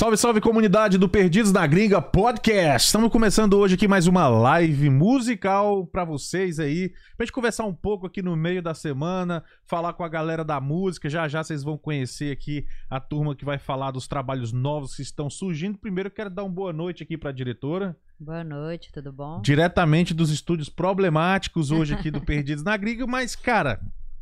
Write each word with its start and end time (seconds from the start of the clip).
Salve, 0.00 0.16
salve 0.16 0.40
comunidade 0.40 0.96
do 0.96 1.10
Perdidos 1.10 1.52
na 1.52 1.66
Gringa 1.66 2.00
Podcast. 2.00 2.86
Estamos 2.86 3.12
começando 3.12 3.52
hoje 3.52 3.74
aqui 3.74 3.86
mais 3.86 4.06
uma 4.06 4.28
live 4.28 4.88
musical 4.88 5.86
para 5.86 6.06
vocês 6.06 6.58
aí, 6.58 6.94
pra 7.18 7.26
gente 7.26 7.34
conversar 7.34 7.66
um 7.66 7.74
pouco 7.74 8.06
aqui 8.06 8.22
no 8.22 8.34
meio 8.34 8.62
da 8.62 8.72
semana, 8.72 9.44
falar 9.66 9.92
com 9.92 10.02
a 10.02 10.08
galera 10.08 10.42
da 10.42 10.58
música. 10.58 11.10
Já 11.10 11.28
já 11.28 11.44
vocês 11.44 11.62
vão 11.62 11.76
conhecer 11.76 12.32
aqui 12.32 12.66
a 12.88 12.98
turma 12.98 13.36
que 13.36 13.44
vai 13.44 13.58
falar 13.58 13.90
dos 13.90 14.08
trabalhos 14.08 14.54
novos 14.54 14.96
que 14.96 15.02
estão 15.02 15.28
surgindo. 15.28 15.76
Primeiro 15.76 16.06
eu 16.06 16.14
quero 16.14 16.30
dar 16.30 16.44
uma 16.44 16.54
boa 16.54 16.72
noite 16.72 17.02
aqui 17.02 17.18
para 17.18 17.28
a 17.28 17.34
diretora. 17.34 17.94
Boa 18.18 18.42
noite, 18.42 18.90
tudo 18.90 19.12
bom? 19.12 19.42
Diretamente 19.42 20.14
dos 20.14 20.30
estúdios 20.30 20.70
problemáticos 20.70 21.70
hoje 21.70 21.92
aqui 21.92 22.10
do 22.10 22.22
Perdidos 22.24 22.64
na 22.64 22.74
Gringa, 22.74 23.06
mas 23.06 23.36
cara, 23.36 23.78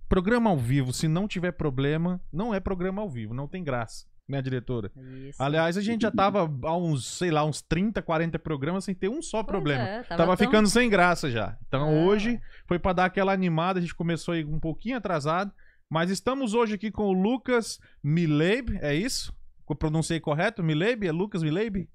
programa 0.09 0.51
ao 0.51 0.59
vivo, 0.59 0.92
se 0.92 1.06
não 1.06 1.29
tiver 1.29 1.52
problema, 1.52 2.20
não 2.33 2.52
é 2.52 2.59
programa 2.59 3.01
ao 3.01 3.09
vivo, 3.09 3.33
não 3.33 3.47
tem 3.47 3.62
graça 3.62 4.09
né, 4.28 4.42
diretora? 4.42 4.92
Isso. 5.28 5.42
Aliás, 5.42 5.77
a 5.77 5.80
gente 5.80 6.02
já 6.02 6.10
tava 6.10 6.41
há 6.62 6.77
uns, 6.77 7.06
sei 7.06 7.30
lá, 7.30 7.45
uns 7.45 7.62
30, 7.62 8.02
40 8.02 8.38
programas 8.38 8.84
sem 8.84 8.95
ter 8.95 9.09
um 9.09 9.23
só 9.23 9.42
pois 9.42 9.46
problema. 9.46 9.82
É, 9.82 10.02
tava, 10.02 10.19
tava 10.19 10.36
tão... 10.36 10.46
ficando 10.46 10.69
sem 10.69 10.91
graça 10.91 11.30
já. 11.30 11.56
Então 11.66 11.88
é. 11.88 12.05
hoje 12.05 12.41
foi 12.66 12.78
para 12.78 12.92
dar 12.92 13.05
aquela 13.06 13.33
animada, 13.33 13.78
a 13.78 13.83
gente 13.83 13.95
começou 13.95 14.34
aí 14.34 14.45
um 14.45 14.60
pouquinho 14.60 14.96
atrasado, 14.96 15.52
mas 15.88 16.10
estamos 16.10 16.52
hoje 16.52 16.74
aqui 16.74 16.91
com 16.91 17.05
o 17.05 17.12
Lucas 17.12 17.80
Mileib, 18.02 18.78
é 18.83 18.95
isso? 18.95 19.34
Eu 19.69 19.77
pronunciei 19.77 20.20
correto? 20.20 20.62
Mileib? 20.62 21.06
É 21.06 21.12
Lucas 21.12 21.42
Mileib? 21.42 21.88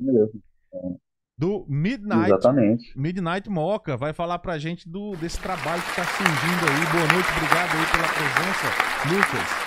Do 1.38 1.66
Midnight. 1.68 2.28
Exatamente. 2.28 2.94
Midnight 2.96 3.50
Moca. 3.50 3.98
Vai 3.98 4.14
falar 4.14 4.38
pra 4.40 4.60
gente 4.60 4.88
do, 4.88 5.16
desse 5.16 5.40
trabalho 5.40 5.82
que 5.82 5.96
tá 5.96 6.04
surgindo 6.06 6.70
aí. 6.70 6.92
Boa 6.92 7.14
noite, 7.14 7.30
obrigado 7.36 7.72
aí 7.76 7.86
pela 7.92 8.08
presença, 8.08 9.16
Lucas. 9.16 9.63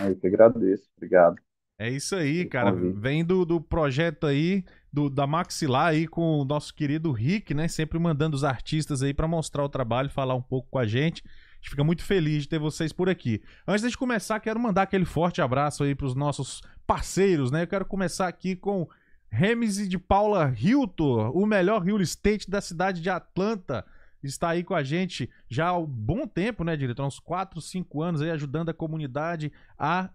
Eu 0.00 0.16
que 0.16 0.26
agradeço, 0.26 0.88
obrigado. 0.96 1.36
É 1.78 1.90
isso 1.90 2.14
aí, 2.14 2.44
cara. 2.44 2.72
Vem 2.72 3.24
do, 3.24 3.44
do 3.44 3.60
projeto 3.60 4.26
aí, 4.26 4.64
do, 4.92 5.10
da 5.10 5.26
Maxilar 5.26 5.88
aí 5.88 6.06
com 6.06 6.38
o 6.38 6.44
nosso 6.44 6.72
querido 6.72 7.10
Rick, 7.10 7.52
né? 7.52 7.66
Sempre 7.66 7.98
mandando 7.98 8.36
os 8.36 8.44
artistas 8.44 9.02
aí 9.02 9.12
para 9.12 9.26
mostrar 9.26 9.64
o 9.64 9.68
trabalho, 9.68 10.08
falar 10.08 10.34
um 10.34 10.42
pouco 10.42 10.68
com 10.70 10.78
a 10.78 10.86
gente. 10.86 11.24
A 11.26 11.56
gente 11.56 11.70
fica 11.70 11.82
muito 11.82 12.04
feliz 12.04 12.42
de 12.42 12.48
ter 12.48 12.58
vocês 12.60 12.92
por 12.92 13.08
aqui. 13.08 13.42
Antes 13.66 13.90
de 13.90 13.98
começar, 13.98 14.38
quero 14.38 14.60
mandar 14.60 14.82
aquele 14.82 15.04
forte 15.04 15.42
abraço 15.42 15.82
aí 15.82 15.94
para 15.94 16.06
os 16.06 16.14
nossos 16.14 16.62
parceiros, 16.86 17.50
né? 17.50 17.62
Eu 17.62 17.66
quero 17.66 17.84
começar 17.84 18.28
aqui 18.28 18.54
com 18.54 18.88
Remise 19.28 19.88
de 19.88 19.98
Paula 19.98 20.54
Hilton, 20.56 21.30
o 21.30 21.44
melhor 21.44 21.82
real 21.82 22.00
estate 22.00 22.48
da 22.48 22.60
cidade 22.60 23.00
de 23.00 23.10
Atlanta 23.10 23.84
está 24.26 24.50
aí 24.50 24.64
com 24.64 24.74
a 24.74 24.82
gente 24.82 25.30
já 25.48 25.68
há 25.68 25.78
um 25.78 25.86
bom 25.86 26.26
tempo, 26.26 26.64
né, 26.64 26.76
diretor? 26.76 27.06
Uns 27.06 27.18
4, 27.18 27.60
5 27.60 28.02
anos 28.02 28.22
aí 28.22 28.30
ajudando 28.30 28.70
a 28.70 28.74
comunidade 28.74 29.52
a 29.78 30.10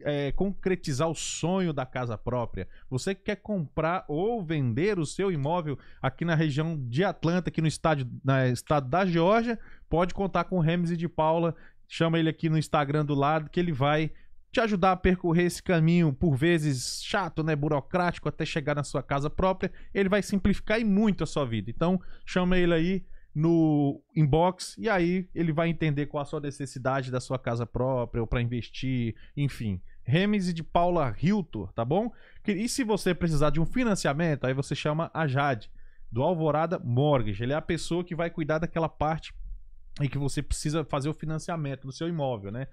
é, 0.00 0.32
concretizar 0.32 1.08
o 1.08 1.14
sonho 1.14 1.72
da 1.72 1.86
casa 1.86 2.18
própria. 2.18 2.68
Você 2.90 3.14
que 3.14 3.22
quer 3.22 3.36
comprar 3.36 4.04
ou 4.08 4.44
vender 4.44 4.98
o 4.98 5.06
seu 5.06 5.30
imóvel 5.30 5.78
aqui 6.02 6.24
na 6.24 6.34
região 6.34 6.76
de 6.88 7.04
Atlanta, 7.04 7.48
aqui 7.48 7.60
no 7.60 7.68
estádio, 7.68 8.08
na 8.24 8.48
estado 8.48 8.88
da 8.88 9.06
Geórgia, 9.06 9.58
pode 9.88 10.14
contar 10.14 10.44
com 10.44 10.56
o 10.56 10.60
Remes 10.60 10.96
de 10.96 11.08
Paula. 11.08 11.54
Chama 11.86 12.18
ele 12.18 12.28
aqui 12.28 12.48
no 12.48 12.58
Instagram 12.58 13.04
do 13.04 13.14
lado 13.14 13.50
que 13.50 13.60
ele 13.60 13.72
vai 13.72 14.10
te 14.50 14.60
ajudar 14.60 14.92
a 14.92 14.96
percorrer 14.96 15.46
esse 15.46 15.60
caminho, 15.60 16.12
por 16.12 16.36
vezes 16.36 17.02
chato, 17.02 17.42
né, 17.42 17.56
burocrático, 17.56 18.28
até 18.28 18.46
chegar 18.46 18.76
na 18.76 18.84
sua 18.84 19.02
casa 19.02 19.28
própria. 19.28 19.72
Ele 19.92 20.08
vai 20.08 20.22
simplificar 20.22 20.80
e 20.80 20.84
muito 20.84 21.24
a 21.24 21.26
sua 21.26 21.44
vida. 21.44 21.70
Então, 21.70 22.00
chama 22.24 22.56
ele 22.56 22.72
aí 22.72 23.04
no 23.34 24.00
inbox 24.14 24.76
e 24.78 24.88
aí 24.88 25.28
ele 25.34 25.52
vai 25.52 25.68
entender 25.68 26.06
qual 26.06 26.22
a 26.22 26.24
sua 26.24 26.40
necessidade 26.40 27.10
da 27.10 27.20
sua 27.20 27.38
casa 27.38 27.66
própria 27.66 28.20
ou 28.20 28.26
para 28.26 28.40
investir, 28.40 29.14
enfim. 29.36 29.80
Remes 30.04 30.52
de 30.52 30.62
Paula 30.62 31.14
Hilton, 31.20 31.66
tá 31.74 31.84
bom? 31.84 32.12
E 32.46 32.68
se 32.68 32.84
você 32.84 33.14
precisar 33.14 33.50
de 33.50 33.58
um 33.58 33.66
financiamento, 33.66 34.46
aí 34.46 34.52
você 34.52 34.74
chama 34.74 35.10
a 35.14 35.26
Jade, 35.26 35.70
do 36.12 36.22
Alvorada 36.22 36.78
Mortgage. 36.78 37.42
Ele 37.42 37.54
é 37.54 37.56
a 37.56 37.62
pessoa 37.62 38.04
que 38.04 38.14
vai 38.14 38.30
cuidar 38.30 38.58
daquela 38.58 38.88
parte 38.88 39.34
em 40.00 40.08
que 40.08 40.18
você 40.18 40.42
precisa 40.42 40.84
fazer 40.84 41.08
o 41.08 41.14
financiamento 41.14 41.86
do 41.86 41.92
seu 41.92 42.08
imóvel, 42.08 42.52
né? 42.52 42.68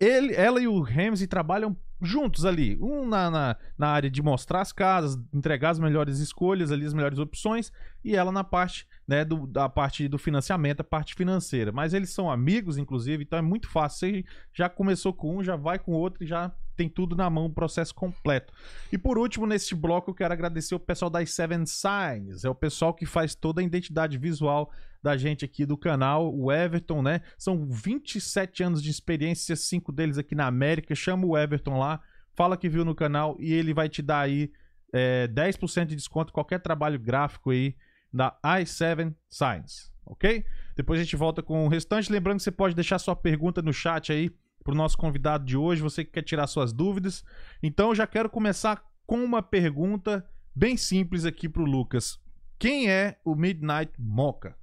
Ele, 0.00 0.34
ela 0.34 0.60
e 0.60 0.68
o 0.68 0.80
Ramsey 0.80 1.26
trabalham 1.26 1.76
juntos 2.00 2.44
ali. 2.44 2.78
Um 2.80 3.06
na, 3.06 3.30
na, 3.30 3.56
na, 3.76 3.88
área 3.88 4.10
de 4.10 4.22
mostrar 4.22 4.60
as 4.60 4.72
casas, 4.72 5.18
entregar 5.32 5.70
as 5.70 5.78
melhores 5.78 6.18
escolhas 6.18 6.70
ali, 6.70 6.84
as 6.84 6.94
melhores 6.94 7.18
opções, 7.18 7.72
e 8.04 8.14
ela 8.14 8.30
na 8.30 8.44
parte, 8.44 8.86
né, 9.06 9.24
do, 9.24 9.46
da 9.46 9.68
parte 9.68 10.08
do 10.08 10.18
financiamento, 10.18 10.80
a 10.80 10.84
parte 10.84 11.14
financeira. 11.14 11.72
Mas 11.72 11.94
eles 11.94 12.10
são 12.10 12.30
amigos, 12.30 12.78
inclusive, 12.78 13.24
então 13.24 13.38
é 13.38 13.42
muito 13.42 13.68
fácil. 13.68 13.96
Você 13.96 14.24
já 14.52 14.68
começou 14.68 15.12
com 15.12 15.38
um, 15.38 15.42
já 15.42 15.56
vai 15.56 15.78
com 15.78 15.92
o 15.92 15.96
outro 15.96 16.22
e 16.22 16.26
já 16.26 16.52
tem 16.76 16.88
tudo 16.88 17.16
na 17.16 17.28
mão, 17.30 17.46
o 17.46 17.52
processo 17.52 17.94
completo. 17.94 18.52
E 18.92 18.98
por 18.98 19.18
último, 19.18 19.46
neste 19.46 19.74
bloco, 19.74 20.10
eu 20.10 20.14
quero 20.14 20.32
agradecer 20.32 20.74
o 20.74 20.80
pessoal 20.80 21.10
das 21.10 21.30
Seven 21.30 21.64
Signs. 21.66 22.44
É 22.44 22.48
o 22.48 22.54
pessoal 22.54 22.92
que 22.92 23.06
faz 23.06 23.34
toda 23.34 23.60
a 23.60 23.64
identidade 23.64 24.18
visual 24.18 24.70
da 25.02 25.16
gente 25.16 25.44
aqui 25.44 25.64
do 25.64 25.76
canal, 25.76 26.34
o 26.34 26.52
Everton, 26.52 27.02
né? 27.02 27.20
São 27.38 27.66
27 27.66 28.62
anos 28.62 28.82
de 28.82 28.90
experiência, 28.90 29.54
cinco 29.54 29.92
deles 29.92 30.18
aqui 30.18 30.34
na 30.34 30.46
América. 30.46 30.94
Chama 30.94 31.26
o 31.26 31.38
Everton 31.38 31.78
lá, 31.78 32.00
fala 32.34 32.56
que 32.56 32.68
viu 32.68 32.84
no 32.84 32.94
canal 32.94 33.36
e 33.38 33.52
ele 33.52 33.72
vai 33.72 33.88
te 33.88 34.02
dar 34.02 34.20
aí 34.20 34.50
é, 34.92 35.28
10% 35.28 35.86
de 35.86 35.96
desconto 35.96 36.32
qualquer 36.32 36.60
trabalho 36.60 36.98
gráfico 36.98 37.50
aí 37.50 37.76
da 38.12 38.36
i7 38.44 39.14
Science, 39.28 39.90
ok? 40.04 40.44
Depois 40.74 41.00
a 41.00 41.02
gente 41.04 41.16
volta 41.16 41.42
com 41.42 41.64
o 41.64 41.68
restante. 41.68 42.10
Lembrando 42.10 42.38
que 42.38 42.44
você 42.44 42.50
pode 42.50 42.74
deixar 42.74 42.98
sua 42.98 43.14
pergunta 43.14 43.62
no 43.62 43.72
chat 43.72 44.12
aí 44.12 44.30
pro 44.66 44.74
nosso 44.74 44.98
convidado 44.98 45.44
de 45.44 45.56
hoje, 45.56 45.80
você 45.80 46.04
que 46.04 46.10
quer 46.10 46.22
tirar 46.22 46.48
suas 46.48 46.72
dúvidas. 46.72 47.24
Então 47.62 47.90
eu 47.90 47.94
já 47.94 48.04
quero 48.04 48.28
começar 48.28 48.84
com 49.06 49.18
uma 49.22 49.40
pergunta 49.40 50.28
bem 50.52 50.76
simples 50.76 51.24
aqui 51.24 51.48
pro 51.48 51.62
Lucas. 51.62 52.20
Quem 52.58 52.90
é 52.90 53.16
o 53.24 53.36
Midnight 53.36 53.92
Mocha? 53.96 54.56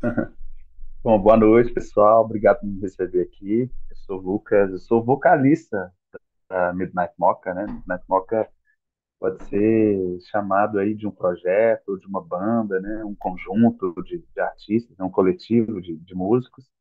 Bom, 1.02 1.18
boa 1.18 1.36
noite, 1.36 1.72
pessoal. 1.72 2.24
Obrigado 2.24 2.60
por 2.60 2.68
me 2.68 2.80
receber 2.80 3.22
aqui. 3.22 3.68
Eu 3.90 3.96
sou 3.96 4.18
o 4.20 4.22
Lucas, 4.22 4.70
eu 4.70 4.78
sou 4.78 5.04
vocalista 5.04 5.92
da 6.48 6.72
Midnight 6.72 7.12
Mocha, 7.18 7.52
né? 7.52 7.66
Midnight 7.66 8.04
Mocha 8.08 8.48
pode 9.18 9.42
ser 9.46 10.20
chamado 10.30 10.78
aí 10.78 10.94
de 10.94 11.08
um 11.08 11.10
projeto, 11.10 11.98
de 11.98 12.06
uma 12.06 12.22
banda, 12.22 12.80
né? 12.80 13.04
Um 13.04 13.16
conjunto 13.16 13.92
de, 14.04 14.18
de 14.18 14.40
artistas, 14.40 14.96
né? 14.96 15.04
um 15.04 15.10
coletivo 15.10 15.82
de, 15.82 15.96
de 15.96 16.14
músicos 16.14 16.72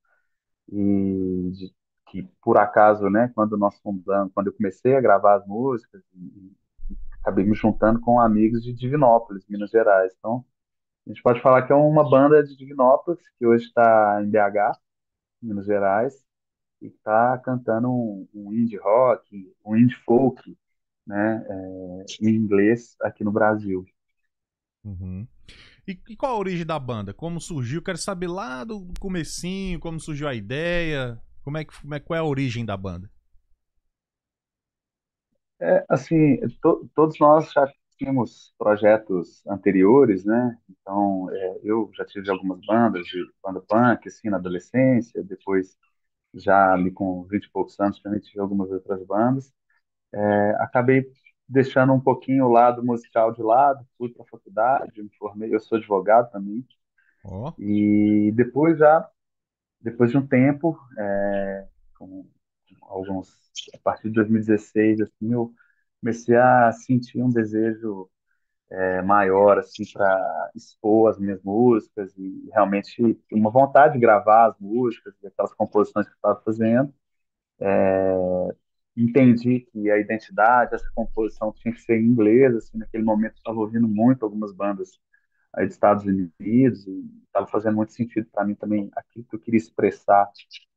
e 0.72 1.52
de, 1.52 1.74
que 2.08 2.24
por 2.42 2.58
acaso, 2.58 3.10
né? 3.10 3.32
Quando 3.36 3.58
nós 3.58 3.78
fundamos, 3.80 4.32
quando 4.34 4.48
eu 4.48 4.54
comecei 4.54 4.96
a 4.96 5.02
gravar 5.02 5.36
as 5.36 5.48
músicas, 5.48 6.02
e, 6.14 6.52
e 6.92 6.98
acabei 7.22 7.46
me 7.46 7.56
juntando 7.56 8.00
com 8.00 8.20
amigos 8.20 8.64
de 8.64 8.74
Divinópolis, 8.74 9.46
Minas 9.48 9.72
Gerais. 9.72 10.14
Então 10.20 10.46
a 11.06 11.10
gente 11.10 11.22
pode 11.22 11.42
falar 11.42 11.64
que 11.64 11.74
é 11.74 11.76
uma 11.76 12.10
banda 12.10 12.44
de 12.44 12.56
Dignópolis, 12.56 13.20
que 13.38 13.46
hoje 13.46 13.66
está 13.66 14.22
em 14.24 14.30
BH, 14.30 14.80
Minas 15.42 15.66
Gerais, 15.66 16.24
e 16.82 16.88
está 16.88 17.38
cantando 17.40 17.90
um, 17.90 18.28
um, 18.34 18.54
indie 18.54 18.78
rock, 18.78 19.54
um 19.66 19.76
indie 19.76 19.96
folk, 20.06 20.58
né, 21.06 21.46
é, 21.48 22.06
em 22.22 22.36
inglês 22.36 22.96
aqui 23.02 23.24
no 23.24 23.32
Brasil. 23.32 23.86
Uhum. 24.84 25.28
E, 25.88 26.00
e, 26.10 26.16
qual 26.16 26.34
a 26.34 26.40
origem 26.40 26.66
da 26.66 26.80
banda? 26.80 27.14
Como 27.14 27.42
surgiu? 27.42 27.82
Quero 27.82 27.98
saber 27.98 28.28
lá 28.28 28.64
do 28.64 28.88
comecinho, 29.00 29.80
como 29.80 30.00
surgiu 30.00 30.28
a 30.28 30.34
ideia, 30.34 31.20
como 31.44 31.58
é 31.58 31.66
que, 31.66 31.80
como 31.82 31.94
é, 31.94 32.00
qual 32.00 32.18
é 32.18 32.20
a 32.22 32.24
origem 32.24 32.66
da 32.66 32.78
banda? 32.78 33.10
É, 35.60 35.86
assim, 35.90 36.38
to, 36.62 36.90
todos 36.96 37.20
nós 37.20 37.52
já 37.52 37.72
tínhamos 37.98 38.54
projetos 38.58 39.46
anteriores, 39.48 40.26
né? 40.26 40.58
Então, 40.70 41.30
é, 41.32 41.60
eu 41.64 41.90
já 41.96 42.06
tive 42.06 42.30
algumas 42.30 42.60
bandas, 42.66 43.06
de 43.06 43.18
banda 43.44 43.62
punk, 43.62 44.08
assim, 44.08 44.30
na 44.30 44.38
adolescência, 44.38 45.24
depois, 45.24 45.78
já 46.34 46.74
ali 46.74 46.92
com 46.92 47.24
20 47.26 47.46
e 47.46 47.52
poucos 47.52 47.80
anos, 47.80 48.02
também 48.02 48.20
tive 48.22 48.40
algumas 48.42 48.72
outras 48.72 49.06
bandas. 49.06 49.54
É, 50.14 50.52
acabei 50.60 51.06
deixando 51.48 51.94
um 51.94 52.00
pouquinho 52.00 52.46
o 52.46 52.52
lado 52.52 52.84
musical 52.84 53.32
de 53.32 53.42
lado, 53.42 53.86
fui 53.98 54.10
para 54.10 54.24
a 54.24 54.28
faculdade, 54.28 55.02
me 55.02 55.10
formei, 55.18 55.54
eu 55.54 55.60
sou 55.60 55.78
advogado 55.78 56.32
também. 56.32 56.66
Oh. 57.26 57.54
E 57.58 58.32
depois 58.36 58.78
já, 58.78 59.08
depois 59.82 60.12
de 60.12 60.18
um 60.18 60.26
tempo, 60.26 60.78
é, 60.98 61.68
com 61.98 62.26
alguns, 62.82 63.30
a 63.74 63.78
partir 63.80 64.10
de 64.10 64.16
2016, 64.16 65.02
assim, 65.02 65.34
eu 65.34 65.54
comecei 66.02 66.36
a 66.36 66.72
sentir 66.72 67.22
um 67.22 67.30
desejo 67.30 68.10
é, 68.70 69.02
maior 69.04 69.60
assim 69.60 69.84
para 69.94 70.52
expor 70.56 71.12
as 71.12 71.20
minhas 71.20 71.42
músicas 71.44 72.12
e 72.18 72.50
realmente 72.52 73.20
uma 73.32 73.52
vontade 73.52 73.94
de 73.94 74.00
gravar 74.00 74.48
as 74.48 74.60
músicas, 74.60 75.14
aquelas 75.24 75.54
composições 75.54 76.08
que 76.08 76.14
eu 76.14 76.16
estava 76.16 76.42
fazendo. 76.42 76.94
É, 77.60 78.56
entendi 78.96 79.62
que 79.62 79.90
a 79.90 79.98
identidade, 79.98 80.76
essa 80.76 80.90
composição 80.94 81.52
tinha 81.54 81.74
que 81.74 81.82
ser 81.82 82.00
em 82.00 82.06
inglês. 82.06 82.56
Assim, 82.56 82.78
naquele 82.78 83.04
momento 83.04 83.38
estava 83.38 83.60
ouvindo 83.60 83.88
muito 83.88 84.24
algumas 84.26 84.54
bandas 84.54 85.00
aí 85.54 85.66
dos 85.66 85.76
Estados 85.76 86.06
Unidos 86.06 86.88
e 86.88 87.06
estava 87.28 87.48
fazendo 87.48 87.76
muito 87.76 87.94
sentido 87.94 88.28
para 88.32 88.46
mim 88.46 88.56
também 88.56 88.90
aquilo 88.96 89.26
que 89.26 89.36
eu 89.36 89.40
queria 89.40 89.58
expressar 89.60 90.30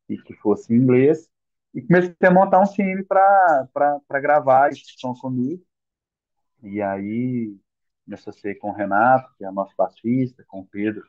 e 0.09 0.19
que 0.19 0.35
fosse 0.35 0.73
em 0.73 0.77
inglês. 0.79 1.29
E 1.75 1.83
comecei 1.83 2.15
a 2.23 2.31
montar 2.31 2.61
um 2.61 2.65
time 2.65 3.05
para 3.05 3.69
gravar 4.21 4.71
esse 4.71 4.83
som 4.99 5.15
comigo. 5.15 5.63
E 6.63 6.81
aí 6.83 7.57
me 8.07 8.15
associei 8.15 8.55
com 8.55 8.71
o 8.71 8.73
Renato, 8.73 9.31
que 9.37 9.45
é 9.45 9.51
nosso 9.51 9.75
baixista, 9.77 10.45
com 10.49 10.61
o 10.61 10.67
Pedro, 10.67 11.03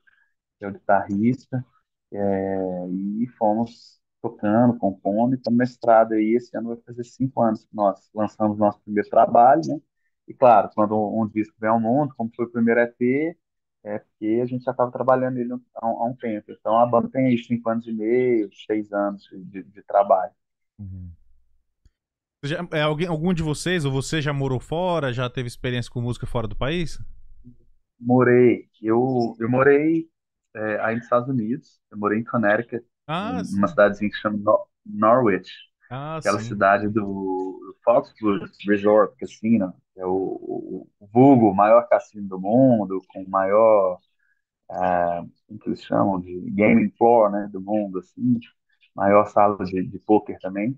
que 0.58 0.66
é 0.66 0.68
o 0.68 0.74
guitarrista, 0.74 1.66
é, 2.12 2.88
e 3.22 3.28
fomos 3.38 3.97
tocando, 4.22 4.78
compondo, 4.78 5.34
e 5.34 5.38
estamos 5.38 5.58
mestrado 5.58 6.14
aí, 6.14 6.36
esse 6.36 6.56
ano 6.58 6.70
vai 6.70 6.78
fazer 6.86 7.04
cinco 7.04 7.42
anos 7.42 7.66
que 7.66 7.76
nós 7.76 8.10
lançamos 8.14 8.58
nosso 8.58 8.82
primeiro 8.82 9.10
trabalho, 9.10 9.62
né? 9.68 9.80
E 10.28 10.34
claro, 10.34 10.70
quando 10.76 10.96
um 10.96 11.28
disco 11.28 11.56
vem 11.60 11.70
ao 11.70 11.80
mundo, 11.80 12.14
como 12.18 12.30
foi 12.36 12.46
o 12.46 12.52
primeiro 12.52 12.82
EP, 12.82 13.38
é 13.84 14.00
porque 14.00 14.42
a 14.42 14.46
gente 14.46 14.64
já 14.64 14.72
estava 14.72 14.92
trabalhando 14.92 15.36
nele 15.36 15.54
há, 15.54 15.86
há, 15.86 16.06
um 16.06 16.16
tempo. 16.16 16.52
Então 16.52 16.78
a 16.78 16.86
banda 16.86 17.10
tem 17.10 17.28
aí 17.28 17.38
cinco 17.38 17.70
anos 17.70 17.88
e 17.88 17.94
meio, 17.94 18.50
seis 18.66 18.92
anos 18.92 19.24
de, 19.32 19.64
de 19.64 19.82
trabalho. 19.84 20.34
Uhum. 20.78 21.10
Já, 22.44 22.68
é, 22.72 22.82
alguém, 22.82 23.08
algum 23.08 23.34
de 23.34 23.42
vocês, 23.42 23.86
ou 23.86 23.92
você 23.92 24.22
já 24.22 24.34
morou 24.34 24.60
fora, 24.60 25.14
já 25.14 25.30
teve 25.30 25.48
experiência 25.48 25.92
com 25.92 26.02
música 26.02 26.28
fora 26.28 26.48
do 26.48 26.56
país? 26.56 27.00
Morei. 28.00 28.70
Eu, 28.82 29.36
eu 29.40 29.50
morei 29.50 30.08
é, 30.56 30.80
aí 30.82 30.96
nos 30.96 31.06
Estados 31.06 31.30
Unidos. 31.30 31.80
Eu 31.90 31.98
morei 31.98 32.20
em 32.20 32.24
Connecticut, 32.24 32.86
ah, 33.08 33.44
numa 33.44 33.68
cidadezinha 33.68 34.10
que 34.12 34.18
chama 34.18 34.40
Norwich. 34.86 35.52
Ah, 35.90 36.22
aquela 36.22 36.40
sim. 36.40 36.40
cidade 36.40 36.90
do 36.90 37.76
Foxwoods 37.84 38.58
Resort 38.68 39.16
Casino, 39.18 39.74
que 39.94 40.02
é 40.02 40.06
o, 40.06 40.12
o, 40.12 40.90
o 41.00 41.08
vulgo, 41.14 41.50
o 41.52 41.56
maior 41.56 41.88
cassino 41.90 42.28
do 42.28 42.40
mundo, 42.40 43.02
com 43.10 43.24
o 43.24 43.30
maior, 43.30 44.00
é, 44.72 44.76
como 45.48 45.60
que 45.60 45.70
eles 45.70 45.84
chamam, 45.84 46.20
de 46.22 46.40
gaming 46.52 46.92
floor, 46.98 47.32
né, 47.32 47.50
do 47.52 47.62
mundo, 47.62 48.00
assim, 48.00 48.40
maior 48.96 49.26
sala 49.28 49.64
de, 49.66 49.84
de 49.84 50.00
poker 50.00 50.38
também. 50.40 50.78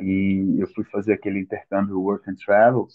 E 0.00 0.56
eu 0.60 0.66
fui 0.74 0.84
fazer 0.84 1.14
aquele 1.14 1.40
intercâmbio 1.40 2.00
Work 2.00 2.28
and 2.30 2.34
Travel 2.44 2.86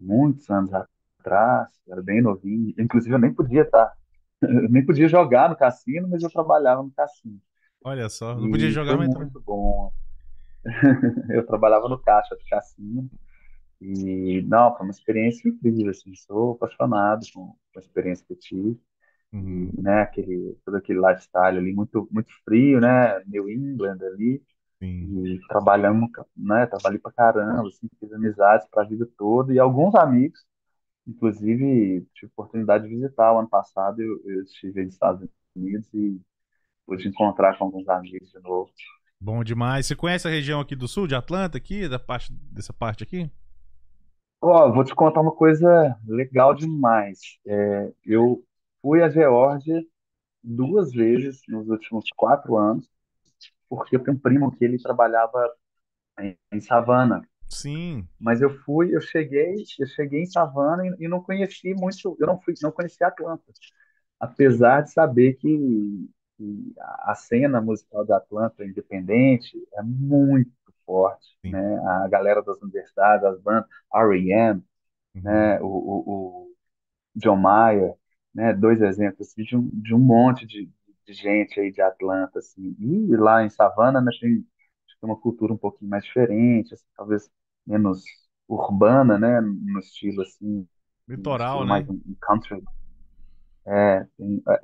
muitos 0.00 0.48
anos 0.50 0.72
atrás, 0.74 1.70
era 1.88 2.02
bem 2.02 2.22
novinho. 2.22 2.74
Inclusive, 2.78 3.14
eu 3.14 3.18
nem 3.18 3.34
podia 3.34 3.62
estar, 3.62 3.86
tá, 3.88 3.96
eu 4.42 4.68
nem 4.70 4.84
podia 4.86 5.08
jogar 5.08 5.48
no 5.50 5.56
cassino, 5.56 6.08
mas 6.08 6.22
eu 6.22 6.30
trabalhava 6.30 6.82
no 6.82 6.92
cassino. 6.92 7.40
Olha 7.84 8.08
só, 8.08 8.34
não 8.34 8.50
podia 8.50 8.70
jogar, 8.70 8.96
mas 8.96 9.08
muito 9.14 9.40
bom. 9.40 9.92
eu 11.30 11.46
trabalhava 11.46 11.88
no 11.88 11.98
caixa 11.98 12.34
do 12.34 12.44
cassino. 12.48 13.08
E, 13.80 14.42
não, 14.42 14.76
foi 14.76 14.86
uma 14.86 14.90
experiência 14.90 15.48
incrível, 15.48 15.90
assim, 15.90 16.14
sou 16.14 16.52
apaixonado 16.52 17.24
com, 17.32 17.46
com 17.46 17.78
a 17.78 17.80
experiência 17.80 18.24
que 18.26 18.32
eu 18.32 18.38
tive. 18.38 18.80
Uhum. 19.32 19.70
Né, 19.78 20.02
aquele, 20.02 20.56
todo 20.64 20.76
aquele 20.76 21.00
lifestyle 21.00 21.58
ali, 21.58 21.72
muito, 21.72 22.08
muito 22.10 22.32
frio, 22.44 22.80
né, 22.80 23.22
New 23.26 23.48
England 23.48 23.98
ali. 24.02 24.42
Sim. 24.78 25.26
E 25.26 25.40
trabalhamos, 25.48 26.08
né? 26.36 26.66
Trabalhei 26.66 26.98
pra 26.98 27.12
caramba, 27.12 27.68
assim, 27.68 27.88
fiz 27.98 28.12
amizades 28.12 28.66
pra 28.70 28.84
vida 28.84 29.08
toda 29.16 29.52
e 29.52 29.58
alguns 29.58 29.94
amigos, 29.94 30.46
inclusive 31.06 32.06
tive 32.14 32.30
oportunidade 32.32 32.84
de 32.84 32.90
visitar 32.94 33.32
o 33.32 33.40
ano 33.40 33.48
passado, 33.48 34.00
eu, 34.00 34.20
eu 34.24 34.42
estive 34.44 34.84
nos 34.84 34.94
Estados 34.94 35.28
Unidos 35.56 35.92
e 35.92 36.20
pude 36.88 37.06
encontrar 37.06 37.58
com 37.58 37.64
alguns 37.64 37.86
amigos 37.88 38.30
de 38.30 38.40
novo. 38.40 38.70
Bom 39.20 39.44
demais. 39.44 39.86
Você 39.86 39.94
conhece 39.94 40.26
a 40.26 40.30
região 40.30 40.60
aqui 40.60 40.74
do 40.74 40.88
sul, 40.88 41.06
de 41.06 41.14
Atlanta, 41.14 41.58
aqui, 41.58 41.86
da 41.86 41.98
parte, 41.98 42.32
dessa 42.32 42.72
parte 42.72 43.02
aqui? 43.02 43.30
Ó, 44.40 44.72
vou 44.72 44.84
te 44.84 44.94
contar 44.94 45.20
uma 45.20 45.34
coisa 45.34 45.94
legal 46.06 46.54
demais. 46.54 47.18
É, 47.46 47.92
eu 48.06 48.42
fui 48.80 49.02
à 49.02 49.10
Geórgia 49.10 49.84
duas 50.42 50.92
vezes 50.92 51.42
nos 51.46 51.68
últimos 51.68 52.06
quatro 52.16 52.56
anos 52.56 52.88
porque 53.68 53.96
eu 53.96 54.00
tenho 54.02 54.16
um 54.16 54.20
primo 54.20 54.50
que 54.50 54.64
ele 54.64 54.78
trabalhava 54.78 55.52
em, 56.20 56.36
em 56.52 56.60
Savana. 56.60 57.22
Sim. 57.48 58.06
Mas 58.18 58.40
eu 58.40 58.50
fui, 58.64 58.94
eu 58.94 59.00
cheguei, 59.00 59.54
eu 59.78 59.86
cheguei 59.86 60.22
em 60.22 60.26
Savana 60.26 60.86
e, 60.86 61.04
e 61.04 61.08
não 61.08 61.22
conheci 61.22 61.74
muito, 61.74 62.16
eu 62.18 62.26
não 62.26 62.40
fui, 62.40 62.54
não 62.62 62.72
conheci 62.72 63.02
Atlanta. 63.04 63.44
Apesar 64.18 64.82
de 64.82 64.92
saber 64.92 65.34
que, 65.34 66.08
que 66.38 66.72
a 66.78 67.14
cena 67.16 67.60
musical 67.60 68.04
de 68.04 68.12
Atlanta 68.12 68.64
independente 68.64 69.58
é 69.74 69.82
muito 69.82 70.52
forte, 70.86 71.36
Sim. 71.44 71.50
né? 71.50 71.78
A 72.04 72.08
galera 72.08 72.42
das 72.42 72.62
universidades, 72.62 73.24
as 73.24 73.40
bandas, 73.40 73.68
R.E.M., 73.92 74.62
uhum. 75.14 75.22
né? 75.22 75.60
O, 75.60 75.66
o, 75.66 75.98
o 76.06 76.56
John 77.16 77.36
Mayer, 77.36 77.94
né? 78.32 78.54
Dois 78.54 78.80
exemplos 78.80 79.28
assim, 79.28 79.42
de, 79.42 79.56
um, 79.56 79.68
de 79.72 79.94
um 79.94 79.98
monte 79.98 80.46
de, 80.46 80.70
de 81.04 81.12
gente 81.12 81.58
aí 81.58 81.72
de 81.72 81.82
Atlanta, 81.82 82.38
assim. 82.38 82.76
E 82.78 83.16
lá 83.16 83.44
em 83.44 83.50
Savana, 83.50 84.00
né, 84.00 84.10
tem, 84.20 84.36
tem 84.36 84.46
uma 85.02 85.16
cultura 85.20 85.52
um 85.52 85.58
pouquinho 85.58 85.90
mais 85.90 86.04
diferente, 86.04 86.72
assim, 86.72 86.86
talvez 86.96 87.28
menos 87.66 88.04
urbana, 88.48 89.18
né, 89.18 89.40
no 89.40 89.80
estilo, 89.80 90.22
assim... 90.22 90.66
Litoral, 91.06 91.60
né? 91.60 91.66
Mais 91.66 91.88
um, 91.88 91.94
um 91.94 92.16
country. 92.20 92.62
É, 93.66 94.06
tem, 94.16 94.42
é, 94.48 94.60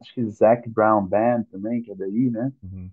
acho, 0.00 0.14
que 0.14 0.28
Zac 0.28 0.68
Brown 0.68 1.04
Band 1.06 1.44
também, 1.50 1.82
que 1.82 1.90
é 1.90 1.94
daí, 1.94 2.30
né? 2.30 2.52
Uhum. 2.62 2.90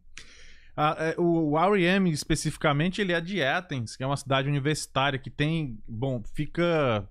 Ah, 0.78 0.96
é, 1.00 1.16
o 1.18 1.58
R.E.M. 1.58 2.12
especificamente, 2.12 3.02
ele 3.02 3.14
é 3.14 3.22
de 3.22 3.42
Athens, 3.42 3.96
que 3.96 4.04
é 4.04 4.08
uma 4.08 4.18
cidade 4.18 4.50
universitária 4.50 5.18
que 5.18 5.30
tem, 5.30 5.78
bom, 5.88 6.22
fica 6.34 7.08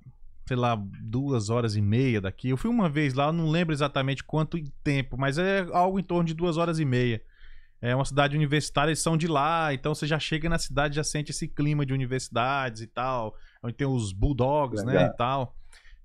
sei 0.47 0.57
lá, 0.57 0.77
duas 1.01 1.49
horas 1.49 1.75
e 1.75 1.81
meia 1.81 2.21
daqui. 2.21 2.51
Eu 2.51 2.57
fui 2.57 2.71
uma 2.71 2.89
vez 2.89 3.15
lá, 3.15 3.33
não 3.33 3.49
lembro 3.49 3.73
exatamente 3.73 4.23
quanto 4.23 4.63
tempo, 4.83 5.17
mas 5.17 5.39
é 5.39 5.67
algo 5.73 5.99
em 5.99 6.03
torno 6.03 6.25
de 6.25 6.35
duas 6.35 6.57
horas 6.57 6.79
e 6.79 6.85
meia. 6.85 7.23
É 7.81 7.95
uma 7.95 8.05
cidade 8.05 8.37
universitária, 8.37 8.91
eles 8.91 9.03
são 9.03 9.17
de 9.17 9.27
lá, 9.27 9.73
então 9.75 9.95
você 9.95 10.07
já 10.07 10.19
chega 10.19 10.49
na 10.49 10.59
cidade, 10.59 10.97
já 10.97 11.05
sente 11.05 11.31
esse 11.31 11.49
clima 11.49 11.85
de 11.85 11.93
universidades 11.93 12.83
e 12.83 12.87
tal, 12.87 13.35
onde 13.63 13.75
tem 13.75 13.87
os 13.87 14.13
bulldogs, 14.13 14.83
Legal. 14.85 15.03
né, 15.03 15.11
e 15.11 15.17
tal. 15.17 15.55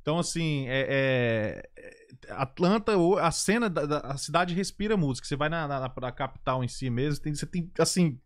Então, 0.02 0.20
assim, 0.20 0.66
é, 0.68 1.64
é, 1.78 2.34
Atlanta, 2.34 2.94
a 3.22 3.32
cena 3.32 3.70
da, 3.70 3.86
da, 3.86 4.00
a 4.00 4.18
cidade 4.18 4.54
respira 4.54 4.98
música. 4.98 5.28
Você 5.28 5.36
vai 5.36 5.50
na, 5.50 5.68
na, 5.68 5.80
na 5.80 6.12
capital 6.12 6.64
em 6.64 6.68
si 6.68 6.90
mesmo, 6.90 7.24
tem, 7.24 7.34
você 7.34 7.46
tem, 7.46 7.72
assim, 7.78 8.20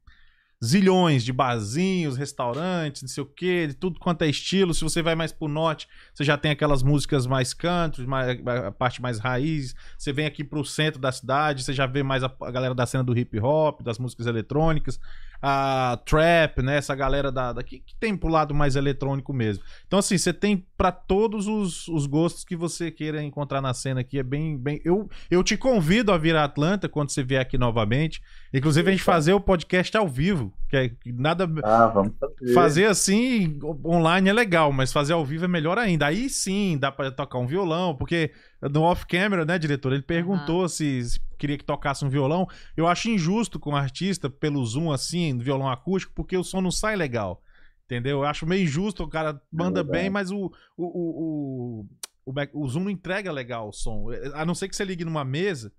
zilhões 0.63 1.25
de 1.25 1.33
barzinhos, 1.33 2.15
restaurantes, 2.15 3.01
não 3.01 3.09
sei 3.09 3.21
o 3.21 3.25
que, 3.25 3.67
de 3.67 3.73
tudo 3.73 3.99
quanto 3.99 4.21
é 4.21 4.29
estilo. 4.29 4.73
Se 4.73 4.81
você 4.81 5.01
vai 5.01 5.13
mais 5.13 5.33
pro 5.33 5.47
norte, 5.47 5.89
você 6.13 6.23
já 6.23 6.37
tem 6.37 6.51
aquelas 6.51 6.81
músicas 6.81 7.27
mais 7.27 7.53
country, 7.53 8.07
mais, 8.07 8.39
a 8.47 8.71
parte 8.71 9.01
mais 9.01 9.19
raiz. 9.19 9.75
Você 9.97 10.13
vem 10.13 10.25
aqui 10.25 10.43
pro 10.43 10.63
centro 10.63 11.01
da 11.01 11.11
cidade, 11.11 11.63
você 11.63 11.73
já 11.73 11.85
vê 11.85 12.01
mais 12.01 12.23
a, 12.23 12.33
a 12.41 12.51
galera 12.51 12.73
da 12.73 12.85
cena 12.85 13.03
do 13.03 13.17
hip 13.17 13.37
hop, 13.39 13.81
das 13.81 13.99
músicas 13.99 14.25
eletrônicas 14.25 14.99
a 15.45 15.99
trap, 16.05 16.61
né? 16.61 16.77
Essa 16.77 16.95
galera 16.95 17.29
da, 17.29 17.51
da 17.51 17.61
que, 17.61 17.79
que, 17.79 17.93
tem 17.99 18.15
pro 18.15 18.29
lado 18.29 18.55
mais 18.55 18.77
eletrônico 18.77 19.33
mesmo. 19.33 19.61
Então, 19.85 19.99
assim, 19.99 20.17
você 20.17 20.31
tem 20.31 20.65
para 20.77 20.89
todos 20.89 21.47
os, 21.47 21.85
os 21.89 22.05
gostos 22.05 22.45
que 22.45 22.55
você 22.55 22.89
queira 22.89 23.21
encontrar 23.21 23.61
na 23.61 23.73
cena 23.73 23.99
aqui. 23.99 24.17
É 24.17 24.23
bem. 24.23 24.57
bem 24.57 24.79
eu, 24.85 25.09
eu 25.29 25.43
te 25.43 25.57
convido 25.57 26.13
a 26.13 26.17
vir 26.17 26.33
a 26.33 26.45
Atlanta 26.45 26.87
quando 26.87 27.09
você 27.09 27.21
vier 27.21 27.41
aqui 27.41 27.57
novamente. 27.57 28.21
Inclusive, 28.53 28.87
a 28.87 28.91
gente 28.91 29.03
fazer 29.03 29.33
o 29.33 29.41
podcast 29.41 29.97
ao 29.97 30.07
vivo. 30.07 30.53
Que 30.69 30.77
é 30.77 30.91
nada. 31.07 31.43
Ah, 31.61 31.87
vamos 31.87 32.13
fazer. 32.17 32.53
Fazer 32.53 32.85
assim, 32.85 33.59
online 33.85 34.29
é 34.29 34.33
legal, 34.33 34.71
mas 34.71 34.93
fazer 34.93 35.11
ao 35.11 35.25
vivo 35.25 35.43
é 35.43 35.47
melhor 35.49 35.77
ainda. 35.77 36.05
Aí 36.07 36.29
sim 36.29 36.77
dá 36.79 36.89
para 36.89 37.11
tocar 37.11 37.37
um 37.37 37.47
violão, 37.47 37.93
porque 37.93 38.31
no 38.71 38.81
off-camera, 38.83 39.45
né, 39.45 39.57
diretor? 39.59 39.93
Ele 39.93 40.01
perguntou 40.01 40.61
uhum. 40.61 40.67
se, 40.67 41.03
se, 41.03 41.19
queria 41.37 41.57
que 41.57 41.63
tocasse 41.63 42.03
um 42.05 42.09
violão. 42.09 42.47
Eu 42.75 42.87
acho 42.87 43.09
injusto 43.09 43.59
com 43.59 43.71
o 43.71 43.75
artista, 43.75 44.29
pelo 44.29 44.65
Zoom 44.65 44.91
assim, 44.91 45.37
violão 45.37 45.69
acústico, 45.69 46.13
porque 46.15 46.37
o 46.37 46.43
som 46.43 46.61
não 46.61 46.71
sai 46.71 46.95
legal. 46.95 47.41
Entendeu? 47.85 48.19
Eu 48.19 48.25
acho 48.25 48.45
meio 48.45 48.63
injusto, 48.63 49.03
o 49.03 49.09
cara 49.09 49.41
manda 49.51 49.81
é 49.81 49.83
bem, 49.83 50.09
mas 50.09 50.31
o, 50.31 50.51
o, 50.77 50.85
o, 50.85 51.85
o, 52.25 52.33
o 52.53 52.69
Zoom 52.69 52.85
não 52.85 52.89
entrega 52.89 53.31
legal 53.31 53.69
o 53.69 53.73
som. 53.73 54.07
A 54.33 54.45
não 54.45 54.55
ser 54.55 54.69
que 54.69 54.75
você 54.75 54.85
ligue 54.85 55.05
numa 55.05 55.25
mesa, 55.25 55.71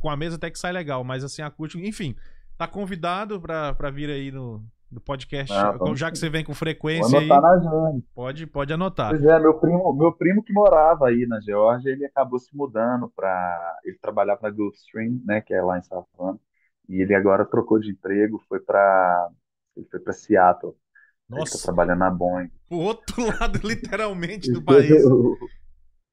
com 0.00 0.10
a 0.10 0.16
mesa 0.16 0.36
até 0.36 0.50
que 0.50 0.58
sai 0.58 0.72
legal, 0.72 1.04
mas 1.04 1.22
assim, 1.22 1.42
acústico, 1.42 1.84
enfim, 1.84 2.16
tá 2.56 2.66
convidado 2.66 3.40
pra, 3.40 3.74
pra 3.74 3.90
vir 3.90 4.08
aí 4.10 4.32
no, 4.32 4.64
do 4.90 5.00
podcast. 5.00 5.52
Ah, 5.52 5.76
já 5.94 6.10
que 6.10 6.18
você 6.18 6.28
vem 6.28 6.44
com 6.44 6.54
frequência 6.54 7.18
aí. 7.18 7.28
Pode, 8.14 8.46
pode 8.46 8.72
anotar. 8.72 9.10
Pois 9.10 9.24
é, 9.24 9.38
meu 9.38 9.54
primo, 9.54 9.92
meu 9.92 10.12
primo 10.12 10.42
que 10.42 10.52
morava 10.52 11.08
aí 11.08 11.26
na 11.26 11.40
Geórgia, 11.40 11.90
ele 11.90 12.04
acabou 12.04 12.38
se 12.38 12.54
mudando 12.56 13.10
para. 13.14 13.78
Ele 13.84 13.98
trabalhava 14.00 14.40
na 14.42 14.50
Gulfstream, 14.50 15.20
né, 15.24 15.40
que 15.40 15.52
é 15.52 15.62
lá 15.62 15.78
em 15.78 15.82
Savannah, 15.82 16.38
e 16.88 17.02
ele 17.02 17.14
agora 17.14 17.44
trocou 17.44 17.78
de 17.78 17.90
emprego, 17.90 18.42
foi 18.48 18.60
para 18.60 19.30
ele 19.76 19.86
foi 19.90 20.00
para 20.00 20.12
Seattle. 20.12 20.74
Nossa. 21.28 21.54
Ele 21.54 21.58
tá 21.58 21.64
trabalhando 21.64 21.98
na 21.98 22.10
Boeing. 22.10 22.50
O 22.70 22.76
outro 22.76 23.16
lado, 23.40 23.60
literalmente, 23.66 24.50
do 24.50 24.62
país. 24.62 25.02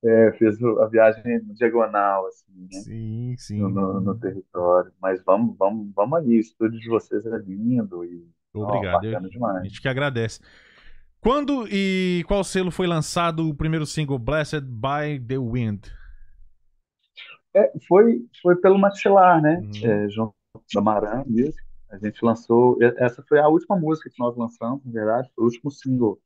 É, 0.05 0.33
fez 0.33 0.61
a 0.61 0.87
viagem 0.87 1.23
diagonal, 1.53 2.27
assim, 2.27 2.51
né? 2.51 2.79
Sim, 2.81 3.35
sim. 3.37 3.59
No, 3.61 3.69
no, 3.69 4.01
no, 4.01 4.19
território. 4.19 4.91
Mas 5.01 5.23
vamos, 5.23 5.55
vamos, 5.57 5.93
vamos 5.95 6.19
aí, 6.19 6.35
o 6.35 6.39
estúdio 6.41 6.77
de 6.77 6.89
vocês 6.89 7.25
é 7.25 7.37
lindo 7.37 8.03
e 8.03 8.27
Obrigado. 8.53 9.01
Oh, 9.39 9.45
a 9.45 9.63
gente 9.63 9.81
que 9.81 9.87
agradece. 9.87 10.39
Quando 11.19 11.65
e 11.71 12.23
qual 12.27 12.43
selo 12.43 12.69
foi 12.69 12.85
lançado 12.85 13.47
o 13.47 13.55
primeiro 13.55 13.85
single 13.85 14.19
Blessed 14.19 14.61
by 14.61 15.19
the 15.25 15.37
Wind? 15.37 15.87
É, 17.55 17.71
foi, 17.87 18.25
foi 18.41 18.55
pelo 18.57 18.77
Maxilar, 18.77 19.41
né? 19.41 19.59
Uhum. 19.59 19.89
É, 19.89 20.09
João 20.09 20.33
da 20.73 20.81
Maran 20.81 21.23
Music. 21.25 21.57
A 21.89 21.97
gente 21.97 22.25
lançou, 22.25 22.77
essa 22.97 23.23
foi 23.29 23.39
a 23.39 23.47
última 23.47 23.77
música 23.77 24.09
que 24.09 24.19
nós 24.19 24.35
lançamos, 24.35 24.83
na 24.83 24.91
verdade, 24.91 25.29
foi 25.35 25.43
o 25.43 25.47
último 25.47 25.69
single. 25.69 26.19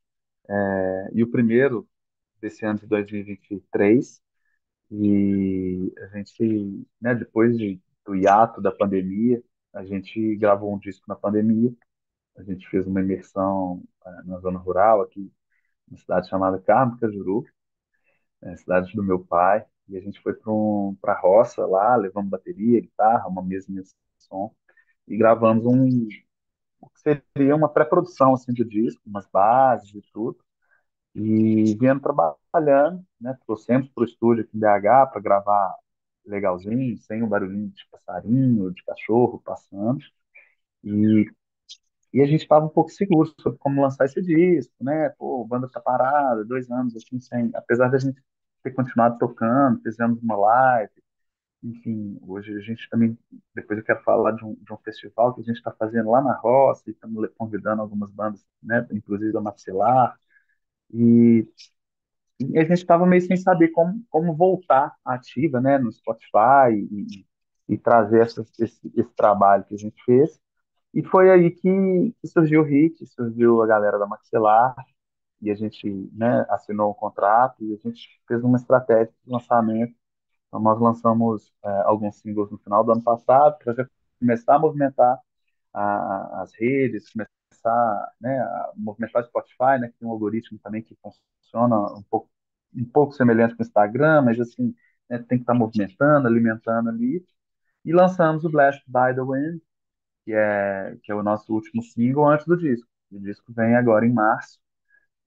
É, 0.48 1.10
e 1.12 1.22
o 1.22 1.30
primeiro 1.30 1.86
desse 2.40 2.64
ano 2.64 2.78
de 2.78 2.86
2023. 2.86 4.20
E 4.90 5.92
a 5.98 6.06
gente, 6.16 6.86
né, 7.00 7.14
depois 7.14 7.56
de, 7.56 7.78
do 8.06 8.16
hiato 8.16 8.60
da 8.60 8.72
pandemia, 8.72 9.42
a 9.74 9.84
gente 9.84 10.34
gravou 10.36 10.74
um 10.74 10.78
disco 10.78 11.04
na 11.06 11.14
pandemia. 11.14 11.70
A 12.38 12.42
gente 12.44 12.68
fez 12.68 12.86
uma 12.86 13.00
imersão 13.00 13.82
é, 14.06 14.22
na 14.24 14.38
zona 14.38 14.58
rural, 14.58 15.02
aqui, 15.02 15.32
na 15.90 15.98
cidade 15.98 16.28
chamada 16.28 16.60
Carmo 16.60 16.98
Cajuru, 16.98 17.44
é, 18.42 18.56
cidade 18.56 18.92
do 18.94 19.02
meu 19.02 19.20
pai. 19.24 19.64
E 19.88 19.96
a 19.96 20.00
gente 20.00 20.20
foi 20.20 20.34
para 20.34 20.52
um, 20.52 20.96
a 21.04 21.14
roça 21.14 21.66
lá, 21.66 21.96
levamos 21.96 22.30
bateria, 22.30 22.80
guitarra, 22.80 23.28
uma 23.28 23.42
mesa 23.42 23.66
de 23.72 23.82
som, 24.18 24.54
e 25.08 25.16
gravamos 25.16 25.66
um, 25.66 26.08
o 26.80 26.88
que 26.90 27.00
seria 27.00 27.56
uma 27.56 27.68
pré-produção 27.68 28.34
assim, 28.34 28.52
do 28.52 28.64
disco, 28.64 29.02
umas 29.06 29.26
bases 29.28 29.94
e 29.94 30.02
tudo. 30.12 30.38
E 31.14 31.76
viemos 31.78 32.02
trabalhando, 32.02 33.04
né? 33.20 33.36
Trouxemos 33.46 33.88
para 33.90 34.02
o 34.02 34.06
estúdio 34.06 34.44
aqui 34.44 34.56
em 34.56 34.60
BH 34.60 35.10
para 35.12 35.20
gravar 35.20 35.76
legalzinho, 36.24 36.98
sem 36.98 37.22
o 37.22 37.26
barulhinho 37.26 37.70
de 37.70 37.86
passarinho, 37.90 38.72
de 38.72 38.84
cachorro 38.84 39.40
passando. 39.44 40.00
E, 40.84 41.26
e 42.12 42.20
a 42.22 42.26
gente 42.26 42.42
estava 42.42 42.64
um 42.66 42.68
pouco 42.68 42.90
seguro 42.90 43.32
sobre 43.40 43.58
como 43.58 43.82
lançar 43.82 44.06
esse 44.06 44.22
disco, 44.22 44.72
né? 44.82 45.10
Pô, 45.18 45.42
a 45.44 45.48
banda 45.48 45.68
tá 45.70 45.80
parada, 45.80 46.44
dois 46.44 46.70
anos 46.70 46.96
assim, 46.96 47.20
sem. 47.20 47.50
Apesar 47.54 47.88
da 47.90 47.98
gente 47.98 48.22
ter 48.62 48.72
continuado 48.72 49.18
tocando, 49.18 49.80
fizemos 49.82 50.22
uma 50.22 50.36
live, 50.36 50.92
enfim, 51.62 52.18
hoje 52.22 52.56
a 52.56 52.60
gente 52.60 52.88
também, 52.90 53.18
depois 53.54 53.78
eu 53.78 53.84
quero 53.84 54.02
falar 54.04 54.32
de 54.32 54.44
um, 54.44 54.54
de 54.54 54.72
um 54.72 54.76
festival 54.78 55.34
que 55.34 55.40
a 55.40 55.44
gente 55.44 55.56
está 55.56 55.72
fazendo 55.72 56.10
lá 56.10 56.22
na 56.22 56.34
roça 56.34 56.84
e 56.86 56.92
estamos 56.92 57.28
convidando 57.36 57.82
algumas 57.82 58.10
bandas, 58.12 58.44
né, 58.62 58.86
inclusive 58.92 59.32
da 59.32 59.40
Maxilar, 59.40 60.16
e, 60.92 61.46
e 62.40 62.58
a 62.58 62.62
gente 62.62 62.78
estava 62.78 63.06
meio 63.06 63.22
sem 63.22 63.36
saber 63.36 63.68
como, 63.68 64.04
como 64.10 64.34
voltar 64.36 64.94
ativa, 65.04 65.60
né, 65.60 65.78
no 65.78 65.92
Spotify 65.92 66.72
e, 66.90 67.26
e 67.68 67.78
trazer 67.78 68.20
essa, 68.22 68.42
esse, 68.58 68.80
esse 68.96 69.10
trabalho 69.16 69.64
que 69.64 69.74
a 69.74 69.78
gente 69.78 70.02
fez. 70.04 70.40
E 70.94 71.02
foi 71.04 71.30
aí 71.30 71.50
que, 71.50 72.14
surgiu 72.26 72.62
o 72.62 72.64
Hit, 72.64 73.06
surgiu 73.06 73.62
a 73.62 73.66
galera 73.66 73.98
da 73.98 74.06
Maxilar, 74.06 74.74
e 75.40 75.50
a 75.50 75.54
gente 75.54 75.88
né, 76.12 76.44
assinou 76.50 76.90
um 76.90 76.94
contrato 76.94 77.62
e 77.64 77.74
a 77.74 77.76
gente 77.76 78.20
fez 78.26 78.42
uma 78.42 78.56
estratégia 78.56 79.12
de 79.24 79.30
lançamento. 79.30 79.94
Então, 80.48 80.60
nós 80.60 80.80
lançamos 80.80 81.52
é, 81.64 81.68
alguns 81.82 82.16
singles 82.20 82.50
no 82.50 82.58
final 82.58 82.82
do 82.84 82.92
ano 82.92 83.02
passado 83.02 83.58
para 83.58 83.88
começar 84.18 84.56
a 84.56 84.58
movimentar 84.58 85.18
a, 85.72 86.42
as 86.42 86.52
redes, 86.54 87.10
começar 87.10 88.12
né, 88.20 88.38
a 88.40 88.72
movimentar 88.76 89.22
o 89.22 89.26
Spotify, 89.26 89.80
né, 89.80 89.88
que 89.88 89.98
tem 89.98 90.08
um 90.08 90.12
algoritmo 90.12 90.58
também 90.60 90.82
que 90.82 90.96
funciona 91.02 91.76
um 91.94 92.02
pouco, 92.10 92.30
um 92.74 92.84
pouco 92.84 93.12
semelhante 93.14 93.56
com 93.56 93.62
o 93.62 93.66
Instagram, 93.66 94.22
mas 94.22 94.40
assim, 94.40 94.74
né, 95.08 95.18
tem 95.18 95.38
que 95.38 95.42
estar 95.42 95.54
movimentando, 95.54 96.26
alimentando 96.26 96.88
ali. 96.90 97.24
E 97.84 97.92
lançamos 97.92 98.44
o 98.44 98.50
Blast 98.50 98.82
by 98.86 99.14
the 99.14 99.22
Wind, 99.22 99.60
que 100.28 100.34
é, 100.34 100.94
que 101.02 101.10
é 101.10 101.14
o 101.14 101.22
nosso 101.22 101.54
último 101.54 101.82
single 101.82 102.28
antes 102.28 102.44
do 102.44 102.54
disco. 102.54 102.86
O 103.10 103.18
disco 103.18 103.50
vem 103.50 103.74
agora 103.74 104.04
em 104.04 104.12
março 104.12 104.58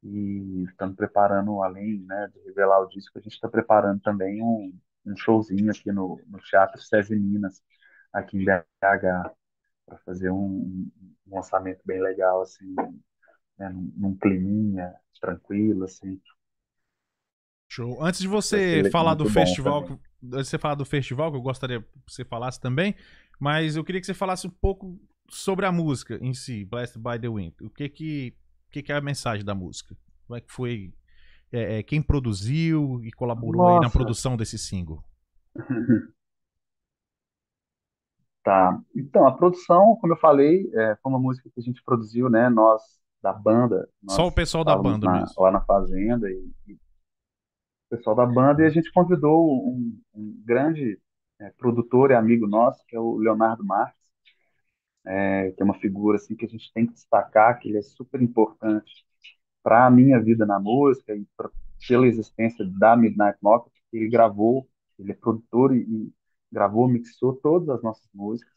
e 0.04 0.64
estamos 0.70 0.96
preparando, 0.96 1.64
além 1.64 2.02
né, 2.02 2.30
de 2.32 2.40
revelar 2.42 2.82
o 2.82 2.88
disco, 2.88 3.18
a 3.18 3.22
gente 3.22 3.34
está 3.34 3.50
preparando 3.50 4.00
também 4.02 4.44
um, 4.44 4.72
um 5.04 5.18
showzinho 5.18 5.72
aqui 5.72 5.92
no, 5.92 6.22
no 6.28 6.38
Teatro 6.38 6.80
SESI 6.80 7.16
Minas, 7.16 7.64
aqui 8.14 8.38
em 8.38 8.46
BH, 8.46 8.62
para 9.88 9.98
fazer 10.06 10.30
um, 10.30 10.88
um, 11.26 11.36
lançamento 11.36 11.82
bem 11.84 12.00
legal, 12.00 12.44
assim, 12.44 12.76
né, 13.58 13.70
num, 13.70 13.92
num 13.98 14.16
climinha 14.16 14.94
tranquilo, 15.20 15.86
assim. 15.86 16.22
Show. 17.68 18.04
Antes 18.04 18.20
de 18.20 18.28
você 18.28 18.88
falar 18.92 19.16
do 19.16 19.28
festival, 19.28 19.84
antes 19.84 20.00
de 20.22 20.50
você 20.50 20.60
falar 20.60 20.76
do 20.76 20.86
festival, 20.86 21.32
que 21.32 21.38
eu 21.38 21.42
gostaria 21.42 21.82
que 21.82 21.88
você 22.06 22.24
falasse 22.24 22.60
também, 22.60 22.96
mas 23.42 23.76
eu 23.76 23.84
queria 23.84 24.00
que 24.00 24.06
você 24.06 24.14
falasse 24.14 24.46
um 24.46 24.52
pouco 24.52 25.02
sobre 25.28 25.66
a 25.66 25.72
música 25.72 26.20
em 26.22 26.32
si, 26.32 26.64
Blessed 26.64 27.00
by 27.02 27.20
the 27.20 27.28
Wind. 27.28 27.54
O 27.60 27.72
que 27.72 27.90
que, 27.90 28.36
o 28.68 28.72
que, 28.72 28.84
que 28.84 28.92
é 28.92 28.96
a 28.96 29.02
mensagem 29.02 29.44
da 29.44 29.56
música? 29.56 29.98
Como 30.28 30.38
é 30.38 30.42
que 30.42 30.52
foi? 30.52 30.94
É, 31.52 31.80
é, 31.80 31.84
quem 31.84 32.04
produziu 32.04 33.02
e 33.04 33.12
colaborou 33.12 33.82
na 33.82 33.90
produção 33.90 34.38
desse 34.38 34.60
single? 34.60 35.04
Tá. 38.44 38.76
Então, 38.96 39.28
a 39.28 39.38
produção, 39.38 39.96
como 40.02 40.14
eu 40.14 40.18
falei, 40.18 40.68
é, 40.74 40.96
foi 40.96 41.12
uma 41.12 41.20
música 41.20 41.48
que 41.54 41.60
a 41.60 41.64
gente 41.64 41.80
produziu, 41.84 42.28
né? 42.28 42.50
Nós, 42.50 42.82
da 43.22 43.32
banda. 43.32 43.88
Só 44.10 44.26
o 44.26 44.32
pessoal 44.32 44.64
da 44.64 44.76
banda 44.76 45.06
na, 45.06 45.20
mesmo. 45.20 45.44
Lá 45.44 45.52
na 45.52 45.62
Fazenda. 45.62 46.28
E, 46.28 46.52
e, 46.68 46.74
o 46.74 46.80
pessoal 47.92 48.16
da 48.16 48.26
banda. 48.26 48.64
E 48.64 48.66
a 48.66 48.70
gente 48.72 48.92
convidou 48.92 49.48
um, 49.48 49.96
um 50.16 50.44
grande 50.44 51.00
é, 51.42 51.50
produtor 51.52 52.12
e 52.12 52.16
amigo 52.16 52.48
nosso, 52.48 52.86
que 52.88 52.96
é 52.96 53.00
o 53.00 53.18
Leonardo 53.18 53.66
Marques, 53.66 54.00
é, 55.06 55.52
que 55.52 55.62
é 55.62 55.66
uma 55.66 55.80
figura 55.80 56.18
assim, 56.18 56.36
que 56.36 56.46
a 56.46 56.50
gente 56.50 56.72
tem 56.74 56.86
que 56.86 56.94
destacar, 56.94 57.60
que 57.60 57.70
ele 57.70 57.80
é 57.80 57.82
super 57.82 58.22
importante 58.22 59.06
para 59.64 59.86
a 59.88 59.92
minha 59.92 60.20
vida 60.22 60.46
na 60.46 60.60
música 60.60 61.16
e 61.16 61.26
pra, 61.38 61.50
pela 61.88 62.08
existência 62.08 62.66
da 62.80 62.96
Midnight 62.96 63.38
Mocket, 63.42 63.74
que 63.90 63.98
ele 63.98 64.10
gravou, 64.10 64.68
ele 65.00 65.12
é 65.12 65.16
produtor 65.16 65.76
e, 65.76 65.82
e 65.82 66.14
gravou, 66.52 66.88
mixou 66.88 67.36
todas 67.36 67.70
as 67.70 67.82
nossas 67.84 68.08
músicas. 68.14 68.54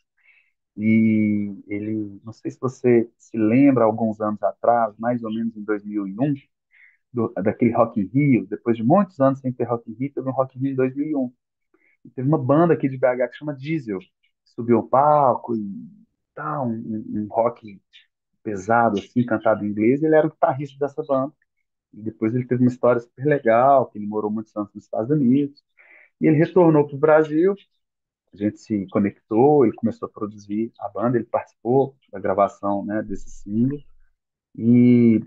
E 0.77 1.63
ele, 1.69 2.21
não 2.25 2.33
sei 2.33 2.51
se 2.51 2.61
você 2.61 3.09
se 3.19 3.37
lembra, 3.39 3.85
alguns 3.85 4.21
anos 4.21 4.43
atrás, 4.43 4.97
mais 4.99 5.23
ou 5.25 5.33
menos 5.33 5.57
em 5.57 5.63
2001, 5.65 6.35
do, 7.13 7.33
daquele 7.43 7.73
Rock 7.73 8.01
in 8.01 8.07
Rio, 8.07 8.47
depois 8.47 8.77
de 8.77 8.83
muitos 8.85 9.21
anos 9.21 9.41
sem 9.41 9.53
ter 9.53 9.65
Rock 9.65 9.91
in 9.91 9.95
Rio, 9.95 10.13
teve 10.13 10.29
um 10.29 10.33
Rock 10.33 10.59
in 10.59 10.63
Rio 10.63 10.73
em 10.73 10.77
2001. 10.77 11.33
Teve 12.15 12.29
uma 12.29 12.39
banda 12.39 12.75
aqui 12.75 12.89
de 12.89 12.99
BH 12.99 13.29
que 13.31 13.37
chama 13.37 13.55
Diesel, 13.55 13.99
subiu 14.45 14.79
ao 14.79 14.89
palco 14.89 15.57
e 15.57 15.89
tal, 16.35 16.69
um, 16.69 17.05
um 17.09 17.27
rock 17.31 17.81
pesado, 18.43 18.99
assim, 18.99 19.25
cantado 19.25 19.65
em 19.65 19.69
inglês, 19.69 20.03
ele 20.03 20.15
era 20.15 20.27
o 20.27 20.31
guitarrista 20.31 20.79
dessa 20.79 21.03
banda. 21.03 21.33
E 21.93 22.03
depois 22.03 22.35
ele 22.35 22.47
teve 22.47 22.63
uma 22.63 22.71
história 22.71 23.01
super 23.01 23.25
legal, 23.25 23.87
que 23.87 23.99
ele 23.99 24.07
morou 24.07 24.31
muitos 24.31 24.55
anos 24.57 24.71
nos 24.75 24.85
Estados 24.85 25.11
Unidos. 25.11 25.63
E 26.21 26.27
ele 26.27 26.37
retornou 26.37 26.87
para 26.87 26.97
o 26.97 26.99
Brasil 26.99 27.55
a 28.35 28.37
gente 28.37 28.59
se 28.59 28.87
conectou, 28.89 29.65
ele 29.65 29.75
começou 29.75 30.07
a 30.07 30.11
produzir 30.11 30.73
a 30.81 30.89
banda, 30.89 31.17
ele 31.17 31.25
participou 31.27 31.97
da 32.11 32.19
gravação 32.19 32.85
né, 32.85 33.03
desse 33.03 33.31
single 33.31 33.79
e, 34.57 35.21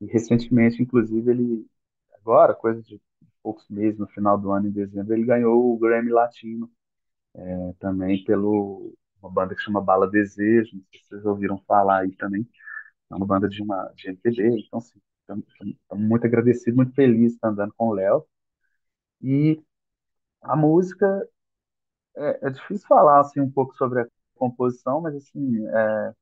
e, 0.00 0.06
recentemente, 0.06 0.82
inclusive, 0.82 1.30
ele 1.30 1.66
agora, 2.12 2.54
coisa 2.54 2.82
de 2.82 3.00
poucos 3.42 3.68
meses, 3.68 3.98
no 3.98 4.08
final 4.08 4.38
do 4.38 4.52
ano, 4.52 4.68
em 4.68 4.72
dezembro, 4.72 5.14
ele 5.14 5.24
ganhou 5.26 5.72
o 5.74 5.78
Grammy 5.78 6.10
Latino 6.10 6.70
é, 7.34 7.74
também 7.80 8.24
pelo 8.24 8.94
uma 9.22 9.30
banda 9.30 9.54
que 9.54 9.62
chama 9.62 9.80
Bala 9.80 10.10
Desejo, 10.10 10.76
não 10.76 10.84
sei 10.90 11.00
se 11.00 11.08
vocês 11.08 11.24
ouviram 11.26 11.58
falar 11.66 12.00
aí 12.00 12.12
também, 12.16 12.46
é 13.10 13.14
uma 13.14 13.26
banda 13.26 13.48
de 13.48 13.62
uma 13.62 13.92
de 13.96 14.08
MPB, 14.10 14.60
então 14.66 14.78
assim, 14.80 15.00
estamos 15.22 15.46
muito 15.94 16.26
agradecidos, 16.26 16.76
muito 16.76 16.94
felizes 16.94 17.34
estar 17.34 17.48
andando 17.50 17.74
com 17.76 17.88
o 17.88 17.94
Léo. 17.94 18.26
E 19.22 19.62
a 20.42 20.56
música 20.56 21.28
é, 22.16 22.48
é, 22.48 22.50
difícil 22.50 22.86
falar 22.88 23.20
assim 23.20 23.40
um 23.40 23.50
pouco 23.50 23.74
sobre 23.76 24.02
a 24.02 24.06
composição, 24.36 25.00
mas 25.00 25.14
assim, 25.16 25.66
é 25.68 26.14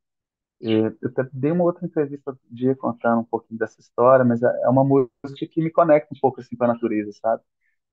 eu 0.61 1.09
até 1.11 1.25
dei 1.33 1.51
uma 1.53 1.65
outra 1.65 1.87
entrevista 1.87 2.31
outro 2.31 2.47
dia 2.51 2.77
contando 2.77 3.21
um 3.21 3.25
pouquinho 3.25 3.59
dessa 3.59 3.81
história, 3.81 4.25
mas 4.25 4.43
é, 4.43 4.47
é 4.65 4.69
uma 4.69 4.85
música 4.85 5.47
que 5.51 5.63
me 5.63 5.71
conecta 5.71 6.15
um 6.15 6.21
pouco 6.21 6.41
assim 6.41 6.57
com 6.57 6.65
a 6.65 6.69
natureza, 6.69 7.13
sabe? 7.13 7.43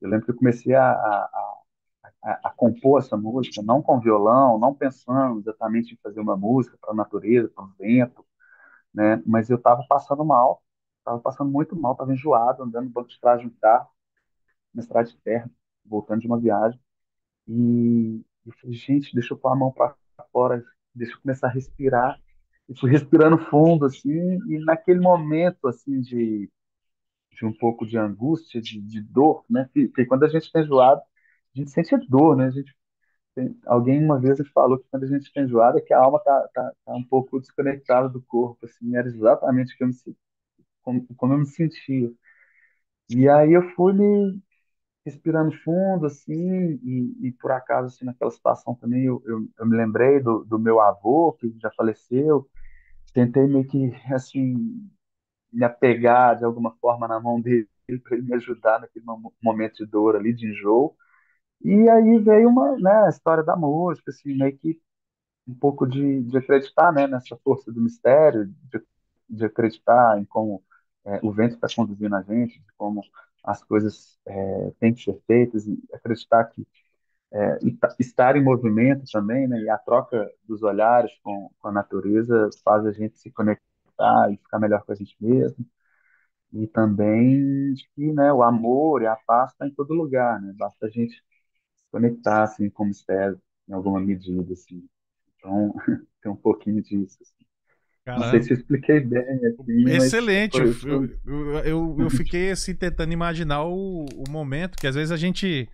Eu 0.02 0.10
lembro 0.10 0.26
que 0.26 0.32
eu 0.32 0.36
comecei 0.38 0.76
a, 0.76 0.92
a, 0.92 1.60
a, 2.24 2.40
a 2.46 2.50
compor 2.52 3.00
essa 3.02 3.18
música, 3.18 3.62
não 3.62 3.82
com 3.82 4.00
violão, 4.00 4.60
não 4.60 4.74
pensando 4.74 5.40
exatamente 5.40 5.94
em 5.94 5.98
fazer 5.98 6.20
uma 6.20 6.38
música 6.38 6.78
para 6.82 6.92
a 6.92 6.96
natureza, 6.96 7.50
para 7.50 7.64
o 7.64 7.74
vento, 7.80 8.26
né? 8.94 9.22
Mas 9.26 9.50
eu 9.50 9.58
estava 9.58 9.84
passando 9.88 10.26
mal, 10.26 10.64
estava 11.00 11.20
passando 11.20 11.52
muito 11.52 11.76
mal, 11.76 11.94
estava 11.94 12.14
enjoado, 12.14 12.64
andando 12.64 12.86
no 12.86 12.92
banco 12.92 13.10
de 13.10 13.20
trás 13.20 13.42
de 13.42 13.48
um 13.48 13.52
carro, 13.62 13.90
na 14.74 14.82
estrada 14.82 15.08
de 15.10 15.18
terra, 15.20 15.50
voltando 15.86 16.22
de 16.22 16.28
uma 16.28 16.40
viagem. 16.40 16.80
E 17.48 18.24
eu 18.46 18.54
falei, 18.62 18.76
gente, 18.76 19.14
deixa 19.14 19.34
eu 19.34 19.38
pôr 19.40 19.50
a 19.50 19.56
mão 19.56 19.72
para 19.72 19.96
fora, 20.32 20.64
deixa 20.96 21.16
eu 21.16 21.22
começar 21.22 21.48
a 21.48 21.52
respirar. 21.52 22.20
Fui 22.80 22.92
respirando 22.92 23.38
fundo, 23.50 23.86
assim, 23.86 24.12
e 24.50 24.60
naquele 24.66 25.00
momento, 25.00 25.68
assim, 25.68 26.02
de, 26.02 26.50
de 27.34 27.46
um 27.46 27.54
pouco 27.54 27.86
de 27.88 27.98
angústia, 27.98 28.62
de, 28.62 28.82
de 28.82 29.02
dor, 29.02 29.46
né? 29.50 29.70
Porque 29.74 30.06
quando 30.06 30.26
a 30.26 30.30
gente 30.30 30.44
está 30.46 30.62
enjoado, 30.62 31.02
a 31.02 31.60
gente 31.60 31.72
sente 31.72 31.98
dor, 32.10 32.36
né? 32.38 32.48
A 32.48 32.52
gente, 32.52 32.76
tem, 33.36 33.58
alguém 33.68 34.04
uma 34.04 34.20
vez 34.20 34.40
falou 34.54 34.80
que 34.80 34.88
quando 34.92 35.04
a 35.06 35.08
gente 35.08 35.24
está 35.28 35.42
enjoado 35.42 35.78
é 35.80 35.82
que 35.82 35.94
a 35.94 36.00
alma 36.00 36.20
tá, 36.22 36.50
tá, 36.54 36.74
tá 36.86 36.94
um 36.96 37.04
pouco 37.06 37.40
desconectada 37.40 38.10
do 38.10 38.22
corpo, 38.24 38.66
assim, 38.66 38.96
era 38.98 39.08
exatamente 39.08 39.78
como, 39.78 39.92
como, 40.84 41.08
como 41.16 41.34
eu 41.34 41.40
me 41.40 41.46
sentia. 41.48 42.12
E 43.10 43.28
aí 43.30 43.54
eu 43.54 43.62
fui 43.76 43.94
me 43.94 44.42
respirando 45.06 45.52
fundo, 45.64 46.06
assim, 46.08 46.34
e, 46.84 47.28
e, 47.30 47.32
por 47.34 47.52
acaso, 47.52 47.88
assim, 47.88 48.06
naquela 48.06 48.32
situação 48.32 48.76
também, 48.76 49.06
eu, 49.06 49.22
eu, 49.26 49.48
eu, 49.60 49.66
me 49.68 49.78
lembrei 49.78 50.20
do, 50.22 50.46
do 50.46 50.60
meu 50.60 50.80
avô, 50.82 51.34
que 51.34 51.54
já 51.62 51.72
faleceu, 51.78 52.50
tentei 53.18 53.48
meio 53.48 53.68
que, 53.68 53.92
assim, 54.14 54.90
me 55.54 55.66
apegar 55.66 56.38
de 56.38 56.46
alguma 56.46 56.76
forma 56.82 57.08
na 57.08 57.20
mão 57.20 57.42
dele 57.42 57.68
para 58.04 58.18
ele 58.18 58.28
me 58.28 58.36
ajudar 58.36 58.80
naquele 58.82 59.06
momento 59.44 59.78
de 59.78 59.88
dor 59.88 60.16
ali, 60.16 60.34
de 60.34 60.48
enjoo, 60.52 60.96
e 61.64 61.90
aí 61.90 62.20
veio 62.20 62.50
uma, 62.50 62.78
né, 62.78 63.06
a 63.08 63.10
história 63.10 63.44
da 63.44 63.56
música, 63.56 64.12
assim, 64.12 64.36
meio 64.38 64.58
que 64.58 64.82
um 65.48 65.56
pouco 65.56 65.88
de, 65.88 66.24
de 66.24 66.38
acreditar, 66.38 66.92
né, 66.94 67.08
nessa 67.08 67.38
força 67.44 67.72
do 67.72 67.82
mistério, 67.82 68.48
de, 68.48 68.82
de 69.30 69.46
acreditar 69.46 70.20
em 70.20 70.26
como 70.26 70.64
é, 71.06 71.20
o 71.24 71.32
vento 71.34 71.56
está 71.56 71.68
conduzindo 71.76 72.16
a 72.16 72.22
gente, 72.24 72.60
de 72.60 72.74
como 72.78 73.02
as 73.44 73.64
coisas 73.64 74.20
é, 74.28 74.72
têm 74.80 74.94
que 74.94 75.04
ser 75.04 75.22
feitas, 75.28 75.68
e 75.68 75.80
acreditar 75.94 76.46
que 76.46 76.68
é, 77.34 77.58
estar 78.00 78.36
em 78.36 78.44
movimento 78.44 79.04
também, 79.12 79.48
né, 79.48 79.60
e 79.62 79.70
a 79.70 79.78
troca 79.78 80.30
dos 80.48 80.64
olhares 80.64 81.12
com, 81.22 81.50
com 81.60 81.68
a 81.68 81.72
natureza 81.72 82.50
faz 82.64 82.86
a 82.86 82.92
gente 82.92 83.18
se 83.20 83.32
conectar 83.32 84.32
e 84.32 84.38
ficar 84.38 84.60
melhor 84.60 84.84
com 84.84 84.92
a 84.92 84.96
gente 84.96 85.16
mesmo. 85.20 85.66
E 86.54 86.66
também 86.68 87.74
que 87.94 88.14
né, 88.14 88.32
o 88.32 88.42
amor 88.42 89.02
e 89.02 89.08
a 89.08 89.16
paz 89.16 89.52
estão 89.52 89.68
tá 89.68 89.72
em 89.72 89.76
todo 89.76 89.94
lugar, 89.94 90.42
né? 90.42 90.54
Basta 90.56 90.86
a 90.86 90.90
gente 90.90 91.16
se 91.76 91.84
conectar 91.92 92.44
assim, 92.44 92.70
com 92.70 92.84
o 92.84 92.88
mistério 92.88 93.40
em 93.68 93.74
alguma 93.74 94.00
medida. 94.00 94.54
Assim. 94.54 94.88
Então, 95.36 95.74
tem 96.24 96.32
um 96.32 96.36
pouquinho 96.38 96.82
disso. 96.82 97.18
Assim. 97.22 97.46
Caramba. 98.06 98.24
Não 98.24 98.32
sei 98.32 98.44
se 98.44 98.54
eu 98.54 98.58
expliquei 98.58 99.02
bem. 99.02 99.22
Assim, 99.22 99.90
Excelente. 99.90 100.58
Eu, 100.58 101.06
eu, 101.26 101.60
eu, 101.66 101.98
eu, 102.00 102.10
fiquei 102.10 102.52
assim, 102.52 102.74
tentando 102.74 103.12
imaginar 103.12 103.66
o, 103.66 104.06
o 104.06 104.32
momento 104.32 104.78
que 104.78 104.88
às 104.88 104.96
vezes 104.96 105.12
a 105.12 105.18
gente 105.18 105.70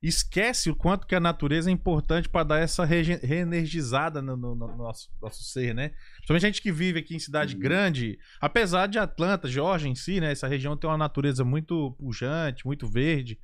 esquece 0.00 0.70
o 0.70 0.76
quanto 0.76 1.06
que 1.06 1.14
a 1.14 1.20
natureza 1.20 1.70
é 1.70 1.72
importante 1.72 2.28
para 2.28 2.44
dar 2.44 2.58
essa 2.58 2.84
reenergizada 2.84 4.22
no, 4.22 4.36
no, 4.36 4.54
no, 4.54 4.76
nosso, 4.76 5.10
nosso 5.20 5.42
ser, 5.42 5.74
né? 5.74 5.90
Principalmente 6.16 6.46
a 6.46 6.48
gente 6.48 6.62
que 6.62 6.70
vive 6.70 7.00
aqui 7.00 7.16
em 7.16 7.18
cidade 7.18 7.54
uhum. 7.54 7.60
grande, 7.60 8.18
apesar 8.40 8.86
de 8.86 8.98
Atlanta, 8.98 9.48
Georgia 9.48 9.90
em 9.90 9.96
si, 9.96 10.20
né? 10.20 10.30
Essa 10.30 10.46
região 10.46 10.76
tem 10.76 10.88
uma 10.88 10.96
natureza 10.96 11.44
muito 11.44 11.92
pujante, 11.98 12.64
muito 12.64 12.86
verde, 12.86 13.38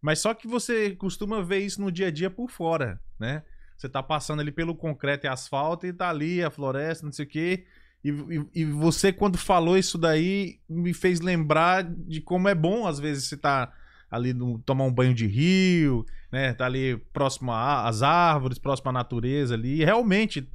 mas 0.00 0.18
só 0.20 0.32
que 0.32 0.48
você 0.48 0.96
costuma 0.96 1.42
ver 1.42 1.58
isso 1.58 1.80
no 1.80 1.92
dia 1.92 2.06
a 2.06 2.10
dia 2.10 2.30
por 2.30 2.50
fora, 2.50 2.98
né? 3.20 3.42
Você 3.76 3.88
tá 3.88 4.02
passando 4.02 4.40
ali 4.40 4.50
pelo 4.50 4.74
concreto 4.74 5.26
e 5.26 5.28
asfalto 5.28 5.86
e 5.86 5.92
tá 5.92 6.08
ali 6.08 6.42
a 6.42 6.50
floresta, 6.50 7.04
não 7.04 7.12
sei 7.12 7.26
o 7.26 7.28
quê. 7.28 7.66
E, 8.02 8.10
e, 8.10 8.62
e, 8.62 8.64
você, 8.64 9.12
quando 9.12 9.36
falou 9.36 9.76
isso 9.76 9.98
daí, 9.98 10.60
me 10.68 10.94
fez 10.94 11.20
lembrar 11.20 11.84
de 11.84 12.20
como 12.20 12.48
é 12.48 12.54
bom, 12.54 12.86
às 12.86 12.98
vezes, 12.98 13.28
você 13.28 13.36
tá 13.36 13.72
ali 14.10 14.32
no, 14.32 14.58
tomar 14.60 14.84
um 14.84 14.92
banho 14.92 15.14
de 15.14 15.26
rio, 15.26 16.04
né? 16.32 16.54
Tá 16.54 16.66
ali 16.66 16.96
próximo 17.12 17.52
às 17.52 18.02
árvores, 18.02 18.58
próximo 18.58 18.90
à 18.90 18.92
natureza 18.92 19.54
ali. 19.54 19.80
E 19.80 19.84
realmente, 19.84 20.48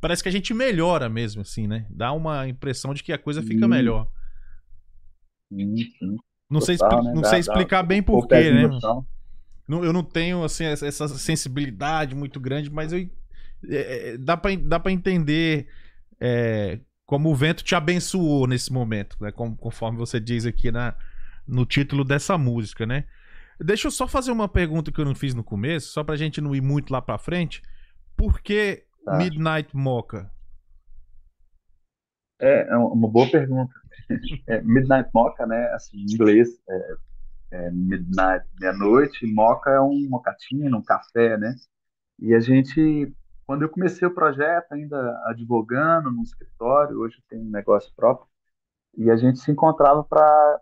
parece 0.00 0.22
que 0.22 0.28
a 0.28 0.32
gente 0.32 0.52
melhora 0.52 1.08
mesmo, 1.08 1.42
assim, 1.42 1.66
né? 1.66 1.86
Dá 1.90 2.12
uma 2.12 2.46
impressão 2.48 2.92
de 2.92 3.02
que 3.02 3.12
a 3.12 3.18
coisa 3.18 3.42
fica 3.42 3.66
melhor. 3.66 4.08
Sim, 5.52 5.76
sim. 5.76 6.16
Não, 6.50 6.60
sei, 6.60 6.76
né? 6.76 7.12
não 7.14 7.22
dá, 7.22 7.30
sei 7.30 7.40
explicar 7.40 7.82
dá, 7.82 7.88
bem 7.88 8.02
porquê, 8.02 8.50
né? 8.50 8.68
Não, 9.66 9.82
eu 9.82 9.92
não 9.92 10.02
tenho 10.02 10.44
assim, 10.44 10.64
essa 10.64 11.08
sensibilidade 11.08 12.14
muito 12.14 12.38
grande, 12.38 12.70
mas 12.70 12.92
eu, 12.92 13.08
é, 13.68 14.10
é 14.10 14.18
dá 14.18 14.36
para 14.36 14.54
dá 14.56 14.78
pra 14.78 14.92
entender 14.92 15.68
é, 16.20 16.80
como 17.06 17.30
o 17.30 17.34
vento 17.34 17.64
te 17.64 17.74
abençoou 17.74 18.46
nesse 18.46 18.70
momento, 18.70 19.16
né? 19.20 19.32
Como, 19.32 19.56
conforme 19.56 19.96
você 19.96 20.20
diz 20.20 20.44
aqui 20.44 20.70
na, 20.70 20.94
no 21.46 21.66
título 21.66 22.04
dessa 22.04 22.36
música, 22.38 22.86
né? 22.86 23.04
Deixa 23.60 23.86
eu 23.86 23.90
só 23.90 24.08
fazer 24.08 24.32
uma 24.32 24.48
pergunta 24.48 24.90
que 24.90 25.00
eu 25.00 25.04
não 25.04 25.14
fiz 25.14 25.34
no 25.34 25.44
começo, 25.44 25.92
só 25.92 26.02
pra 26.02 26.16
gente 26.16 26.40
não 26.40 26.54
ir 26.54 26.60
muito 26.60 26.92
lá 26.92 27.00
pra 27.00 27.18
frente. 27.18 27.62
Por 28.16 28.40
que 28.40 28.84
tá. 29.04 29.16
Midnight 29.16 29.74
Mocha? 29.76 30.30
É, 32.40 32.68
é 32.68 32.76
uma 32.76 33.08
boa 33.08 33.30
pergunta. 33.30 33.72
É, 34.46 34.60
midnight 34.60 35.08
Mocha, 35.14 35.46
né? 35.46 35.66
Assim, 35.72 35.96
em 35.96 36.12
inglês, 36.12 36.48
é, 36.68 36.96
é 37.52 37.70
Midnight, 37.70 38.44
meia-noite. 38.60 39.26
Mocha 39.32 39.70
é 39.70 39.80
um 39.80 40.08
mocatino, 40.10 40.76
um 40.76 40.82
café, 40.82 41.38
né? 41.38 41.54
E 42.18 42.34
a 42.34 42.40
gente, 42.40 43.14
quando 43.46 43.62
eu 43.62 43.68
comecei 43.68 44.06
o 44.06 44.14
projeto, 44.14 44.72
ainda 44.72 45.22
advogando 45.26 46.10
num 46.10 46.22
escritório, 46.22 46.98
hoje 46.98 47.22
tem 47.28 47.40
um 47.40 47.50
negócio 47.50 47.92
próprio, 47.96 48.28
e 48.96 49.10
a 49.10 49.16
gente 49.16 49.38
se 49.38 49.50
encontrava 49.50 50.04
para 50.04 50.60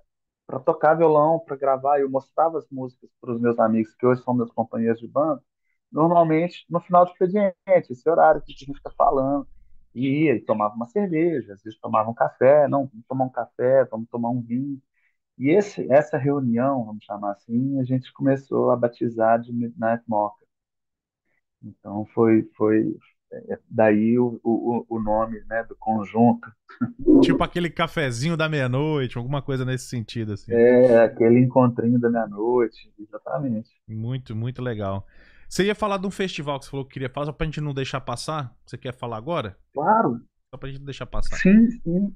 para 0.52 0.60
tocar 0.60 0.94
violão, 0.94 1.40
para 1.40 1.56
gravar. 1.56 1.98
Eu 2.00 2.10
mostrava 2.10 2.58
as 2.58 2.68
músicas 2.70 3.08
para 3.20 3.32
os 3.32 3.40
meus 3.40 3.58
amigos, 3.58 3.94
que 3.94 4.04
hoje 4.06 4.22
são 4.22 4.34
meus 4.34 4.52
companheiros 4.52 5.00
de 5.00 5.08
banda, 5.08 5.42
normalmente 5.90 6.66
no 6.68 6.78
final 6.80 7.06
do 7.06 7.12
expediente, 7.12 7.56
esse 7.90 8.08
horário 8.08 8.42
que 8.42 8.52
a 8.52 8.54
gente 8.56 8.74
fica 8.74 8.90
falando. 8.90 9.48
E 9.94 10.24
ia 10.24 10.34
e 10.36 10.40
tomava 10.40 10.74
uma 10.74 10.86
cerveja, 10.86 11.54
às 11.54 11.62
vezes 11.62 11.78
tomava 11.80 12.10
um 12.10 12.14
café, 12.14 12.66
não, 12.68 12.86
vamos 12.86 13.06
tomar 13.08 13.24
um 13.26 13.30
café, 13.30 13.84
vamos 13.86 14.08
tomar 14.10 14.30
um 14.30 14.40
vinho. 14.42 14.80
E 15.38 15.50
esse, 15.50 15.90
essa 15.92 16.18
reunião, 16.18 16.84
vamos 16.86 17.04
chamar 17.04 17.32
assim, 17.32 17.80
a 17.80 17.84
gente 17.84 18.12
começou 18.12 18.70
a 18.72 18.76
batizar 18.76 19.40
de 19.40 19.52
Midnight 19.52 20.04
Mocha. 20.08 20.44
Então 21.62 22.04
foi, 22.14 22.42
foi, 22.56 22.96
daí 23.68 24.18
o, 24.18 24.40
o, 24.42 24.86
o 24.88 25.00
nome 25.00 25.42
né, 25.48 25.64
do 25.64 25.76
conjunto. 25.76 26.50
Tipo 27.22 27.42
aquele 27.44 27.70
cafezinho 27.70 28.36
da 28.36 28.48
meia-noite, 28.48 29.18
alguma 29.18 29.42
coisa 29.42 29.64
nesse 29.64 29.86
sentido. 29.86 30.32
Assim. 30.32 30.52
É, 30.52 31.04
aquele 31.04 31.38
encontrinho 31.40 31.98
da 31.98 32.10
meia-noite, 32.10 32.92
exatamente. 32.98 33.70
Muito, 33.88 34.34
muito 34.34 34.62
legal. 34.62 35.06
Você 35.48 35.64
ia 35.64 35.74
falar 35.74 35.98
de 35.98 36.06
um 36.06 36.10
festival 36.10 36.58
que 36.58 36.64
você 36.64 36.70
falou 36.70 36.86
que 36.86 36.94
queria 36.94 37.10
falar, 37.10 37.26
só 37.26 37.32
pra 37.32 37.44
gente 37.44 37.60
não 37.60 37.74
deixar 37.74 38.00
passar? 38.00 38.54
Você 38.64 38.78
quer 38.78 38.94
falar 38.94 39.18
agora? 39.18 39.56
Claro. 39.74 40.20
Só 40.50 40.58
pra 40.58 40.68
gente 40.68 40.78
não 40.78 40.86
deixar 40.86 41.06
passar. 41.06 41.36
Sim, 41.36 41.70
sim. 41.70 42.14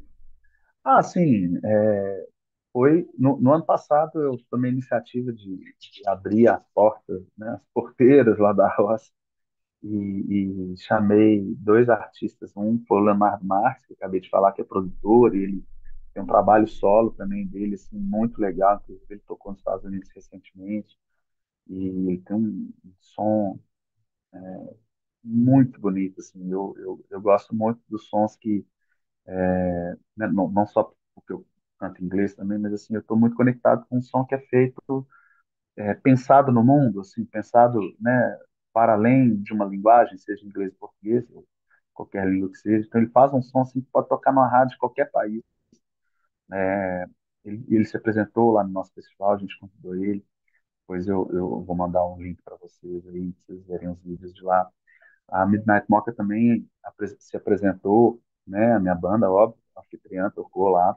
Ah, 0.82 1.02
sim. 1.02 1.58
É, 1.64 2.26
foi 2.72 3.06
no, 3.18 3.38
no, 3.38 3.52
ano 3.52 3.64
passado 3.64 4.22
eu 4.22 4.36
tomei 4.50 4.70
a 4.70 4.72
iniciativa 4.72 5.32
de, 5.32 5.56
de 5.56 6.02
abrir 6.06 6.48
as 6.48 6.62
portas, 6.74 7.22
né, 7.36 7.48
as 7.50 7.62
porteiras 7.74 8.38
lá 8.38 8.52
da 8.52 8.68
roça 8.74 9.10
e, 9.82 10.72
e, 10.72 10.76
chamei 10.78 11.54
dois 11.56 11.88
artistas, 11.88 12.52
um 12.56 12.78
foi 12.86 12.98
o 13.00 13.04
Leonardo 13.04 13.44
Marques, 13.44 13.86
que 13.86 13.94
acabei 13.94 14.20
de 14.20 14.30
falar 14.30 14.52
que 14.52 14.60
é 14.62 14.64
produtor, 14.64 15.34
e 15.36 15.42
ele 15.44 15.64
tem 16.14 16.22
um 16.22 16.26
trabalho 16.26 16.66
solo 16.66 17.12
também 17.12 17.46
dele, 17.46 17.74
assim, 17.76 17.98
muito 17.98 18.40
legal, 18.40 18.76
inclusive 18.82 19.06
ele 19.14 19.22
tocou 19.26 19.52
nos 19.52 19.60
Estados 19.60 19.84
Unidos 19.84 20.08
recentemente, 20.14 20.98
e 21.68 21.88
ele 21.88 22.18
tem 22.18 22.36
um 22.36 22.72
som 23.00 23.58
é, 24.34 24.74
muito 25.24 25.80
bonito, 25.80 26.20
assim, 26.20 26.50
eu, 26.50 26.74
eu, 26.78 27.04
eu 27.10 27.20
gosto 27.20 27.54
muito 27.54 27.80
dos 27.88 28.08
sons 28.08 28.36
que, 28.36 28.64
é, 29.26 29.96
né, 30.16 30.28
não, 30.28 30.48
não 30.50 30.66
só 30.66 30.92
porque 31.14 31.32
eu 31.32 31.46
canto 31.78 32.02
inglês 32.04 32.34
também, 32.34 32.58
mas 32.58 32.72
assim, 32.74 32.94
eu 32.94 33.00
estou 33.00 33.16
muito 33.18 33.36
conectado 33.36 33.86
com 33.88 33.98
um 33.98 34.02
som 34.02 34.24
que 34.24 34.34
é 34.34 34.38
feito, 34.40 35.06
é, 35.76 35.94
pensado 35.94 36.52
no 36.52 36.64
mundo, 36.64 37.00
assim, 37.00 37.24
pensado, 37.24 37.80
né, 38.00 38.38
para 38.76 38.92
além 38.92 39.34
de 39.42 39.54
uma 39.54 39.64
linguagem, 39.64 40.18
seja 40.18 40.44
inglês 40.44 40.70
ou 40.72 40.78
português, 40.80 41.24
ou 41.30 41.46
qualquer 41.94 42.28
língua 42.28 42.50
que 42.50 42.58
seja. 42.58 42.86
Então 42.86 43.00
ele 43.00 43.10
faz 43.10 43.32
um 43.32 43.40
som 43.40 43.62
assim 43.62 43.80
que 43.80 43.88
pode 43.90 44.06
tocar 44.06 44.32
numa 44.32 44.46
rádio 44.46 44.72
de 44.74 44.78
qualquer 44.78 45.10
país. 45.10 45.42
É, 46.52 47.06
ele, 47.42 47.64
ele, 47.70 47.84
se 47.86 47.96
apresentou 47.96 48.50
lá 48.52 48.62
no 48.62 48.70
nosso 48.70 48.92
festival, 48.92 49.32
a 49.32 49.38
gente 49.38 49.58
convidou 49.58 49.94
ele. 49.96 50.22
Depois 50.82 51.08
eu, 51.08 51.26
eu 51.32 51.62
vou 51.64 51.74
mandar 51.74 52.06
um 52.06 52.20
link 52.20 52.42
para 52.42 52.56
vocês 52.56 53.08
aí, 53.08 53.32
pra 53.32 53.42
vocês 53.46 53.66
verem 53.66 53.88
os 53.88 53.98
vídeos 54.02 54.34
de 54.34 54.42
lá. 54.44 54.70
A 55.28 55.46
Midnight 55.46 55.86
Mocha 55.88 56.12
também 56.12 56.68
se 57.18 57.34
apresentou, 57.34 58.20
né? 58.46 58.74
A 58.74 58.80
minha 58.80 58.94
banda, 58.94 59.30
óbvio, 59.30 59.58
a 59.74 59.80
anfitriã 59.80 60.30
tocou 60.30 60.68
lá. 60.68 60.94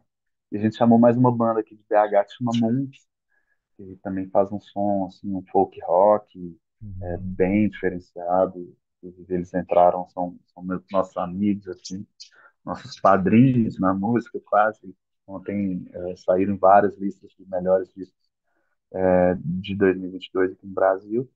E 0.52 0.58
a 0.58 0.60
gente 0.60 0.76
chamou 0.76 1.00
mais 1.00 1.15
uma 1.15 1.32
banda 1.32 1.62
aqui 1.62 1.78
de 1.78 1.84
BH 1.84 2.26
que 2.26 2.34
chama 2.36 2.52
Moons, 2.60 3.08
que 3.78 3.96
também 4.04 4.30
faz 4.30 4.52
um 4.52 4.60
som, 4.60 5.06
assim, 5.08 5.34
um 5.34 5.44
folk 5.52 5.80
rock, 5.86 6.60
é, 7.02 7.15
uhum. 7.15 7.22
bem 7.22 7.70
diferenciado. 7.70 8.76
Inclusive, 9.04 9.34
eles 9.34 9.54
entraram, 9.54 10.08
são, 10.10 10.38
são 10.54 10.63
meus, 10.63 10.84
nossos 10.92 11.15
amigos, 11.18 11.68
assim, 11.68 12.06
nossos 12.65 13.00
padrinhos 13.00 13.80
na 13.80 13.94
música, 13.94 14.39
quase. 14.46 14.96
Ontem 15.28 15.88
é, 15.94 16.15
saíram 16.18 16.58
várias 16.58 16.98
listas 16.98 17.32
de 17.38 17.48
melhores 17.50 17.94
discos 17.94 18.30
é, 18.94 19.36
de 19.44 19.76
2022 19.76 20.54
aqui 20.54 20.65
no 20.65 20.74
Brasil. 20.74 21.30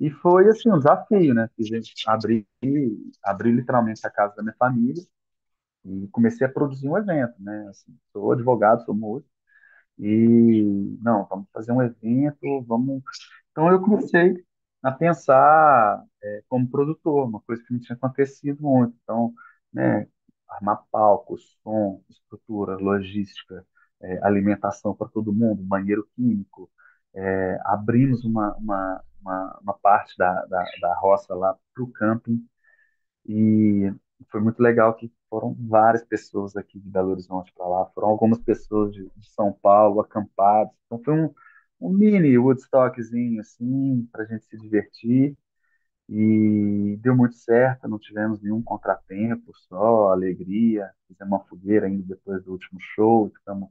E 0.00 0.10
foi, 0.10 0.48
assim, 0.48 0.70
um 0.70 0.78
desafio, 0.78 1.34
né? 1.34 1.48
Fiz 1.56 1.68
abrir, 2.06 2.46
abrir 3.24 3.52
literalmente 3.52 4.06
a 4.06 4.10
casa 4.10 4.34
da 4.36 4.42
minha 4.42 4.54
família 4.58 5.02
e 5.84 6.08
comecei 6.08 6.46
a 6.46 6.50
produzir 6.50 6.88
um 6.88 6.96
evento, 6.98 7.34
né? 7.40 7.66
Assim, 7.70 7.96
sou 8.12 8.32
advogado, 8.32 8.84
sou 8.84 8.94
músico, 8.94 9.30
e 9.98 10.96
não, 11.02 11.26
vamos 11.26 11.46
fazer 11.52 11.72
um 11.72 11.82
evento, 11.82 12.62
vamos. 12.66 13.02
Então 13.52 13.70
eu 13.70 13.82
comecei 13.82 14.34
a 14.82 14.90
pensar 14.92 16.04
é, 16.22 16.42
como 16.48 16.70
produtor, 16.70 17.26
uma 17.28 17.40
coisa 17.40 17.62
que 17.64 17.72
não 17.72 17.80
tinha 17.80 17.96
acontecido 17.96 18.62
muito. 18.62 18.96
Então, 19.02 19.32
né, 19.72 20.06
armar 20.48 20.82
palco, 20.90 21.36
som, 21.62 22.02
estrutura, 22.08 22.76
logística, 22.76 23.66
é, 24.02 24.18
alimentação 24.24 24.94
para 24.94 25.08
todo 25.08 25.32
mundo, 25.32 25.62
banheiro 25.62 26.08
químico, 26.14 26.70
é, 27.14 27.58
abrimos 27.64 28.24
uma, 28.24 28.54
uma, 28.56 29.04
uma, 29.20 29.58
uma, 29.62 29.74
parte 29.74 30.16
da, 30.16 30.44
da, 30.46 30.64
da 30.80 30.94
roça 30.98 31.34
lá 31.34 31.56
para 31.74 31.84
o 31.84 31.92
camping 31.92 32.44
e 33.26 33.92
foi 34.30 34.40
muito 34.40 34.60
legal 34.62 34.94
que 34.94 35.12
foram 35.28 35.56
várias 35.58 36.04
pessoas 36.04 36.56
aqui 36.56 36.78
de 36.78 36.88
Belo 36.88 37.10
Horizonte 37.10 37.52
para 37.56 37.66
lá, 37.66 37.86
foram 37.94 38.08
algumas 38.08 38.38
pessoas 38.40 38.92
de, 38.92 39.10
de 39.16 39.28
São 39.30 39.52
Paulo 39.52 40.00
acampadas, 40.00 40.72
então 40.86 41.02
foi 41.04 41.14
um, 41.14 41.34
um 41.80 41.90
mini 41.92 42.36
Woodstockzinho 42.38 43.40
assim 43.40 44.08
para 44.12 44.24
a 44.24 44.26
gente 44.26 44.44
se 44.46 44.56
divertir 44.58 45.36
e 46.08 46.98
deu 47.00 47.16
muito 47.16 47.36
certo, 47.36 47.88
não 47.88 47.98
tivemos 47.98 48.42
nenhum 48.42 48.62
contratempo, 48.62 49.52
só 49.68 50.10
alegria. 50.12 50.90
Fizemos 51.06 51.32
uma 51.32 51.44
fogueira 51.46 51.86
ainda 51.86 52.02
depois 52.04 52.42
do 52.44 52.52
último 52.52 52.80
show, 52.80 53.30
ficamos 53.30 53.70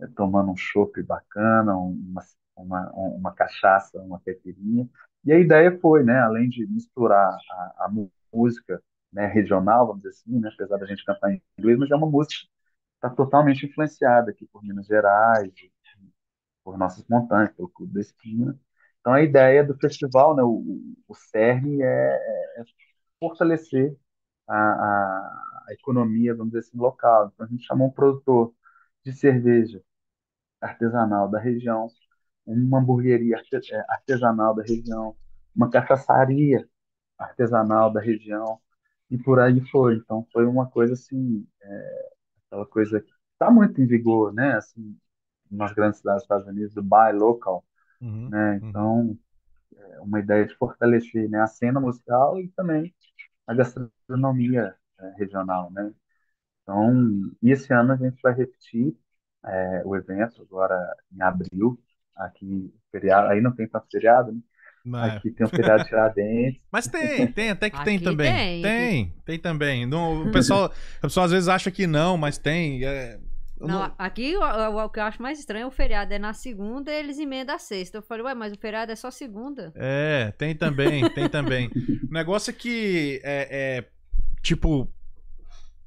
é, 0.00 0.06
tomando 0.08 0.52
um 0.52 0.56
chopp 0.56 1.02
bacana, 1.02 1.76
uma, 1.76 2.22
uma, 2.56 2.90
uma 2.92 3.32
cachaça, 3.34 4.00
uma 4.00 4.20
caipirinha. 4.20 4.88
E 5.24 5.32
a 5.32 5.38
ideia 5.38 5.78
foi, 5.80 6.04
né, 6.04 6.18
além 6.20 6.48
de 6.48 6.66
misturar 6.66 7.36
a, 7.50 7.86
a 7.86 7.92
música 8.32 8.82
né, 9.12 9.26
regional, 9.26 9.86
vamos 9.86 10.02
dizer 10.02 10.10
assim, 10.10 10.38
né, 10.40 10.50
apesar 10.54 10.78
da 10.78 10.86
gente 10.86 11.04
cantar 11.04 11.32
em 11.32 11.42
inglês, 11.58 11.78
mas 11.78 11.90
é 11.90 11.96
uma 11.96 12.10
música 12.10 12.34
que 12.42 12.48
está 12.96 13.10
totalmente 13.10 13.66
influenciada 13.66 14.30
aqui 14.30 14.46
por 14.52 14.62
Minas 14.62 14.86
Gerais, 14.86 15.52
por 16.64 16.78
nossas 16.78 17.04
montanhas, 17.08 17.52
pelo 17.54 17.68
Clube 17.68 17.94
da 17.94 18.00
Esquina. 18.00 18.58
Então, 19.00 19.12
a 19.12 19.22
ideia 19.22 19.62
do 19.64 19.76
festival, 19.78 20.34
né, 20.34 20.42
o, 20.42 20.96
o 21.06 21.14
CERN, 21.14 21.82
é, 21.82 22.16
é 22.58 22.64
fortalecer 23.20 23.96
a, 24.48 24.54
a, 24.56 25.64
a, 25.68 25.72
economia, 25.74 26.34
vamos 26.34 26.52
dizer 26.52 26.60
assim, 26.68 26.78
local. 26.78 27.30
Então, 27.34 27.46
a 27.46 27.48
gente 27.48 27.64
chamou 27.64 27.88
um 27.88 27.92
produtor 27.92 28.54
de 29.04 29.12
cerveja 29.12 29.82
artesanal 30.60 31.28
da 31.30 31.38
região, 31.40 31.88
uma 32.46 32.80
hamburgueria 32.80 33.36
é, 33.36 33.84
artesanal 33.88 34.54
da 34.54 34.62
região, 34.62 35.16
uma 35.54 35.70
cachaçaria 35.70 36.68
artesanal 37.18 37.92
da 37.92 38.00
região, 38.00 38.60
e 39.10 39.18
por 39.18 39.40
aí 39.40 39.60
foi. 39.70 39.96
Então, 39.96 40.26
foi 40.32 40.46
uma 40.46 40.68
coisa 40.70 40.94
assim, 40.94 41.46
é, 41.62 42.10
aquela 42.46 42.66
coisa 42.66 43.00
que 43.00 43.10
está 43.32 43.50
muito 43.50 43.80
em 43.80 43.86
vigor, 43.86 44.32
né? 44.32 44.54
Assim, 44.56 44.98
nas 45.54 45.72
grandes 45.72 45.98
cidades 45.98 46.22
dos 46.22 46.24
Estados 46.24 46.46
Unidos, 46.46 46.74
do 46.74 46.82
buy 46.82 47.12
local, 47.12 47.64
uhum, 48.00 48.28
né? 48.28 48.58
Uhum. 48.62 48.68
Então, 48.68 49.00
uhum. 49.00 49.18
é 49.76 50.00
uma 50.00 50.20
ideia 50.20 50.46
de 50.46 50.54
fortalecer 50.56 51.28
né, 51.28 51.40
a 51.40 51.46
cena 51.46 51.80
musical 51.80 52.40
e 52.40 52.48
também 52.48 52.94
a 53.46 53.54
gastronomia 53.54 54.74
é, 54.98 55.14
regional, 55.18 55.70
né? 55.70 55.92
Então, 56.62 57.30
e 57.42 57.50
esse 57.50 57.72
ano 57.72 57.92
a 57.92 57.96
gente 57.96 58.20
vai 58.22 58.34
repetir 58.34 58.96
é, 59.44 59.82
o 59.84 59.94
evento 59.94 60.42
agora 60.42 60.76
em 61.12 61.22
abril, 61.22 61.78
aqui 62.16 62.72
feriado, 62.90 63.28
aí 63.28 63.40
não 63.40 63.52
tem 63.52 63.68
tanto 63.68 63.86
feriado, 63.90 64.32
né? 64.32 64.40
Mas... 64.84 65.14
Aqui 65.14 65.30
tem 65.30 65.46
um 65.46 65.48
feriado 65.48 65.82
de 65.82 65.88
Tiradentes. 65.88 66.60
Mas 66.70 66.86
tem, 66.86 67.26
tem, 67.32 67.50
até 67.50 67.70
que 67.70 67.76
aqui 67.76 67.84
tem 67.86 67.98
também. 67.98 68.32
Tem, 68.32 68.62
tem, 68.62 69.14
tem 69.24 69.38
também. 69.38 69.86
o, 69.86 70.30
pessoal, 70.30 70.66
o 70.98 71.00
pessoal 71.00 71.24
às 71.24 71.32
vezes 71.32 71.48
acha 71.48 71.70
que 71.70 71.86
não, 71.86 72.18
mas 72.18 72.36
tem. 72.36 72.84
É, 72.84 73.18
não, 73.60 73.68
não, 73.68 73.94
aqui 73.96 74.36
o, 74.36 74.88
que 74.88 74.98
eu 74.98 75.04
acho 75.04 75.22
mais 75.22 75.38
estranho 75.38 75.64
é 75.64 75.66
o 75.66 75.70
feriado 75.70 76.12
é 76.12 76.18
na 76.18 76.32
segunda 76.32 76.90
e 76.90 76.98
eles 76.98 77.18
emendam 77.18 77.54
a 77.54 77.58
sexta. 77.58 77.98
Eu 77.98 78.02
falei, 78.02 78.24
ué, 78.24 78.34
mas 78.34 78.52
o 78.52 78.58
feriado 78.58 78.90
é 78.90 78.96
só 78.96 79.10
segunda. 79.10 79.72
É, 79.76 80.32
tem 80.36 80.54
também, 80.54 81.08
tem 81.10 81.28
também. 81.28 81.70
o 82.08 82.12
negócio 82.12 82.50
é 82.50 82.52
que 82.52 83.20
é, 83.22 83.48
é, 83.50 83.84
tipo. 84.42 84.90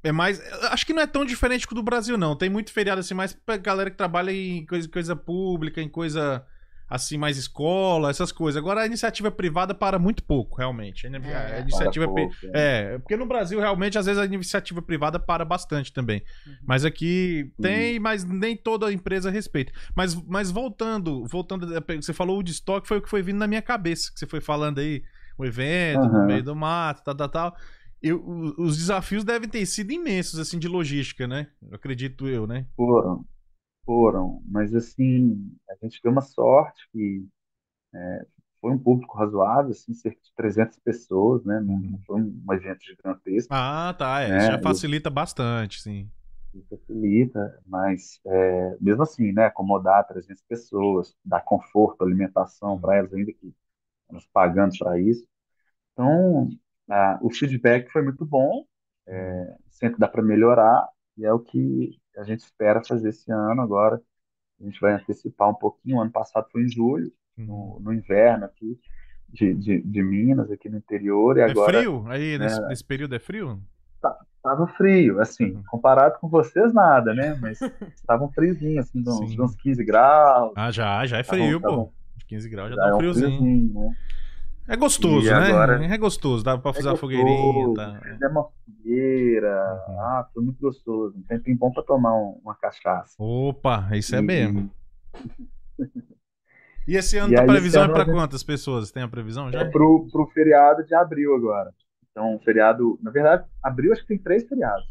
É 0.02 0.12
mais. 0.12 0.40
Acho 0.70 0.86
que 0.86 0.92
não 0.92 1.02
é 1.02 1.06
tão 1.06 1.24
diferente 1.24 1.66
do 1.66 1.82
Brasil, 1.82 2.16
não. 2.16 2.36
Tem 2.36 2.48
muito 2.48 2.72
feriado 2.72 3.00
assim, 3.00 3.14
mais 3.14 3.32
pra 3.32 3.56
galera 3.56 3.90
que 3.90 3.96
trabalha 3.96 4.32
em 4.32 4.64
coisa, 4.64 4.88
coisa 4.88 5.16
pública, 5.16 5.82
em 5.82 5.88
coisa 5.88 6.46
assim, 6.88 7.18
mais 7.18 7.36
escola, 7.36 8.10
essas 8.10 8.32
coisas. 8.32 8.58
Agora 8.58 8.80
a 8.80 8.86
iniciativa 8.86 9.30
privada 9.30 9.74
para 9.74 9.98
muito 9.98 10.22
pouco, 10.22 10.56
realmente. 10.56 11.06
A, 11.06 11.10
é, 11.10 11.58
a 11.58 11.60
iniciativa 11.60 12.06
pouco, 12.06 12.34
é. 12.54 12.94
é. 12.94 12.98
porque 12.98 13.16
no 13.16 13.26
Brasil 13.26 13.60
realmente 13.60 13.98
às 13.98 14.06
vezes 14.06 14.20
a 14.20 14.24
iniciativa 14.24 14.80
privada 14.80 15.18
para 15.18 15.44
bastante 15.44 15.92
também. 15.92 16.22
Uhum. 16.46 16.54
Mas 16.64 16.84
aqui 16.84 17.52
tem, 17.60 17.96
uhum. 17.96 18.02
mas 18.02 18.24
nem 18.24 18.56
toda 18.56 18.92
empresa 18.92 19.30
respeita. 19.30 19.72
Mas, 19.94 20.14
mas 20.14 20.50
voltando, 20.50 21.26
voltando, 21.26 21.66
você 22.00 22.12
falou 22.12 22.38
o 22.38 22.42
de 22.42 22.52
estoque 22.52 22.88
foi 22.88 22.98
o 22.98 23.02
que 23.02 23.10
foi 23.10 23.22
vindo 23.22 23.38
na 23.38 23.46
minha 23.46 23.62
cabeça, 23.62 24.10
que 24.12 24.18
você 24.18 24.26
foi 24.26 24.40
falando 24.40 24.78
aí, 24.78 25.02
o 25.36 25.44
evento 25.44 26.00
uhum. 26.00 26.20
no 26.20 26.26
meio 26.26 26.42
do 26.42 26.56
mato, 26.56 27.04
tal, 27.04 27.14
tal, 27.14 27.28
tal. 27.28 27.56
Eu, 28.00 28.24
os 28.56 28.76
desafios 28.76 29.24
devem 29.24 29.48
ter 29.48 29.66
sido 29.66 29.90
imensos, 29.92 30.38
assim, 30.38 30.56
de 30.58 30.68
logística, 30.68 31.26
né? 31.26 31.48
Acredito 31.72 32.28
eu, 32.28 32.46
né? 32.46 32.64
Foram 32.76 33.24
foram, 33.88 34.42
mas 34.44 34.74
assim, 34.74 35.50
a 35.70 35.74
gente 35.82 35.98
deu 36.02 36.12
uma 36.12 36.20
sorte 36.20 36.86
que 36.92 37.26
é, 37.94 38.26
foi 38.60 38.72
um 38.72 38.78
público 38.78 39.16
razoável, 39.16 39.70
assim, 39.70 39.94
cerca 39.94 40.20
de 40.20 40.30
300 40.36 40.78
pessoas, 40.80 41.42
né? 41.42 41.58
Não, 41.60 41.78
não 41.80 41.98
foi 42.00 42.20
um 42.20 42.52
evento 42.52 42.84
gigantesco. 42.84 43.48
Ah, 43.50 43.94
tá, 43.98 44.20
é, 44.20 44.28
né? 44.28 44.40
já 44.40 44.58
facilita 44.58 45.08
e, 45.08 45.12
bastante, 45.12 45.80
sim. 45.80 46.06
Facilita, 46.68 47.58
mas 47.66 48.20
é, 48.26 48.76
mesmo 48.78 49.04
assim, 49.04 49.32
né, 49.32 49.46
acomodar 49.46 50.06
300 50.06 50.42
pessoas, 50.42 51.16
dar 51.24 51.40
conforto, 51.40 52.04
alimentação 52.04 52.78
para 52.78 52.96
elas, 52.96 53.14
ainda 53.14 53.32
que 53.32 53.54
elas 54.10 54.26
pagando 54.26 54.76
para 54.78 55.00
isso. 55.00 55.26
Então, 55.94 56.50
a, 56.90 57.18
o 57.22 57.30
feedback 57.30 57.90
foi 57.90 58.02
muito 58.02 58.26
bom, 58.26 58.66
é, 59.06 59.56
sempre 59.70 59.98
dá 59.98 60.08
para 60.08 60.22
melhorar, 60.22 60.86
e 61.16 61.24
é 61.24 61.32
o 61.32 61.38
que 61.40 61.98
a 62.18 62.24
gente 62.24 62.40
espera 62.40 62.82
fazer 62.84 63.10
esse 63.10 63.30
ano 63.30 63.62
agora. 63.62 64.00
A 64.60 64.64
gente 64.64 64.80
vai 64.80 64.92
antecipar 64.92 65.48
um 65.48 65.54
pouquinho. 65.54 65.96
O 65.96 66.00
ano 66.00 66.10
passado 66.10 66.46
foi 66.50 66.62
em 66.62 66.68
julho, 66.68 67.12
no, 67.36 67.54
uhum. 67.54 67.80
no 67.80 67.92
inverno 67.92 68.44
aqui 68.44 68.78
de, 69.28 69.54
de, 69.54 69.82
de, 69.82 70.02
Minas, 70.02 70.50
aqui 70.50 70.68
no 70.68 70.78
interior. 70.78 71.36
E 71.36 71.40
é 71.40 71.44
agora, 71.44 71.78
frio? 71.78 72.04
Aí, 72.08 72.38
né, 72.38 72.46
nesse, 72.46 72.60
nesse, 72.66 72.84
período 72.84 73.14
é 73.14 73.18
frio? 73.18 73.60
Tá, 74.00 74.16
tava 74.42 74.66
frio, 74.68 75.20
assim, 75.20 75.52
uhum. 75.52 75.62
comparado 75.68 76.18
com 76.18 76.28
vocês, 76.28 76.72
nada, 76.72 77.14
né? 77.14 77.38
Mas 77.40 77.60
estavam 77.94 78.30
friozinho, 78.32 78.80
assim, 78.80 79.02
de 79.02 79.10
uns, 79.10 79.30
de 79.30 79.40
uns 79.40 79.54
15 79.56 79.84
graus. 79.84 80.52
Ah, 80.56 80.70
já, 80.70 81.04
já 81.06 81.18
é 81.18 81.22
frio, 81.22 81.60
tavam, 81.60 81.76
pô. 81.76 81.84
Tavam, 81.84 81.92
15 82.26 82.48
graus 82.48 82.70
já, 82.70 82.76
já 82.76 82.82
tá 82.82 82.88
um 82.88 82.96
é 82.96 82.98
friozinho. 82.98 83.28
Um 83.28 83.38
friozinho 83.38 83.74
né? 83.74 83.96
É 84.68 84.76
gostoso, 84.76 85.26
e 85.26 85.30
né? 85.30 85.46
Agora, 85.46 85.82
é 85.82 85.96
gostoso, 85.96 86.44
dá 86.44 86.58
pra 86.58 86.74
fazer 86.74 86.90
é 86.90 86.92
a 86.92 86.96
fogueirinha. 86.96 87.74
Tá. 87.74 88.00
É 88.22 88.28
uma 88.28 88.44
fogueira. 88.44 89.82
Uhum. 89.88 90.00
Ah, 90.00 90.28
foi 90.32 90.42
muito 90.44 90.60
gostoso. 90.60 91.16
Um 91.16 91.22
tempinho 91.22 91.56
bom 91.56 91.72
pra 91.72 91.82
tomar 91.82 92.14
um, 92.14 92.38
uma 92.44 92.54
cachaça. 92.54 93.14
Opa, 93.18 93.88
isso 93.94 94.14
é 94.14 94.18
e... 94.18 94.22
mesmo. 94.22 94.70
E 96.86 96.96
esse 96.96 97.18
ano 97.18 97.34
e 97.34 97.36
a 97.36 97.44
previsão 97.44 97.84
é 97.84 97.86
gente... 97.86 98.10
quantas 98.12 98.42
pessoas? 98.42 98.90
Tem 98.90 99.02
a 99.02 99.08
previsão 99.08 99.52
já? 99.52 99.60
É 99.60 99.64
pro, 99.66 100.06
pro 100.10 100.26
feriado 100.28 100.82
de 100.84 100.94
abril 100.94 101.34
agora. 101.34 101.70
Então, 102.10 102.40
feriado. 102.42 102.98
Na 103.02 103.10
verdade, 103.10 103.44
abril 103.62 103.92
acho 103.92 104.02
que 104.02 104.08
tem 104.08 104.18
três 104.18 104.46
feriados. 104.46 104.86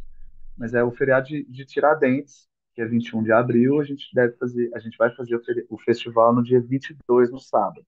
Mas 0.55 0.75
é 0.75 0.83
o 0.83 0.91
feriado 0.91 1.27
de, 1.27 1.43
de 1.45 1.65
Tiradentes, 1.65 2.47
que 2.75 2.81
é 2.83 2.85
21 2.85 3.23
de 3.23 3.31
abril. 3.31 3.79
A 3.79 3.83
gente 3.83 4.07
deve 4.13 4.35
fazer. 4.37 4.69
A 4.75 4.79
gente 4.79 4.95
vai 4.95 5.09
fazer 5.15 5.35
o, 5.35 5.41
o 5.69 5.77
festival 5.79 6.35
no 6.35 6.43
dia 6.43 6.61
22, 6.61 7.31
no 7.31 7.39
sábado. 7.39 7.83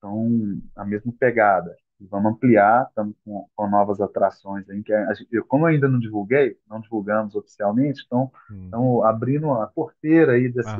Então, 0.00 0.58
a 0.74 0.84
mesma 0.84 1.12
pegada. 1.20 1.76
vamos 2.00 2.32
ampliar, 2.32 2.86
estamos 2.88 3.14
com, 3.22 3.46
com, 3.54 3.68
novas 3.68 4.00
atrações 4.00 4.68
aí. 4.70 4.82
Que 4.82 4.94
a, 4.94 5.12
eu, 5.30 5.44
como 5.44 5.64
eu 5.64 5.74
ainda 5.74 5.88
não 5.88 5.98
divulguei, 5.98 6.56
não 6.68 6.80
divulgamos 6.80 7.34
oficialmente, 7.34 8.02
então 8.06 8.32
hum. 8.50 9.04
abrindo 9.04 9.52
a 9.52 9.66
porteira 9.66 10.32
aí 10.32 10.50
desse. 10.50 10.70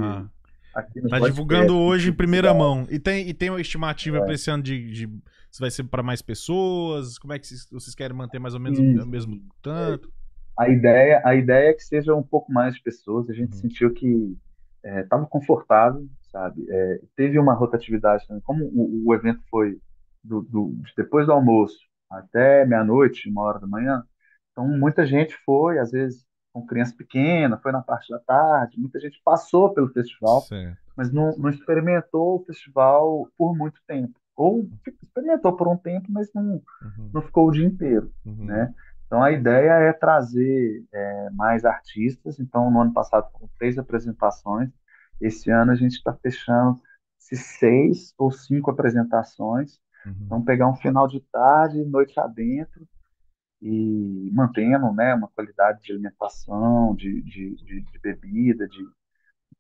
Aqui 0.75 1.03
tá 1.09 1.19
divulgando 1.19 1.77
hoje 1.77 2.11
em 2.11 2.13
primeira 2.13 2.55
mão. 2.55 2.87
E 2.89 2.99
tem, 2.99 3.29
e 3.29 3.35
tem 3.35 3.51
uma 3.51 3.61
estimativa 3.61 4.19
é. 4.19 4.21
para 4.21 4.35
esse 4.35 4.51
ano 4.51 4.63
de, 4.63 4.91
de, 4.93 5.09
se 5.51 5.61
vai 5.61 5.71
ser 5.71 5.85
para 5.85 6.03
mais 6.03 6.23
pessoas? 6.23 7.19
Como 7.19 7.33
é 7.33 7.39
que 7.39 7.47
vocês, 7.47 7.69
vocês 7.71 7.95
querem 7.95 8.17
manter 8.17 8.39
mais 8.39 8.55
ou 8.55 8.61
menos 8.61 8.79
Isso. 8.79 9.05
o 9.05 9.07
mesmo 9.07 9.41
tanto? 9.61 10.11
A 10.57 10.69
ideia, 10.69 11.21
a 11.25 11.35
ideia 11.35 11.71
é 11.71 11.73
que 11.73 11.83
seja 11.83 12.15
um 12.15 12.23
pouco 12.23 12.53
mais 12.53 12.75
de 12.75 12.83
pessoas. 12.83 13.29
A 13.29 13.33
gente 13.33 13.53
uhum. 13.55 13.61
sentiu 13.61 13.93
que 13.93 14.37
estava 14.85 15.25
é, 15.25 15.29
confortável, 15.29 16.07
sabe? 16.31 16.65
É, 16.69 17.01
teve 17.17 17.39
uma 17.39 17.55
rotatividade 17.55 18.27
também. 18.27 18.43
Como 18.43 18.65
o, 18.67 19.09
o 19.09 19.15
evento 19.15 19.43
foi 19.51 19.79
do, 20.23 20.43
do, 20.43 20.75
depois 20.97 21.27
do 21.27 21.33
almoço 21.33 21.79
até 22.11 22.65
meia-noite, 22.65 23.31
uma 23.31 23.43
hora 23.43 23.59
da 23.59 23.67
manhã, 23.67 24.03
então 24.51 24.67
muita 24.67 25.07
gente 25.07 25.37
foi, 25.45 25.79
às 25.79 25.91
vezes 25.91 26.25
com 26.53 26.67
criança 26.67 26.95
pequena, 26.97 27.59
foi 27.59 27.71
na 27.71 27.81
parte 27.81 28.11
da 28.11 28.19
tarde, 28.19 28.81
muita 28.81 28.99
gente 28.99 29.21
passou 29.25 29.73
pelo 29.73 29.89
festival, 29.93 30.41
certo. 30.43 30.77
mas 30.97 31.13
não, 31.13 31.31
não 31.39 31.49
experimentou 31.49 32.41
o 32.41 32.45
festival 32.45 33.29
por 33.39 33.57
muito 33.57 33.81
tempo. 33.87 34.19
Ou 34.37 34.69
experimentou 35.03 35.55
por 35.55 35.69
um 35.69 35.77
tempo, 35.77 36.07
mas 36.11 36.29
não, 36.35 36.55
uhum. 36.55 37.11
não 37.13 37.23
ficou 37.23 37.47
o 37.47 37.51
dia 37.53 37.67
inteiro, 37.67 38.13
uhum. 38.25 38.47
né? 38.47 38.75
Então 39.07 39.23
a 39.23 39.33
ideia 39.33 39.73
é 39.73 39.93
trazer 39.93 40.85
é, 40.93 41.31
mais 41.31 41.65
artistas. 41.65 42.39
Então 42.39 42.71
no 42.71 42.81
ano 42.81 42.93
passado 42.93 43.29
foram 43.33 43.51
três 43.59 43.77
apresentações. 43.77 44.71
Esse 45.21 45.51
ano 45.51 45.73
a 45.73 45.75
gente 45.75 45.93
está 45.93 46.13
fechando 46.15 46.81
se 47.19 47.37
seis 47.37 48.15
ou 48.17 48.31
cinco 48.31 48.71
apresentações. 48.71 49.79
Uhum. 50.07 50.17
Então 50.23 50.45
pegar 50.45 50.69
um 50.69 50.77
final 50.77 51.07
de 51.07 51.21
tarde, 51.33 51.85
noite 51.85 52.19
adentro 52.19 52.89
e 53.61 54.31
mantendo, 54.33 54.93
né, 54.93 55.15
uma 55.15 55.29
qualidade 55.29 55.83
de 55.83 55.93
alimentação, 55.93 56.95
de, 56.95 57.21
de, 57.23 57.55
de, 57.57 57.81
de 57.83 57.99
bebida, 57.99 58.67
de, 58.67 58.89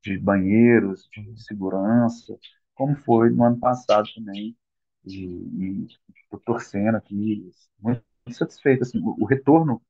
de 0.02 0.18
banheiros, 0.18 1.06
de 1.12 1.42
segurança, 1.42 2.34
como 2.74 2.96
foi 2.96 3.28
no 3.30 3.44
ano 3.44 3.58
passado 3.58 4.08
também. 4.14 4.56
E 5.04 5.86
estou 6.24 6.40
torcendo 6.40 6.96
aqui, 6.96 7.52
muito, 7.78 8.02
muito 8.24 8.38
satisfeito. 8.38 8.82
Assim, 8.82 8.98
o, 9.00 9.22
o 9.22 9.26
retorno, 9.26 9.82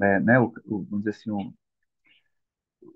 é, 0.00 0.20
né, 0.20 0.38
o, 0.38 0.52
o, 0.66 0.82
vamos 0.84 1.04
dizer 1.04 1.10
assim, 1.10 1.30
o, 1.30 1.52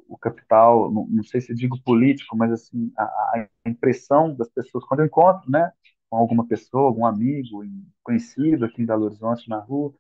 o 0.09 0.19
capital, 0.19 0.93
não, 0.93 1.07
não, 1.09 1.23
sei 1.23 1.41
se 1.41 1.55
digo 1.55 1.81
político, 1.83 2.37
mas 2.37 2.53
assim, 2.53 2.93
a, 2.97 3.03
a, 3.03 3.47
impressão 3.67 4.35
das 4.35 4.49
pessoas, 4.51 4.85
quando 4.85 5.01
eu 5.01 5.07
encontro, 5.07 5.51
né, 5.51 5.71
com 6.09 6.17
alguma 6.17 6.47
pessoa, 6.47 6.87
algum 6.87 7.07
amigo, 7.07 7.63
conhecido 8.03 8.65
aqui 8.65 8.83
em 8.83 8.87
Belo 8.87 9.05
Horizonte, 9.05 9.49
na 9.49 9.59
rua, 9.59 9.93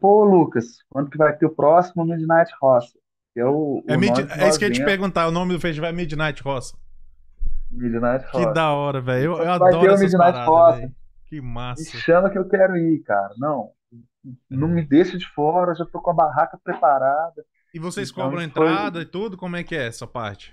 pô, 0.00 0.24
Lucas, 0.24 0.78
quando 0.90 1.10
que 1.10 1.18
vai 1.18 1.36
ter 1.36 1.46
o 1.46 1.54
próximo 1.54 2.04
Midnight 2.04 2.52
Roça? 2.60 2.98
É, 3.36 3.44
o, 3.44 3.82
é, 3.86 3.96
mid... 3.96 4.18
é 4.18 4.48
isso 4.48 4.58
que 4.58 4.64
eu 4.64 4.68
ia 4.68 4.74
te 4.74 4.84
perguntar, 4.84 5.28
o 5.28 5.30
nome 5.30 5.52
do 5.52 5.60
festival 5.60 5.90
é 5.90 5.92
Midnight 5.92 6.42
Roça. 6.42 6.76
Midnight 7.70 8.24
Roça. 8.26 8.46
Que 8.48 8.54
da 8.54 8.72
hora, 8.72 9.00
velho. 9.00 9.32
Eu, 9.32 9.42
eu 9.42 9.50
adoro 9.50 9.86
essas 9.86 10.12
Midnight 10.12 10.32
paradas, 10.32 10.80
Roça. 10.80 10.92
Que 11.26 11.40
massa. 11.40 11.82
Me 11.82 12.00
chama 12.00 12.30
que 12.30 12.38
eu 12.38 12.48
quero 12.48 12.76
ir, 12.76 13.00
cara. 13.00 13.34
Não, 13.36 13.70
não 14.48 14.68
me 14.68 14.82
deixa 14.82 15.18
de 15.18 15.26
fora, 15.28 15.74
já 15.74 15.84
tô 15.84 16.00
com 16.00 16.10
a 16.10 16.14
barraca 16.14 16.58
preparada. 16.62 17.44
E 17.76 17.78
vocês 17.78 18.10
então, 18.10 18.24
cobram 18.24 18.42
entrada 18.42 18.94
foi... 18.94 19.02
e 19.02 19.04
tudo? 19.04 19.36
Como 19.36 19.54
é 19.54 19.62
que 19.62 19.76
é 19.76 19.86
essa 19.86 20.06
parte? 20.06 20.50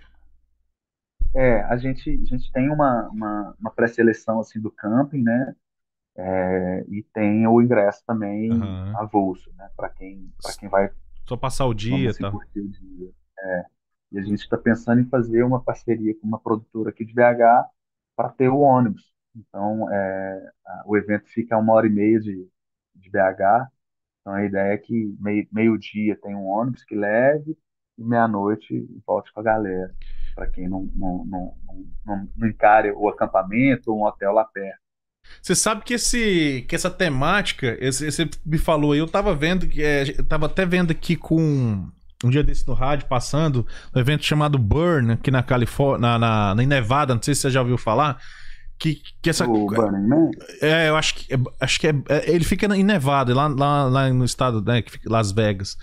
É, 1.33 1.61
a 1.61 1.77
gente, 1.77 2.09
a 2.09 2.25
gente 2.25 2.51
tem 2.51 2.69
uma, 2.69 3.07
uma, 3.07 3.55
uma 3.57 3.71
pré-seleção 3.71 4.41
assim, 4.41 4.59
do 4.59 4.69
camping, 4.69 5.23
né? 5.23 5.55
É, 6.17 6.85
e 6.89 7.01
tem 7.13 7.47
o 7.47 7.61
ingresso 7.61 8.03
também 8.05 8.51
uhum. 8.51 8.97
avulso, 8.97 9.49
né? 9.55 9.69
Para 9.73 9.87
quem, 9.91 10.33
quem 10.59 10.67
vai. 10.67 10.91
Só 11.25 11.37
passar 11.37 11.65
o 11.65 11.73
dia, 11.73 12.13
tá? 12.13 12.29
O 12.29 12.39
dia. 12.51 13.09
É. 13.39 13.65
E 14.11 14.19
a 14.19 14.21
gente 14.21 14.41
está 14.41 14.57
pensando 14.57 14.99
em 14.99 15.07
fazer 15.07 15.43
uma 15.43 15.63
parceria 15.63 16.13
com 16.19 16.27
uma 16.27 16.39
produtora 16.39 16.89
aqui 16.89 17.05
de 17.05 17.13
BH 17.13 17.69
para 18.17 18.29
ter 18.31 18.49
o 18.49 18.59
ônibus. 18.59 19.13
Então, 19.33 19.89
é, 19.89 20.51
o 20.85 20.97
evento 20.97 21.29
fica 21.29 21.55
a 21.55 21.57
uma 21.57 21.71
hora 21.71 21.87
e 21.87 21.89
meia 21.89 22.19
de, 22.19 22.45
de 22.93 23.09
BH. 23.09 23.71
Então, 24.23 24.33
a 24.33 24.45
ideia 24.45 24.73
é 24.73 24.77
que 24.77 25.13
meio-dia 25.51 26.17
tem 26.21 26.33
um 26.33 26.45
ônibus 26.45 26.83
que 26.85 26.95
leve 26.95 27.57
e 27.97 28.03
meia-noite 28.03 28.87
volte 29.05 29.31
com 29.33 29.41
a 29.41 29.43
galera 29.43 29.93
para 30.33 30.47
quem 30.47 30.67
não, 30.67 30.89
não, 30.95 31.25
não, 31.25 31.57
não, 32.05 32.29
não 32.35 32.47
encare 32.47 32.91
o 32.91 33.07
acampamento 33.09 33.91
ou 33.91 33.99
um 33.99 34.05
hotel 34.05 34.31
lá 34.31 34.45
perto. 34.45 34.81
Você 35.41 35.55
sabe 35.55 35.83
que 35.83 35.93
esse 35.93 36.65
que 36.67 36.75
essa 36.75 36.89
temática, 36.89 37.77
esse, 37.79 38.11
você 38.11 38.29
me 38.45 38.57
falou 38.57 38.93
aí, 38.93 38.99
eu 38.99 39.07
tava 39.07 39.35
vendo 39.35 39.67
é, 39.77 40.05
tava 40.23 40.47
até 40.47 40.65
vendo 40.65 40.91
aqui 40.91 41.15
com 41.15 41.85
um 42.23 42.29
dia 42.29 42.43
desse 42.43 42.67
no 42.67 42.73
rádio 42.73 43.07
passando 43.07 43.67
um 43.95 43.99
evento 43.99 44.23
chamado 44.23 44.57
Burn 44.57 45.13
aqui 45.13 45.29
na 45.29 45.43
Califórnia, 45.43 45.99
na, 45.99 46.19
na, 46.19 46.55
na 46.55 46.63
Nevada, 46.63 47.13
não 47.13 47.21
sei 47.21 47.35
se 47.35 47.41
você 47.41 47.51
já 47.51 47.61
ouviu 47.61 47.77
falar. 47.77 48.19
Que, 48.79 49.01
que 49.21 49.29
essa 49.29 49.45
o 49.45 49.67
Burning 49.67 50.07
Man? 50.07 50.31
É, 50.61 50.89
eu 50.89 50.95
acho 50.95 51.15
que 51.15 51.27
acho 51.59 51.79
que 51.79 51.87
é, 51.87 51.93
é, 52.09 52.31
ele 52.31 52.43
fica 52.43 52.65
em 52.75 52.83
Nevada, 52.83 53.33
lá, 53.33 53.47
lá, 53.47 53.83
lá 53.85 54.09
no 54.09 54.25
estado, 54.25 54.61
né, 54.61 54.83
Las 55.05 55.31
Vegas. 55.31 55.77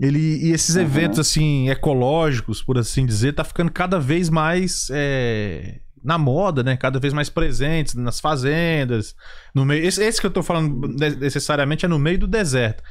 Ele, 0.00 0.46
e 0.46 0.52
esses 0.52 0.76
uhum. 0.76 0.82
eventos, 0.82 1.18
assim, 1.18 1.68
ecológicos, 1.68 2.62
por 2.62 2.78
assim 2.78 3.04
dizer, 3.04 3.32
tá 3.32 3.42
ficando 3.42 3.70
cada 3.70 3.98
vez 3.98 4.30
mais 4.30 4.88
é, 4.92 5.80
na 6.04 6.16
moda, 6.16 6.62
né? 6.62 6.76
Cada 6.76 7.00
vez 7.00 7.12
mais 7.12 7.28
presentes 7.28 7.94
nas 7.94 8.20
fazendas. 8.20 9.14
No 9.54 9.64
meio, 9.64 9.84
esse, 9.84 10.02
esse 10.02 10.20
que 10.20 10.26
eu 10.26 10.30
tô 10.30 10.42
falando 10.42 10.88
necessariamente 11.18 11.84
é 11.84 11.88
no 11.88 11.98
meio 11.98 12.18
do 12.18 12.28
deserto. 12.28 12.82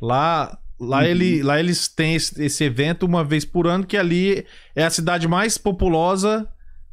Lá, 0.00 0.58
lá, 0.78 0.98
uhum. 0.98 1.04
ele, 1.04 1.42
lá 1.42 1.60
eles 1.60 1.88
têm 1.88 2.16
esse, 2.16 2.42
esse 2.42 2.64
evento 2.64 3.06
uma 3.06 3.24
vez 3.24 3.44
por 3.44 3.66
ano, 3.66 3.86
que 3.86 3.96
ali 3.96 4.44
é 4.74 4.84
a 4.84 4.90
cidade 4.90 5.28
mais 5.28 5.56
populosa 5.56 6.48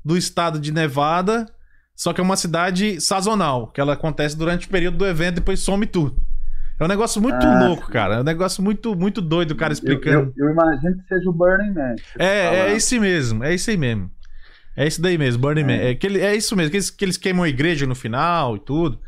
do 0.05 0.15
estado 0.15 0.59
de 0.59 0.71
Nevada. 0.71 1.47
Só 1.95 2.11
que 2.11 2.19
é 2.19 2.23
uma 2.23 2.35
cidade 2.35 2.99
sazonal, 2.99 3.67
que 3.67 3.79
ela 3.79 3.93
acontece 3.93 4.37
durante 4.37 4.67
o 4.67 4.69
período 4.69 4.97
do 4.97 5.05
evento 5.05 5.33
e 5.33 5.39
depois 5.39 5.59
some 5.59 5.85
tudo. 5.85 6.15
É 6.79 6.83
um 6.83 6.87
negócio 6.87 7.21
muito 7.21 7.45
ah, 7.45 7.67
louco, 7.67 7.89
cara. 7.89 8.15
É 8.15 8.19
um 8.21 8.23
negócio 8.23 8.63
muito, 8.63 8.95
muito 8.95 9.21
doido 9.21 9.51
o 9.51 9.55
cara 9.55 9.73
explicando. 9.73 10.33
Eu, 10.35 10.45
eu, 10.45 10.47
eu 10.47 10.51
imagino 10.51 10.97
que 10.97 11.07
seja 11.07 11.29
o 11.29 11.33
Burning 11.33 11.71
Man. 11.71 11.95
É, 12.17 12.69
é 12.69 12.73
esse 12.73 12.99
mesmo, 12.99 13.43
é 13.43 13.53
esse 13.53 13.71
aí 13.71 13.77
mesmo. 13.77 14.09
É 14.75 14.87
isso 14.87 15.01
daí 15.01 15.17
mesmo, 15.17 15.41
Burning 15.41 15.61
é. 15.61 15.65
Man. 15.65 15.73
É, 15.73 15.95
que 15.95 16.07
ele, 16.07 16.19
é 16.19 16.35
isso 16.35 16.55
mesmo, 16.55 16.71
que 16.71 16.77
eles, 16.77 16.89
que 16.89 17.05
eles 17.05 17.17
queimam 17.17 17.43
a 17.43 17.49
igreja 17.49 17.85
no 17.85 17.93
final 17.93 18.55
e 18.55 18.59
tudo. 18.59 18.99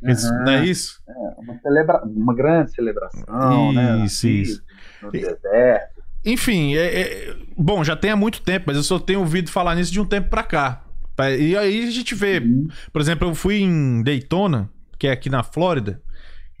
Eles, 0.00 0.22
uhum. 0.24 0.44
Não 0.44 0.52
é 0.52 0.64
isso? 0.64 1.02
É, 1.08 1.40
uma, 1.40 1.58
celebra... 1.58 2.02
uma 2.04 2.34
grande 2.34 2.70
celebração, 2.72 3.72
né? 3.72 4.04
Isso, 4.04 4.26
né? 4.26 4.32
isso. 4.32 4.62
No 5.02 5.10
deserto. 5.10 5.98
Enfim, 6.24 6.76
é, 6.76 7.00
é, 7.00 7.36
bom, 7.56 7.82
já 7.82 7.96
tem 7.96 8.10
há 8.10 8.16
muito 8.16 8.42
tempo, 8.42 8.66
mas 8.68 8.76
eu 8.76 8.82
só 8.82 8.98
tenho 8.98 9.20
ouvido 9.20 9.50
falar 9.50 9.74
nisso 9.74 9.92
de 9.92 10.00
um 10.00 10.04
tempo 10.04 10.28
pra 10.28 10.42
cá. 10.42 10.84
E 11.38 11.56
aí 11.56 11.84
a 11.84 11.90
gente 11.90 12.14
vê, 12.14 12.38
uhum. 12.38 12.68
por 12.92 13.00
exemplo, 13.00 13.28
eu 13.28 13.34
fui 13.34 13.60
em 13.60 14.02
Daytona, 14.02 14.70
que 14.98 15.06
é 15.06 15.12
aqui 15.12 15.28
na 15.28 15.42
Flórida, 15.42 16.00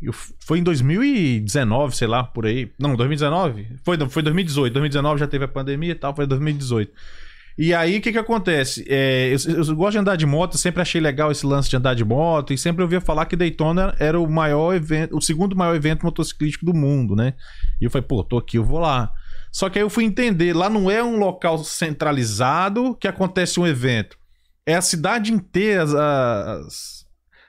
eu, 0.00 0.12
foi 0.12 0.60
em 0.60 0.62
2019, 0.62 1.96
sei 1.96 2.06
lá, 2.06 2.22
por 2.22 2.46
aí. 2.46 2.70
Não, 2.78 2.94
2019? 2.94 3.78
Foi, 3.84 3.98
foi 4.08 4.22
2018. 4.22 4.72
2019 4.72 5.20
já 5.20 5.26
teve 5.26 5.44
a 5.44 5.48
pandemia 5.48 5.92
e 5.92 5.94
tal, 5.94 6.14
foi 6.14 6.26
2018. 6.26 6.92
E 7.60 7.74
aí, 7.74 7.98
o 7.98 8.00
que 8.00 8.12
que 8.12 8.18
acontece? 8.18 8.84
É, 8.88 9.34
eu, 9.34 9.56
eu, 9.56 9.74
gosto 9.74 9.92
de 9.92 9.98
andar 9.98 10.14
de 10.14 10.24
moto, 10.24 10.56
sempre 10.56 10.80
achei 10.80 11.00
legal 11.00 11.32
esse 11.32 11.44
lance 11.44 11.68
de 11.68 11.76
andar 11.76 11.94
de 11.94 12.04
moto, 12.04 12.52
e 12.52 12.58
sempre 12.58 12.84
ouvia 12.84 13.00
falar 13.00 13.26
que 13.26 13.34
Daytona 13.34 13.96
era 13.98 14.20
o 14.20 14.30
maior 14.30 14.76
evento, 14.76 15.16
o 15.16 15.20
segundo 15.20 15.56
maior 15.56 15.74
evento 15.74 16.06
motociclístico 16.06 16.64
do 16.64 16.72
mundo, 16.72 17.16
né? 17.16 17.34
E 17.80 17.84
eu 17.84 17.90
falei, 17.90 18.06
pô, 18.06 18.22
tô 18.22 18.38
aqui, 18.38 18.58
eu 18.58 18.64
vou 18.64 18.78
lá. 18.78 19.12
Só 19.50 19.68
que 19.68 19.76
aí 19.76 19.84
eu 19.84 19.90
fui 19.90 20.04
entender, 20.04 20.54
lá 20.54 20.70
não 20.70 20.88
é 20.88 21.02
um 21.02 21.18
local 21.18 21.58
centralizado 21.64 22.94
que 22.94 23.08
acontece 23.08 23.58
um 23.58 23.66
evento. 23.66 24.16
É 24.68 24.74
a 24.74 24.82
cidade 24.82 25.32
inteira, 25.32 25.82
as, 25.82 25.94
as 25.94 26.98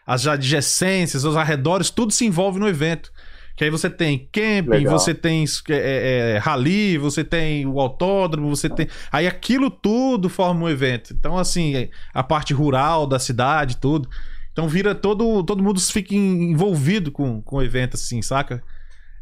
as 0.10 0.26
adjacências, 0.26 1.24
os 1.24 1.38
arredores, 1.38 1.92
tudo 1.92 2.12
se 2.12 2.26
envolve 2.26 2.60
no 2.60 2.68
evento. 2.68 3.12
Que 3.56 3.66
aí 3.66 3.70
você 3.70 3.92
tem 3.92 4.28
camping, 4.32 4.70
Legal. 4.70 4.98
você 4.98 5.14
tem 5.14 5.46
é, 5.70 5.74
é, 5.74 6.32
é, 6.32 6.38
rally, 6.40 6.98
você 6.98 7.24
tem 7.24 7.68
o 7.68 7.80
autódromo, 7.80 8.50
você 8.50 8.68
tem. 8.68 8.88
Aí 9.12 9.28
aquilo 9.28 9.70
tudo 9.70 10.28
forma 10.28 10.64
um 10.64 10.70
evento. 10.70 11.14
Então, 11.14 11.38
assim, 11.38 11.90
a 12.12 12.24
parte 12.24 12.56
rural 12.56 13.06
da 13.06 13.20
cidade, 13.20 13.78
tudo. 13.78 14.10
Então 14.52 14.68
vira 14.68 14.96
todo. 14.96 15.44
Todo 15.44 15.62
mundo 15.62 15.80
fica 15.80 16.16
envolvido 16.16 17.12
com, 17.12 17.40
com 17.44 17.58
o 17.58 17.62
evento, 17.62 17.94
assim, 17.94 18.20
saca? 18.24 18.64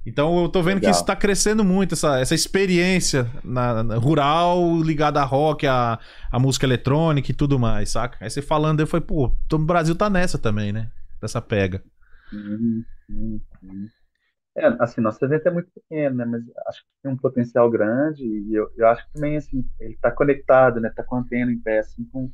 Então 0.08 0.41
eu 0.41 0.48
tô 0.48 0.63
vendo 0.63 0.76
Legal. 0.76 0.89
que 0.89 0.96
isso 0.96 1.06
tá 1.06 1.17
crescendo 1.17 1.65
muito, 1.65 1.93
essa, 1.93 2.17
essa 2.17 2.34
experiência 2.34 3.30
na, 3.43 3.84
na, 3.84 3.96
rural 3.98 4.82
ligada 4.82 5.20
a 5.20 5.26
rock, 5.26 5.67
a, 5.67 6.00
a 6.32 6.39
música 6.39 6.65
eletrônica 6.65 7.30
e 7.30 7.36
tudo 7.36 7.60
mais, 7.60 7.89
saca? 7.89 8.17
Aí 8.22 8.30
você 8.30 8.41
falando, 8.41 8.80
eu 8.80 8.88
falei, 8.88 9.06
pô, 9.06 9.30
o 9.52 9.58
Brasil 9.58 9.93
tá 9.96 10.10
nessa 10.10 10.38
também, 10.38 10.72
né? 10.72 10.89
Dessa 11.22 11.41
pega. 11.41 11.84
Uhum, 12.32 12.86
uhum. 13.10 13.39
É, 14.56 14.67
assim, 14.80 15.02
nosso 15.02 15.24
evento 15.26 15.46
é 15.46 15.52
muito 15.52 15.70
pequeno, 15.72 16.15
né? 16.15 16.24
Mas 16.26 16.41
acho 16.67 16.84
que 16.84 16.88
tem 17.04 17.12
um 17.12 17.17
potencial 17.17 17.70
grande 17.70 18.24
e 18.24 18.56
eu, 18.56 18.72
eu 18.78 18.88
acho 18.88 19.06
que 19.06 19.13
também, 19.13 19.36
assim, 19.36 19.65
ele 19.78 19.98
tá 20.02 20.10
conectado, 20.10 20.80
né? 20.80 20.89
Tá 20.96 21.04
contendo 21.04 21.52
em 21.52 21.60
pé, 21.60 21.80
assim, 21.80 22.06
com 22.06 22.32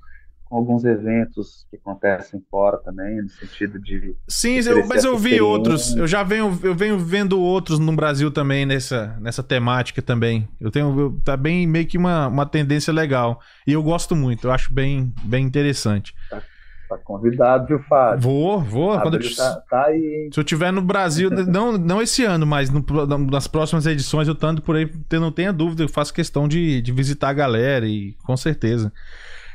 com 0.53 0.57
alguns 0.57 0.85
eventos 0.85 1.65
que 1.71 1.77
acontecem 1.77 2.39
fora 2.51 2.77
também, 2.77 3.23
no 3.23 3.29
sentido 3.29 3.79
de. 3.79 4.15
Sim, 4.27 4.59
eu, 4.59 4.85
mas 4.87 5.03
eu 5.03 5.17
vi 5.17 5.41
outros. 5.41 5.95
Eu 5.95 6.05
já 6.05 6.21
venho, 6.21 6.59
eu 6.61 6.75
venho 6.75 6.99
vendo 6.99 7.39
outros 7.39 7.79
no 7.79 7.91
Brasil 7.95 8.29
também 8.29 8.63
nessa, 8.63 9.17
nessa 9.19 9.41
temática 9.41 9.99
também. 9.99 10.47
Eu 10.61 10.69
tenho. 10.69 10.99
Eu, 10.99 11.21
tá 11.25 11.35
bem 11.35 11.65
meio 11.65 11.87
que 11.87 11.97
uma, 11.97 12.27
uma 12.27 12.45
tendência 12.45 12.93
legal. 12.93 13.39
E 13.65 13.73
eu 13.73 13.81
gosto 13.81 14.15
muito, 14.15 14.45
eu 14.45 14.51
acho 14.51 14.71
bem, 14.71 15.11
bem 15.23 15.43
interessante. 15.43 16.13
Tá, 16.29 16.39
tá 16.87 16.97
convidado, 16.99 17.65
viu, 17.65 17.79
Fábio? 17.89 18.21
Vou, 18.21 18.61
vou. 18.61 19.01
Quando 19.01 19.19
eu, 19.19 19.35
tá, 19.35 19.63
tá 19.67 19.85
aí, 19.87 20.29
se 20.31 20.39
eu 20.39 20.43
tiver 20.43 20.71
no 20.71 20.83
Brasil, 20.83 21.31
não, 21.49 21.79
não 21.79 21.99
esse 21.99 22.23
ano, 22.25 22.45
mas 22.45 22.69
no, 22.69 22.85
nas 23.25 23.47
próximas 23.47 23.87
edições 23.87 24.27
eu 24.27 24.35
tanto 24.35 24.61
por 24.61 24.75
aí, 24.75 24.87
não 25.13 25.31
tenha 25.31 25.51
dúvida, 25.51 25.81
eu 25.81 25.89
faço 25.89 26.13
questão 26.13 26.47
de, 26.47 26.79
de 26.79 26.91
visitar 26.91 27.29
a 27.29 27.33
galera 27.33 27.87
e 27.87 28.15
com 28.23 28.37
certeza. 28.37 28.93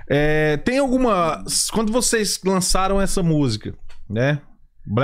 É, 0.09 0.57
tem 0.59 0.79
alguma. 0.79 1.45
Quando 1.73 1.93
vocês 1.93 2.41
lançaram 2.45 3.01
essa 3.01 3.23
música, 3.23 3.75
né? 4.09 4.41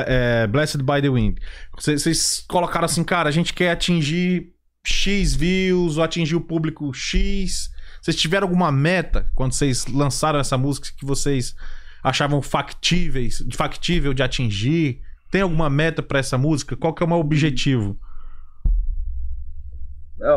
É, 0.07 0.47
Blessed 0.47 0.83
by 0.83 1.03
the 1.03 1.11
Wind, 1.11 1.37
vocês, 1.79 2.43
colocaram 2.49 2.87
assim, 2.87 3.05
cara, 3.05 3.29
a 3.29 3.33
gente 3.33 3.53
quer 3.53 3.71
atingir 3.71 4.51
X 4.83 5.35
views 5.35 5.99
ou 5.99 6.05
atingir 6.05 6.37
o 6.37 6.41
público 6.41 6.93
X. 6.95 7.71
Vocês 8.01 8.17
tiveram 8.17 8.47
alguma 8.47 8.73
meta 8.73 9.31
quando 9.35 9.53
vocês 9.53 9.87
lançaram 9.87 10.39
essa 10.39 10.57
música 10.57 10.89
que 10.97 11.05
vocês 11.05 11.55
achavam 12.03 12.41
factíveis, 12.41 13.45
factível 13.55 14.15
de 14.15 14.23
atingir? 14.23 15.03
Tem 15.31 15.43
alguma 15.43 15.69
meta 15.69 16.03
para 16.03 16.19
essa 16.19 16.39
música? 16.39 16.77
Qual 16.77 16.95
que 16.95 17.03
é 17.03 17.07
o 17.07 17.09
meu 17.09 17.19
objetivo? 17.19 17.99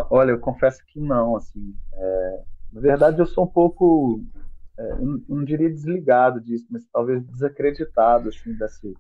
Olha, 0.09 0.31
eu 0.31 0.39
confesso 0.39 0.79
que 0.87 0.99
não, 0.99 1.37
assim. 1.37 1.73
É, 1.93 2.39
na 2.73 2.81
verdade, 2.81 3.19
eu 3.19 3.25
sou 3.25 3.45
um 3.45 3.47
pouco 3.47 4.21
é, 4.35 4.36
não, 4.77 5.23
não, 5.27 5.45
diria 5.45 5.69
desligado 5.69 6.39
disso, 6.39 6.67
mas 6.69 6.85
talvez 6.91 7.23
desacreditado 7.25 8.29
assim 8.29 8.53
desse 8.53 8.93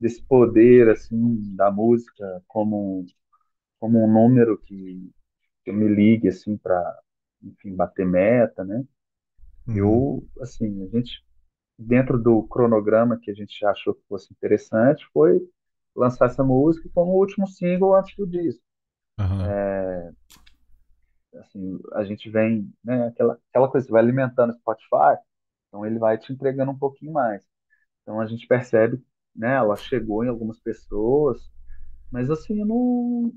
desse 0.00 0.22
poder 0.22 0.90
assim 0.90 1.54
da 1.54 1.70
música 1.70 2.42
como 2.48 3.06
como 3.78 4.04
um 4.04 4.12
número 4.12 4.58
que, 4.58 5.10
que 5.62 5.70
eu 5.70 5.74
me 5.74 5.88
ligue 5.88 6.28
assim 6.28 6.56
para 6.56 6.98
enfim 7.42 7.74
bater 7.74 8.04
meta, 8.04 8.64
né? 8.64 8.84
Uhum. 9.68 9.76
Eu 9.76 10.28
assim 10.40 10.82
a 10.84 10.88
gente 10.88 11.24
dentro 11.78 12.18
do 12.18 12.42
cronograma 12.44 13.18
que 13.20 13.30
a 13.30 13.34
gente 13.34 13.64
achou 13.66 13.94
que 13.94 14.02
fosse 14.08 14.32
interessante, 14.32 15.06
foi 15.12 15.40
lançar 15.94 16.26
essa 16.26 16.42
música 16.42 16.88
como 16.92 17.12
o 17.12 17.18
último 17.18 17.46
single 17.46 17.94
antes 17.94 18.16
do 18.16 18.26
disco. 18.26 18.62
Aham. 19.18 19.46
É, 19.46 20.12
assim, 21.40 21.78
a 21.92 22.04
gente 22.04 22.28
vem, 22.30 22.70
né, 22.84 23.08
aquela, 23.08 23.38
aquela 23.50 23.68
coisa, 23.68 23.86
você 23.86 23.92
vai 23.92 24.02
alimentando 24.02 24.50
o 24.50 24.56
Spotify, 24.56 25.18
então 25.68 25.84
ele 25.84 25.98
vai 25.98 26.18
te 26.18 26.32
entregando 26.32 26.70
um 26.72 26.78
pouquinho 26.78 27.12
mais. 27.12 27.42
Então 28.02 28.20
a 28.20 28.26
gente 28.26 28.46
percebe, 28.46 29.02
né, 29.34 29.54
ela 29.54 29.76
chegou 29.76 30.24
em 30.24 30.28
algumas 30.28 30.58
pessoas, 30.60 31.50
mas 32.10 32.30
assim, 32.30 32.60
eu 32.60 32.66
não, 32.66 33.32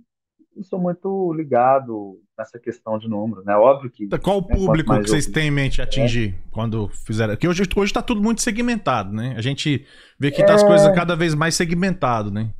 não 0.55 0.63
sou 0.63 0.79
muito 0.79 1.33
ligado 1.33 2.19
nessa 2.37 2.59
questão 2.59 2.99
de 2.99 3.07
número, 3.07 3.43
né? 3.43 3.55
Óbvio 3.55 3.89
que 3.89 4.07
Qual 4.19 4.39
o 4.39 4.47
né, 4.47 4.55
público 4.55 4.93
que 5.01 5.09
vocês 5.09 5.25
têm 5.27 5.47
em 5.47 5.51
mente 5.51 5.81
atingir 5.81 6.35
quando 6.51 6.87
fizeram? 6.89 7.33
Porque 7.33 7.47
hoje, 7.47 7.63
hoje 7.75 7.93
tá 7.93 8.01
tudo 8.01 8.21
muito 8.21 8.41
segmentado, 8.41 9.11
né? 9.11 9.33
A 9.35 9.41
gente 9.41 9.85
vê 10.19 10.31
que 10.31 10.43
tá 10.43 10.53
as 10.53 10.63
É. 10.63 10.67
coisas 10.67 10.93
cada 10.93 11.15
vez 11.15 11.33
mais 11.33 11.55
segmentado, 11.55 12.31
né? 12.31 12.53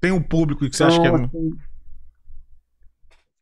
Tem 0.00 0.10
um 0.10 0.22
público 0.22 0.68
que 0.68 0.76
você 0.76 0.84
acha 0.84 1.00
que 1.00 1.06
é. 1.06 1.10
Então, 1.10 1.24
assim, 1.24 1.50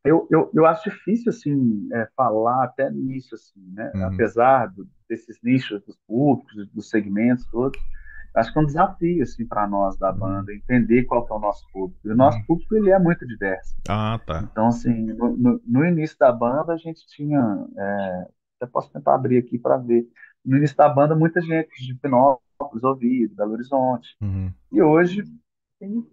eu, 0.04 0.26
eu, 0.30 0.50
eu 0.54 0.66
acho 0.66 0.88
difícil 0.90 1.30
assim 1.30 1.88
é, 1.92 2.08
falar 2.16 2.64
até 2.64 2.90
nisso 2.90 3.34
assim, 3.34 3.60
né? 3.72 3.90
Uhum. 3.94 4.04
Apesar 4.06 4.66
do- 4.68 4.88
desses 5.08 5.38
nichos 5.42 5.82
dos 5.84 5.96
públicos, 6.06 6.68
dos 6.72 6.88
segmentos 6.88 7.44
todos, 7.46 7.78
acho 8.34 8.52
que 8.52 8.58
é 8.58 8.62
um 8.62 8.66
desafio 8.66 9.22
assim 9.22 9.46
para 9.46 9.66
nós 9.66 9.98
da 9.98 10.12
banda 10.12 10.54
entender 10.54 11.04
qual 11.04 11.26
é 11.28 11.32
o 11.32 11.38
nosso 11.38 11.64
público. 11.72 12.00
E 12.04 12.10
o 12.10 12.16
nosso 12.16 12.38
Uhum. 12.38 12.44
público 12.46 12.74
ele 12.76 12.90
é 12.90 12.98
muito 12.98 13.26
diverso. 13.26 13.74
Ah, 13.88 14.18
tá. 14.24 14.48
Então 14.50 14.68
assim, 14.68 14.92
no, 14.94 15.36
no- 15.36 15.60
no 15.66 15.84
início 15.84 16.16
da 16.18 16.32
banda 16.32 16.72
a 16.72 16.76
gente 16.76 17.06
tinha, 17.08 17.38
é, 17.76 18.26
até 18.60 18.70
posso 18.70 18.90
tentar 18.92 19.14
abrir 19.14 19.38
aqui 19.38 19.58
para 19.58 19.76
ver. 19.76 20.06
No 20.44 20.56
início 20.56 20.76
da 20.76 20.88
banda 20.88 21.14
muita 21.14 21.40
gente 21.40 21.84
de 21.84 21.94
Pinópolis, 21.94 22.82
Ouvido, 22.82 23.34
Belo 23.34 23.52
Horizonte. 23.52 24.16
Uhum. 24.22 24.52
E 24.72 24.80
hoje 24.80 25.24
tem 25.78 26.06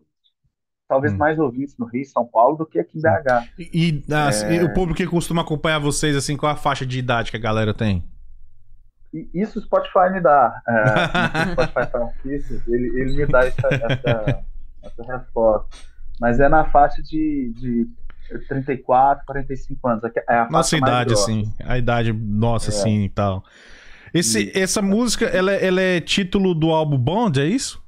talvez 0.87 1.13
Hum. 1.13 1.17
mais 1.17 1.37
ouvintes 1.37 1.75
no 1.77 1.85
Rio, 1.85 2.05
São 2.05 2.25
Paulo, 2.25 2.57
do 2.57 2.65
que 2.65 2.79
aqui 2.79 2.97
em 2.97 3.01
BH. 3.01 3.47
E, 3.59 4.03
e, 4.07 4.13
as- 4.13 4.43
É. 4.43 4.55
e 4.55 4.63
o 4.63 4.73
público 4.73 4.97
que 4.97 5.05
costuma 5.07 5.41
acompanhar 5.41 5.79
vocês, 5.79 6.15
assim, 6.15 6.37
qual 6.37 6.51
a 6.51 6.55
faixa 6.55 6.85
de 6.85 6.97
idade 6.99 7.29
que 7.31 7.37
a 7.37 7.39
galera 7.39 7.73
tem? 7.73 8.03
E 9.13 9.29
isso 9.33 9.59
o 9.59 9.61
Spotify 9.61 10.11
me 10.11 10.21
dá. 10.21 10.61
É, 10.67 10.71
o 11.49 11.51
Spotify 11.53 11.91
para 11.91 12.03
artistas, 12.05 12.67
ele, 12.67 12.87
ele 13.01 13.15
me 13.17 13.25
dá 13.25 13.45
essa, 13.45 13.67
essa, 13.67 14.43
essa 14.83 15.03
resposta. 15.17 15.67
Mas 16.19 16.39
é 16.39 16.49
na 16.49 16.65
faixa 16.65 17.01
de, 17.03 17.53
de 17.55 17.87
34, 18.47 19.25
45 19.25 19.87
anos. 19.87 20.03
É 20.03 20.09
a 20.09 20.37
faixa 20.45 20.51
Nossa 20.51 20.77
idade, 20.77 21.13
assim. 21.13 21.53
A 21.63 21.77
idade 21.77 22.11
nossa, 22.13 22.69
É. 22.71 22.73
assim, 22.73 23.03
e 23.03 23.09
tal. 23.09 23.43
Esse, 24.13 24.43
Isso. 24.47 24.57
essa 24.57 24.81
música, 24.81 25.25
ela, 25.25 25.51
é- 25.51 25.65
ela 25.67 25.81
é 25.81 25.99
título 26.01 26.53
do 26.55 26.71
álbum 26.71 26.97
Bond, 26.97 27.39
é 27.41 27.45
isso? 27.45 27.81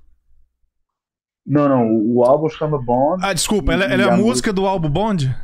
Não, 1.49 1.67
não. 1.67 1.91
O, 2.13 2.23
álbum 2.23 2.47
chama 2.47 2.79
Bond. 2.79 3.25
Ah, 3.25 3.33
desculpa, 3.33 3.71
E- 3.71 3.73
ela, 3.73 3.85
ela 3.85 4.03
e 4.03 4.05
é 4.05 4.09
a 4.09 4.13
a 4.13 4.17
música 4.17 4.53
do 4.53 4.67
álbum 4.67 4.89
Bond? 4.89 5.35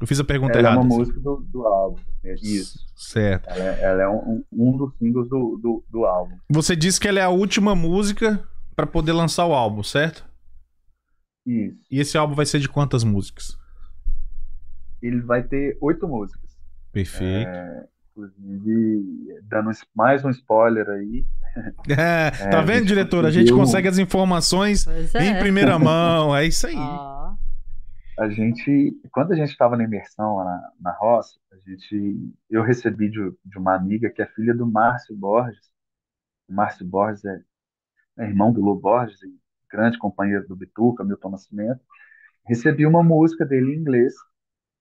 Eu 0.00 0.06
fiz 0.06 0.18
a 0.18 0.24
pergunta 0.24 0.58
ela 0.58 0.68
é 0.68 0.72
errada. 0.72 0.80
uma 0.80 0.88
assim. 0.88 0.98
música 0.98 1.20
do, 1.20 1.36
do 1.48 1.64
álbum. 1.66 2.00
É 2.24 2.34
isso. 2.34 2.84
Certo. 2.96 3.48
Ela 3.48 3.64
é, 3.64 3.82
ela 3.82 4.02
é 4.02 4.08
um, 4.08 4.42
um 4.52 4.76
dos 4.76 4.92
singles 4.98 5.28
do, 5.28 5.56
do, 5.62 5.84
do 5.88 6.04
álbum. 6.04 6.36
Você 6.50 6.74
disse 6.74 6.98
que 6.98 7.06
ela 7.06 7.20
é 7.20 7.22
a 7.22 7.28
última 7.30 7.74
música 7.74 8.42
pra 8.74 8.86
poder 8.86 9.12
lançar 9.12 9.46
o 9.46 9.54
álbum, 9.54 9.82
certo? 9.84 10.24
Isso. 11.46 11.76
E 11.90 12.00
esse 12.00 12.18
álbum 12.18 12.34
vai 12.34 12.46
ser 12.46 12.58
de 12.58 12.68
quantas 12.68 13.04
músicas? 13.04 13.56
Ele 15.00 15.20
vai 15.20 15.42
ter 15.42 15.78
oito 15.80 16.08
músicas. 16.08 16.50
Perfeito. 16.90 17.48
É, 17.48 17.86
inclusive, 18.14 19.40
dando 19.42 19.70
mais 19.94 20.24
um 20.24 20.30
spoiler 20.30 20.88
aí. 20.88 21.26
É, 21.88 22.30
tá 22.50 22.60
a 22.60 22.62
vendo, 22.62 22.78
gente 22.78 22.88
diretor? 22.88 23.26
A 23.26 23.30
gente 23.30 23.52
consegue 23.52 23.88
as 23.88 23.98
informações 23.98 24.86
é. 24.86 25.24
em 25.24 25.38
primeira 25.38 25.78
mão. 25.78 26.34
É 26.34 26.46
isso 26.46 26.66
aí. 26.66 26.76
A 28.18 28.28
gente, 28.28 28.96
quando 29.10 29.32
a 29.32 29.36
gente 29.36 29.50
estava 29.50 29.76
na 29.76 29.82
imersão 29.82 30.36
lá 30.36 30.44
na, 30.44 30.70
na 30.80 30.92
roça, 30.92 31.36
a 31.52 31.56
gente, 31.68 32.32
eu 32.48 32.62
recebi 32.62 33.10
de, 33.10 33.32
de 33.44 33.58
uma 33.58 33.74
amiga 33.74 34.08
que 34.08 34.22
é 34.22 34.26
filha 34.26 34.54
do 34.54 34.66
Márcio 34.66 35.16
Borges. 35.16 35.72
O 36.48 36.54
Márcio 36.54 36.86
Borges 36.86 37.24
é, 37.24 37.40
é 38.20 38.24
irmão 38.24 38.52
do 38.52 38.60
Lu 38.60 38.78
Borges, 38.78 39.18
grande 39.68 39.98
companheiro 39.98 40.46
do 40.46 40.54
Bituca, 40.54 41.02
Milton 41.02 41.30
Nascimento. 41.30 41.80
Recebi 42.46 42.86
uma 42.86 43.02
música 43.02 43.44
dele 43.44 43.74
em 43.74 43.80
inglês, 43.80 44.14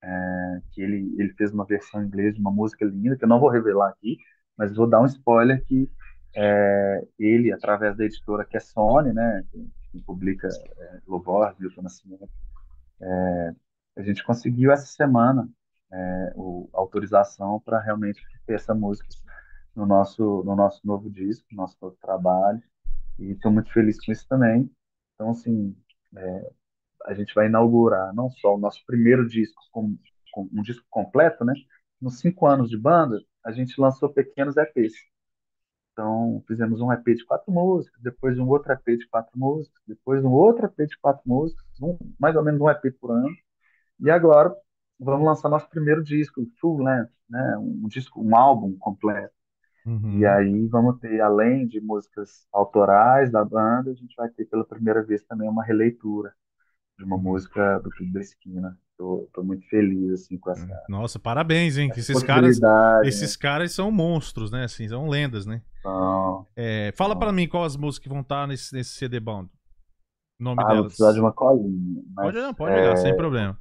é, 0.04 0.62
que 0.72 0.82
ele, 0.82 1.16
ele 1.18 1.34
fez 1.34 1.52
uma 1.52 1.66
versão 1.66 2.04
em 2.04 2.08
inglês 2.08 2.36
de 2.36 2.42
uma 2.42 2.52
música 2.52 2.86
linda, 2.86 3.16
que 3.16 3.24
eu 3.24 3.30
não 3.30 3.40
vou 3.40 3.50
revelar 3.50 3.90
aqui, 3.90 4.18
mas 4.58 4.76
vou 4.76 4.88
dar 4.88 5.02
um 5.02 5.06
spoiler 5.06 5.64
que 5.64 5.90
é, 6.36 7.08
ele, 7.18 7.52
através 7.54 7.96
da 7.96 8.04
editora 8.04 8.46
que 8.46 8.58
é 8.58 8.60
Sony, 8.60 9.14
né, 9.14 9.44
que, 9.52 10.02
publica 10.06 10.48
é, 10.48 11.00
Borges, 11.08 11.60
Milton 11.60 11.84
Nascimento, 11.84 12.30
é, 13.02 13.56
a 13.98 14.02
gente 14.02 14.24
conseguiu 14.24 14.72
essa 14.72 14.88
semana 14.88 15.48
é, 15.92 16.34
o, 16.36 16.68
autorização 16.74 17.60
para 17.60 17.80
realmente 17.80 18.22
ter 18.46 18.56
essa 18.56 18.74
música 18.74 19.08
no 19.76 19.86
nosso, 19.86 20.44
no 20.44 20.56
nosso 20.56 20.82
novo 20.86 21.10
disco, 21.10 21.46
no 21.52 21.58
nosso 21.58 21.78
novo 21.82 21.96
trabalho, 22.02 22.62
e 23.20 23.32
estou 23.32 23.52
muito 23.52 23.72
feliz 23.72 24.04
com 24.04 24.12
isso 24.12 24.28
também. 24.28 24.70
Então, 25.14 25.30
assim, 25.30 25.76
é, 26.16 26.52
a 27.06 27.14
gente 27.14 27.34
vai 27.34 27.48
inaugurar 27.48 28.14
não 28.14 28.30
só 28.30 28.56
o 28.56 28.60
nosso 28.60 28.84
primeiro 28.86 29.28
disco, 29.28 29.62
com, 29.72 29.98
com 30.32 30.50
um 30.54 30.62
disco 30.62 30.86
completo, 30.90 31.46
né? 31.46 31.54
Nos 32.02 32.20
cinco 32.20 32.46
anos 32.48 32.70
de 32.70 32.78
banda, 32.78 33.20
a 33.46 33.52
gente 33.52 33.80
lançou 33.80 34.10
pequenos 34.10 34.58
EPs. 34.58 34.94
Então, 35.92 36.44
fizemos 36.48 36.82
um 36.82 36.92
EP 36.92 37.06
de 37.16 37.26
quatro 37.26 37.52
músicas, 37.52 38.02
depois 38.02 38.38
um 38.40 38.48
outro 38.48 38.72
EP 38.74 38.98
de 38.98 39.08
quatro 39.08 39.38
músicas, 39.38 39.80
depois 39.88 40.24
um 40.26 40.32
outro 40.32 40.66
EP 40.66 40.88
de 40.88 40.98
quatro 41.00 41.22
músicas, 41.26 41.66
um- 41.82 41.98
mais 42.20 42.36
ou 42.36 42.44
menos 42.44 42.60
um 42.62 42.70
EP 42.70 42.92
por 43.00 43.12
ano. 43.12 43.30
E 44.00 44.10
agora 44.12 44.56
vamos 45.00 45.26
lançar 45.26 45.50
nosso 45.50 45.70
primeiro 45.70 46.04
disco, 46.04 46.46
full 46.60 46.84
length, 46.84 47.12
né? 47.30 47.58
Um 47.58 47.88
disco, 47.88 48.22
um 48.22 48.36
álbum 48.36 48.78
completo. 48.80 49.34
Uhum. 49.86 50.20
E 50.20 50.26
aí 50.26 50.68
vamos 50.68 51.00
ter, 51.00 51.22
além 51.22 51.68
de 51.68 51.82
músicas 51.82 52.48
autorais 52.52 53.32
da 53.32 53.44
banda, 53.44 53.92
a 53.92 53.94
gente 53.94 54.16
vai 54.16 54.30
ter 54.30 54.46
pela 54.46 54.66
primeira 54.66 55.04
vez 55.04 55.24
também 55.24 55.50
uma 55.50 55.64
releitura 55.64 56.34
de 56.98 57.04
uma 57.04 57.18
música 57.18 57.80
do 57.80 57.90
Clube 57.92 58.14
da 58.14 58.22
Esquina. 58.22 58.80
Tô, 58.98 59.28
tô 59.34 59.44
muito 59.44 59.68
feliz 59.70 60.12
assim 60.22 60.38
com 60.38 60.52
essa, 60.52 60.68
Nossa, 60.88 61.20
parabéns, 61.20 61.78
hein? 61.78 61.90
Esses 61.96 62.22
caras, 62.24 62.58
possibilidade, 62.58 63.08
esses 63.08 63.36
caras 63.36 63.72
são 63.72 63.92
monstros, 63.92 64.52
né? 64.52 64.64
Assim, 64.66 64.88
são 64.88 65.08
lendas, 65.08 65.46
né? 65.46 65.56
né? 65.56 65.62
Então, 65.80 66.48
É, 66.56 66.94
fala 66.96 67.18
pra 67.18 67.32
mim 67.32 67.48
quais 67.48 67.74
as 67.74 67.78
músicas 67.78 68.04
que 68.04 68.10
vão 68.10 68.22
estar 68.22 68.48
nesse, 68.48 68.74
nesse 68.74 68.92
CD 68.92 69.20
Bond. 69.20 69.50
O 70.40 70.44
nome 70.44 70.62
ah, 70.62 70.64
vou 70.68 70.76
delas. 70.76 70.86
precisar 70.86 71.14
de 71.14 71.20
uma 71.20 71.32
colinha. 71.34 72.04
Mas, 72.16 72.26
Pode, 72.28 72.38
não, 72.38 72.54
pode 72.54 72.76
é, 72.76 72.82
olhar, 72.82 72.98
sem 72.98 73.16
problema. 73.16 73.58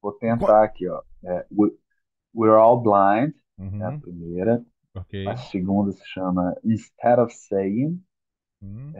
Vou 0.00 0.12
tentar 0.12 0.64
aqui, 0.64 0.88
ó. 0.88 1.02
É, 1.24 1.46
We- 1.52 1.76
We're 2.34 2.56
All 2.60 2.80
Blind, 2.82 3.34
é 3.80 3.84
a 3.84 3.92
Uhum, 3.92 4.00
primeira. 4.00 4.64
ok. 4.94 5.26
A 5.28 5.36
segunda 5.36 5.92
se 5.92 6.06
chama 6.06 6.54
Instead 6.64 7.20
of 7.20 7.34
Saying. 7.34 8.02
Uhum. 8.62 8.94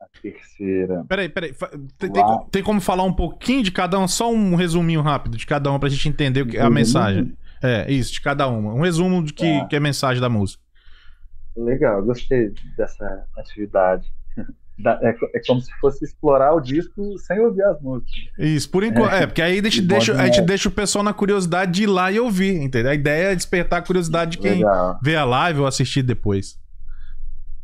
A 0.00 0.06
terceira, 0.22 1.04
Peraí, 1.08 1.28
peraí. 1.28 1.52
Tem, 1.98 2.12
tem 2.12 2.24
tem 2.52 2.62
como 2.62 2.80
falar 2.80 3.02
um 3.02 3.12
pouquinho 3.12 3.62
de 3.64 3.72
cada 3.72 3.98
um? 3.98 4.06
Só 4.06 4.32
um 4.32 4.54
resuminho 4.54 5.00
rápido 5.00 5.36
de 5.36 5.44
cada 5.46 5.72
um 5.72 5.78
pra 5.78 5.88
gente 5.88 6.08
entender 6.08 6.44
que, 6.46 6.56
a 6.56 6.62
Resuminho? 6.62 6.74
mensagem. 6.74 7.36
É, 7.62 7.90
isso, 7.90 8.12
de 8.12 8.20
cada 8.20 8.46
uma. 8.46 8.72
Um 8.74 8.80
resumo 8.82 9.22
de 9.24 9.32
que, 9.32 9.58
Tá. 9.60 9.66
que 9.66 9.74
é 9.74 9.78
a 9.78 9.82
mensagem 9.82 10.20
da 10.20 10.28
música. 10.28 10.62
legal, 11.56 12.02
gostei 12.04 12.52
dessa 12.76 13.24
atividade. 13.36 14.06
Da- 14.80 14.96
É, 15.02 15.08
é 15.34 15.40
como 15.44 15.60
se 15.60 15.72
fosse 15.80 16.04
explorar 16.04 16.54
o 16.54 16.60
disco 16.60 17.18
sem 17.18 17.40
ouvir 17.40 17.64
as 17.64 17.82
músicas. 17.82 18.14
Isso, 18.38 18.70
por 18.70 18.84
enquanto. 18.84 19.12
É, 19.12 19.26
porque 19.26 19.42
aí 19.42 19.58
a 19.58 19.62
gente, 19.64 19.78
E 19.80 19.82
deixa, 19.82 20.12
a 20.14 20.26
gente 20.26 20.38
é- 20.38 20.42
deixa 20.44 20.68
o 20.68 20.72
pessoal 20.72 21.02
na 21.02 21.12
curiosidade 21.12 21.72
de 21.72 21.82
ir 21.82 21.86
lá 21.88 22.12
e 22.12 22.20
ouvir, 22.20 22.54
entendeu? 22.62 22.92
A 22.92 22.94
ideia 22.94 23.32
é 23.32 23.34
despertar 23.34 23.80
a 23.80 23.82
curiosidade 23.82 24.30
de 24.30 24.38
quem 24.38 24.58
Legal, 24.58 24.96
vê 25.02 25.16
a 25.16 25.24
live 25.24 25.58
ou 25.58 25.66
assistir 25.66 26.02
depois. 26.04 26.56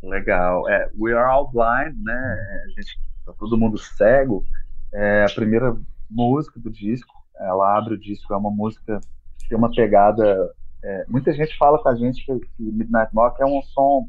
Legal. 0.09 0.68
É, 0.68 0.90
We 0.98 1.12
Are 1.12 1.30
All 1.30 1.50
Blind, 1.50 1.96
né? 2.02 2.62
A 2.64 2.68
gente, 2.68 2.98
tá 3.24 3.32
todo 3.38 3.59
mundo 3.59 3.78
cego. 3.78 4.44
É 4.92 5.24
a 5.24 5.34
primeira 5.34 5.76
música 6.11 6.59
do 6.61 6.70
disco. 6.70 7.12
Ela 7.38 7.76
abre 7.76 7.94
o 7.94 7.98
disco, 7.98 8.32
é 8.32 8.36
uma 8.36 8.50
música 8.50 9.00
que 9.38 9.48
tem 9.48 9.59
uma 9.59 9.70
pegada. 9.70 10.52
é, 10.82 11.05
muita 11.09 11.32
gente 11.32 11.57
fala 11.59 11.82
com 11.82 11.88
a 11.88 11.94
gente 11.94 12.24
que, 12.24 12.38
que 12.57 12.62
Midnight 12.62 13.11
Rock 13.14 13.42
é 13.42 13.46
um 13.46 13.61
som, 13.62 14.09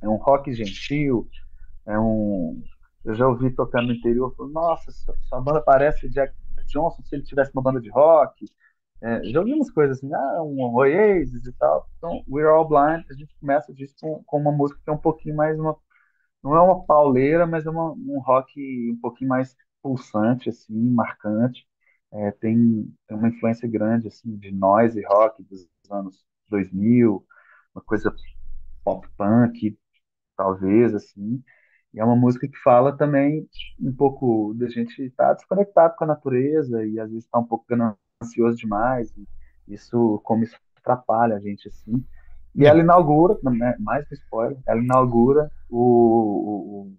é 0.00 0.08
um 0.08 0.16
rock 0.16 0.52
gentil, 0.52 1.28
é 1.86 1.98
um. 1.98 2.62
Eu 3.04 3.14
já 3.14 3.26
ouvi 3.26 3.50
tocando 3.50 3.88
no 3.88 3.94
interior, 3.94 4.34
falei, 4.34 4.52
nossa, 4.52 4.90
sua 5.28 5.40
banda 5.40 5.60
parece 5.60 6.08
Jack 6.08 6.32
Johnson 6.66 7.02
se 7.02 7.14
ele 7.14 7.24
tivesse 7.24 7.50
uma 7.52 7.62
banda 7.62 7.80
de 7.80 7.90
rock. 7.90 8.46
É, 9.02 9.22
já 9.24 9.40
ouvi 9.40 9.52
umas 9.52 9.70
coisas 9.70 9.98
assim, 9.98 10.12
ah, 10.14 10.42
um 10.42 10.74
Oasis 10.76 11.46
e 11.46 11.52
tal. 11.52 11.88
Então, 11.98 12.24
We're 12.28 12.48
All 12.48 12.66
Blind, 12.66 13.04
a 13.10 13.14
gente 13.14 13.34
começa 13.38 13.70
o 13.70 13.74
disco 13.74 13.98
com, 14.00 14.24
com 14.24 14.38
uma 14.40 14.52
música 14.52 14.80
que 14.82 14.90
é 14.90 14.92
um 14.92 14.98
pouquinho 14.98 15.36
mais 15.36 15.58
uma. 15.58 15.76
Não 16.42 16.56
é 16.56 16.60
uma 16.62 16.84
pauleira, 16.86 17.46
mas 17.46 17.66
é 17.66 17.70
uma, 17.70 17.92
um 17.92 18.20
rock 18.20 18.52
um 18.92 19.00
pouquinho 19.00 19.30
mais 19.30 19.56
pulsante, 19.82 20.48
assim, 20.50 20.74
marcante. 20.90 21.66
É, 22.12 22.30
tem, 22.32 22.94
tem 23.08 23.16
uma 23.16 23.28
influência 23.28 23.68
grande, 23.68 24.08
assim, 24.08 24.36
de 24.36 24.52
noise 24.52 25.02
rock 25.04 25.42
dos 25.44 25.68
anos 25.90 26.24
2000, 26.48 27.26
uma 27.74 27.82
coisa 27.84 28.14
pop 28.84 29.06
punk, 29.16 29.78
talvez, 30.36 30.94
assim. 30.94 31.42
E 31.94 32.00
é 32.00 32.04
uma 32.04 32.16
música 32.16 32.48
que 32.48 32.58
fala 32.58 32.96
também 32.96 33.48
um 33.80 33.94
pouco 33.94 34.54
da 34.54 34.68
gente 34.68 35.02
estar 35.02 35.28
tá 35.28 35.34
desconectado 35.34 35.96
com 35.96 36.04
a 36.04 36.08
natureza 36.08 36.84
e 36.86 36.98
às 37.00 37.10
vezes 37.10 37.24
estar 37.24 37.38
tá 37.38 37.44
um 37.44 37.48
pouco 37.48 37.66
ansioso 38.24 38.56
demais. 38.56 39.12
isso, 39.68 40.20
como 40.24 40.44
isso 40.44 40.56
atrapalha 40.76 41.36
a 41.36 41.40
gente, 41.40 41.68
assim. 41.68 42.04
E 42.54 42.66
ela 42.66 42.80
inaugura, 42.80 43.36
né, 43.42 43.74
mais 43.80 44.06
um 44.10 44.14
spoiler, 44.14 44.58
ela 44.66 44.80
inaugura 44.80 45.50
o, 45.68 45.78
o, 45.78 46.92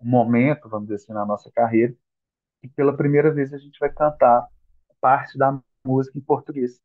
o 0.00 0.06
momento, 0.06 0.68
vamos 0.68 0.88
dizer 0.88 0.96
assim, 0.96 1.12
na 1.12 1.24
nossa 1.24 1.50
carreira, 1.50 1.94
que 2.60 2.68
pela 2.68 2.94
primeira 2.94 3.32
vez 3.32 3.52
a 3.54 3.58
gente 3.58 3.78
vai 3.80 3.90
cantar 3.90 4.46
parte 5.00 5.38
da 5.38 5.58
música 5.84 6.18
em 6.18 6.22
português. 6.22 6.80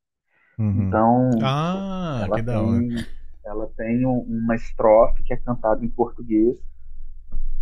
Uhum. 0.58 0.88
Então, 0.88 1.30
ah, 1.44 2.22
ela, 2.24 2.44
tem, 2.44 3.06
ela 3.46 3.68
tem 3.76 4.06
uma 4.06 4.56
estrofe 4.56 5.22
que 5.24 5.34
é 5.34 5.38
cantada 5.38 5.86
em 5.86 5.90
português 5.90 6.58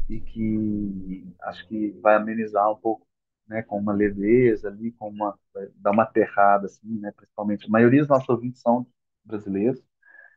e 0.10 0.20
que 0.20 1.28
acho 1.42 1.68
que 1.68 1.92
vai 2.02 2.16
amenizar 2.16 2.72
um 2.72 2.76
pouco, 2.76 3.05
né, 3.48 3.62
com 3.62 3.78
uma 3.78 3.94
leveza 3.94 4.68
ali, 4.68 4.92
com 4.94 5.10
uma 5.10 5.38
dar 5.78 5.92
uma 5.92 6.04
aterrada 6.04 6.66
assim, 6.66 7.00
né, 7.00 7.12
principalmente 7.16 7.66
a 7.66 7.70
maioria 7.70 8.02
dos 8.02 8.10
nossos 8.10 8.28
ouvintes 8.28 8.62
são 8.62 8.86
brasileiros, 9.24 9.80
em 9.80 9.84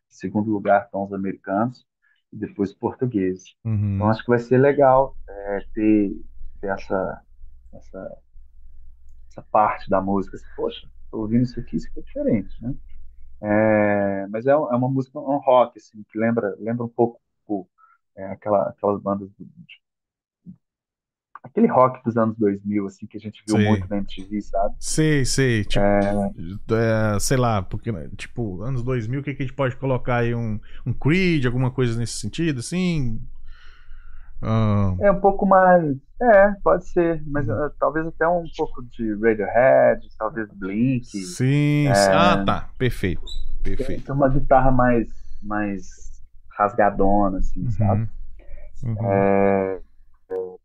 segundo 0.08 0.50
lugar 0.50 0.84
estão 0.84 1.04
os 1.04 1.12
americanos 1.12 1.86
e 2.32 2.36
depois 2.36 2.74
portugueses. 2.74 3.54
Uhum. 3.64 3.96
Então 3.96 4.10
acho 4.10 4.22
que 4.22 4.30
vai 4.30 4.38
ser 4.38 4.58
legal 4.58 5.16
é, 5.28 5.60
ter, 5.74 6.20
ter 6.60 6.68
essa, 6.68 7.22
essa 7.72 8.18
essa 9.38 9.42
parte 9.50 9.88
da 9.88 10.00
música. 10.00 10.36
Assim, 10.36 10.46
Poxa, 10.56 10.88
tô 11.10 11.20
ouvindo 11.20 11.42
isso 11.42 11.58
aqui, 11.58 11.76
isso 11.76 11.88
aqui 11.88 12.00
é 12.00 12.02
diferente, 12.02 12.62
né? 12.62 12.74
É, 13.40 14.26
mas 14.28 14.46
é, 14.46 14.50
é, 14.50 14.54
uma 14.56 14.88
música, 14.88 15.18
um 15.18 15.38
rock, 15.38 15.78
assim, 15.78 16.02
que 16.10 16.18
lembra, 16.18 16.56
lembra 16.58 16.84
um 16.84 16.88
pouco 16.88 17.20
é, 18.16 18.24
aquela, 18.26 18.68
aquelas 18.68 19.00
bandas 19.00 19.30
do, 19.30 19.44
de, 19.44 19.80
aquele 21.48 21.66
rock 21.66 22.02
dos 22.04 22.16
anos 22.16 22.36
2000, 22.38 22.86
assim, 22.86 23.06
que 23.06 23.16
a 23.16 23.20
gente 23.20 23.42
viu 23.46 23.56
sei. 23.56 23.68
muito 23.68 23.88
na 23.88 23.96
MTV, 23.98 24.40
sabe? 24.42 24.74
Sei, 24.78 25.24
sei. 25.24 25.64
Tipo, 25.64 25.84
é... 25.84 27.14
é... 27.14 27.18
sei 27.18 27.36
lá, 27.36 27.62
porque, 27.62 27.92
tipo, 28.16 28.62
anos 28.62 28.82
2000, 28.82 29.20
o 29.20 29.22
que, 29.22 29.34
que 29.34 29.42
a 29.42 29.46
gente 29.46 29.56
pode 29.56 29.76
colocar 29.76 30.16
aí? 30.16 30.34
Um, 30.34 30.60
um 30.86 30.92
Creed, 30.92 31.46
alguma 31.46 31.70
coisa 31.70 31.98
nesse 31.98 32.14
sentido, 32.14 32.60
assim? 32.60 33.20
Ah. 34.42 34.94
É 35.00 35.10
um 35.10 35.20
pouco 35.20 35.46
mais. 35.46 35.96
É, 36.20 36.52
pode 36.64 36.84
ser, 36.88 37.22
mas 37.26 37.48
uh, 37.48 37.70
talvez 37.78 38.06
até 38.06 38.26
um 38.26 38.44
pouco 38.56 38.82
de 38.84 39.14
Radiohead, 39.14 40.08
talvez 40.18 40.48
Blink. 40.52 41.06
Sim, 41.06 41.86
é... 41.86 42.12
ah, 42.12 42.44
tá, 42.44 42.68
perfeito, 42.76 43.22
perfeito. 43.62 44.04
Tem 44.04 44.14
uma 44.14 44.28
guitarra 44.28 44.72
mais, 44.72 45.08
mais 45.40 45.86
rasgadona, 46.56 47.38
assim, 47.38 47.62
uhum. 47.62 47.70
sabe? 47.70 48.08
Uhum. 48.82 48.96
É... 49.00 49.80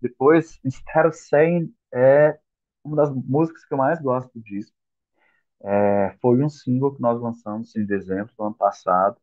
Depois, 0.03 0.59
Instead 0.65 1.07
of 1.07 1.17
Saying 1.17 1.73
é 1.93 2.37
uma 2.83 2.97
das 2.97 3.09
músicas 3.13 3.65
que 3.65 3.73
eu 3.73 3.77
mais 3.77 4.01
gosto 4.01 4.31
do 4.33 4.43
disco. 4.43 4.75
É... 5.63 6.15
Foi 6.21 6.43
um 6.43 6.49
single 6.49 6.95
que 6.95 7.01
nós 7.01 7.19
lançamos 7.21 7.75
em 7.75 7.85
dezembro 7.85 8.33
do 8.37 8.43
ano 8.43 8.55
passado, 8.55 9.17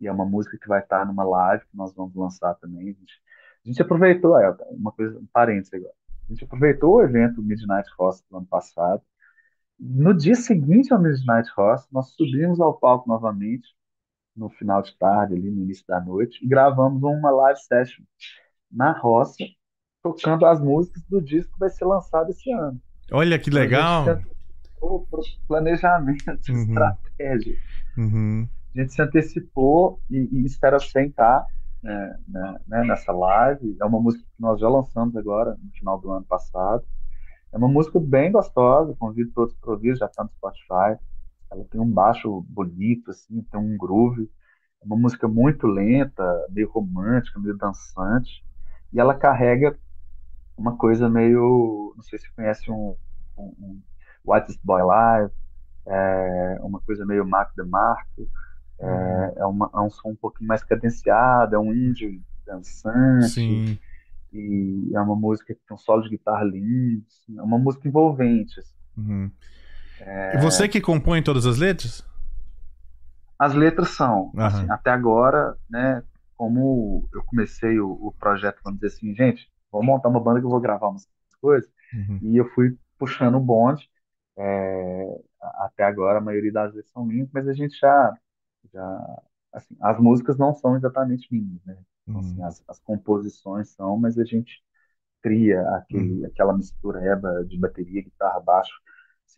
e 0.00 0.06
é 0.06 0.12
uma 0.12 0.26
música 0.26 0.58
que 0.58 0.68
vai 0.68 0.80
estar 0.80 1.04
numa 1.06 1.24
live 1.24 1.64
que 1.66 1.76
nós 1.76 1.92
vamos 1.94 2.14
lançar 2.14 2.54
também. 2.54 2.90
A 2.90 2.92
gente 2.92 3.22
a 3.64 3.68
gente 3.68 3.82
aproveitou, 3.82 4.34
aí, 4.36 4.50
uma 4.70 4.92
coisa, 4.92 5.18
um 5.18 5.26
parênteses 5.26 5.74
agora. 5.74 5.92
A 6.28 6.32
gente 6.32 6.44
aproveitou 6.44 6.94
o 6.94 7.02
evento 7.02 7.42
Midnight 7.42 7.88
Host 7.98 8.24
do 8.30 8.38
ano 8.38 8.46
passado. 8.46 9.02
No 9.78 10.14
dia 10.14 10.34
seguinte 10.34 10.92
ao 10.92 11.00
Midnight 11.00 11.50
Host, 11.56 11.88
nós 11.92 12.10
subimos 12.10 12.60
ao 12.60 12.78
palco 12.78 13.08
novamente, 13.08 13.68
no 14.34 14.48
final 14.48 14.82
de 14.82 14.96
tarde, 14.96 15.34
ali 15.34 15.50
no 15.50 15.62
início 15.62 15.84
da 15.86 16.00
noite, 16.00 16.42
e 16.44 16.48
gravamos 16.48 17.02
uma 17.02 17.30
live 17.30 17.60
session 17.60 18.04
na 18.70 18.92
roça, 18.92 19.36
tocando 20.02 20.46
as 20.46 20.60
músicas 20.60 21.02
do 21.08 21.20
disco 21.20 21.52
que 21.52 21.58
vai 21.58 21.70
ser 21.70 21.84
lançado 21.84 22.30
esse 22.30 22.50
ano. 22.52 22.80
Olha 23.12 23.38
que 23.38 23.50
legal! 23.50 24.04
O 24.80 25.04
planejamento, 25.48 26.24
uhum. 26.48 26.62
estratégia. 26.62 27.56
Uhum. 27.96 28.48
A 28.74 28.80
gente 28.80 28.92
se 28.92 29.02
antecipou 29.02 30.00
e, 30.08 30.28
e 30.30 30.44
espera 30.44 30.78
sentar 30.78 31.44
né, 31.82 32.16
né, 32.28 32.56
né, 32.66 32.84
nessa 32.84 33.12
live. 33.12 33.76
É 33.80 33.84
uma 33.84 34.00
música 34.00 34.24
que 34.24 34.42
nós 34.42 34.60
já 34.60 34.68
lançamos 34.68 35.16
agora, 35.16 35.56
no 35.62 35.70
final 35.72 35.98
do 35.98 36.12
ano 36.12 36.24
passado. 36.26 36.84
É 37.52 37.56
uma 37.56 37.68
música 37.68 37.98
bem 37.98 38.30
gostosa, 38.30 38.94
convido 38.98 39.32
todos 39.32 39.54
para 39.54 39.72
ouvir, 39.72 39.96
já 39.96 40.06
está 40.06 40.22
no 40.22 40.30
Spotify. 40.30 41.02
Ela 41.50 41.64
tem 41.70 41.80
um 41.80 41.90
baixo 41.90 42.44
bonito, 42.48 43.10
assim, 43.10 43.42
tem 43.50 43.58
um 43.58 43.76
groove. 43.76 44.30
É 44.82 44.84
uma 44.84 44.96
música 44.96 45.26
muito 45.26 45.66
lenta, 45.66 46.22
meio 46.50 46.70
romântica, 46.70 47.40
meio 47.40 47.56
dançante. 47.56 48.44
E 48.92 49.00
ela 49.00 49.14
carrega 49.14 49.76
uma 50.58 50.76
coisa 50.76 51.08
meio. 51.08 51.94
Não 51.96 52.02
sei 52.02 52.18
se 52.18 52.30
conhece 52.34 52.70
um, 52.70 52.94
um, 53.38 53.54
um 53.60 53.80
Boy 54.64 54.82
Live, 54.82 55.32
é, 55.86 56.58
uma 56.60 56.80
coisa 56.80 57.06
meio 57.06 57.26
Mark 57.26 57.54
DeMarco. 57.56 58.28
É, 58.80 59.34
é, 59.38 59.46
uma, 59.46 59.70
é 59.74 59.80
um 59.80 59.90
som 59.90 60.10
um 60.10 60.16
pouquinho 60.16 60.46
mais 60.46 60.62
cadenciado, 60.62 61.56
é 61.56 61.58
um 61.58 61.72
indie 61.72 62.22
dançante. 62.46 63.28
Sim. 63.28 63.78
E 64.32 64.90
é 64.94 65.00
uma 65.00 65.16
música 65.16 65.54
que 65.54 65.60
tem 65.66 65.74
um 65.74 65.78
solo 65.78 66.02
de 66.02 66.10
guitarra 66.10 66.44
lindo. 66.44 67.02
Assim, 67.06 67.38
é 67.38 67.42
uma 67.42 67.58
música 67.58 67.88
envolvente. 67.88 68.60
Assim. 68.60 68.74
Uhum. 68.96 69.30
É... 70.00 70.36
E 70.36 70.40
você 70.40 70.68
que 70.68 70.80
compõe 70.80 71.22
todas 71.22 71.46
as 71.46 71.58
letras? 71.58 72.04
As 73.38 73.54
letras 73.54 73.90
são. 73.90 74.30
Uhum. 74.34 74.40
Assim, 74.44 74.70
até 74.70 74.90
agora, 74.90 75.56
né, 75.70 76.02
como 76.36 77.08
eu 77.12 77.22
comecei 77.24 77.80
o, 77.80 77.90
o, 77.90 78.12
projeto, 78.12 78.60
vamos 78.62 78.80
dizer 78.80 78.94
assim, 78.94 79.14
gente, 79.14 79.50
vou 79.70 79.82
montar 79.82 80.08
uma 80.08 80.20
banda 80.20 80.40
que 80.40 80.46
eu 80.46 80.50
vou 80.50 80.60
gravar 80.60 80.88
umas 80.88 81.06
coisas. 81.40 81.70
Uhum. 81.92 82.18
E 82.22 82.36
eu 82.36 82.48
fui 82.50 82.76
puxando 82.98 83.36
o 83.36 83.40
bonde. 83.40 83.88
É, 84.36 85.20
até 85.40 85.84
agora, 85.84 86.18
a 86.18 86.22
maioria 86.22 86.52
das 86.52 86.72
vezes 86.72 86.90
são 86.90 87.04
minhas, 87.04 87.28
mas 87.32 87.48
a 87.48 87.52
gente 87.52 87.76
já 87.78 88.16
já 88.72 89.22
assim, 89.52 89.76
as 89.80 89.98
músicas 89.98 90.36
não 90.36 90.54
são 90.54 90.76
exatamente 90.76 91.26
minhas, 91.30 91.64
né? 91.64 91.76
Então, 92.02 92.20
assim, 92.20 92.38
uhum. 92.38 92.46
as, 92.46 92.62
as, 92.68 92.78
composições 92.80 93.68
são, 93.70 93.98
mas 93.98 94.18
a 94.18 94.24
gente 94.24 94.62
cria 95.22 95.60
aquele, 95.76 96.20
uhum. 96.20 96.26
aquela 96.26 96.56
mistureba 96.56 97.44
de 97.44 97.58
bateria, 97.58 98.02
guitarra, 98.02 98.40
baixo. 98.40 98.72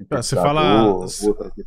Você 0.09 0.37
fala. 0.37 1.05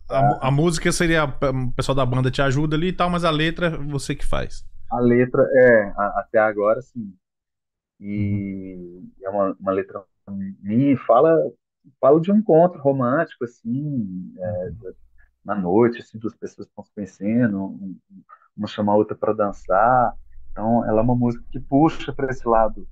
A, 0.10 0.48
a, 0.48 0.52
música 0.52 0.92
seria. 0.92 1.26
O 1.26 1.72
pessoal 1.74 1.96
da 1.96 2.06
banda 2.06 2.32
te 2.32 2.42
ajuda 2.42 2.76
ali 2.76 2.88
e 2.88 2.94
tal, 2.94 3.10
mas 3.10 3.26
a 3.26 3.30
letra 3.30 3.78
você 3.78 4.16
que 4.16 4.26
faz. 4.26 4.66
A 4.90 5.00
letra, 5.00 5.46
é, 5.54 5.94
a, 5.98 6.22
até 6.22 6.40
agora 6.40 6.82
sim. 6.82 7.14
E 8.04 8.76
uhum. 8.76 9.12
é 9.22 9.30
uma, 9.30 9.58
uma 9.60 9.72
letra 9.72 10.04
minha, 10.62 10.98
fala, 11.06 11.38
fala 12.00 12.20
de 12.20 12.32
um 12.32 12.38
encontro 12.38 12.82
romântico, 12.82 13.44
assim, 13.44 14.34
é, 14.38 14.72
uhum 14.84 14.94
na 15.44 15.56
noite, 15.56 16.00
assim, 16.00 16.18
duas 16.18 16.36
pessoas 16.36 16.68
estão 16.68 16.84
se 16.84 16.92
conhecendo, 16.94 17.78
uma 18.56 18.68
chama 18.68 18.94
a 18.94 18.96
outra 18.96 19.16
para 19.16 19.34
dançar. 19.34 20.16
Então, 20.52 20.86
ela 20.86 21.02
é 21.02 21.04
uma 21.04 21.16
música 21.16 21.44
que 21.52 21.60
puxa 21.60 22.14
para 22.14 22.32
esse 22.32 22.48
lado, 22.48 22.88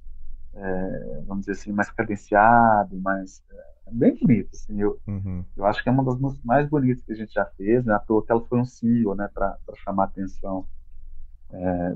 é, 0.54 1.24
vamos 1.26 1.46
dizer 1.46 1.54
assim, 1.54 1.72
mais 1.72 1.90
cadenciado, 1.92 3.00
mais 3.00 3.44
é, 3.52 3.92
bem 3.92 4.18
bonito. 4.20 4.50
Assim, 4.54 4.82
eu, 4.82 5.00
uhum. 5.08 5.46
eu 5.56 5.66
acho 5.66 5.82
que 5.82 5.90
é 5.90 5.92
uma 5.92 6.04
das 6.04 6.20
músicas 6.20 6.44
mais 6.44 6.68
bonitas 6.68 7.04
que 7.04 7.14
a 7.14 7.16
gente 7.16 7.34
já 7.34 7.46
fez, 7.46 7.86
né? 7.86 7.94
À 7.94 8.00
toa 8.00 8.26
que 8.26 8.32
ela 8.32 8.42
foi 8.46 8.60
um 8.60 8.66
single, 8.66 9.16
né, 9.16 9.30
para 9.34 9.58
chamar 9.78 10.06
atenção, 10.06 10.68
é, 11.52 11.96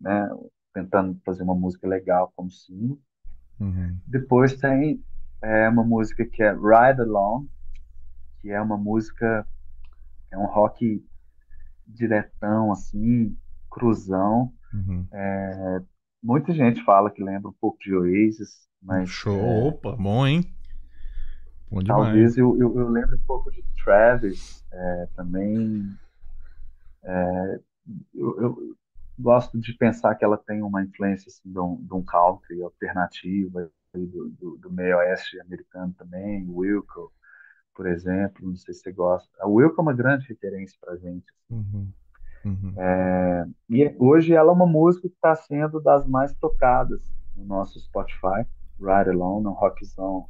né, 0.00 0.30
tentando 0.76 1.18
fazer 1.24 1.42
uma 1.42 1.54
música 1.54 1.88
legal 1.88 2.30
como 2.36 2.50
single. 2.50 3.00
Uhum. 3.58 3.96
Depois 4.06 4.54
tem 4.58 5.02
é, 5.40 5.66
uma 5.70 5.82
música 5.82 6.26
que 6.26 6.42
é 6.42 6.52
Ride 6.52 7.00
Along, 7.00 7.48
que 8.40 8.50
é 8.50 8.60
uma 8.60 8.76
música 8.76 9.46
é 10.30 10.36
um 10.36 10.44
rock 10.44 11.02
diretão, 11.86 12.70
assim, 12.70 13.34
cruzão. 13.70 14.52
Uhum. 14.74 15.06
É, 15.10 15.82
muita 16.22 16.52
gente 16.52 16.84
fala 16.84 17.10
que 17.10 17.22
lembra 17.22 17.48
um 17.48 17.56
pouco 17.58 17.78
de 17.78 17.94
Oasis, 17.94 18.68
mas. 18.82 19.08
Show, 19.08 19.38
é, 19.38 19.68
opa, 19.68 19.96
bom, 19.96 20.26
hein? 20.26 20.44
Bom. 21.70 21.82
Talvez 21.84 22.36
eu, 22.36 22.54
eu, 22.60 22.78
eu 22.78 22.88
lembre 22.90 23.16
um 23.16 23.26
pouco 23.26 23.50
de 23.50 23.64
Travis 23.82 24.62
é, 24.70 25.08
também. 25.16 25.88
É, 27.02 27.60
eu, 28.14 28.40
eu, 28.42 28.76
gosto 29.18 29.58
de 29.58 29.72
pensar 29.74 30.14
que 30.14 30.24
ela 30.24 30.36
tem 30.36 30.62
uma 30.62 30.82
influência 30.82 31.28
assim, 31.28 31.50
de, 31.50 31.58
um, 31.58 31.76
de 31.76 31.94
um 31.94 32.04
country 32.04 32.62
alternativo 32.62 33.70
do, 33.94 34.28
do, 34.30 34.56
do 34.58 34.70
meio 34.70 34.98
oeste 34.98 35.40
americano 35.40 35.94
também, 35.96 36.46
Wilco 36.48 37.12
por 37.76 37.86
exemplo, 37.86 38.48
não 38.48 38.56
sei 38.56 38.72
se 38.72 38.80
você 38.80 38.92
gosta. 38.92 39.28
A 39.38 39.46
Wilco 39.46 39.78
é 39.78 39.82
uma 39.82 39.92
grande 39.92 40.26
referência 40.26 40.76
para 40.80 40.94
a 40.94 40.96
gente. 40.96 41.26
Uhum. 41.50 41.92
Uhum. 42.44 42.74
É, 42.80 43.46
e 43.68 43.94
hoje 43.98 44.32
ela 44.32 44.50
é 44.50 44.54
uma 44.54 44.66
música 44.66 45.08
que 45.08 45.14
está 45.14 45.34
sendo 45.34 45.80
das 45.80 46.06
mais 46.06 46.32
tocadas 46.34 47.02
no 47.36 47.44
nosso 47.44 47.78
Spotify, 47.78 48.46
Ride 48.80 49.10
Alone, 49.10 49.48
um 49.48 49.50
rockzão 49.50 50.26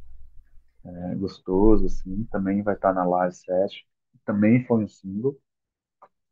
é, 0.85 1.15
gostoso, 1.15 1.87
assim, 1.87 2.25
também 2.33 2.63
vai 2.63 2.75
estar 2.75 2.93
tá 2.93 2.95
na 2.95 3.05
live 3.05 3.35
set, 3.35 3.87
também 4.25 4.65
foi 4.65 4.85
um 4.85 4.89
single. 4.89 5.39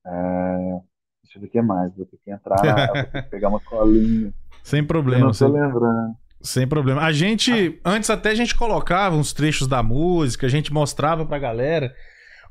É, 0.07 0.81
Deixa 1.25 1.39
eu 1.39 1.41
ver 1.41 1.49
o 1.49 1.51
que 1.51 1.63
mais. 1.63 1.93
Vou 1.97 2.07
ter 2.07 2.19
que 2.25 2.31
entrar, 2.31 2.57
vou 2.95 3.05
ter 3.05 3.23
que 3.23 3.31
pegar 3.31 3.49
uma 3.49 3.61
colinha. 3.61 4.33
Sem 4.63 4.85
problema. 4.85 5.21
Eu 5.21 5.25
não 5.25 5.33
tô 5.33 5.35
sem... 5.35 5.49
lembrando. 5.49 6.15
Sem 6.41 6.69
problema. 6.69 7.01
A 7.01 7.11
gente, 7.11 7.81
ah. 7.83 7.93
antes 7.93 8.11
até 8.11 8.31
a 8.31 8.35
gente 8.35 8.55
colocava 8.55 9.17
uns 9.17 9.33
trechos 9.33 9.67
da 9.67 9.83
música, 9.83 10.47
a 10.47 10.51
gente 10.51 10.73
mostrava 10.73 11.25
pra 11.25 11.39
galera. 11.39 11.93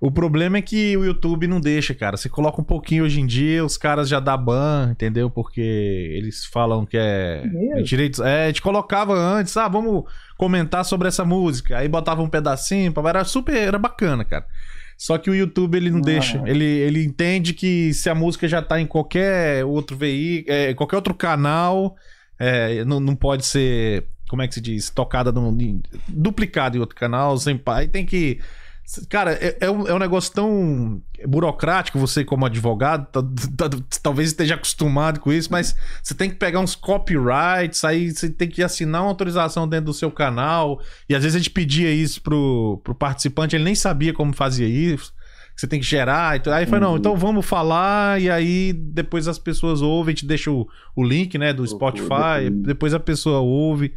O 0.02 0.12
problema 0.12 0.58
é 0.58 0.62
que 0.62 0.98
o 0.98 1.06
YouTube 1.06 1.48
não 1.48 1.62
deixa, 1.62 1.94
cara. 1.94 2.18
Você 2.18 2.28
coloca 2.28 2.60
um 2.60 2.64
pouquinho 2.64 3.06
hoje 3.06 3.22
em 3.22 3.26
dia, 3.26 3.64
os 3.64 3.78
caras 3.78 4.10
já 4.10 4.20
dá 4.20 4.36
ban, 4.36 4.90
entendeu? 4.92 5.30
Porque 5.30 5.62
eles 5.62 6.46
falam 6.46 6.86
que 6.86 6.98
é, 6.98 7.44
é 7.78 7.82
direitos. 7.82 8.20
É, 8.20 8.46
a 8.46 8.48
gente 8.48 8.62
colocava 8.62 9.14
antes, 9.14 9.56
ah, 9.56 9.70
vamos 9.70 10.04
comentar 10.38 10.84
sobre 10.84 11.08
essa 11.08 11.24
música. 11.24 11.78
Aí 11.78 11.88
botava 11.88 12.22
um 12.22 12.28
pedacinho, 12.28 12.92
era 13.08 13.24
super, 13.24 13.56
era 13.56 13.80
bacana, 13.80 14.26
cara. 14.26 14.46
Só 14.98 15.18
que 15.18 15.30
o 15.30 15.36
YouTube 15.36 15.76
ele 15.76 15.90
não 15.90 16.00
ah. 16.00 16.04
deixa. 16.04 16.42
Ele, 16.46 16.66
ele 16.66 17.04
entende 17.04 17.54
que 17.54 17.94
se 17.94 18.10
a 18.10 18.16
música 18.16 18.48
já 18.48 18.62
tá 18.62 18.80
em 18.80 18.88
qualquer 18.88 19.66
outro 19.66 19.98
veículo, 19.98 20.56
é, 20.56 20.74
qualquer 20.74 20.96
outro 20.96 21.14
canal, 21.14 21.96
é, 22.40 22.84
não, 22.86 23.00
não 23.00 23.16
pode 23.16 23.46
ser, 23.46 24.06
como 24.30 24.42
é 24.42 24.48
que 24.48 24.54
se 24.54 24.62
diz, 24.62 24.90
tocada 24.90 25.32
no, 25.32 25.56
duplicada 26.08 26.78
em 26.78 26.80
outro 26.80 26.96
canal, 26.96 27.38
sem 27.38 27.58
pai. 27.58 27.88
Tem 27.88 28.06
que 28.06 28.40
Cara, 29.10 29.32
é, 29.34 29.58
é, 29.62 29.72
um, 29.72 29.88
é 29.88 29.94
um 29.94 30.00
negócio 30.00 30.34
tão 30.34 31.02
burocrático, 31.26 31.98
você 31.98 32.26
como 32.26 32.46
advogado, 32.46 33.08
talvez 34.02 34.30
esteja 34.30 34.56
acostumado 34.56 35.22
com 35.22 35.32
isso, 35.32 35.50
mas 35.50 35.74
você 36.02 36.14
tem 36.14 36.30
que 36.30 36.36
pegar 36.36 36.60
uns 36.60 36.76
copyrights, 36.76 37.84
aí 37.86 38.12
você 38.12 38.30
tem 38.30 38.48
que 38.48 38.62
assinar 38.62 39.02
uma 39.02 39.10
autorização 39.10 39.68
dentro 39.68 39.86
do 39.86 39.94
seu 39.94 40.12
canal, 40.12 40.82
e 41.08 41.16
às 41.16 41.24
vezes 41.24 41.36
a 41.36 41.40
gente 41.40 41.50
pedia 41.50 41.90
isso 41.92 42.22
pro, 42.22 42.82
pro 42.84 42.94
participante, 42.94 43.56
ele 43.56 43.64
nem 43.64 43.76
sabia 43.76 44.14
como 44.14 44.34
fazia 44.34 44.68
isso, 44.68 45.14
você 45.56 45.66
tem 45.66 45.80
que 45.80 45.86
gerar, 45.86 46.36
então, 46.36 46.52
aí 46.52 46.66
foi, 46.66 46.80
não, 46.80 46.98
então 46.98 47.16
vamos 47.16 47.46
falar, 47.46 48.22
e 48.22 48.30
aí 48.30 48.74
depois 48.74 49.30
as 49.30 49.40
pessoas 49.40 49.82
ouvem, 49.82 50.12
a 50.12 50.16
gente 50.16 50.26
deixa 50.26 50.52
o, 50.52 50.68
o 50.94 51.04
link, 51.04 51.38
né, 51.38 51.54
do 51.54 51.66
Spotify, 51.66 52.50
depois 52.52 52.94
a 52.94 53.00
pessoa 53.00 53.40
ouve 53.40 53.94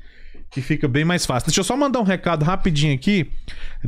que 0.50 0.62
fica 0.62 0.88
bem 0.88 1.04
mais 1.04 1.26
fácil. 1.26 1.48
Deixa 1.48 1.60
eu 1.60 1.64
só 1.64 1.76
mandar 1.76 2.00
um 2.00 2.04
recado 2.04 2.44
rapidinho 2.44 2.94
aqui. 2.94 3.30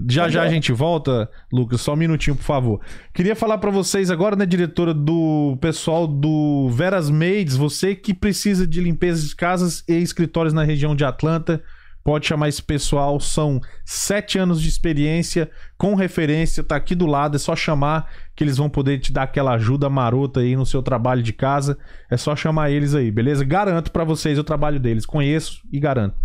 Já 0.08 0.28
já 0.28 0.42
a 0.42 0.48
gente 0.48 0.72
volta, 0.72 1.30
Lucas, 1.52 1.80
só 1.80 1.94
um 1.94 1.96
minutinho, 1.96 2.36
por 2.36 2.42
favor. 2.42 2.80
Queria 3.14 3.34
falar 3.34 3.58
para 3.58 3.70
vocês 3.70 4.10
agora, 4.10 4.36
né, 4.36 4.44
diretora 4.44 4.92
do 4.92 5.56
pessoal 5.60 6.06
do 6.06 6.68
Veras 6.70 7.10
Maids, 7.10 7.56
você 7.56 7.94
que 7.94 8.12
precisa 8.12 8.66
de 8.66 8.80
limpeza 8.80 9.26
de 9.26 9.34
casas 9.34 9.82
e 9.88 9.94
escritórios 9.94 10.52
na 10.52 10.62
região 10.62 10.94
de 10.94 11.04
Atlanta, 11.04 11.62
pode 12.08 12.26
chamar 12.26 12.48
esse 12.48 12.62
pessoal, 12.62 13.20
são 13.20 13.60
sete 13.84 14.38
anos 14.38 14.62
de 14.62 14.68
experiência, 14.68 15.50
com 15.76 15.94
referência, 15.94 16.64
tá 16.64 16.74
aqui 16.74 16.94
do 16.94 17.04
lado, 17.04 17.36
é 17.36 17.38
só 17.38 17.54
chamar 17.54 18.10
que 18.34 18.42
eles 18.42 18.56
vão 18.56 18.70
poder 18.70 18.98
te 18.98 19.12
dar 19.12 19.24
aquela 19.24 19.52
ajuda 19.52 19.90
marota 19.90 20.40
aí 20.40 20.56
no 20.56 20.64
seu 20.64 20.82
trabalho 20.82 21.22
de 21.22 21.32
casa, 21.34 21.76
é 22.10 22.16
só 22.16 22.34
chamar 22.34 22.70
eles 22.70 22.94
aí, 22.94 23.10
beleza? 23.10 23.44
Garanto 23.44 23.90
para 23.90 24.04
vocês 24.04 24.38
o 24.38 24.44
trabalho 24.44 24.80
deles, 24.80 25.04
conheço 25.04 25.60
e 25.70 25.78
garanto. 25.78 26.16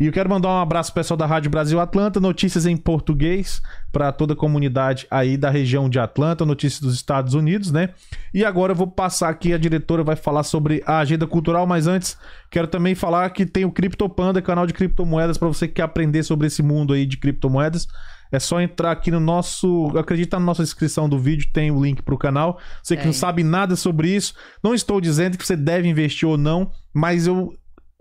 E 0.00 0.06
eu 0.06 0.12
quero 0.12 0.30
mandar 0.30 0.48
um 0.48 0.58
abraço 0.58 0.94
pessoal 0.94 1.18
da 1.18 1.26
Rádio 1.26 1.50
Brasil 1.50 1.78
Atlanta, 1.78 2.18
notícias 2.18 2.64
em 2.64 2.74
português 2.74 3.60
para 3.92 4.10
toda 4.10 4.32
a 4.32 4.36
comunidade 4.36 5.06
aí 5.10 5.36
da 5.36 5.50
região 5.50 5.90
de 5.90 5.98
Atlanta, 5.98 6.46
notícias 6.46 6.80
dos 6.80 6.94
Estados 6.94 7.34
Unidos, 7.34 7.70
né? 7.70 7.90
E 8.32 8.42
agora 8.42 8.72
eu 8.72 8.76
vou 8.76 8.86
passar 8.86 9.28
aqui, 9.28 9.52
a 9.52 9.58
diretora 9.58 10.02
vai 10.02 10.16
falar 10.16 10.42
sobre 10.42 10.82
a 10.86 11.00
agenda 11.00 11.26
cultural, 11.26 11.66
mas 11.66 11.86
antes 11.86 12.16
quero 12.50 12.66
também 12.66 12.94
falar 12.94 13.28
que 13.28 13.44
tem 13.44 13.66
o 13.66 13.70
CryptoPanda, 13.70 14.40
canal 14.40 14.66
de 14.66 14.72
criptomoedas, 14.72 15.36
para 15.36 15.48
você 15.48 15.68
que 15.68 15.74
quer 15.74 15.82
aprender 15.82 16.22
sobre 16.22 16.46
esse 16.46 16.62
mundo 16.62 16.94
aí 16.94 17.04
de 17.04 17.18
criptomoedas. 17.18 17.86
É 18.32 18.38
só 18.38 18.58
entrar 18.58 18.92
aqui 18.92 19.10
no 19.10 19.20
nosso. 19.20 19.92
Acredita 19.98 20.38
na 20.38 20.46
nossa 20.46 20.62
descrição 20.62 21.10
do 21.10 21.18
vídeo, 21.18 21.50
tem 21.52 21.70
o 21.70 21.84
link 21.84 22.00
para 22.00 22.14
o 22.14 22.18
canal. 22.18 22.58
Você 22.82 22.96
que 22.96 23.02
é. 23.02 23.06
não 23.06 23.12
sabe 23.12 23.42
nada 23.42 23.76
sobre 23.76 24.08
isso, 24.08 24.32
não 24.64 24.72
estou 24.72 24.98
dizendo 24.98 25.36
que 25.36 25.46
você 25.46 25.56
deve 25.56 25.88
investir 25.88 26.26
ou 26.26 26.38
não, 26.38 26.70
mas 26.94 27.26
eu 27.26 27.52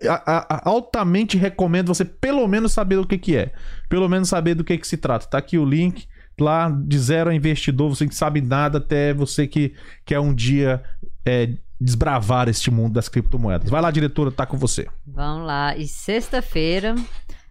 a, 0.07 0.55
a, 0.55 0.69
altamente 0.69 1.37
recomendo 1.37 1.87
você 1.87 2.05
pelo 2.05 2.47
menos 2.47 2.71
saber 2.73 2.97
o 2.97 3.05
que, 3.05 3.17
que 3.17 3.35
é. 3.35 3.51
Pelo 3.87 4.07
menos 4.07 4.29
saber 4.29 4.55
do 4.55 4.63
que, 4.63 4.77
que 4.77 4.87
se 4.87 4.97
trata. 4.97 5.25
Tá 5.25 5.37
aqui 5.37 5.57
o 5.57 5.65
link 5.65 6.07
lá 6.39 6.69
de 6.69 6.97
zero 6.97 7.29
a 7.29 7.35
investidor, 7.35 7.89
você 7.89 8.07
que 8.07 8.15
sabe 8.15 8.41
nada, 8.41 8.77
até 8.77 9.13
você 9.13 9.45
que 9.45 9.73
quer 10.05 10.19
um 10.19 10.33
dia 10.33 10.81
é, 11.25 11.53
desbravar 11.79 12.49
este 12.49 12.71
mundo 12.71 12.93
das 12.93 13.09
criptomoedas. 13.09 13.69
Vai 13.69 13.81
lá, 13.81 13.91
diretora, 13.91 14.31
tá 14.31 14.45
com 14.45 14.57
você. 14.57 14.87
Vamos 15.05 15.45
lá. 15.45 15.75
E 15.77 15.87
sexta-feira, 15.87 16.95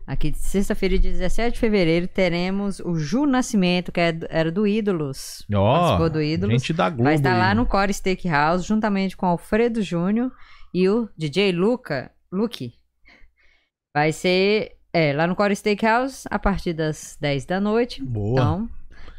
aqui 0.06 0.32
sexta-feira, 0.34 0.98
de 0.98 1.10
17 1.10 1.54
de 1.54 1.60
fevereiro, 1.60 2.08
teremos 2.08 2.80
o 2.80 2.96
Ju 2.96 3.26
Nascimento, 3.26 3.92
que 3.92 4.00
é 4.00 4.18
era 4.28 4.50
do 4.50 4.66
Ídolos. 4.66 5.44
Ó, 5.54 5.98
oh, 5.98 6.08
do 6.08 6.22
Ídolos. 6.22 6.60
Gente 6.60 6.72
da 6.72 6.90
Globo. 6.90 7.04
Vai 7.04 7.14
estar 7.14 7.36
lá 7.36 7.54
no 7.54 7.66
Core 7.66 7.92
Steakhouse, 7.92 8.66
juntamente 8.66 9.16
com 9.16 9.26
Alfredo 9.26 9.82
Júnior 9.82 10.30
e 10.72 10.88
o 10.88 11.08
DJ 11.16 11.52
Luca. 11.52 12.10
Luke. 12.30 12.72
Vai 13.94 14.12
ser 14.12 14.76
é, 14.92 15.12
lá 15.12 15.26
no 15.26 15.34
Core 15.36 15.56
Steakhouse 15.56 16.26
a 16.30 16.38
partir 16.38 16.72
das 16.72 17.16
10 17.20 17.44
da 17.46 17.60
noite. 17.60 18.02
Boa. 18.02 18.32
Então, 18.32 18.70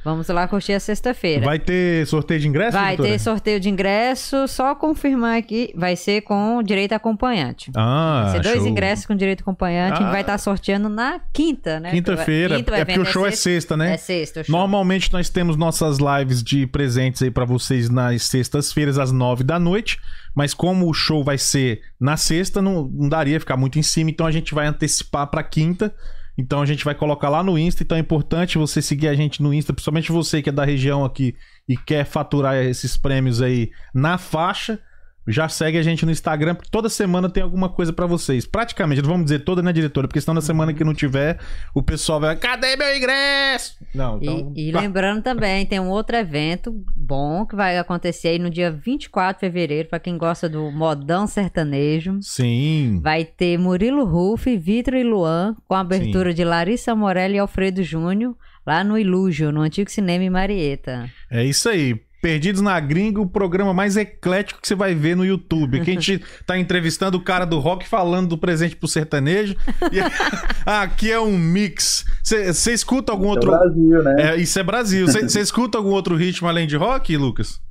vamos 0.03 0.27
lá 0.27 0.47
curtir 0.47 0.73
a 0.73 0.79
sexta-feira. 0.79 1.45
Vai 1.45 1.59
ter 1.59 2.05
sorteio 2.07 2.39
de 2.39 2.47
ingresso? 2.47 2.71
Vai 2.71 2.95
doutora? 2.95 3.09
ter 3.09 3.19
sorteio 3.19 3.59
de 3.59 3.69
ingresso, 3.69 4.47
só 4.47 4.73
confirmar 4.75 5.37
aqui, 5.37 5.73
vai 5.75 5.95
ser 5.95 6.21
com 6.21 6.61
direito 6.63 6.93
acompanhante. 6.93 7.71
Ah, 7.75 8.23
Vai 8.23 8.31
ser 8.37 8.41
dois 8.41 8.57
show. 8.59 8.67
ingressos 8.67 9.05
com 9.05 9.15
direito 9.15 9.41
acompanhante, 9.41 9.93
ah. 9.93 9.95
a 9.95 10.01
gente 10.01 10.11
vai 10.11 10.21
estar 10.21 10.37
sorteando 10.37 10.89
na 10.89 11.19
quinta, 11.33 11.79
né? 11.79 11.91
Quinta-feira, 11.91 12.57
quinta, 12.57 12.75
é 12.75 12.85
porque 12.85 12.99
o 12.99 13.05
show 13.05 13.25
é 13.25 13.31
sexta, 13.31 13.49
é 13.49 13.53
sexta, 13.53 13.77
né? 13.77 13.93
É 13.93 13.97
sexta. 13.97 14.43
Normalmente 14.49 15.11
nós 15.13 15.29
temos 15.29 15.55
nossas 15.55 15.97
lives 15.97 16.43
de 16.43 16.65
presentes 16.67 17.21
aí 17.21 17.31
para 17.31 17.45
vocês 17.45 17.89
nas 17.89 18.23
sextas-feiras 18.23 18.97
às 18.97 19.11
nove 19.11 19.43
da 19.43 19.59
noite. 19.59 19.99
Mas 20.35 20.53
como 20.53 20.87
o 20.87 20.93
show 20.93 21.23
vai 21.23 21.37
ser 21.37 21.81
na 21.99 22.15
sexta, 22.15 22.61
não, 22.61 22.83
não 22.93 23.09
daria 23.09 23.39
ficar 23.39 23.57
muito 23.57 23.79
em 23.79 23.81
cima, 23.83 24.09
então 24.09 24.25
a 24.25 24.31
gente 24.31 24.53
vai 24.53 24.67
antecipar 24.67 25.27
para 25.27 25.43
quinta. 25.43 25.93
Então 26.37 26.61
a 26.61 26.65
gente 26.65 26.85
vai 26.85 26.95
colocar 26.95 27.29
lá 27.29 27.43
no 27.43 27.57
Insta. 27.57 27.83
Então 27.83 27.97
é 27.97 28.01
importante 28.01 28.57
você 28.57 28.81
seguir 28.81 29.07
a 29.07 29.13
gente 29.13 29.41
no 29.41 29.53
Insta, 29.53 29.73
principalmente 29.73 30.11
você 30.11 30.41
que 30.41 30.49
é 30.49 30.53
da 30.53 30.65
região 30.65 31.03
aqui 31.03 31.35
e 31.67 31.75
quer 31.77 32.05
faturar 32.05 32.55
esses 32.55 32.97
prêmios 32.97 33.41
aí 33.41 33.71
na 33.93 34.17
faixa. 34.17 34.79
Já 35.27 35.47
segue 35.47 35.77
a 35.77 35.83
gente 35.83 36.05
no 36.05 36.11
Instagram, 36.11 36.55
porque 36.55 36.69
toda 36.71 36.89
semana 36.89 37.29
tem 37.29 37.43
alguma 37.43 37.69
coisa 37.69 37.93
para 37.93 38.05
vocês. 38.05 38.45
Praticamente, 38.45 39.01
não 39.01 39.09
vamos 39.09 39.25
dizer 39.25 39.39
toda, 39.39 39.61
né, 39.61 39.71
diretora? 39.71 40.07
Porque 40.07 40.19
senão 40.19 40.33
na 40.33 40.41
semana 40.41 40.73
que 40.73 40.83
não 40.83 40.93
tiver, 40.93 41.39
o 41.73 41.83
pessoal 41.83 42.19
vai. 42.19 42.35
Cadê 42.35 42.75
meu 42.75 42.95
ingresso? 42.95 43.77
Não, 43.93 44.17
então. 44.17 44.53
E, 44.55 44.69
e 44.69 44.71
lembrando 44.71 45.21
também, 45.21 45.65
tem 45.65 45.79
um 45.79 45.89
outro 45.89 46.15
evento 46.15 46.73
bom 46.95 47.45
que 47.45 47.55
vai 47.55 47.77
acontecer 47.77 48.29
aí 48.29 48.39
no 48.39 48.49
dia 48.49 48.71
24 48.71 49.35
de 49.35 49.39
fevereiro, 49.39 49.89
para 49.89 49.99
quem 49.99 50.17
gosta 50.17 50.49
do 50.49 50.71
modão 50.71 51.27
sertanejo. 51.27 52.19
Sim. 52.21 52.99
Vai 53.01 53.23
ter 53.23 53.57
Murilo 53.57 54.05
Ruff, 54.05 54.57
Vitor 54.57 54.95
e 54.95 55.03
Luan, 55.03 55.55
com 55.67 55.75
a 55.75 55.81
abertura 55.81 56.31
Sim. 56.31 56.35
de 56.35 56.43
Larissa 56.43 56.95
Morelli 56.95 57.35
e 57.35 57.39
Alfredo 57.39 57.83
Júnior, 57.83 58.35
lá 58.65 58.83
no 58.83 58.97
Ilúgio, 58.97 59.51
no 59.51 59.61
antigo 59.61 59.89
cinema 59.91 60.23
em 60.23 60.29
Marieta. 60.29 61.09
É 61.29 61.43
isso 61.43 61.69
aí. 61.69 61.99
Perdidos 62.21 62.61
na 62.61 62.77
Gringa, 62.79 63.21
o 63.21 63.29
programa 63.29 63.73
mais 63.73 63.95
eclético 63.95 64.61
que 64.61 64.67
você 64.67 64.75
vai 64.75 64.93
ver 64.93 65.15
no 65.15 65.25
YouTube. 65.25 65.81
Que 65.81 65.91
a 65.91 65.93
gente 65.93 66.23
tá 66.45 66.57
entrevistando 66.57 67.17
o 67.17 67.23
cara 67.23 67.45
do 67.45 67.59
rock 67.59 67.87
falando 67.87 68.29
do 68.29 68.37
presente 68.37 68.75
pro 68.75 68.87
sertanejo. 68.87 69.55
E 69.91 69.99
aqui 70.65 71.11
é 71.11 71.19
um 71.19 71.37
mix. 71.37 72.05
Você 72.21 72.73
escuta 72.73 73.11
algum 73.11 73.31
isso 73.31 73.47
é 73.47 73.49
outro. 73.49 73.53
É 73.53 73.57
Brasil, 73.57 74.03
né? 74.03 74.15
É, 74.19 74.35
isso 74.37 74.59
é 74.59 74.63
Brasil. 74.63 75.07
Você 75.07 75.39
escuta 75.39 75.77
algum 75.77 75.91
outro 75.91 76.15
ritmo 76.15 76.47
além 76.47 76.67
de 76.67 76.75
rock, 76.75 77.15
Lucas? 77.15 77.61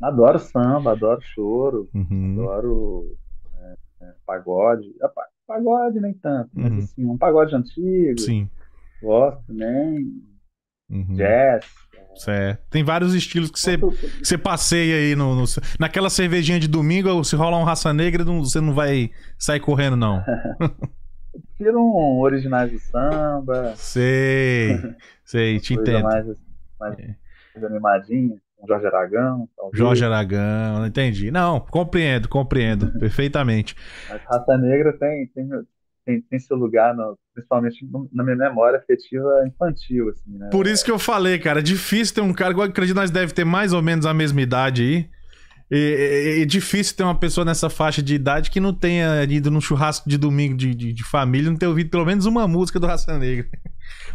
Adoro 0.00 0.38
samba, 0.38 0.92
adoro 0.92 1.20
choro, 1.34 1.88
uhum. 1.92 2.32
adoro 2.40 3.16
é, 3.60 4.04
é, 4.04 4.14
pagode. 4.24 4.88
Pagode 5.46 6.00
nem 6.00 6.14
tanto, 6.14 6.48
mas 6.54 6.72
uhum. 6.72 6.78
assim, 6.78 7.06
um 7.06 7.18
pagode 7.18 7.54
antigo. 7.54 8.18
Sim. 8.18 8.48
Gosto 9.02 9.42
também. 9.46 10.22
Uhum. 10.88 11.16
Jazz. 11.16 11.66
Tem 12.68 12.84
vários 12.84 13.14
estilos 13.14 13.50
que 13.50 13.58
você, 13.58 13.78
que 13.78 14.24
você 14.24 14.36
passeia 14.36 14.96
aí 14.96 15.16
no, 15.16 15.34
no, 15.34 15.44
naquela 15.78 16.10
cervejinha 16.10 16.60
de 16.60 16.68
domingo, 16.68 17.24
se 17.24 17.36
rola 17.36 17.56
um 17.56 17.64
raça 17.64 17.92
negra, 17.92 18.24
não, 18.24 18.44
você 18.44 18.60
não 18.60 18.74
vai 18.74 19.10
sair 19.38 19.60
correndo, 19.60 19.96
não. 19.96 20.22
Prefiro 21.56 21.78
um 21.78 22.20
originais 22.20 22.72
do 22.72 22.78
samba. 22.78 23.74
Sei, 23.76 24.78
sei, 25.24 25.60
te 25.60 25.74
entendo. 25.74 26.02
Mais, 26.02 26.26
mais, 26.78 26.98
é. 26.98 27.14
mais 27.54 27.64
animadinha, 27.64 28.36
um 28.58 28.66
Jorge 28.66 28.86
Aragão. 28.86 29.48
Talvez. 29.56 29.78
Jorge 29.78 30.04
Aragão, 30.04 30.86
entendi. 30.86 31.30
Não, 31.30 31.60
compreendo, 31.60 32.28
compreendo, 32.28 32.92
perfeitamente. 32.98 33.76
Mas 34.08 34.22
raça 34.22 34.58
negra 34.58 34.96
tem, 34.98 35.26
tem, 35.28 35.48
tem, 36.10 36.20
tem 36.22 36.38
seu 36.38 36.56
lugar, 36.56 36.94
no, 36.94 37.16
principalmente 37.32 37.86
na 38.12 38.24
minha 38.24 38.36
memória 38.36 38.78
afetiva 38.78 39.44
infantil, 39.46 40.08
assim, 40.08 40.36
né? 40.36 40.48
Por 40.50 40.66
isso 40.66 40.84
que 40.84 40.90
eu 40.90 40.98
falei, 40.98 41.38
cara, 41.38 41.60
é 41.60 41.62
difícil 41.62 42.14
ter 42.14 42.20
um 42.20 42.32
cara, 42.32 42.52
eu 42.52 42.62
acredito 42.62 42.94
que 42.94 43.00
nós 43.00 43.10
deve 43.10 43.32
ter 43.32 43.44
mais 43.44 43.72
ou 43.72 43.82
menos 43.82 44.04
a 44.06 44.12
mesma 44.12 44.40
idade 44.40 44.82
aí. 44.82 45.20
É, 45.72 46.42
é, 46.42 46.44
difícil 46.44 46.96
ter 46.96 47.04
uma 47.04 47.14
pessoa 47.14 47.44
nessa 47.44 47.70
faixa 47.70 48.02
de 48.02 48.12
idade 48.12 48.50
que 48.50 48.58
não 48.58 48.74
tenha 48.74 49.22
ido 49.22 49.52
num 49.52 49.60
churrasco 49.60 50.08
de 50.08 50.18
domingo 50.18 50.56
de, 50.56 50.74
de, 50.74 50.92
de 50.92 51.04
família, 51.04 51.48
não 51.48 51.56
ter 51.56 51.68
ouvido 51.68 51.90
pelo 51.90 52.04
menos 52.04 52.26
uma 52.26 52.48
música 52.48 52.80
do 52.80 52.88
Raça 52.88 53.16
Negra. 53.16 53.46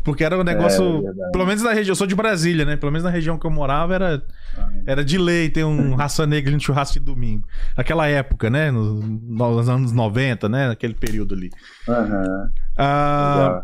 Porque 0.03 0.23
era 0.23 0.37
um 0.37 0.43
negócio. 0.43 1.07
É, 1.07 1.31
pelo 1.31 1.45
menos 1.45 1.63
na 1.63 1.73
região. 1.73 1.91
Eu 1.91 1.95
sou 1.95 2.07
de 2.07 2.15
Brasília, 2.15 2.65
né? 2.65 2.77
Pelo 2.77 2.91
menos 2.91 3.03
na 3.03 3.09
região 3.09 3.37
que 3.37 3.45
eu 3.45 3.51
morava 3.51 3.95
era. 3.95 4.23
Ah, 4.57 4.69
é. 4.85 4.91
Era 4.91 5.05
de 5.05 5.17
lei 5.17 5.49
ter 5.49 5.63
um 5.63 5.95
raça 5.95 6.25
negra 6.27 6.51
no 6.51 6.59
churrasco 6.59 6.99
de 6.99 7.05
domingo. 7.05 7.47
Naquela 7.75 8.07
época, 8.07 8.49
né? 8.49 8.71
Nos, 8.71 9.03
nos 9.03 9.69
anos 9.69 9.91
90, 9.91 10.47
né? 10.47 10.67
Naquele 10.67 10.93
período 10.93 11.33
ali. 11.33 11.49
Uhum. 11.87 12.49
Ah, 12.77 13.63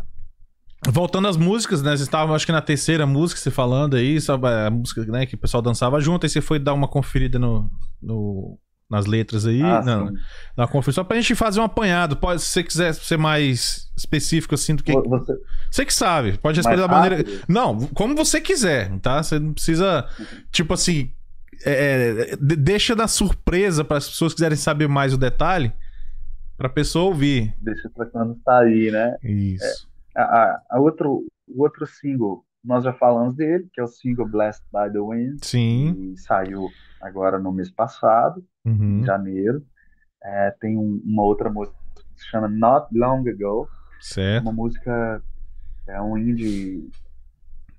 voltando 0.88 1.28
às 1.28 1.36
músicas, 1.36 1.82
né? 1.82 1.96
Você 1.96 2.02
estava, 2.02 2.34
acho 2.34 2.46
que 2.46 2.52
na 2.52 2.62
terceira 2.62 3.06
música, 3.06 3.40
você 3.40 3.50
falando 3.50 3.96
aí, 3.96 4.20
sabe? 4.20 4.48
A 4.48 4.70
música 4.70 5.04
né, 5.06 5.26
que 5.26 5.34
o 5.34 5.38
pessoal 5.38 5.62
dançava 5.62 6.00
junto, 6.00 6.26
aí 6.26 6.30
você 6.30 6.40
foi 6.40 6.58
dar 6.58 6.74
uma 6.74 6.88
conferida 6.88 7.38
no, 7.38 7.70
no 8.02 8.58
nas 8.92 9.06
letras 9.06 9.46
aí. 9.46 9.62
Ah, 9.62 9.80
não, 9.82 10.12
na 10.54 10.68
confusão. 10.68 11.02
Só 11.02 11.04
pra 11.04 11.16
gente 11.16 11.34
fazer 11.34 11.58
um 11.60 11.64
apanhado. 11.64 12.14
Pode, 12.14 12.42
se 12.42 12.48
você 12.48 12.62
quiser 12.62 12.92
ser 12.92 13.16
mais 13.16 13.90
específico 13.96 14.54
assim 14.54 14.76
do 14.76 14.82
que. 14.82 14.92
Você, 14.92 15.32
você 15.70 15.84
que 15.86 15.94
sabe. 15.94 16.36
Pode 16.36 16.58
responder 16.58 16.82
da 16.82 16.88
maneira. 16.88 17.24
Não, 17.48 17.86
como 17.88 18.14
você 18.14 18.38
quiser, 18.38 18.94
tá? 19.00 19.22
Você 19.22 19.38
não 19.38 19.54
precisa. 19.54 20.06
Tipo 20.50 20.74
assim. 20.74 21.10
É, 21.64 22.32
é 22.32 22.36
deixa 22.36 22.94
na 22.94 23.08
surpresa 23.08 23.82
para 23.84 23.96
as 23.96 24.08
pessoas 24.08 24.34
quiserem 24.34 24.58
saber 24.58 24.88
mais 24.88 25.14
o 25.14 25.18
detalhe. 25.18 25.72
Pra 26.58 26.68
pessoa 26.68 27.06
ouvir. 27.06 27.54
Deixa 27.60 27.88
pra 27.88 28.04
quando 28.04 28.38
sair, 28.44 28.92
né? 28.92 29.16
Isso. 29.22 29.88
É, 30.14 30.20
a, 30.20 30.24
a, 30.24 30.62
a 30.72 30.80
outro, 30.80 31.24
o 31.48 31.62
outro 31.62 31.86
single, 31.86 32.44
nós 32.64 32.84
já 32.84 32.92
falamos 32.92 33.34
dele, 33.34 33.68
que 33.72 33.80
é 33.80 33.84
o 33.84 33.88
single 33.88 34.28
Blessed 34.28 34.64
by 34.72 34.92
the 34.92 35.00
Wind. 35.00 35.38
Sim. 35.42 36.12
E 36.12 36.16
saiu 36.16 36.68
agora 37.00 37.38
no 37.38 37.52
mês 37.52 37.70
passado, 37.70 38.44
uhum. 38.64 39.00
em 39.00 39.04
janeiro. 39.04 39.64
É, 40.22 40.52
tem 40.60 40.78
um, 40.78 41.02
uma 41.04 41.24
outra 41.24 41.50
música 41.50 41.76
que 41.96 42.20
se 42.22 42.28
chama 42.28 42.48
Not 42.48 42.86
Long 42.92 43.24
Ago. 43.28 43.68
Certo. 44.00 44.42
Uma 44.42 44.52
música, 44.52 45.22
é 45.88 46.00
um 46.00 46.16
indie 46.16 46.88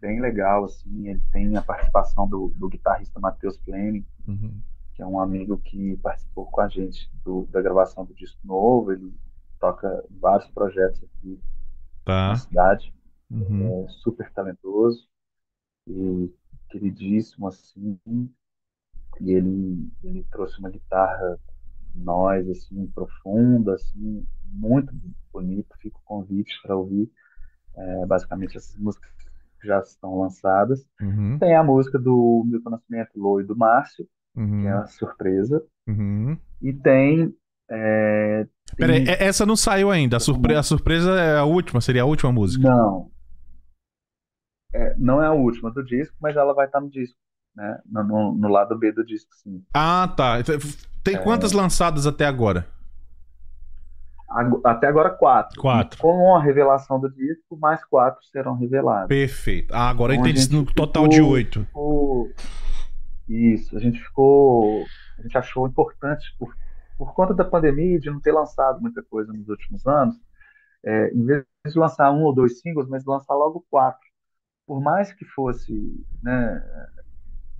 bem 0.01 0.19
legal, 0.19 0.65
assim. 0.65 1.07
Ele 1.07 1.21
tem 1.31 1.55
a 1.55 1.61
participação 1.61 2.27
do, 2.27 2.53
do 2.57 2.67
guitarrista 2.67 3.19
Matheus 3.19 3.57
Fleming, 3.63 4.05
uhum. 4.27 4.53
que 4.93 5.01
é 5.01 5.05
um 5.05 5.19
amigo 5.19 5.57
que 5.59 5.95
participou 5.97 6.45
com 6.47 6.59
a 6.59 6.67
gente 6.67 7.09
do, 7.23 7.47
da 7.49 7.61
gravação 7.61 8.03
do 8.03 8.13
disco 8.13 8.39
novo. 8.43 8.91
Ele 8.91 9.13
toca 9.59 10.03
vários 10.19 10.49
projetos 10.49 11.01
aqui 11.03 11.39
tá. 12.03 12.29
na 12.29 12.35
cidade. 12.35 12.93
Uhum. 13.33 13.85
É 13.85 13.87
super 13.89 14.31
talentoso 14.31 15.07
e 15.87 16.31
queridíssimo, 16.69 17.47
assim. 17.47 17.99
E 19.19 19.31
ele, 19.31 19.91
ele 20.03 20.25
trouxe 20.31 20.59
uma 20.59 20.69
guitarra 20.69 21.39
nós 21.95 22.49
assim 22.49 22.87
profunda, 22.87 23.73
assim 23.75 24.25
muito 24.45 24.93
bonito. 25.31 25.75
Fica 25.79 25.97
o 25.97 26.05
convite 26.05 26.53
para 26.61 26.75
ouvir. 26.75 27.09
É, 27.75 28.05
basicamente 28.05 28.55
essas 28.55 28.75
músicas 28.77 29.11
que 29.59 29.67
já 29.67 29.79
estão 29.79 30.19
lançadas. 30.19 30.85
Uhum. 31.01 31.37
Tem 31.39 31.55
a 31.55 31.63
música 31.63 31.97
do 31.97 32.43
Milton 32.45 32.69
Nascimento, 32.69 33.11
Lô 33.15 33.41
e 33.41 33.43
do 33.43 33.55
Márcio, 33.55 34.07
uhum. 34.35 34.61
que 34.61 34.67
é 34.67 34.75
uma 34.75 34.87
surpresa. 34.87 35.63
Uhum. 35.87 36.37
E 36.61 36.71
tem 36.73 37.35
é, 37.69 38.47
Peraí, 38.77 39.05
essa 39.07 39.45
não 39.45 39.55
saiu 39.55 39.89
ainda. 39.89 40.17
A, 40.17 40.19
surpre 40.19 40.55
a 40.55 40.63
surpresa 40.63 41.11
é 41.19 41.37
a 41.37 41.43
última, 41.43 41.81
seria 41.81 42.03
a 42.03 42.05
última 42.05 42.31
música? 42.31 42.67
Não. 42.67 43.11
É, 44.73 44.95
não 44.97 45.21
é 45.21 45.27
a 45.27 45.33
última 45.33 45.71
do 45.71 45.83
disco, 45.83 46.15
mas 46.19 46.35
ela 46.35 46.53
vai 46.53 46.65
estar 46.65 46.81
no 46.81 46.89
disco 46.89 47.17
né? 47.55 47.79
No, 47.85 48.03
no, 48.03 48.35
no, 48.35 48.47
lado 48.47 48.77
B 48.77 48.91
do 48.91 49.05
disco, 49.05 49.33
sim. 49.35 49.63
Ah, 49.73 50.11
tá. 50.15 50.37
Tem 51.03 51.21
quantas 51.21 51.53
é... 51.53 51.55
lançadas 51.55 52.07
até 52.07 52.25
agora? 52.25 52.67
Até 54.63 54.87
agora, 54.87 55.11
quatro. 55.11 55.61
Quatro. 55.61 55.99
Com 55.99 56.35
a 56.35 56.41
revelação 56.41 56.99
do 56.99 57.07
disco, 57.07 57.55
mais 57.55 57.85
quatro 57.85 58.23
serão 58.25 58.55
reveladas. 58.55 59.07
Perfeito. 59.07 59.71
Ah, 59.73 59.89
agora 59.89 60.15
então, 60.15 60.27
entendi 60.27 60.51
no 60.51 60.65
total 60.65 61.07
de 61.07 61.21
oito. 61.21 61.63
Ficou... 61.65 62.31
Isso, 63.29 63.77
a 63.77 63.79
gente 63.79 63.99
ficou. 63.99 64.83
A 65.19 65.21
gente 65.21 65.37
achou 65.37 65.67
importante, 65.67 66.35
por, 66.39 66.53
por 66.97 67.13
conta 67.13 67.33
da 67.33 67.45
pandemia, 67.45 67.99
de 67.99 68.09
não 68.09 68.19
ter 68.19 68.31
lançado 68.31 68.81
muita 68.81 69.03
coisa 69.03 69.31
nos 69.31 69.47
últimos 69.47 69.85
anos, 69.85 70.15
é, 70.83 71.09
em 71.13 71.23
vez 71.23 71.45
de 71.65 71.79
lançar 71.79 72.11
um 72.11 72.23
ou 72.23 72.33
dois 72.33 72.59
singles, 72.59 72.89
mas 72.89 73.05
lançar 73.05 73.35
logo 73.35 73.63
quatro. 73.69 74.12
Por 74.65 74.81
mais 74.81 75.13
que 75.13 75.25
fosse 75.25 76.05
né, 76.21 76.61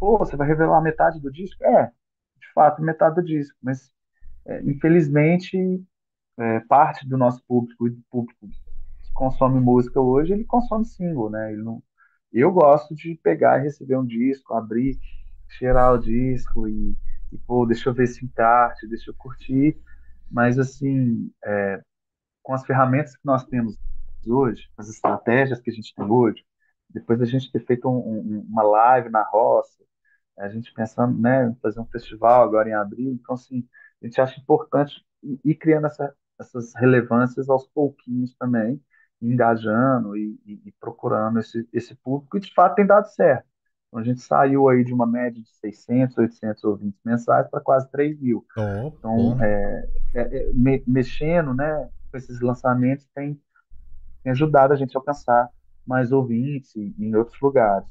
pô, 0.04 0.18
você 0.18 0.36
vai 0.36 0.48
revelar 0.48 0.82
metade 0.82 1.20
do 1.20 1.32
disco? 1.32 1.64
É, 1.64 1.86
de 1.86 2.54
fato, 2.54 2.82
metade 2.82 3.16
do 3.16 3.24
disco, 3.24 3.58
mas 3.62 3.90
é, 4.46 4.62
infelizmente 4.64 5.58
é, 6.38 6.60
parte 6.62 7.08
do 7.08 7.18
nosso 7.18 7.42
público 7.48 7.90
do 7.90 8.02
público 8.12 8.48
que 8.48 9.14
consome 9.14 9.60
música 9.62 10.02
hoje, 10.02 10.34
ele 10.34 10.44
consome 10.44 10.86
single, 10.86 11.30
né? 11.30 11.54
Ele 11.54 11.64
não... 11.64 11.82
Eu 12.34 12.52
gosto 12.52 12.94
de 12.96 13.18
pegar 13.24 13.60
e 13.60 13.64
receber 13.64 13.96
um 13.96 14.06
disco, 14.06 14.54
abrir, 14.54 15.00
cheirar 15.48 15.94
o 15.94 16.00
disco 16.00 16.68
e, 16.68 16.98
e 17.32 17.38
pô, 17.38 17.66
deixa 17.66 17.90
eu 17.90 17.94
ver 17.94 18.04
esse 18.06 18.26
encarte, 18.26 18.88
deixa 18.88 19.12
eu 19.12 19.16
curtir, 19.16 19.78
mas 20.30 20.60
assim, 20.60 21.32
é, 21.46 21.82
com 22.42 22.54
as 22.54 22.66
ferramentas 22.66 23.16
que 23.16 23.26
nós 23.26 23.46
temos 23.46 23.78
hoje, 24.26 24.70
as 24.78 24.90
estratégias 24.90 25.62
que 25.62 25.70
a 25.70 25.74
gente 25.74 25.94
tem 25.96 26.06
hoje, 26.06 26.44
depois 26.94 27.20
da 27.20 27.26
gente 27.26 27.52
ter 27.52 27.66
feito 27.66 27.90
um, 27.90 27.98
um, 27.98 28.46
uma 28.50 28.64
live 28.64 29.10
na 29.10 29.24
roça, 29.24 29.84
a 30.38 30.50
gente 30.50 30.74
pensando 30.74 31.20
né, 31.20 31.48
em 31.48 31.56
fazer 31.56 31.80
um 31.80 31.86
festival 31.86 32.44
agora 32.44 32.70
em 32.70 32.74
abril, 32.74 33.12
então 33.12 33.36
assim, 33.36 33.68
a 34.02 34.06
gente 34.06 34.20
acha 34.20 34.40
importante 34.40 35.06
ir 35.44 35.56
criando 35.56 35.88
essa, 35.88 36.14
essas 36.40 36.74
relevâncias 36.76 37.50
aos 37.50 37.68
pouquinhos 37.68 38.36
também, 38.36 38.82
engajando 39.22 40.18
e, 40.18 40.38
e, 40.46 40.62
e, 40.66 40.72
procurando 40.80 41.40
esse, 41.40 41.68
esse 41.72 41.96
público, 41.96 42.38
e 42.38 42.42
de 42.42 42.54
fato 42.54 42.76
tem 42.76 42.86
dado 42.86 43.08
certo. 43.08 43.46
Então, 43.88 44.00
a 44.00 44.04
gente 44.04 44.22
saiu 44.22 44.68
aí 44.68 44.84
de 44.84 44.92
uma 44.92 45.06
média 45.06 45.42
de 45.42 45.50
600, 45.60 46.18
800 46.18 46.64
ouvintes 46.64 47.00
mensais 47.06 47.48
para 47.48 47.62
quase 47.62 47.90
3 47.92 48.20
mil. 48.20 48.44
Oh, 48.58 48.88
então, 48.88 49.42
é, 49.42 49.90
é, 50.16 50.22
é, 50.22 50.52
me, 50.52 50.84
mexendo 50.88 51.54
né, 51.54 51.90
com 52.12 52.18
esses 52.18 52.42
lançamentos 52.42 53.08
tem, 53.14 53.40
tem 54.24 54.32
ajudado 54.32 54.74
a 54.74 54.76
gente 54.76 54.98
a 54.98 55.00
alcançar 55.00 55.48
mais 55.86 56.12
ouvintes 56.12 56.76
em 56.76 57.16
outros 57.16 57.40
lugares. 57.42 57.88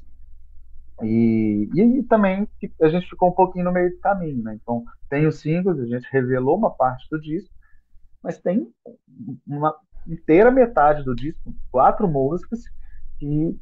E, 1.01 1.69
e 1.73 2.03
também 2.03 2.47
a 2.81 2.87
gente 2.87 3.09
ficou 3.09 3.29
um 3.29 3.33
pouquinho 3.33 3.65
no 3.65 3.71
meio 3.71 3.89
do 3.91 3.99
caminho, 3.99 4.43
né? 4.43 4.57
Então, 4.61 4.85
tem 5.09 5.25
os 5.25 5.39
singles, 5.39 5.79
a 5.79 5.85
gente 5.85 6.07
revelou 6.11 6.57
uma 6.57 6.71
parte 6.71 7.07
do 7.09 7.19
disco, 7.19 7.53
mas 8.21 8.39
tem 8.39 8.71
uma 9.45 9.75
inteira 10.07 10.51
metade 10.51 11.03
do 11.03 11.15
disco, 11.15 11.53
quatro 11.71 12.07
músicas 12.07 12.63
que 13.17 13.57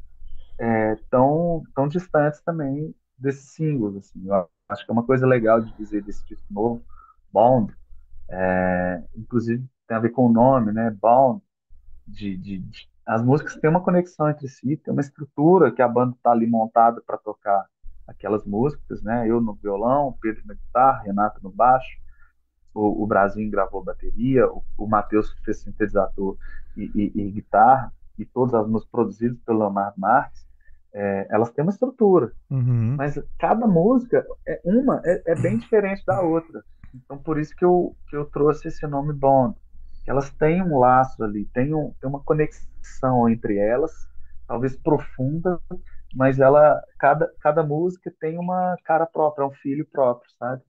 é, 0.58 0.96
tão 1.10 1.62
distantes 1.88 2.40
também 2.42 2.94
desses 3.18 3.50
singles. 3.54 3.96
Assim. 3.96 4.26
Eu 4.26 4.48
acho 4.68 4.84
que 4.84 4.90
é 4.90 4.92
uma 4.92 5.04
coisa 5.04 5.26
legal 5.26 5.60
de 5.60 5.72
dizer 5.76 6.02
desse 6.02 6.24
disco 6.26 6.46
novo, 6.50 6.84
Bond, 7.32 7.74
é, 8.28 9.02
inclusive 9.16 9.64
tem 9.86 9.96
a 9.96 10.00
ver 10.00 10.10
com 10.10 10.26
o 10.26 10.32
nome, 10.32 10.72
né? 10.72 10.90
Bond, 10.90 11.42
de, 12.06 12.36
de, 12.36 12.58
de 12.58 12.91
as 13.06 13.22
músicas 13.22 13.56
têm 13.56 13.70
uma 13.70 13.82
conexão 13.82 14.30
entre 14.30 14.48
si, 14.48 14.76
tem 14.76 14.92
uma 14.92 15.00
estrutura 15.00 15.72
que 15.72 15.82
a 15.82 15.88
banda 15.88 16.14
está 16.16 16.30
ali 16.30 16.46
montada 16.46 17.02
para 17.04 17.18
tocar 17.18 17.66
aquelas 18.06 18.44
músicas, 18.44 19.02
né? 19.02 19.28
Eu 19.28 19.40
no 19.40 19.54
violão, 19.54 20.16
Pedro 20.20 20.42
na 20.46 20.54
guitarra, 20.54 21.02
Renato 21.02 21.40
no 21.42 21.50
baixo, 21.50 21.98
o, 22.74 23.02
o 23.02 23.06
Brasil 23.06 23.48
gravou 23.50 23.82
bateria, 23.82 24.46
o, 24.48 24.62
o 24.78 24.86
Matheus 24.86 25.32
fez 25.44 25.60
sintetizador 25.60 26.36
e, 26.76 26.90
e, 26.94 27.12
e, 27.20 27.30
guitarra, 27.30 27.92
e 28.18 28.24
todas 28.24 28.54
as 28.54 28.66
músicas 28.66 28.90
produzidas 28.90 29.38
pelo 29.44 29.60
Leonardo 29.60 30.00
Marques, 30.00 30.46
é, 30.94 31.26
elas 31.30 31.50
têm 31.50 31.64
uma 31.64 31.72
estrutura, 31.72 32.32
uhum. 32.50 32.96
mas 32.96 33.18
cada 33.38 33.66
música, 33.66 34.24
é 34.46 34.60
uma 34.64 35.00
é, 35.04 35.22
é, 35.26 35.34
bem 35.34 35.56
diferente 35.58 36.04
da 36.06 36.20
outra. 36.20 36.62
Então, 36.94 37.16
por 37.16 37.38
isso 37.38 37.54
que 37.56 37.64
eu, 37.64 37.96
que 38.08 38.16
eu 38.16 38.26
trouxe 38.26 38.68
esse 38.68 38.86
nome 38.86 39.14
Bond 39.14 39.56
elas 40.06 40.30
têm 40.30 40.62
um 40.62 40.78
laço 40.78 41.22
ali, 41.22 41.44
tem, 41.52 41.74
um, 41.74 41.94
tem 42.00 42.08
uma 42.08 42.20
conexão 42.20 43.28
entre 43.28 43.58
elas, 43.58 43.92
talvez 44.46 44.76
profunda, 44.76 45.60
mas 46.14 46.38
ela 46.38 46.80
cada, 46.98 47.30
cada 47.40 47.62
música 47.62 48.12
tem 48.20 48.38
uma 48.38 48.76
cara 48.84 49.06
própria, 49.06 49.44
é 49.44 49.46
um 49.46 49.52
filho 49.52 49.86
próprio, 49.90 50.30
sabe? 50.38 50.62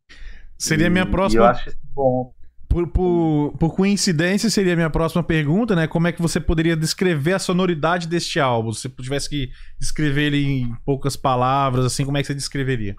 Seria 0.58 0.88
a 0.88 0.90
minha 0.90 1.06
próxima. 1.06 1.44
eu 1.44 1.46
acho 1.46 1.70
isso 1.70 1.78
bom. 1.94 2.34
Por, 2.70 2.88
por, 2.88 3.58
por, 3.60 3.76
coincidência, 3.76 4.50
seria 4.50 4.74
a 4.74 4.76
minha 4.76 4.90
próxima 4.90 5.22
pergunta, 5.22 5.76
né? 5.76 5.86
Como 5.86 6.08
é 6.08 6.12
que 6.12 6.22
você 6.22 6.40
poderia 6.40 6.76
descrever 6.76 7.34
a 7.34 7.40
sonoridade 7.40 8.08
deste 8.08 8.40
álbum? 8.40 8.72
Se 8.72 8.82
você 8.82 8.90
tivesse 8.90 9.30
que 9.30 9.52
descrever 9.80 10.24
ele 10.24 10.44
em 10.44 10.76
poucas 10.84 11.16
palavras, 11.16 11.86
assim, 11.86 12.04
como 12.04 12.18
é 12.18 12.22
que 12.22 12.28
você 12.28 12.34
descreveria? 12.34 12.96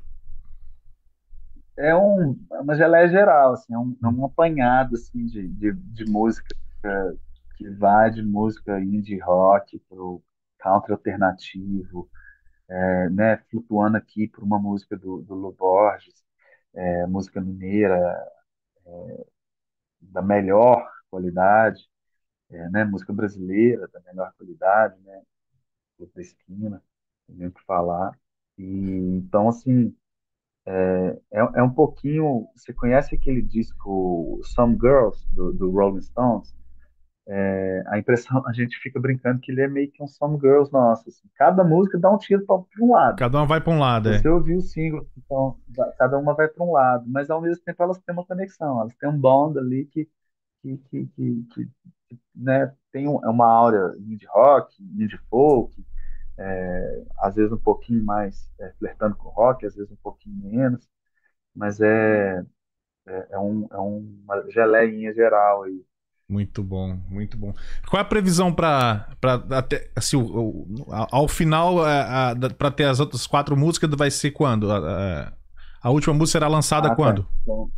É, 1.77 1.95
um, 1.97 2.39
é 2.53 2.61
uma 2.61 2.77
geleia 2.77 3.09
geral, 3.09 3.55
assim, 3.55 3.75
é 3.75 3.79
um, 3.79 3.97
é 4.03 4.07
um 4.09 4.25
apanhado 4.25 4.95
assim, 4.95 5.27
de, 5.27 5.49
de, 5.49 5.73
de 5.73 6.05
música 6.11 6.47
que 7.57 7.69
vai 7.71 8.11
de 8.11 8.23
música 8.23 8.81
indie 8.81 9.19
rock 9.19 9.79
para 9.89 9.99
o 10.03 10.23
country 10.59 10.93
alternativo, 10.93 12.09
é, 12.69 13.11
né, 13.11 13.37
flutuando 13.51 13.97
aqui 13.97 14.29
por 14.29 14.45
uma 14.45 14.59
música 14.59 14.97
do, 14.97 15.23
do 15.23 15.35
Lu 15.35 15.53
Borges, 15.53 16.25
é, 16.75 17.07
música 17.07 17.41
mineira 17.41 17.97
é, 18.87 19.27
da 20.01 20.23
melhor 20.23 20.89
qualidade, 21.11 21.89
é, 22.51 22.69
né, 22.71 22.85
música 22.85 23.13
brasileira 23.13 23.89
da 23.89 24.01
melhor 24.01 24.33
qualidade, 24.39 25.01
né, 25.03 25.23
da 26.15 26.21
esquina, 26.21 26.83
tem 27.27 27.47
o 27.47 27.53
que 27.53 27.63
falar. 27.65 28.19
E, 28.59 28.65
então, 29.19 29.49
assim, 29.49 29.95
é, 30.67 31.19
é, 31.33 31.41
é, 31.57 31.63
um 31.63 31.71
pouquinho. 31.71 32.47
Você 32.55 32.73
conhece 32.73 33.15
aquele 33.15 33.43
disco 33.43 34.41
Some 34.45 34.77
Girls, 34.81 35.27
do, 35.33 35.53
do 35.53 35.71
Rolling 35.71 36.01
Stones? 36.01 36.55
É, 37.27 37.83
a 37.87 37.99
impressão, 37.99 38.43
a 38.47 38.53
gente 38.53 38.77
fica 38.79 39.01
brincando 39.01 39.41
que 39.41 39.51
ele 39.51 39.63
é 39.63 39.69
meio 39.69 39.91
que 39.91 40.03
um 40.03 40.07
Some 40.07 40.39
Girls 40.39 40.73
nosso. 40.73 41.09
Assim. 41.09 41.29
Cada 41.35 41.63
música 41.65 41.99
dá 41.99 42.11
um 42.11 42.19
tiro 42.19 42.45
para 42.47 42.57
um 42.81 42.93
lado. 42.93 43.17
Cada 43.17 43.39
uma 43.39 43.47
vai 43.47 43.61
para 43.61 43.73
um 43.73 43.79
lado, 43.79 44.13
Você 44.13 44.27
é. 44.27 44.31
ouviu 44.31 44.59
o 44.59 44.63
single, 44.63 45.07
então 45.17 45.57
cada 45.99 46.19
uma 46.19 46.35
vai 46.35 46.49
para 46.49 46.65
um 46.65 46.73
lado, 46.73 47.05
mas 47.09 47.31
ao 47.31 47.41
mesmo 47.41 47.63
tempo 47.65 47.83
elas 47.83 47.99
têm 47.99 48.15
uma 48.15 48.25
conexão, 48.27 48.81
elas 48.81 48.95
têm 48.97 49.09
um 49.09 49.19
bond 49.19 49.59
ali 49.59 49.87
que, 49.87 50.09
que, 50.63 50.77
que, 50.77 51.07
que, 51.07 51.45
que 51.55 51.69
né, 52.35 52.73
tem 52.93 53.07
é 53.07 53.29
uma 53.29 53.47
áurea 53.47 53.95
indie 53.99 54.27
rock, 54.27 54.75
indie 54.83 55.19
folk, 55.31 55.75
é, 56.39 57.03
às 57.19 57.37
vezes 57.37 57.53
um 57.53 57.59
pouquinho 57.59 58.05
mais 58.05 58.51
é, 58.61 58.73
flertando 58.79 59.17
com 59.17 59.29
rock, 59.29 59.67
às 59.67 59.75
vezes 59.75 59.91
um 59.91 59.97
pouquinho 59.97 60.37
menos, 60.51 60.89
mas 61.55 61.81
é, 61.81 62.45
é, 63.07 63.27
é, 63.33 63.39
um, 63.39 63.67
é 63.71 63.79
uma 63.79 64.51
geleinha 64.51 65.13
geral 65.13 65.65
aí. 65.65 65.85
Muito 66.29 66.63
bom, 66.63 66.99
muito 67.09 67.37
bom. 67.37 67.53
Qual 67.89 67.99
é 67.99 68.03
a 68.03 68.09
previsão 68.09 68.53
para 68.53 69.09
até 69.51 69.91
assim, 69.95 70.17
o, 70.17 70.25
o, 70.25 70.67
ao 70.91 71.29
final 71.29 71.77
para 72.57 72.71
ter 72.71 72.85
as 72.85 72.99
outras 72.99 73.27
quatro 73.27 73.57
músicas 73.57 73.91
vai 73.91 74.11
ser 74.11 74.31
quando? 74.31 74.73
A, 74.73 75.33
a 75.83 75.91
última 75.91 76.15
música 76.15 76.39
será 76.39 76.49
lançada 76.49 76.87
ah, 76.89 76.91
tá. 76.91 76.97
quando? 76.97 77.25
Tá. 77.25 77.29
Então, 77.43 77.71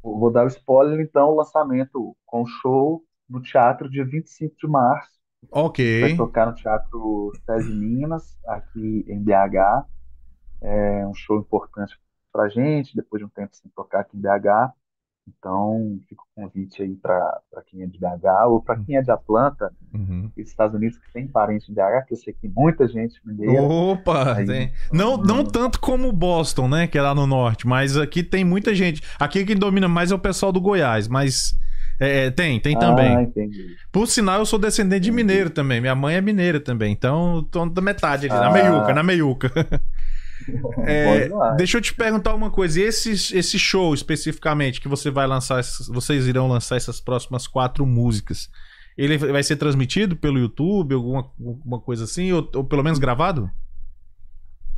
vou 0.00 0.30
dar 0.32 0.44
o 0.44 0.48
spoiler 0.48 1.00
então, 1.00 1.30
o 1.30 1.36
lançamento 1.36 2.16
com 2.24 2.46
show 2.46 3.02
no 3.28 3.42
teatro 3.42 3.90
dia 3.90 4.04
25 4.04 4.54
de 4.56 4.68
março. 4.68 5.17
Ok. 5.50 6.00
Vai 6.00 6.16
tocar 6.16 6.46
no 6.46 6.54
Teatro 6.54 7.32
Sede 7.46 7.72
Minas, 7.72 8.38
aqui 8.46 9.04
em 9.08 9.22
BH. 9.22 9.86
É 10.60 11.06
um 11.06 11.14
show 11.14 11.38
importante 11.38 11.98
pra 12.32 12.48
gente, 12.48 12.94
depois 12.94 13.20
de 13.20 13.26
um 13.26 13.30
tempo 13.30 13.54
sem 13.56 13.70
tocar 13.74 14.00
aqui 14.00 14.16
em 14.16 14.20
BH. 14.20 14.72
Então, 15.38 16.00
fica 16.08 16.22
o 16.22 16.42
convite 16.42 16.82
aí 16.82 16.96
para 16.96 17.42
quem 17.66 17.82
é 17.82 17.86
de 17.86 17.98
BH 17.98 18.46
ou 18.48 18.62
para 18.62 18.78
quem 18.82 18.96
é 18.96 19.02
de 19.02 19.10
Atlanta, 19.10 19.70
uhum. 19.92 20.32
Estados 20.38 20.74
Unidos, 20.74 20.96
que 20.96 21.12
tem 21.12 21.28
parente 21.28 21.70
em 21.70 21.74
BH, 21.74 22.06
que 22.06 22.14
eu 22.14 22.16
sei 22.16 22.32
que 22.32 22.48
muita 22.48 22.88
gente 22.88 23.20
mineira. 23.26 23.62
Opa! 23.62 24.36
Aí, 24.36 24.46
tem. 24.46 24.72
Não, 24.90 25.18
não 25.18 25.44
tanto 25.44 25.80
como 25.80 26.10
Boston, 26.12 26.66
né, 26.66 26.86
que 26.86 26.96
é 26.96 27.02
lá 27.02 27.14
no 27.14 27.26
norte, 27.26 27.66
mas 27.66 27.94
aqui 27.96 28.22
tem 28.22 28.42
muita 28.42 28.74
gente. 28.74 29.02
Aqui 29.20 29.44
quem 29.44 29.56
domina 29.56 29.86
mais 29.86 30.10
é 30.10 30.14
o 30.14 30.18
pessoal 30.18 30.50
do 30.50 30.62
Goiás, 30.62 31.08
mas 31.08 31.54
é, 32.00 32.26
é, 32.26 32.30
tem, 32.30 32.60
tem 32.60 32.78
também. 32.78 33.16
Ah, 33.16 33.22
entendi. 33.22 33.76
Por 33.90 34.06
sinal, 34.06 34.38
eu 34.38 34.46
sou 34.46 34.58
descendente 34.58 35.02
de 35.02 35.12
mineiro 35.12 35.50
também. 35.50 35.80
Minha 35.80 35.94
mãe 35.94 36.14
é 36.14 36.20
mineira 36.20 36.60
também. 36.60 36.92
Então, 36.92 37.42
tô 37.50 37.66
da 37.66 37.82
metade 37.82 38.26
ali, 38.26 38.36
ah. 38.36 38.40
na 38.40 38.50
meiuca, 38.50 38.94
na 38.94 39.02
meiuca. 39.02 39.50
É, 40.86 41.28
deixa 41.56 41.76
eu 41.76 41.82
te 41.82 41.92
perguntar 41.92 42.32
uma 42.32 42.48
coisa. 42.50 42.80
E 42.80 42.84
esse, 42.84 43.10
esse 43.36 43.58
show 43.58 43.92
especificamente 43.92 44.80
que 44.80 44.88
você 44.88 45.10
vai 45.10 45.26
lançar, 45.26 45.60
vocês 45.88 46.26
irão 46.26 46.48
lançar 46.48 46.76
essas 46.76 47.00
próximas 47.00 47.46
quatro 47.46 47.84
músicas, 47.84 48.48
ele 48.96 49.18
vai 49.18 49.42
ser 49.42 49.56
transmitido 49.56 50.16
pelo 50.16 50.38
YouTube, 50.38 50.94
alguma, 50.94 51.30
alguma 51.44 51.80
coisa 51.80 52.04
assim, 52.04 52.32
ou, 52.32 52.48
ou 52.54 52.64
pelo 52.64 52.84
menos 52.84 53.00
gravado? 53.00 53.50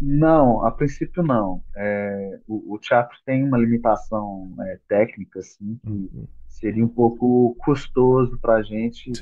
Não, 0.00 0.64
a 0.66 0.72
princípio 0.72 1.22
não. 1.22 1.62
É, 1.76 2.40
o, 2.48 2.74
o, 2.74 2.78
teatro 2.78 3.16
tem 3.24 3.44
uma 3.44 3.58
limitação 3.58 4.52
é, 4.60 4.78
técnica, 4.88 5.40
assim, 5.40 5.78
que 5.84 5.88
uhum 5.88 6.26
seria 6.60 6.84
um 6.84 6.88
pouco 6.88 7.56
custoso 7.64 8.38
para 8.38 8.56
a 8.56 8.62
gente, 8.62 9.16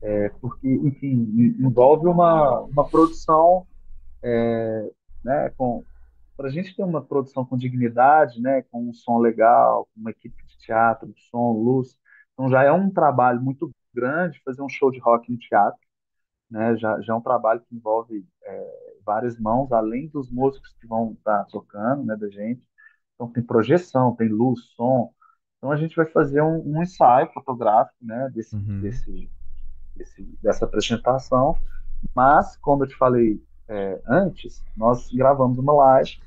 é, 0.00 0.28
porque, 0.40 0.68
enfim, 0.68 1.54
envolve 1.58 2.06
uma, 2.06 2.60
uma 2.60 2.88
produção, 2.88 3.66
é, 4.22 4.90
né, 5.24 5.52
para 6.36 6.48
a 6.48 6.50
gente 6.50 6.74
ter 6.74 6.84
uma 6.84 7.02
produção 7.02 7.44
com 7.44 7.56
dignidade, 7.56 8.40
né, 8.40 8.62
com 8.70 8.88
um 8.88 8.94
som 8.94 9.18
legal, 9.18 9.88
com 9.92 10.00
uma 10.00 10.10
equipe 10.10 10.36
de 10.46 10.56
teatro, 10.58 11.12
de 11.12 11.20
som, 11.30 11.52
luz, 11.52 11.98
então 12.32 12.48
já 12.48 12.62
é 12.62 12.70
um 12.70 12.88
trabalho 12.88 13.42
muito 13.42 13.70
grande 13.92 14.40
fazer 14.44 14.62
um 14.62 14.68
show 14.68 14.90
de 14.90 15.00
rock 15.00 15.30
no 15.30 15.38
teatro, 15.38 15.80
né, 16.48 16.76
já, 16.76 17.00
já 17.00 17.12
é 17.12 17.16
um 17.16 17.20
trabalho 17.20 17.60
que 17.68 17.74
envolve 17.74 18.24
é, 18.44 18.98
várias 19.04 19.36
mãos, 19.38 19.72
além 19.72 20.06
dos 20.08 20.30
músicos 20.30 20.72
que 20.80 20.86
vão 20.86 21.12
estar 21.12 21.44
tocando, 21.46 22.04
né, 22.04 22.16
da 22.16 22.28
gente, 22.28 22.62
então 23.14 23.28
tem 23.28 23.42
projeção, 23.42 24.14
tem 24.14 24.28
luz, 24.28 24.60
som, 24.76 25.12
então 25.64 25.72
a 25.72 25.76
gente 25.76 25.96
vai 25.96 26.04
fazer 26.04 26.42
um, 26.42 26.62
um 26.62 26.82
ensaio 26.82 27.26
fotográfico, 27.32 27.96
né, 28.02 28.30
desse, 28.34 28.54
uhum. 28.54 28.80
desse, 28.82 29.30
desse, 29.96 30.22
dessa 30.42 30.66
apresentação. 30.66 31.56
Mas, 32.14 32.54
como 32.58 32.84
eu 32.84 32.88
te 32.88 32.94
falei 32.94 33.42
é, 33.66 33.98
antes, 34.06 34.62
nós 34.76 35.10
gravamos 35.10 35.56
uma 35.56 35.72
live 35.72 36.20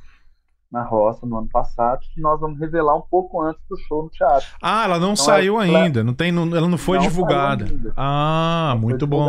na 0.71 0.81
roça 0.81 1.23
no 1.27 1.37
ano 1.37 1.47
passado 1.49 1.99
que 1.99 2.19
nós 2.19 2.39
vamos 2.39 2.59
revelar 2.59 2.95
um 2.95 3.01
pouco 3.01 3.39
antes 3.39 3.61
do 3.69 3.77
show 3.77 4.01
no 4.05 4.09
teatro. 4.09 4.47
Ah, 4.59 4.85
ela 4.85 4.97
não 4.97 5.13
então, 5.13 5.23
saiu 5.23 5.61
ela, 5.61 5.83
ainda, 5.83 6.03
não 6.03 6.15
tem, 6.15 6.31
não, 6.31 6.43
ela 6.55 6.67
não 6.67 6.77
foi 6.77 6.97
não 6.97 7.03
divulgada. 7.03 7.65
Ah, 7.95 8.71
não 8.73 8.81
muito 8.81 9.05
bom. 9.05 9.27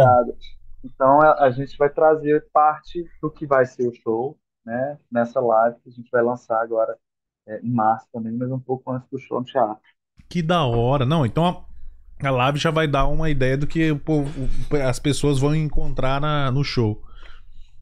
Então 0.83 1.21
a, 1.21 1.45
a, 1.45 1.51
gente 1.51 1.77
vai 1.77 1.91
trazer 1.91 2.47
parte 2.51 3.05
do 3.21 3.31
que 3.31 3.47
vai 3.47 3.67
ser 3.67 3.87
o 3.87 3.95
show, 3.95 4.39
né, 4.65 4.99
nessa 5.13 5.39
live 5.39 5.79
que 5.81 5.91
a 5.91 5.93
gente 5.93 6.11
vai 6.11 6.23
lançar 6.23 6.63
agora 6.63 6.97
é, 7.47 7.61
em 7.61 7.71
março 7.71 8.09
também, 8.11 8.33
mas 8.33 8.51
um 8.51 8.59
pouco 8.59 8.91
antes 8.91 9.07
do 9.11 9.19
show 9.19 9.39
no 9.39 9.45
teatro. 9.45 9.98
Que 10.29 10.43
da 10.43 10.65
hora. 10.65 11.07
Não, 11.07 11.25
então 11.25 11.47
a, 12.23 12.27
a 12.27 12.31
live 12.31 12.59
já 12.59 12.71
vai 12.71 12.87
dar 12.87 13.07
uma 13.07 13.31
ideia 13.31 13.57
do 13.57 13.67
que 13.67 13.91
o 13.91 13.99
povo, 13.99 14.49
as 14.87 14.99
pessoas 14.99 15.39
vão 15.39 15.55
encontrar 15.55 16.21
na, 16.21 16.51
no 16.51 16.63
show. 16.63 17.03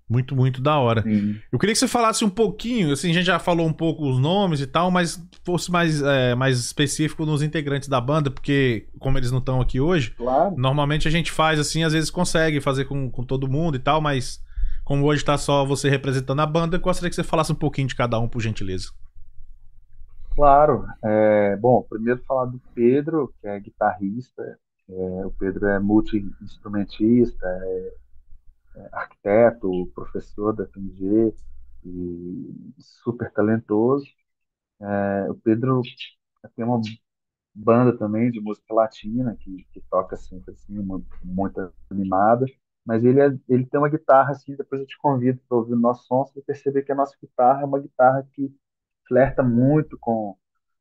Muito, 0.09 0.37
muito 0.37 0.63
da 0.63 0.79
hora. 0.79 1.03
Sim. 1.03 1.37
Eu 1.51 1.59
queria 1.59 1.73
que 1.75 1.79
você 1.81 1.89
falasse 1.89 2.25
um 2.25 2.31
pouquinho, 2.31 2.93
assim, 2.93 3.11
a 3.11 3.15
gente 3.15 3.27
já 3.27 3.41
falou 3.41 3.67
um 3.67 3.73
pouco 3.73 4.09
os 4.09 4.21
nomes 4.21 4.61
e 4.61 4.67
tal, 4.67 4.89
mas 4.89 5.21
fosse 5.43 5.69
mais, 5.69 6.01
é, 6.01 6.33
mais 6.37 6.61
específico 6.61 7.27
nos 7.27 7.43
integrantes 7.43 7.89
da 7.89 8.01
banda, 8.01 8.31
porque 8.31 8.87
como 9.01 9.19
eles 9.19 9.33
não 9.33 9.41
estão 9.41 9.61
aqui 9.61 9.81
hoje, 9.81 10.13
claro. 10.17 10.55
normalmente 10.57 11.09
a 11.09 11.11
gente 11.11 11.33
faz 11.33 11.59
assim, 11.59 11.83
às 11.83 11.93
vezes 11.93 12.09
consegue 12.09 12.61
fazer 12.61 12.85
com, 12.85 13.11
com 13.11 13.25
todo 13.25 13.49
mundo 13.49 13.75
e 13.75 13.81
tal, 13.81 14.01
mas 14.01 14.41
como 14.85 15.05
hoje 15.05 15.25
tá 15.25 15.37
só 15.37 15.65
você 15.65 15.91
representando 15.91 16.39
a 16.39 16.47
banda, 16.47 16.77
eu 16.77 16.81
gostaria 16.81 17.11
que 17.11 17.17
você 17.17 17.25
falasse 17.25 17.51
um 17.51 17.57
pouquinho 17.57 17.89
de 17.89 17.97
cada 17.97 18.17
um, 18.21 18.29
por 18.29 18.41
gentileza. 18.41 18.91
Claro. 20.37 20.87
É, 21.03 21.57
bom, 21.57 21.83
primeiro 21.83 22.23
falar 22.25 22.47
do 22.47 22.61
Pedro, 22.75 23.35
que 23.41 23.49
é 23.49 23.59
guitarrista. 23.61 24.59
É, 24.89 25.27
o 25.27 25.33
Pedro 25.33 25.67
é 25.67 25.79
multi-instrumentista, 25.81 27.47
é, 27.47 27.93
é, 28.77 28.89
arquiteto, 28.93 29.87
professor 29.95 30.53
da 30.55 30.65
FMG 30.65 31.35
e 31.85 32.75
super 32.81 33.33
talentoso. 33.33 34.07
É, 34.91 35.31
o 35.31 35.35
Pedro 35.35 35.83
tem 36.57 36.65
uma 36.65 36.81
banda 37.55 37.97
também 37.99 38.31
de 38.31 38.41
música 38.41 38.75
latina 38.75 39.37
que, 39.41 39.65
que 39.73 39.81
toca 39.91 40.17
sempre 40.17 40.53
assim, 40.53 40.79
uma, 40.79 41.03
muito 41.25 41.73
animada. 41.91 42.47
Mas 42.87 43.05
ele, 43.05 43.21
é, 43.21 43.27
ele 43.49 43.67
tem 43.67 43.81
uma 43.81 43.89
guitarra 43.91 44.33
assim, 44.33 44.57
depois 44.57 44.81
eu 44.83 44.87
te 44.89 44.99
convido 44.99 45.41
para 45.49 45.59
ouvir 45.59 45.75
o 45.75 45.79
nosso 45.81 46.07
som, 46.07 46.25
você 46.27 46.43
perceber 46.43 46.83
que 46.85 46.93
a 46.93 46.97
nossa 46.97 47.17
guitarra 47.23 47.63
é 47.63 47.65
uma 47.67 47.81
guitarra 47.81 48.29
que 48.35 48.55
flerta 49.07 49.43
muito 49.43 49.99
com, 49.99 50.37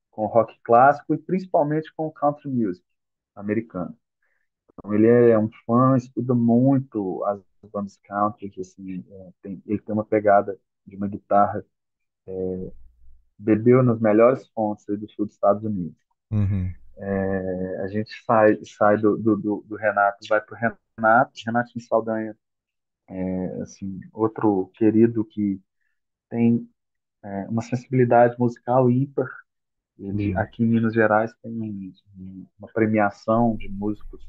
com 0.09 0.25
rock 0.25 0.57
clássico 0.63 1.13
e 1.13 1.17
principalmente 1.17 1.93
com 1.95 2.11
country 2.11 2.49
music 2.49 2.85
americano. 3.35 3.95
Então, 4.71 4.93
ele 4.93 5.07
é 5.07 5.37
um 5.37 5.49
fã, 5.65 5.95
estuda 5.97 6.33
muito 6.33 7.23
as 7.25 7.41
bandas 7.71 7.97
country, 8.03 8.51
assim, 8.59 9.03
é, 9.09 9.29
tem, 9.41 9.63
ele 9.65 9.79
tem 9.79 9.93
uma 9.93 10.05
pegada 10.05 10.57
de 10.85 10.95
uma 10.95 11.07
guitarra, 11.07 11.65
é, 12.27 12.71
bebeu 13.37 13.81
nas 13.83 13.99
melhores 13.99 14.47
fontes 14.49 14.85
do 14.85 15.09
sul 15.09 15.25
dos 15.25 15.35
Estados 15.35 15.63
Unidos. 15.63 15.97
Uhum. 16.31 16.71
É, 16.97 17.81
a 17.83 17.87
gente 17.87 18.11
sai, 18.23 18.57
sai 18.63 18.97
do, 18.97 19.17
do, 19.17 19.63
do 19.65 19.75
Renato, 19.75 20.19
vai 20.29 20.41
para 20.41 20.55
o 20.55 20.75
Renato, 20.97 21.31
Renato 21.45 21.79
Saldanha, 21.81 22.35
é, 23.07 23.61
assim, 23.61 23.99
outro 24.13 24.71
querido 24.75 25.25
que 25.25 25.61
tem 26.29 26.69
é, 27.25 27.47
uma 27.49 27.61
sensibilidade 27.61 28.35
musical 28.37 28.89
ímpar. 28.89 29.27
Ele. 29.97 30.35
Aqui 30.37 30.63
em 30.63 30.67
Minas 30.67 30.93
Gerais 30.93 31.33
tem 31.41 31.51
um, 31.51 32.45
uma 32.59 32.67
premiação 32.73 33.55
de 33.55 33.69
músicos 33.69 34.27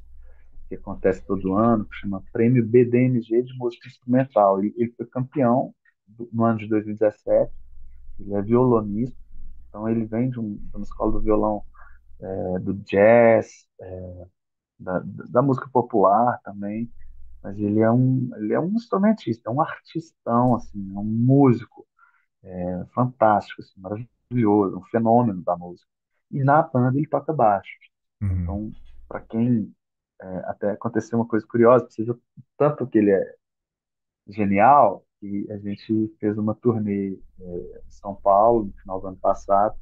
que 0.69 0.77
acontece 0.77 1.25
todo 1.25 1.55
ano, 1.55 1.85
que 1.85 1.97
chama 1.97 2.23
Prêmio 2.33 2.67
BDMG 2.67 3.43
de 3.43 3.57
Música 3.59 3.89
Instrumental. 3.89 4.61
Ele, 4.61 4.75
ele 4.77 4.93
foi 4.97 5.07
campeão 5.07 5.75
do, 6.07 6.29
no 6.33 6.45
ano 6.45 6.59
de 6.59 6.69
2017, 6.69 7.53
ele 8.21 8.35
é 8.35 8.43
violonista, 8.43 9.17
então 9.69 9.89
ele 9.89 10.07
vem 10.07 10.31
de, 10.31 10.41
um, 10.41 10.55
de 10.55 10.77
uma 10.77 10.85
escola 10.85 11.13
do 11.13 11.21
violão 11.21 11.63
é, 12.21 12.59
do 12.61 12.75
jazz, 12.75 13.67
é, 13.81 14.27
da, 14.79 15.03
da, 15.05 15.43
música 15.43 15.69
popular 15.73 16.41
também, 16.45 16.91
mas 17.43 17.59
ele 17.59 17.81
é 17.81 17.91
um 17.91 18.31
ele 18.37 18.55
é 18.55 18.61
um 18.61 18.73
instrumentista, 18.75 19.51
é 19.51 19.53
um 19.53 19.61
artistão 19.61 20.55
assim, 20.55 20.93
é 20.95 20.99
um 20.99 21.05
músico 21.05 21.87
é, 22.47 22.85
fantástico, 22.95 23.61
assim, 23.61 23.81
maravilhoso, 23.81 24.79
um 24.79 24.83
fenômeno 24.85 25.43
da 25.43 25.57
música. 25.57 25.89
E 26.31 26.43
na 26.45 26.63
banda 26.63 26.97
ele 26.97 27.09
toca 27.09 27.33
baixo. 27.33 27.71
Uhum. 28.23 28.43
Então, 28.43 28.73
para 29.09 29.21
quem 29.21 29.75
é, 30.21 30.27
até 30.47 30.71
aconteceu 30.73 31.19
uma 31.19 31.27
coisa 31.29 31.47
curiosa, 31.47 31.87
seja 31.91 32.17
tanto 32.57 32.87
que 32.87 32.99
ele 32.99 33.11
é 33.11 33.35
genial 34.29 35.05
que 35.21 35.47
a 35.51 35.59
gente 35.59 36.15
fez 36.21 36.37
uma 36.39 36.55
turnê 36.55 37.19
é, 37.41 37.83
em 37.87 37.91
São 37.91 38.15
Paulo 38.15 38.67
no 38.67 38.73
final 38.81 39.01
do 39.01 39.09
ano 39.09 39.17
passado 39.17 39.77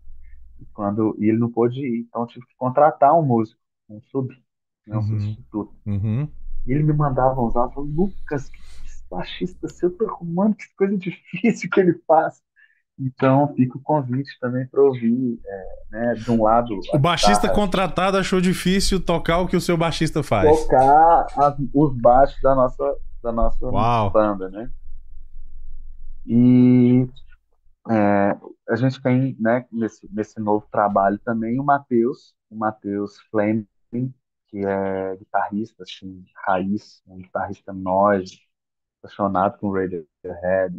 e 0.61 0.65
quando 0.67 1.17
e 1.19 1.29
ele 1.29 1.39
não 1.39 1.51
pôde 1.51 1.81
ir, 1.81 2.01
então 2.01 2.27
tive 2.27 2.47
que 2.47 2.55
contratar 2.57 3.13
um 3.19 3.23
músico, 3.23 3.61
um 3.89 4.01
sub, 4.03 4.29
né, 4.87 4.97
um 4.97 5.01
Uhum. 5.01 5.03
substituto. 5.03 5.75
Uhum. 5.87 6.29
E 6.67 6.73
ele 6.73 6.83
me 6.85 6.93
mandava 6.93 7.41
uns 7.43 7.57
áudios, 7.57 7.75
falando, 7.75 7.95
Lucas, 7.95 8.49
que 8.49 8.59
baixista 9.11 9.69
seu, 9.69 9.91
tô 9.97 10.07
arrumando, 10.09 10.55
que 10.57 10.65
coisa 10.77 10.97
difícil 10.97 11.69
que 11.71 11.81
ele 11.81 11.95
faz. 12.07 12.43
Então 12.99 13.53
fica 13.55 13.77
o 13.77 13.81
convite 13.83 14.39
também 14.41 14.67
para 14.69 14.81
ouvir, 14.81 15.41
é, 15.45 15.67
né, 15.91 16.15
de 16.15 16.31
um 16.31 16.43
lado 16.45 16.79
O 16.93 16.99
baixista 16.99 17.49
guitarra, 17.49 17.55
contratado 17.55 18.17
achou 18.17 18.41
difícil 18.41 19.05
tocar 19.05 19.39
o 19.41 19.49
que 19.49 19.57
o 19.57 19.61
seu 19.61 19.77
baixista 19.77 20.23
faz. 20.23 20.63
tocar 20.63 21.27
as- 21.37 21.57
os 21.75 21.97
baixos 21.97 22.41
da 22.41 22.55
nossa, 22.55 22.97
da 23.23 23.33
nossa 23.33 23.67
Uau. 23.67 24.11
banda, 24.11 24.49
né? 24.49 24.71
E 26.27 27.07
é, 27.91 28.37
a 28.69 28.77
gente 28.77 29.03
tem, 29.03 29.37
né, 29.39 29.67
nesse, 29.73 30.09
nesse 30.13 30.41
novo 30.41 30.67
trabalho 30.71 31.19
também 31.25 31.59
o 31.61 31.65
Matheus, 31.65 32.35
o 32.51 32.57
Matheus 32.57 33.19
Fleming, 33.31 33.67
que 34.49 34.65
é 34.65 35.17
guitarrista, 35.17 35.83
assim, 35.83 36.25
raiz, 36.47 37.03
um 37.07 37.19
guitarrista 37.19 37.73
noise, 37.73 38.39
apaixonado 39.03 39.59
com 39.59 39.71
Radiohead. 39.73 40.75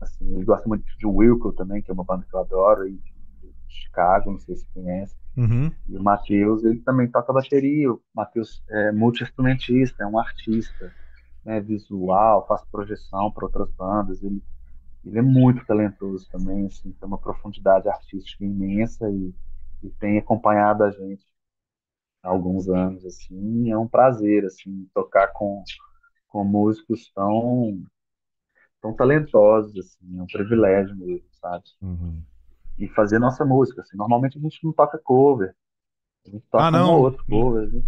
Assim, 0.00 0.34
ele 0.34 0.44
gosta 0.44 0.66
muito 0.68 0.84
de 0.98 1.06
Wilco 1.06 1.52
também, 1.52 1.82
que 1.82 1.90
é 1.90 1.94
uma 1.94 2.04
banda 2.04 2.24
que 2.28 2.34
eu 2.34 2.40
adoro, 2.40 2.88
e 2.88 2.92
de 2.92 3.14
Chicago, 3.68 4.32
não 4.32 4.38
sei 4.38 4.56
se 4.56 4.66
conhece. 4.72 5.14
Uhum. 5.36 5.70
E 5.88 5.96
o 5.96 6.02
Matheus, 6.02 6.64
ele 6.64 6.80
também 6.80 7.08
toca 7.08 7.32
bateria. 7.32 7.92
O 7.92 8.00
Matheus 8.14 8.62
é 8.68 8.92
multi-instrumentista, 8.92 10.02
é 10.02 10.06
um 10.06 10.18
artista, 10.18 10.92
né, 11.44 11.60
visual, 11.60 12.46
faz 12.46 12.64
projeção 12.70 13.30
para 13.30 13.46
outras 13.46 13.70
bandas. 13.72 14.22
Ele, 14.22 14.42
ele 15.04 15.18
é 15.18 15.22
muito 15.22 15.64
talentoso 15.64 16.28
também, 16.30 16.66
assim, 16.66 16.92
tem 16.92 17.06
uma 17.06 17.18
profundidade 17.18 17.88
artística 17.88 18.44
imensa 18.44 19.08
e, 19.10 19.34
e 19.82 19.90
tem 19.90 20.18
acompanhado 20.18 20.84
a 20.84 20.90
gente 20.90 21.24
há 22.22 22.28
alguns 22.28 22.68
anos, 22.68 23.04
assim. 23.04 23.70
É 23.70 23.78
um 23.78 23.88
prazer, 23.88 24.44
assim, 24.44 24.88
tocar 24.92 25.28
com, 25.28 25.62
com 26.28 26.44
músicos 26.44 27.10
tão, 27.14 27.82
tão 28.80 28.94
talentosos, 28.94 29.76
assim. 29.78 30.18
É 30.18 30.22
um 30.22 30.26
privilégio 30.26 30.96
mesmo, 30.96 31.24
sabe? 31.40 31.64
Uhum. 31.82 32.22
E 32.78 32.88
fazer 32.88 33.18
nossa 33.18 33.44
música, 33.44 33.82
assim. 33.82 33.96
Normalmente 33.96 34.38
a 34.38 34.40
gente 34.40 34.58
não 34.64 34.72
toca 34.72 34.98
cover, 34.98 35.54
a 36.26 36.30
gente 36.30 36.44
toca 36.50 36.64
Ah, 36.64 36.68
um 36.68 36.72
não? 36.72 36.94
ou 36.96 37.02
outro 37.02 37.24
cover. 37.28 37.72
né? 37.72 37.82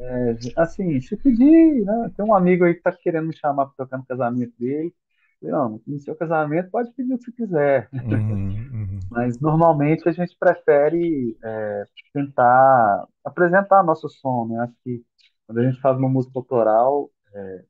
É, 0.00 0.36
assim, 0.56 1.00
se 1.00 1.16
pedir, 1.16 1.84
né? 1.84 2.10
Tem 2.16 2.24
um 2.24 2.34
amigo 2.34 2.64
aí 2.64 2.74
que 2.74 2.82
tá 2.82 2.92
querendo 2.92 3.26
me 3.28 3.36
chamar 3.36 3.66
para 3.66 3.74
tocar 3.84 3.98
no 3.98 4.06
casamento 4.06 4.52
dele. 4.58 4.94
Falei, 5.40 5.54
não, 5.54 5.80
no 5.86 5.98
seu 6.00 6.14
casamento 6.16 6.70
pode 6.70 6.92
pedir 6.92 7.14
o 7.14 7.18
que 7.18 7.24
você 7.24 7.32
quiser. 7.32 7.88
Uhum. 7.92 8.48
Uhum. 8.72 9.00
Mas 9.10 9.40
normalmente 9.40 10.08
a 10.08 10.12
gente 10.12 10.36
prefere 10.38 11.36
é, 11.42 11.84
tentar 12.12 13.06
apresentar 13.24 13.82
nosso 13.82 14.08
som, 14.08 14.46
né? 14.48 14.60
Acho 14.60 14.74
que 14.84 15.02
quando 15.46 15.58
a 15.58 15.64
gente 15.70 15.80
faz 15.80 15.96
uma 15.98 16.08
música 16.08 16.38
autoral, 16.38 17.10
é, 17.34 17.64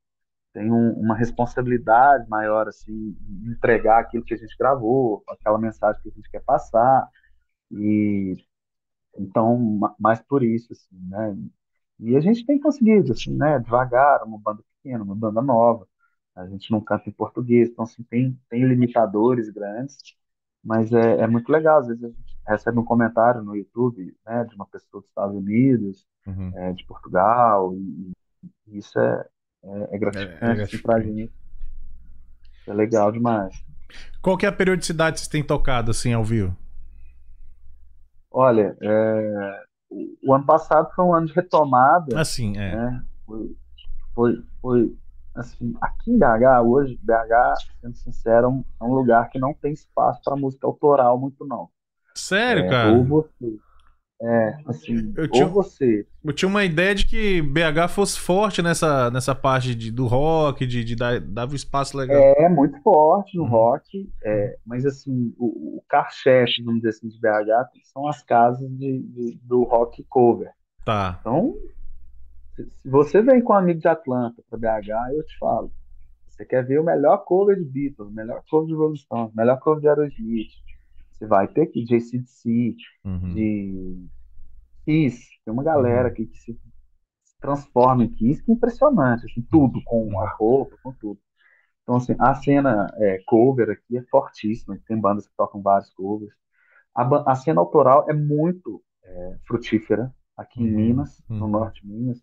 tem 0.58 0.72
um- 0.72 0.92
uma 0.94 1.14
responsabilidade 1.16 2.28
maior, 2.28 2.68
assim, 2.68 2.92
em 3.28 3.50
entregar 3.52 4.00
aquilo 4.00 4.24
que 4.24 4.34
a 4.34 4.36
gente 4.36 4.56
gravou, 4.58 5.22
aquela 5.28 5.58
mensagem 5.58 6.02
que 6.02 6.08
a 6.08 6.12
gente 6.12 6.30
quer 6.30 6.42
passar. 6.44 7.08
E 7.72 8.36
então, 9.18 9.58
ma- 9.58 9.94
mais 9.98 10.20
por 10.22 10.42
isso, 10.42 10.72
assim, 10.72 10.96
né? 11.08 11.36
E 12.00 12.16
a 12.16 12.20
gente 12.20 12.46
tem 12.46 12.60
conseguido, 12.60 13.12
assim, 13.12 13.32
né? 13.36 13.58
Devagar, 13.58 14.22
uma 14.24 14.38
banda 14.38 14.62
pequena, 14.82 15.02
uma 15.04 15.14
banda 15.16 15.42
nova. 15.42 15.86
A 16.36 16.46
gente 16.46 16.70
não 16.70 16.80
canta 16.80 17.08
em 17.08 17.12
português, 17.12 17.68
então, 17.70 17.84
assim, 17.84 18.02
tem, 18.04 18.38
tem 18.48 18.64
limitadores 18.66 19.50
grandes, 19.50 19.96
mas 20.64 20.92
é, 20.92 21.20
é 21.22 21.26
muito 21.26 21.50
legal. 21.50 21.80
Às 21.80 21.88
vezes 21.88 22.04
a 22.04 22.08
gente 22.08 22.38
recebe 22.46 22.78
um 22.78 22.84
comentário 22.84 23.42
no 23.42 23.56
YouTube, 23.56 24.16
né? 24.26 24.44
De 24.44 24.54
uma 24.56 24.66
pessoa 24.66 25.00
dos 25.00 25.08
Estados 25.10 25.36
Unidos, 25.36 26.06
Uhum. 26.26 26.52
é, 26.56 26.72
de 26.72 26.84
Portugal, 26.86 27.74
e, 27.74 28.12
e 28.68 28.78
isso 28.78 28.98
é, 28.98 29.26
é, 29.64 29.96
é 29.96 29.98
gratificante, 29.98 30.74
É- 30.74 30.78
é 30.78 30.82
pra 30.82 31.00
gente. 31.00 31.32
É 32.66 32.72
legal 32.74 33.10
demais. 33.10 33.54
Qual 34.20 34.36
que 34.36 34.44
é 34.44 34.48
a 34.48 34.52
periodicidade 34.52 35.14
que 35.14 35.20
vocês 35.20 35.28
têm 35.28 35.42
tocado 35.42 35.90
assim 35.90 36.12
ao 36.12 36.24
vivo? 36.24 36.56
Olha, 38.30 38.76
é, 38.80 39.62
o, 39.90 40.34
ano 40.34 40.44
passado 40.44 40.90
foi 40.94 41.04
um 41.04 41.14
ano 41.14 41.26
de 41.26 41.32
retomada, 41.32 42.20
Assim, 42.20 42.56
é. 42.58 42.76
né? 42.76 43.02
Foi, 43.26 43.56
foi, 44.14 44.44
foi 44.60 44.96
assim, 45.34 45.74
aqui 45.80 46.10
em 46.12 46.18
BH, 46.18 46.62
hoje, 46.62 46.98
BH, 47.02 47.54
sendo 47.80 47.96
sincero, 47.96 48.46
é 48.46 48.50
um, 48.50 48.64
é 48.80 48.84
um 48.84 48.94
lugar 48.94 49.30
que 49.30 49.38
não 49.38 49.54
tem 49.54 49.72
espaço 49.72 50.20
para 50.22 50.36
música 50.36 50.66
autoral 50.66 51.18
muito, 51.18 51.46
não. 51.46 51.70
Sério, 52.14 52.64
É, 52.64 52.68
cara? 52.70 52.92
ou 52.92 53.04
você, 53.04 53.58
é, 54.20 54.56
assim, 54.66 55.12
Eu 55.16 55.28
tinha- 55.30 55.46
ou 55.46 55.52
você, 55.52 56.06
Eu 56.24 56.32
tinha 56.32 56.48
uma 56.48 56.64
ideia 56.64 56.94
de 56.94 57.06
que 57.06 57.40
BH 57.40 57.88
fosse 57.88 58.18
forte 58.18 58.60
nessa, 58.60 59.10
nessa 59.10 59.34
parte 59.34 59.74
de, 59.74 59.90
do 59.92 60.06
rock, 60.06 60.66
de, 60.66 60.82
de 60.84 60.96
dar, 60.96 61.20
dava 61.20 61.52
um 61.52 61.56
espaço 61.56 61.96
legal. 61.96 62.20
é 62.20 62.48
muito 62.48 62.80
forte 62.82 63.36
no 63.36 63.44
Uhum. 63.44 63.48
rock, 63.50 64.10
é, 64.22 64.58
mas 64.66 64.84
assim, 64.84 65.32
o, 65.38 65.78
o 65.78 65.82
carro-chefe, 65.88 66.62
vamos 66.62 66.80
dizer 66.80 66.90
assim, 66.90 67.08
de 67.08 67.18
BH 67.20 67.68
são 67.84 68.06
as 68.08 68.22
casas 68.22 68.68
de, 68.76 68.98
de- 69.02 69.38
do 69.42 69.62
rock 69.64 70.04
cover. 70.08 70.50
Tá. 70.84 71.18
Então, 71.20 71.54
se, 72.56 72.64
se 72.82 72.88
você 72.88 73.22
vem 73.22 73.40
com 73.42 73.52
um 73.52 73.56
amigo 73.56 73.80
de 73.80 73.88
Atlanta 73.88 74.42
para 74.50 74.58
BH, 74.58 75.14
eu 75.14 75.24
te 75.24 75.38
falo, 75.38 75.72
você 76.28 76.44
quer 76.44 76.64
ver 76.66 76.80
o 76.80 76.84
melhor 76.84 77.18
cover 77.18 77.56
de 77.56 77.64
Beatles, 77.64 78.08
o 78.08 78.12
melhor 78.12 78.42
cover 78.50 78.68
de 78.68 78.74
Rolling 78.74 78.96
Stones, 78.96 79.32
o 79.32 79.36
melhor 79.36 79.58
cover 79.60 79.80
de 79.80 79.88
Aerosmith, 79.88 80.50
você 81.18 81.26
vai 81.26 81.48
ter 81.48 81.66
que 81.66 81.84
de 81.84 81.96
AC/DC, 81.96 82.76
Uhum. 83.04 83.34
de 83.34 84.08
Kiss, 84.84 85.28
tem 85.44 85.52
uma 85.52 85.62
galera 85.62 86.08
aqui 86.08 86.26
que 86.26 86.38
se 86.38 86.58
transforma 87.40 88.04
em 88.04 88.10
Kiss, 88.14 88.42
que 88.44 88.50
é 88.52 88.54
impressionante, 88.54 89.26
assim, 89.26 89.42
tudo, 89.50 89.82
com 89.84 90.20
a 90.20 90.28
roupa, 90.30 90.76
com 90.82 90.92
tudo. 90.94 91.20
Então, 91.82 91.96
assim, 91.96 92.14
a 92.20 92.34
cena 92.34 92.86
é, 92.96 93.22
cover 93.26 93.70
aqui 93.70 93.96
é 93.98 94.02
fortíssima, 94.10 94.78
tem 94.86 95.00
bandas 95.00 95.26
que 95.28 95.34
tocam 95.36 95.62
vários 95.62 95.90
covers. 95.94 96.34
A, 96.94 97.32
a 97.32 97.34
cena 97.36 97.60
autoral 97.60 98.06
é 98.10 98.14
muito 98.14 98.82
é, 99.04 99.38
frutífera 99.46 100.14
aqui 100.36 100.62
em 100.62 100.68
Uhum, 100.68 100.74
Minas, 100.74 101.22
no 101.36 101.46
uhum. 101.46 101.48
norte 101.48 101.82
de 101.82 101.88
Minas, 101.88 102.22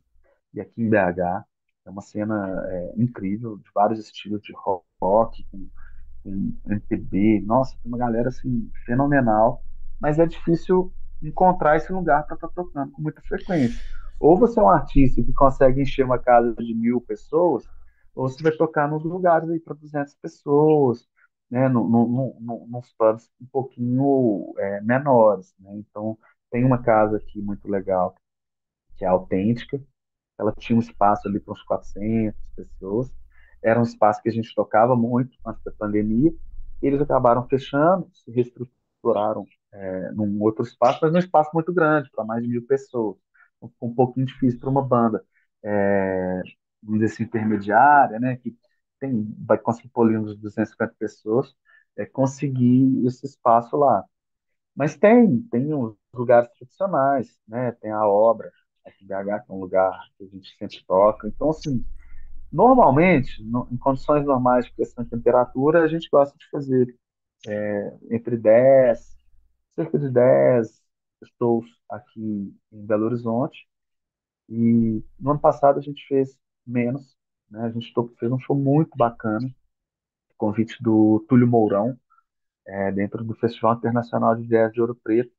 e 0.53 0.61
aqui 0.61 0.81
em 0.81 0.89
BH. 0.89 1.45
É 1.85 1.89
uma 1.89 2.01
cena 2.01 2.63
é, 2.69 2.93
incrível, 2.97 3.57
de 3.57 3.69
vários 3.73 3.99
estilos 3.99 4.41
de 4.41 4.53
rock, 5.01 5.43
com, 5.51 5.67
com 6.25 6.53
MPB. 6.65 7.41
Nossa, 7.45 7.77
tem 7.81 7.91
uma 7.91 7.97
galera 7.97 8.29
assim, 8.29 8.69
fenomenal, 8.85 9.63
mas 10.01 10.17
é 10.17 10.25
difícil 10.25 10.91
encontrar 11.21 11.77
esse 11.77 11.93
lugar 11.93 12.25
para 12.25 12.35
estar 12.35 12.47
tocando 12.49 12.91
com 12.91 13.01
muita 13.01 13.21
frequência. 13.21 13.79
Ou 14.19 14.37
você 14.37 14.59
é 14.59 14.63
um 14.63 14.69
artista 14.69 15.21
que 15.23 15.33
consegue 15.33 15.81
encher 15.81 16.03
uma 16.03 16.17
casa 16.17 16.53
de 16.55 16.73
mil 16.73 16.99
pessoas, 17.01 17.63
ou 18.15 18.27
você 18.27 18.41
vai 18.41 18.51
tocar 18.53 18.89
nos 18.89 19.03
lugares 19.03 19.49
aí 19.49 19.59
para 19.59 19.75
200 19.75 20.15
pessoas, 20.15 21.07
né, 21.49 21.69
no, 21.69 21.87
no, 21.87 22.07
no, 22.07 22.37
no, 22.39 22.67
nos 22.67 22.91
pubs 22.93 23.29
um 23.39 23.45
pouquinho 23.45 24.53
é, 24.57 24.81
menores, 24.81 25.53
né? 25.59 25.71
Então, 25.75 26.17
tem 26.49 26.63
uma 26.65 26.81
casa 26.81 27.17
aqui 27.17 27.41
muito 27.41 27.69
legal, 27.69 28.15
que 28.97 29.05
é 29.05 29.07
Autêntica, 29.07 29.81
ela 30.39 30.53
tinha 30.53 30.75
um 30.75 30.79
espaço 30.79 31.27
ali 31.27 31.39
para 31.39 31.53
uns 31.53 31.61
400 31.63 32.35
pessoas, 32.55 33.11
era 33.63 33.79
um 33.79 33.83
espaço 33.83 34.21
que 34.21 34.29
a 34.29 34.31
gente 34.31 34.53
tocava 34.55 34.95
muito 34.95 35.37
antes 35.45 35.63
da 35.63 35.71
pandemia, 35.71 36.33
eles 36.81 37.01
acabaram 37.01 37.47
fechando, 37.47 38.09
se 38.13 38.31
reestruturaram 38.31 39.45
é, 39.71 40.11
num 40.11 40.41
outro 40.41 40.63
espaço, 40.63 40.99
mas 41.01 41.11
num 41.11 41.19
espaço 41.19 41.49
muito 41.53 41.73
grande, 41.73 42.09
para 42.11 42.23
mais 42.23 42.43
de 42.43 42.49
mil 42.49 42.65
pessoas. 42.65 43.17
Ficou 43.61 43.89
um 43.89 43.95
pouquinho 43.95 44.25
difícil 44.25 44.59
para 44.59 44.69
uma 44.69 44.83
banda, 44.83 45.23
é, 45.63 46.41
vamos 46.83 47.01
dizer 47.01 47.13
assim, 47.13 47.23
intermediária, 47.23 48.19
né, 48.19 48.35
que 48.37 48.55
tem, 48.99 49.33
vai 49.39 49.57
conseguir 49.57 49.91
ali 49.95 50.17
uns 50.17 50.37
250 50.37 50.95
pessoas, 50.99 51.55
é, 51.97 52.05
conseguir 52.05 53.05
esse 53.07 53.25
espaço 53.25 53.75
lá. 53.77 54.03
Mas 54.75 54.97
tem, 54.97 55.41
tem 55.51 55.73
os 55.73 55.95
lugares 56.13 56.49
tradicionais, 56.57 57.39
né, 57.47 57.71
tem 57.73 57.91
a 57.91 58.07
obra, 58.07 58.51
aqui 58.85 59.05
BH, 59.05 59.45
que 59.45 59.51
é 59.51 59.55
um 59.55 59.59
lugar 59.59 59.91
que 60.17 60.25
a 60.25 60.27
gente 60.27 60.55
sempre 60.57 60.83
toca. 60.87 61.27
Então, 61.27 61.49
assim, 61.49 61.85
normalmente, 62.51 63.43
no- 63.43 63.67
em 63.71 63.77
condições 63.77 64.25
normais 64.25 64.65
de 64.65 64.73
questão 64.73 65.03
de 65.03 65.09
temperatura, 65.09 65.83
a 65.83 65.87
gente 65.87 66.09
gosta 66.11 66.37
de 66.37 66.49
fazer 66.49 66.95
é, 67.47 67.97
entre 68.11 68.37
10, 68.37 69.17
cerca 69.75 69.99
de 69.99 70.09
10 70.09 70.81
shows 71.39 71.65
aqui 71.89 72.21
em 72.71 72.85
Belo 72.85 73.05
Horizonte. 73.05 73.67
E 74.49 75.03
no 75.19 75.31
ano 75.31 75.39
passado 75.39 75.79
a 75.79 75.81
gente 75.81 76.05
fez 76.07 76.37
menos, 76.65 77.17
né? 77.49 77.61
A 77.65 77.69
gente 77.71 77.93
fez 78.19 78.31
um 78.31 78.39
show 78.39 78.55
muito 78.55 78.95
bacana, 78.97 79.49
convite 80.37 80.81
do 80.83 81.25
Túlio 81.29 81.47
Mourão, 81.47 81.97
é, 82.67 82.91
dentro 82.91 83.23
do 83.23 83.35
Festival 83.35 83.75
Internacional 83.77 84.35
de 84.35 84.47
Jazz 84.47 84.73
de 84.73 84.81
Ouro 84.81 84.95
Preto. 84.95 85.31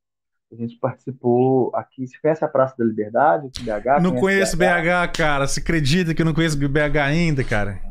A 0.51 0.55
gente 0.55 0.77
participou 0.79 1.75
aqui. 1.75 2.07
Você 2.07 2.17
conhece 2.19 2.43
a 2.43 2.47
Praça 2.47 2.75
da 2.77 2.85
Liberdade, 2.85 3.49
em 3.59 3.63
BH? 3.63 4.01
Não 4.01 4.15
conheço 4.15 4.55
BH, 4.55 5.11
cara. 5.15 5.45
Você 5.45 5.59
acredita 5.59 6.13
que 6.13 6.21
eu 6.21 6.25
não 6.25 6.33
conheço 6.33 6.57
BH 6.57 6.97
ainda, 7.03 7.43
cara? 7.43 7.81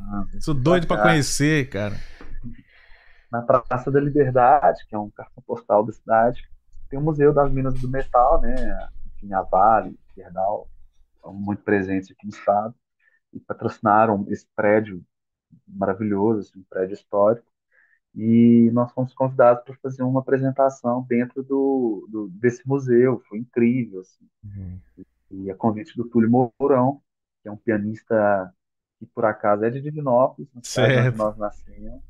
Sou 0.40 0.54
doido 0.54 0.86
para 0.86 1.02
conhecer, 1.02 1.68
cara. 1.68 1.94
Na 3.30 3.42
Praça 3.42 3.90
da 3.90 4.00
Liberdade, 4.00 4.86
que 4.88 4.94
é 4.94 4.98
um 4.98 5.10
cartão 5.10 5.42
postal 5.46 5.84
da 5.84 5.92
cidade, 5.92 6.42
tem 6.88 6.98
o 6.98 7.02
Museu 7.02 7.34
das 7.34 7.50
Minas 7.52 7.74
do 7.74 7.88
Metal, 7.88 8.40
né? 8.40 8.54
Enfim, 9.16 9.32
a 9.34 9.42
Vale, 9.42 9.98
Gerdau, 10.16 10.68
estão 11.16 11.34
muito 11.34 11.62
presentes 11.62 12.10
aqui 12.10 12.24
no 12.24 12.32
estado 12.32 12.74
e 13.32 13.40
patrocinaram 13.40 14.24
esse 14.28 14.46
prédio 14.56 15.02
maravilhoso, 15.68 16.40
assim, 16.40 16.60
um 16.60 16.64
prédio 16.70 16.94
histórico. 16.94 17.46
E 18.16 18.70
nós 18.72 18.90
fomos 18.92 19.12
convidados 19.12 19.62
para 19.62 19.76
fazer 19.76 20.02
uma 20.02 20.20
apresentação 20.20 21.04
dentro 21.06 21.42
do, 21.42 22.08
do, 22.10 22.28
desse 22.28 22.66
museu. 22.66 23.22
Foi 23.28 23.38
incrível, 23.38 24.00
assim. 24.00 24.26
Uhum. 24.42 24.80
E 25.30 25.50
a 25.50 25.54
convite 25.54 25.94
do 25.94 26.08
Túlio 26.08 26.30
Mourão, 26.30 27.02
que 27.42 27.48
é 27.48 27.52
um 27.52 27.56
pianista 27.56 28.50
que 28.98 29.04
por 29.06 29.26
acaso 29.26 29.64
é 29.64 29.70
de 29.70 29.82
Divinópolis, 29.82 30.48
onde 30.56 31.16
nós 31.18 31.36
nascemos. 31.36 32.02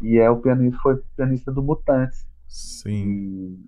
E 0.00 0.18
é 0.18 0.30
o 0.30 0.40
pianista, 0.40 0.78
foi 0.80 1.02
pianista 1.16 1.50
do 1.50 1.62
Mutantes. 1.62 2.28
Sim. 2.46 3.04
E, 3.04 3.66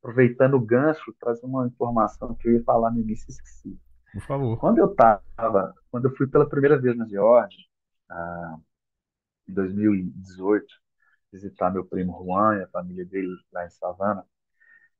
aproveitando 0.00 0.54
o 0.54 0.60
gancho, 0.60 1.14
trazer 1.20 1.44
uma 1.44 1.66
informação 1.66 2.34
que 2.34 2.48
eu 2.48 2.54
ia 2.54 2.64
falar 2.64 2.90
no 2.90 3.00
início 3.00 3.26
e 3.28 3.32
esqueci. 3.32 3.78
Por 4.14 4.22
favor. 4.22 4.58
Quando 4.58 4.78
eu 4.78 4.94
tava, 4.94 5.74
quando 5.90 6.06
eu 6.06 6.16
fui 6.16 6.26
pela 6.26 6.48
primeira 6.48 6.78
vez 6.78 6.96
na 6.96 7.06
Geórgia, 7.06 7.62
ah, 8.08 8.56
em 9.46 9.52
2018, 9.52 10.64
visitar 11.32 11.70
meu 11.70 11.84
primo 11.84 12.24
Juan 12.24 12.58
e 12.58 12.62
a 12.62 12.68
família 12.68 13.04
dele 13.04 13.28
lá 13.52 13.66
em 13.66 13.70
Savana, 13.70 14.24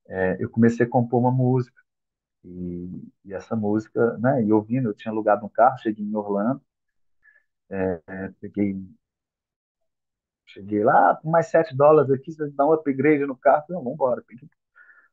é, 0.09 0.37
eu 0.41 0.51
comecei 0.51 0.87
a 0.87 0.89
compor 0.89 1.20
uma 1.20 1.31
música. 1.31 1.81
E, 2.45 3.11
e, 3.24 3.35
essa 3.35 3.57
música, 3.57 4.16
né, 4.18 4.45
e 4.45 4.53
ouvindo, 4.53 4.89
eu 4.89 4.95
tinha 4.95 5.11
alugado 5.11 5.45
um 5.45 5.49
carro, 5.49 5.79
cheguei 5.79 6.05
em 6.05 6.14
Orlando, 6.14 6.62
é, 7.68 8.01
peguei, 8.41 8.81
cheguei 10.47 10.85
lá, 10.85 11.16
com 11.16 11.29
mais 11.29 11.47
7 11.49 11.77
dólares 11.77 12.11
aqui, 12.11 12.33
você 12.33 12.49
dá 12.51 12.64
um 12.64 12.72
upgrade 12.72 13.27
no 13.27 13.37
carro, 13.37 13.64
eu, 13.68 13.79
vamos 13.79 13.95
embora, 13.95 14.22
peguei 14.27 14.49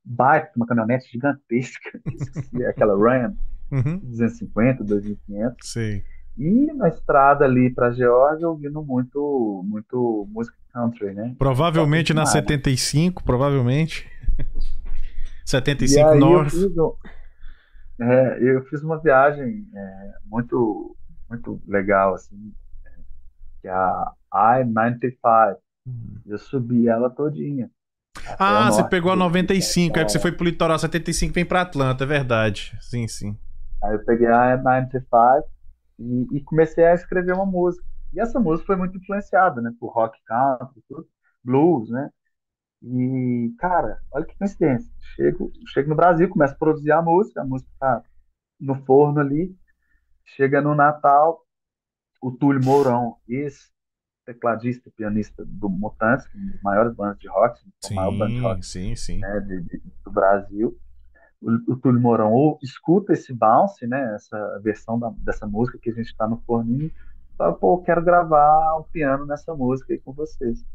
baita, 0.03 0.51
uma 0.55 0.66
caminhonete 0.66 1.09
gigantesca, 1.11 1.99
aquela 2.70 2.95
Ram, 2.95 3.36
uhum. 3.72 3.99
250, 3.99 4.84
2500. 4.84 5.70
Sim. 5.72 6.03
E 6.38 6.73
na 6.73 6.88
estrada 6.88 7.45
ali 7.45 7.69
para 7.69 7.91
Geórgia, 7.91 8.47
ouvindo 8.47 8.84
muito, 8.84 9.63
muito 9.65 10.27
música 10.31 10.57
country, 10.73 11.13
né? 11.13 11.36
Provavelmente 11.38 12.13
na 12.13 12.25
75, 12.25 13.23
provavelmente. 13.23 14.09
75 15.45 16.15
North. 16.15 16.53
Eu 16.53 16.97
fiz, 17.99 18.07
é, 18.07 18.38
eu 18.41 18.63
fiz 18.65 18.81
uma 18.81 18.99
viagem 18.99 19.67
é, 19.75 20.11
muito, 20.25 20.95
muito 21.29 21.61
legal, 21.67 22.15
assim, 22.15 22.51
que 23.61 23.67
é 23.67 23.71
a 23.71 24.13
I-95. 24.34 25.57
Uhum. 25.86 26.21
Eu 26.25 26.38
subi 26.38 26.88
ela 26.88 27.09
todinha. 27.09 27.69
Ah, 28.39 28.71
você 28.71 28.84
pegou 28.86 29.11
a 29.11 29.15
95, 29.15 29.99
é 29.99 30.05
que 30.05 30.11
você 30.11 30.19
foi 30.19 30.31
pro 30.31 30.45
litoral 30.45 30.79
75 30.79 31.34
vem 31.34 31.45
pra 31.45 31.61
Atlanta, 31.61 32.03
é 32.03 32.07
verdade. 32.07 32.75
Sim, 32.79 33.07
sim. 33.07 33.38
Aí 33.84 33.93
eu 33.93 34.05
peguei 34.05 34.27
a 34.27 34.55
95 34.57 35.53
e, 36.04 36.38
e, 36.38 36.43
comecei 36.43 36.86
a 36.86 36.93
escrever 36.93 37.34
uma 37.34 37.45
música. 37.45 37.86
E 38.14 38.20
essa 38.20 38.39
música 38.39 38.68
foi 38.68 38.76
muito 38.76 38.97
influenciada, 38.97 39.62
né, 39.62 39.72
por 39.80 39.91
rock 39.91 40.20
country, 40.26 40.84
tudo, 40.88 41.08
blues, 41.43 41.89
né? 41.89 42.10
E, 42.82 43.54
cara, 43.58 43.99
olha 44.12 44.26
que 44.26 44.38
coincidência. 44.38 44.91
Chego, 45.16 45.51
chego 45.68 45.89
no 45.89 45.95
Brasil, 45.95 46.30
começo 46.30 46.54
a 46.54 46.58
produzir 46.58 46.91
a 46.91 47.01
música, 47.01 47.41
a 47.41 47.45
música 47.45 47.72
tá 47.80 48.04
no 48.60 48.76
forno 48.86 49.20
ali. 49.20 49.56
Chega 50.26 50.62
no 50.62 50.76
Natal, 50.76 51.41
o 52.22 52.32
Túlio 52.32 52.64
Mourão, 52.64 53.18
esse 53.28 53.72
tecladista, 54.26 54.91
pianista 54.95 55.43
do 55.45 55.70
Mutantes, 55.70 56.26
uma 56.34 56.51
das 56.51 56.62
maiores 56.62 56.95
bandas 56.95 57.20
de 57.20 57.28
rock, 57.28 57.60
sim, 57.82 57.95
maior 57.95 58.18
banda 58.18 58.34
de 58.34 58.39
rock 58.39 58.66
sim, 58.66 58.95
sim. 58.95 59.20
Né, 59.20 59.39
de, 59.41 59.62
de, 59.62 59.84
do 60.04 60.12
Brasil. 60.12 60.78
O, 61.43 61.73
o 61.73 61.75
Túlio 61.75 61.99
Mourão 61.99 62.31
ou 62.31 62.57
escuta 62.61 63.13
esse 63.13 63.33
bounce, 63.33 63.85
né, 63.85 64.15
essa 64.15 64.59
versão 64.63 64.97
da, 64.97 65.11
dessa 65.17 65.45
música 65.45 65.77
que 65.77 65.89
a 65.89 65.93
gente 65.93 66.07
está 66.07 66.27
no 66.27 66.37
forninho, 66.45 66.91
fala, 67.37 67.53
pô, 67.53 67.79
quero 67.79 68.01
gravar 68.03 68.77
um 68.79 68.83
piano 68.83 69.25
nessa 69.25 69.53
música 69.53 69.93
aí 69.93 69.99
com 69.99 70.13
vocês. 70.13 70.65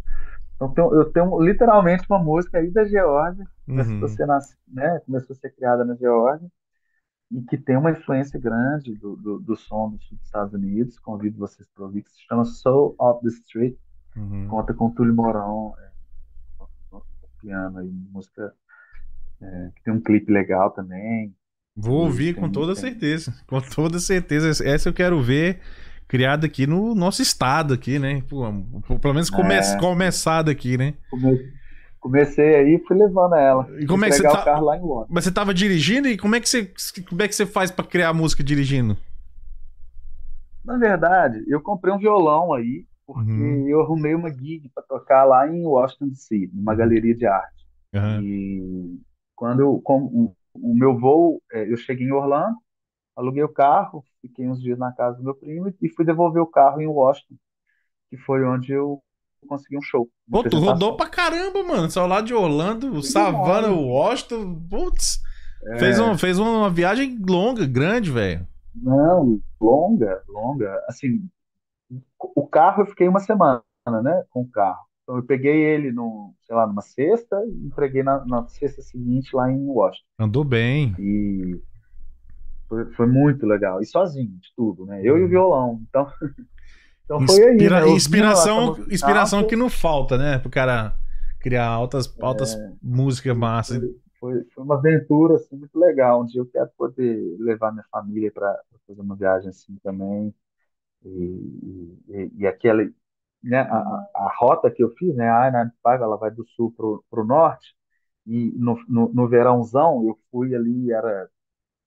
Então 0.56 0.72
eu 0.92 1.10
tenho 1.12 1.40
literalmente 1.40 2.04
uma 2.10 2.18
música 2.18 2.58
aí 2.58 2.70
da 2.70 2.84
Geórgia, 2.84 3.44
uhum. 3.66 3.76
começou, 4.00 4.04
a 4.04 4.40
ser, 4.40 4.56
né, 4.68 5.00
começou 5.06 5.34
a 5.34 5.38
ser 5.38 5.50
criada 5.54 5.84
na 5.84 5.94
Geórgia, 5.94 6.48
e 7.30 7.42
que 7.42 7.58
tem 7.58 7.76
uma 7.76 7.90
influência 7.90 8.40
grande 8.40 8.94
do, 8.96 9.16
do, 9.16 9.38
do 9.38 9.56
som 9.56 9.90
dos 9.90 10.12
Estados 10.24 10.54
Unidos. 10.54 10.98
Convido 10.98 11.38
vocês 11.38 11.68
para 11.74 11.84
ouvir, 11.84 12.02
que 12.02 12.10
se 12.10 12.22
chama 12.26 12.44
Soul 12.44 12.94
of 12.98 13.20
the 13.22 13.28
Street. 13.28 13.76
Uhum. 14.16 14.48
Conta 14.48 14.72
com 14.72 14.90
Túlio 14.90 15.14
Morão, 15.14 15.74
é, 15.78 15.90
no, 16.90 17.02
piano 17.40 17.84
e 17.84 17.90
música 18.10 18.52
é, 19.42 19.70
que 19.76 19.82
tem 19.84 19.94
um 19.94 20.00
clipe 20.00 20.32
legal 20.32 20.70
também. 20.70 21.34
Vou 21.76 22.04
ouvir 22.04 22.34
tem, 22.34 22.42
com 22.42 22.50
toda 22.50 22.74
tem... 22.74 22.82
certeza. 22.82 23.32
Com 23.46 23.60
toda 23.60 23.98
certeza. 24.00 24.66
Essa 24.68 24.88
eu 24.88 24.92
quero 24.92 25.22
ver 25.22 25.60
criada 26.08 26.46
aqui 26.46 26.66
no 26.66 26.94
nosso 26.94 27.22
estado 27.22 27.74
aqui, 27.74 27.98
né? 27.98 28.22
Pô, 28.28 28.50
pelo 28.98 29.14
menos 29.14 29.30
come 29.30 29.54
é. 29.54 29.76
começada 29.78 30.50
aqui, 30.50 30.76
né? 30.76 30.94
Comecei 32.00 32.56
aí 32.56 32.74
e 32.74 32.86
fui 32.86 32.96
levando 32.96 33.34
ela. 33.34 33.68
E 33.78 33.86
como 33.86 34.04
é 34.04 34.08
que 34.08 34.14
você 34.14 34.22
tá... 34.22 34.42
carro 34.42 34.64
lá 34.64 34.76
em 34.76 34.80
Londres. 34.80 35.08
Mas 35.10 35.24
você 35.24 35.32
tava 35.32 35.52
dirigindo 35.52 36.08
e 36.08 36.16
como 36.16 36.34
é 36.34 36.40
que 36.40 36.48
você, 36.48 36.72
como 37.08 37.22
é 37.22 37.28
que 37.28 37.34
você 37.34 37.44
faz 37.44 37.70
para 37.70 37.84
criar 37.84 38.12
música 38.14 38.42
dirigindo? 38.42 38.96
Na 40.64 40.78
verdade, 40.78 41.44
eu 41.48 41.60
comprei 41.60 41.92
um 41.92 41.98
violão 41.98 42.52
aí, 42.52 42.86
porque 43.06 43.30
uhum. 43.30 43.68
eu 43.68 43.80
arrumei 43.80 44.14
uma 44.14 44.30
gig 44.30 44.70
para 44.74 44.82
tocar 44.82 45.24
lá 45.24 45.48
em 45.48 45.64
Washington 45.64 46.08
DC, 46.08 46.50
numa 46.52 46.72
uhum. 46.72 46.78
galeria 46.78 47.14
de 47.14 47.26
arte. 47.26 47.66
Uhum. 47.94 48.22
E 48.22 49.00
quando 49.38 49.80
com, 49.84 50.34
o 50.52 50.74
meu 50.74 50.98
voo, 50.98 51.40
é, 51.52 51.72
eu 51.72 51.76
cheguei 51.76 52.08
em 52.08 52.12
Orlando, 52.12 52.56
aluguei 53.14 53.44
o 53.44 53.52
carro, 53.52 54.04
fiquei 54.20 54.48
uns 54.48 54.60
dias 54.60 54.76
na 54.76 54.92
casa 54.92 55.16
do 55.16 55.22
meu 55.22 55.34
primo 55.34 55.72
e 55.80 55.88
fui 55.88 56.04
devolver 56.04 56.42
o 56.42 56.46
carro 56.46 56.80
em 56.80 56.88
Washington, 56.88 57.36
que 58.10 58.16
foi 58.16 58.44
onde 58.44 58.72
eu 58.72 59.00
consegui 59.46 59.78
um 59.78 59.82
show. 59.82 60.08
Pô, 60.28 60.42
tu 60.42 60.58
rodou 60.58 60.96
pra 60.96 61.08
caramba, 61.08 61.62
mano. 61.62 61.88
Só 61.88 62.04
lá 62.04 62.20
de 62.20 62.34
Orlando, 62.34 63.00
Savannah, 63.00 63.70
Washington, 63.70 64.60
putz. 64.68 65.20
É... 65.68 65.78
Fez, 65.78 66.00
um, 66.00 66.18
fez 66.18 66.36
uma 66.40 66.68
viagem 66.68 67.16
longa, 67.24 67.64
grande, 67.64 68.10
velho. 68.10 68.44
Não, 68.74 69.40
longa, 69.60 70.20
longa. 70.28 70.84
Assim, 70.88 71.22
o 72.18 72.44
carro 72.48 72.82
eu 72.82 72.86
fiquei 72.86 73.06
uma 73.06 73.20
semana, 73.20 73.62
né, 74.02 74.24
com 74.30 74.40
o 74.40 74.50
carro. 74.50 74.87
Então 75.08 75.16
eu 75.16 75.22
peguei 75.22 75.56
ele 75.56 75.90
no, 75.90 76.34
sei 76.42 76.54
lá, 76.54 76.66
numa 76.66 76.82
sexta 76.82 77.42
e 77.46 77.66
entreguei 77.66 78.02
na, 78.02 78.22
na 78.26 78.46
sexta 78.46 78.82
seguinte 78.82 79.34
lá 79.34 79.50
em 79.50 79.64
Washington. 79.66 80.06
Andou 80.18 80.44
bem. 80.44 80.94
E 80.98 81.58
foi, 82.68 82.84
foi 82.92 83.06
muito 83.06 83.46
legal. 83.46 83.80
E 83.80 83.86
sozinho, 83.86 84.36
de 84.38 84.52
tudo, 84.54 84.84
né? 84.84 85.00
Eu 85.02 85.14
hum. 85.14 85.16
e 85.16 85.20
o 85.20 85.24
uhum. 85.24 85.30
violão. 85.30 85.82
Então 85.88 86.06
Então 87.08 87.26
foi 87.26 87.42
aí. 87.42 87.56
Né? 87.56 87.88
Inspiração, 87.88 88.76
inspiração 88.90 89.46
que 89.46 89.56
não 89.56 89.70
falta, 89.70 90.18
né? 90.18 90.38
Pro 90.38 90.50
cara 90.50 90.94
criar 91.40 91.66
altas, 91.66 92.14
altas 92.20 92.54
é, 92.54 92.72
músicas 92.82 93.34
massas. 93.34 93.82
Foi, 94.20 94.44
foi 94.54 94.62
uma 94.62 94.74
aventura 94.74 95.36
assim, 95.36 95.56
muito 95.56 95.78
legal. 95.78 96.20
Um 96.20 96.26
dia 96.26 96.42
eu 96.42 96.46
quero 96.46 96.68
poder 96.76 97.36
levar 97.38 97.72
minha 97.72 97.84
família 97.90 98.30
para 98.30 98.60
fazer 98.86 99.00
uma 99.00 99.16
viagem 99.16 99.48
assim 99.48 99.74
também. 99.82 100.34
E, 101.02 101.98
e, 102.08 102.32
e 102.40 102.46
aquela. 102.46 102.86
Né, 103.42 103.60
a, 103.60 104.08
a, 104.14 104.34
rota 104.36 104.70
que 104.70 104.82
eu 104.82 104.90
fiz, 104.98 105.14
né, 105.14 105.30
a 105.30 105.48
I-95, 105.48 106.02
ela 106.02 106.16
vai 106.16 106.30
do 106.30 106.44
sul 106.48 106.74
para 107.10 107.22
o 107.22 107.26
norte. 107.26 107.74
E 108.26 108.52
no, 108.58 108.78
no, 108.88 109.08
no 109.12 109.28
verãozão 109.28 110.04
eu 110.06 110.18
fui 110.30 110.54
ali, 110.54 110.92
era, 110.92 111.28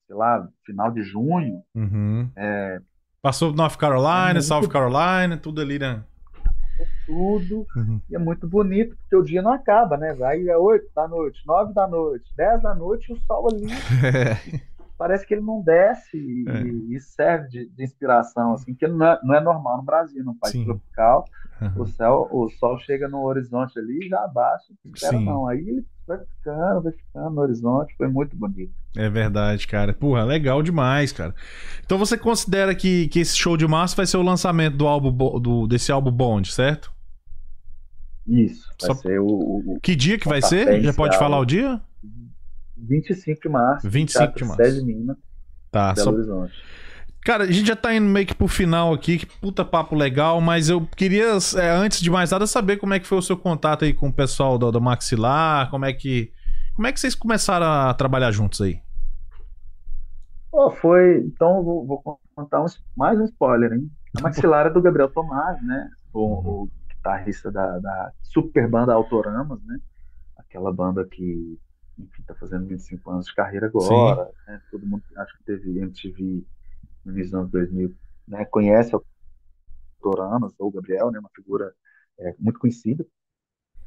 sei 0.08 0.16
lá, 0.16 0.48
final 0.66 0.92
de 0.92 1.04
junho. 1.04 1.62
Uhum. 1.76 2.30
É, 2.36 2.82
Passou 3.22 3.54
North 3.54 3.78
Carolina, 3.78 4.40
é 4.40 4.42
South 4.42 4.68
Carolina, 4.68 5.38
tudo 5.38 5.62
ali, 5.62 5.78
né? 5.78 6.04
Tudo. 7.06 7.68
Uhum. 7.76 8.02
E 8.10 8.16
é 8.16 8.20
muito 8.20 8.48
bonito, 8.48 8.98
porque 8.98 9.16
o 9.16 9.22
dia 9.22 9.44
não 9.44 9.54
acaba, 9.54 9.96
né? 9.96 10.18
Aí 10.24 10.50
é 10.50 10.58
8 10.58 10.90
da 10.96 11.08
noite, 11.08 11.40
9 11.46 11.72
da 11.72 11.88
noite, 11.88 12.26
10 12.36 12.64
da 12.64 12.74
noite, 12.74 13.14
o 13.14 13.18
sol 13.22 13.48
ali. 13.50 13.68
Parece 15.02 15.26
que 15.26 15.34
ele 15.34 15.42
não 15.42 15.64
desce 15.64 16.16
e, 16.16 16.46
é. 16.48 16.96
e 16.96 17.00
serve 17.00 17.48
de, 17.48 17.66
de, 17.70 17.84
inspiração, 17.84 18.54
assim, 18.54 18.76
que 18.76 18.88
não 18.88 19.04
é, 19.04 19.20
não 19.24 19.34
é 19.34 19.42
normal 19.42 19.78
no 19.78 19.84
Brasil, 19.84 20.24
num 20.24 20.36
país 20.36 20.54
Sim. 20.54 20.64
tropical. 20.64 21.26
Uhum. 21.60 21.82
O, 21.82 21.88
céu, 21.88 22.30
o 22.32 22.48
sol 22.52 22.78
chega 22.78 23.08
no 23.08 23.24
horizonte 23.24 23.80
ali 23.80 24.06
e 24.06 24.10
já 24.10 24.24
abaixa. 24.24 24.72
Espera, 24.94 25.20
não. 25.20 25.48
Aí 25.48 25.58
ele 25.58 25.84
vai 26.08 26.20
ficando, 26.20 26.84
vai 26.84 26.92
ficando 26.92 27.32
no 27.32 27.42
horizonte. 27.42 27.96
Foi 27.98 28.08
muito 28.10 28.36
bonito. 28.36 28.72
É 28.96 29.10
verdade, 29.10 29.68
cara. 29.68 29.92
Porra, 29.92 30.24
legal 30.24 30.62
demais, 30.62 31.12
cara. 31.12 31.34
Então 31.84 31.98
você 31.98 32.16
considera 32.16 32.76
que, 32.76 33.08
que 33.08 33.22
esse 33.22 33.36
show 33.36 33.58
de 33.58 33.68
março 33.68 33.96
vai 33.96 34.06
ser 34.06 34.18
o 34.18 34.22
lançamento 34.22 34.78
do 34.78 34.86
álbum 34.86 35.12
do, 35.40 35.66
desse 35.66 35.92
álbum 35.92 36.12
Bond, 36.12 36.54
certo? 36.54 36.94
Isso. 38.28 38.68
Vai 38.80 38.94
Só... 38.94 39.02
ser 39.02 39.20
o, 39.20 39.26
o, 39.26 39.80
Que 39.82 39.96
dia 39.96 40.20
que 40.20 40.28
vai 40.28 40.44
ser? 40.44 40.80
Já 40.84 40.94
pode 40.94 41.18
falar 41.18 41.40
o 41.40 41.46
dia? 41.46 41.82
25 42.88 43.42
de 43.42 43.50
março. 43.50 43.90
25 43.90 44.36
de 44.36 44.46
março. 44.46 44.64
Sede 44.64 44.86
Minas, 44.86 45.18
tá, 45.72 45.94
Belo 45.94 46.04
só... 46.04 46.12
Horizonte. 46.12 46.54
Cara, 47.24 47.44
a 47.44 47.48
gente 47.48 47.68
já 47.68 47.76
tá 47.76 47.94
indo 47.94 48.08
meio 48.08 48.26
que 48.26 48.34
pro 48.34 48.48
final 48.48 48.92
aqui, 48.94 49.20
que 49.20 49.28
puta 49.28 49.64
papo 49.64 49.96
legal, 49.96 50.42
mas 50.42 50.70
eu 50.70 50.88
queria, 50.98 51.38
é, 51.56 51.70
antes 51.70 52.02
de 52.02 52.10
mais 52.10 52.32
nada, 52.32 52.48
saber 52.48 52.78
como 52.78 52.96
é 52.96 53.00
que 53.00 53.06
foi 53.06 53.20
o 53.20 53.22
seu 53.22 53.38
contato 53.38 53.86
aí 53.86 53.94
com 53.94 54.08
o 54.08 54.14
pessoal 54.14 54.58
do, 54.58 54.72
do 54.72 54.82
Maxilar, 54.82 55.70
como 55.70 55.86
é 55.86 55.94
que. 55.94 56.32
Como 56.76 56.88
é 56.88 56.92
que 56.92 57.00
vocês 57.00 57.14
começaram 57.14 57.68
a 57.68 57.94
trabalhar 57.94 58.32
juntos 58.32 58.60
aí? 58.62 58.82
Oh, 60.52 60.72
foi. 60.72 61.18
Então, 61.20 61.64
vou, 61.64 61.86
vou 61.86 62.20
contar 62.36 62.62
um, 62.62 62.66
mais 62.98 63.20
um 63.20 63.26
spoiler, 63.26 63.74
hein? 63.74 63.90
A 64.18 64.22
Maxilar 64.22 64.68
é 64.68 64.70
do 64.70 64.82
Gabriel 64.82 65.10
Tomás, 65.10 65.62
né? 65.64 65.90
O, 66.12 66.64
o 66.64 66.70
guitarrista 66.90 67.52
da, 67.52 67.78
da, 67.80 68.12
super 68.24 68.68
banda 68.68 68.94
Autoramas, 68.94 69.60
né? 69.64 69.78
Aquela 70.38 70.74
banda 70.74 71.06
que, 71.06 71.58
enfim, 71.98 72.24
tá 72.24 72.34
fazendo 72.36 72.66
25 72.66 73.12
anos 73.12 73.26
de 73.26 73.36
carreira 73.36 73.68
agora. 73.68 74.30
Né? 74.48 74.62
Todo 74.72 74.86
mundo, 74.86 75.04
acho 75.18 75.38
que 75.38 75.44
teve 75.44 75.80
MTV 75.80 76.44
no 77.06 77.12
início 77.14 77.32
dos 77.32 77.40
anos 77.40 77.52
2000, 77.52 77.96
né, 78.28 78.46
conhece 78.46 78.96
o 78.96 79.04
Toranas, 80.02 80.54
ou 80.60 80.68
o 80.70 80.72
Gabriel, 80.72 81.12
né, 81.12 81.20
uma 81.20 81.30
figura 81.36 81.74
é, 82.20 82.36
muito 82.40 82.60
conhecida, 82.60 83.06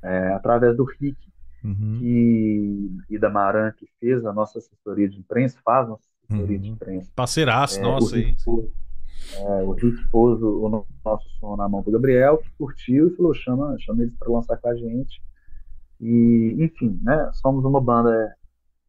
é, 0.02 0.28
através 0.32 0.76
do 0.76 0.84
Rick, 0.84 1.16
uhum. 1.62 1.98
que, 1.98 2.90
e 3.10 3.18
da 3.18 3.30
Maran, 3.30 3.72
que 3.72 3.86
fez 3.98 4.24
a 4.24 4.32
nossa 4.32 4.58
assessoria 4.58 5.08
de 5.08 5.18
imprensa, 5.18 5.58
faz 5.64 5.86
a 5.86 5.90
nossa 5.90 6.04
assessoria 6.28 6.56
uhum. 6.56 6.62
de 6.62 6.68
imprensa. 6.68 7.10
Parceiraço, 7.14 7.78
é, 7.78 7.82
nossa, 7.82 8.16
aí. 8.16 8.34
É, 9.38 9.62
o 9.62 9.72
Rick 9.72 10.08
pôs 10.08 10.42
o, 10.42 10.66
o, 10.66 10.86
nosso 11.04 11.28
som 11.40 11.56
na 11.56 11.68
mão 11.68 11.82
do 11.82 11.90
Gabriel, 11.90 12.38
que 12.38 12.50
curtiu 12.58 13.08
e 13.08 13.16
falou: 13.16 13.32
chama, 13.32 13.76
chama 13.78 14.02
eles 14.02 14.14
para 14.16 14.30
lançar 14.30 14.56
com 14.58 14.68
a 14.68 14.76
gente. 14.76 15.22
E, 16.04 16.62
enfim, 16.62 17.00
né, 17.02 17.30
somos 17.32 17.64
uma 17.64 17.80
banda 17.80 18.36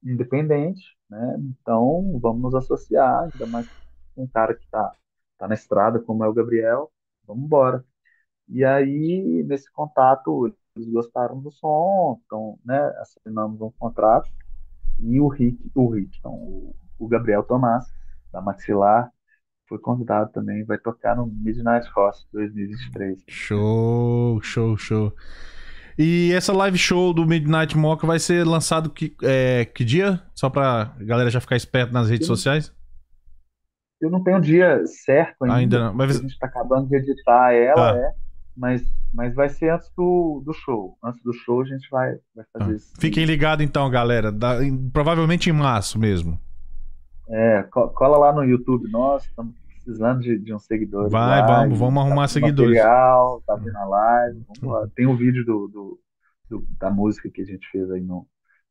independente, 0.03 0.97
né, 1.09 1.37
então 1.39 2.19
vamos 2.21 2.41
nos 2.41 2.55
associar, 2.55 3.23
ainda 3.23 3.47
mais 3.47 3.69
um 4.17 4.27
cara 4.27 4.53
que 4.53 4.65
está 4.65 4.91
tá 5.37 5.47
na 5.47 5.53
estrada, 5.53 5.97
como 5.97 6.25
é 6.25 6.27
o 6.27 6.33
Gabriel, 6.33 6.91
vamos 7.25 7.45
embora. 7.45 7.85
E 8.49 8.65
aí, 8.65 9.45
nesse 9.47 9.71
contato, 9.71 10.53
eles 10.75 10.89
gostaram 10.89 11.39
do 11.39 11.49
som, 11.51 12.19
então, 12.25 12.59
né, 12.65 12.77
assinamos 12.99 13.61
um 13.61 13.71
contrato, 13.79 14.29
e 14.99 15.17
o 15.17 15.29
Rick, 15.29 15.71
o 15.73 15.87
Rick, 15.87 16.17
então, 16.19 16.33
o, 16.33 16.75
o 16.99 17.07
Gabriel 17.07 17.43
Tomás, 17.43 17.85
da 18.29 18.41
Maxilar, 18.41 19.09
foi 19.69 19.79
convidado 19.79 20.33
também, 20.33 20.65
vai 20.65 20.77
tocar 20.77 21.15
no 21.15 21.27
Midnight 21.27 21.89
House 21.95 22.27
2023. 22.33 23.23
Show, 23.29 24.41
show, 24.41 24.75
show. 24.75 25.13
E 25.97 26.33
essa 26.33 26.51
live 26.51 26.77
show 26.77 27.13
do 27.13 27.25
Midnight 27.25 27.77
Mocha 27.77 28.05
vai 28.05 28.19
ser 28.19 28.45
lançado 28.45 28.89
que, 28.89 29.15
é, 29.23 29.63
que 29.65 29.85
dia? 29.85 30.21
Só 30.33 30.49
pra 30.49 30.93
galera 30.99 31.29
já 31.29 31.39
ficar 31.39 31.55
esperto 31.55 31.93
nas 31.93 32.09
redes 32.09 32.27
Sim. 32.27 32.33
sociais? 32.33 32.73
Eu 34.01 34.09
não 34.09 34.21
tenho 34.21 34.41
dia 34.41 34.85
certo 34.85 35.45
ainda. 35.45 35.55
Ainda 35.55 35.79
não. 35.85 35.93
Mas... 35.93 36.17
A 36.17 36.21
gente 36.21 36.31
está 36.31 36.47
acabando 36.47 36.89
de 36.89 36.97
editar 36.97 37.53
ela, 37.53 37.93
tá. 37.93 37.97
é. 37.97 38.11
Mas, 38.57 38.85
mas 39.13 39.33
vai 39.35 39.49
ser 39.49 39.69
antes 39.69 39.89
do, 39.95 40.41
do 40.45 40.53
show. 40.53 40.97
Antes 41.03 41.21
do 41.23 41.33
show 41.33 41.61
a 41.61 41.65
gente 41.65 41.87
vai, 41.89 42.15
vai 42.35 42.45
fazer 42.53 42.71
ah. 42.71 42.75
isso. 42.75 42.93
Fiquem 42.99 43.25
ligados 43.25 43.65
então, 43.65 43.89
galera. 43.89 44.31
Da, 44.31 44.63
em, 44.63 44.89
provavelmente 44.89 45.49
em 45.49 45.53
março 45.53 45.97
mesmo. 45.97 46.39
É, 47.29 47.63
cola 47.63 48.17
lá 48.17 48.33
no 48.33 48.43
YouTube. 48.43 48.89
Nós 48.89 49.25
estamos 49.25 49.55
precisando 49.85 50.19
de, 50.19 50.37
de 50.39 50.53
uns 50.53 50.65
seguidores. 50.65 51.11
Vai, 51.11 51.45
vamos, 51.45 51.77
vamos 51.77 52.03
arrumar 52.03 52.23
tá 52.23 52.27
seguidores. 52.29 52.75
Material, 52.75 53.43
tá 53.45 53.55
vendo 53.55 53.77
a 53.77 53.85
live. 53.85 54.45
Vamos 54.61 54.91
Tem 54.95 55.05
um 55.05 55.15
vídeo 55.15 55.45
do, 55.45 55.67
do, 55.67 55.99
do, 56.49 56.67
da 56.79 56.89
música 56.89 57.29
que 57.29 57.41
a 57.41 57.45
gente 57.45 57.69
fez 57.69 57.89
aí 57.91 58.01
nos 58.01 58.25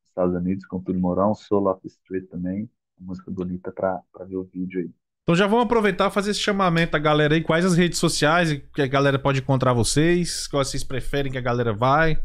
Estados 0.05 0.35
Unidos 0.35 0.67
com 0.67 0.79
o 0.79 0.83
Túlio 0.83 1.01
Mourão, 1.01 1.35
Soul 1.35 1.71
of 1.71 1.81
the 1.81 1.89
Street 1.89 2.29
também. 2.29 2.69
Uma 2.99 3.09
música 3.09 3.31
bonita 3.31 3.73
para 3.73 4.03
ver 4.27 4.37
o 4.37 4.45
vídeo 4.45 4.81
aí. 4.81 4.91
Então 5.23 5.35
já 5.35 5.47
vamos 5.47 5.65
aproveitar 5.65 6.11
e 6.11 6.13
fazer 6.13 6.33
esse 6.33 6.41
chamamento 6.41 6.97
à 6.97 6.99
galera 6.99 7.35
aí. 7.35 7.43
Quais 7.43 7.65
as 7.65 7.75
redes 7.75 7.99
sociais 7.99 8.53
que 8.75 8.83
a 8.83 8.87
galera 8.87 9.19
pode 9.19 9.41
encontrar 9.41 9.73
vocês? 9.73 10.47
Quais 10.49 10.69
vocês 10.69 10.85
preferem 10.85 11.33
que 11.33 11.39
a 11.39 11.43
galera 11.43 11.73
vai? 11.73 12.19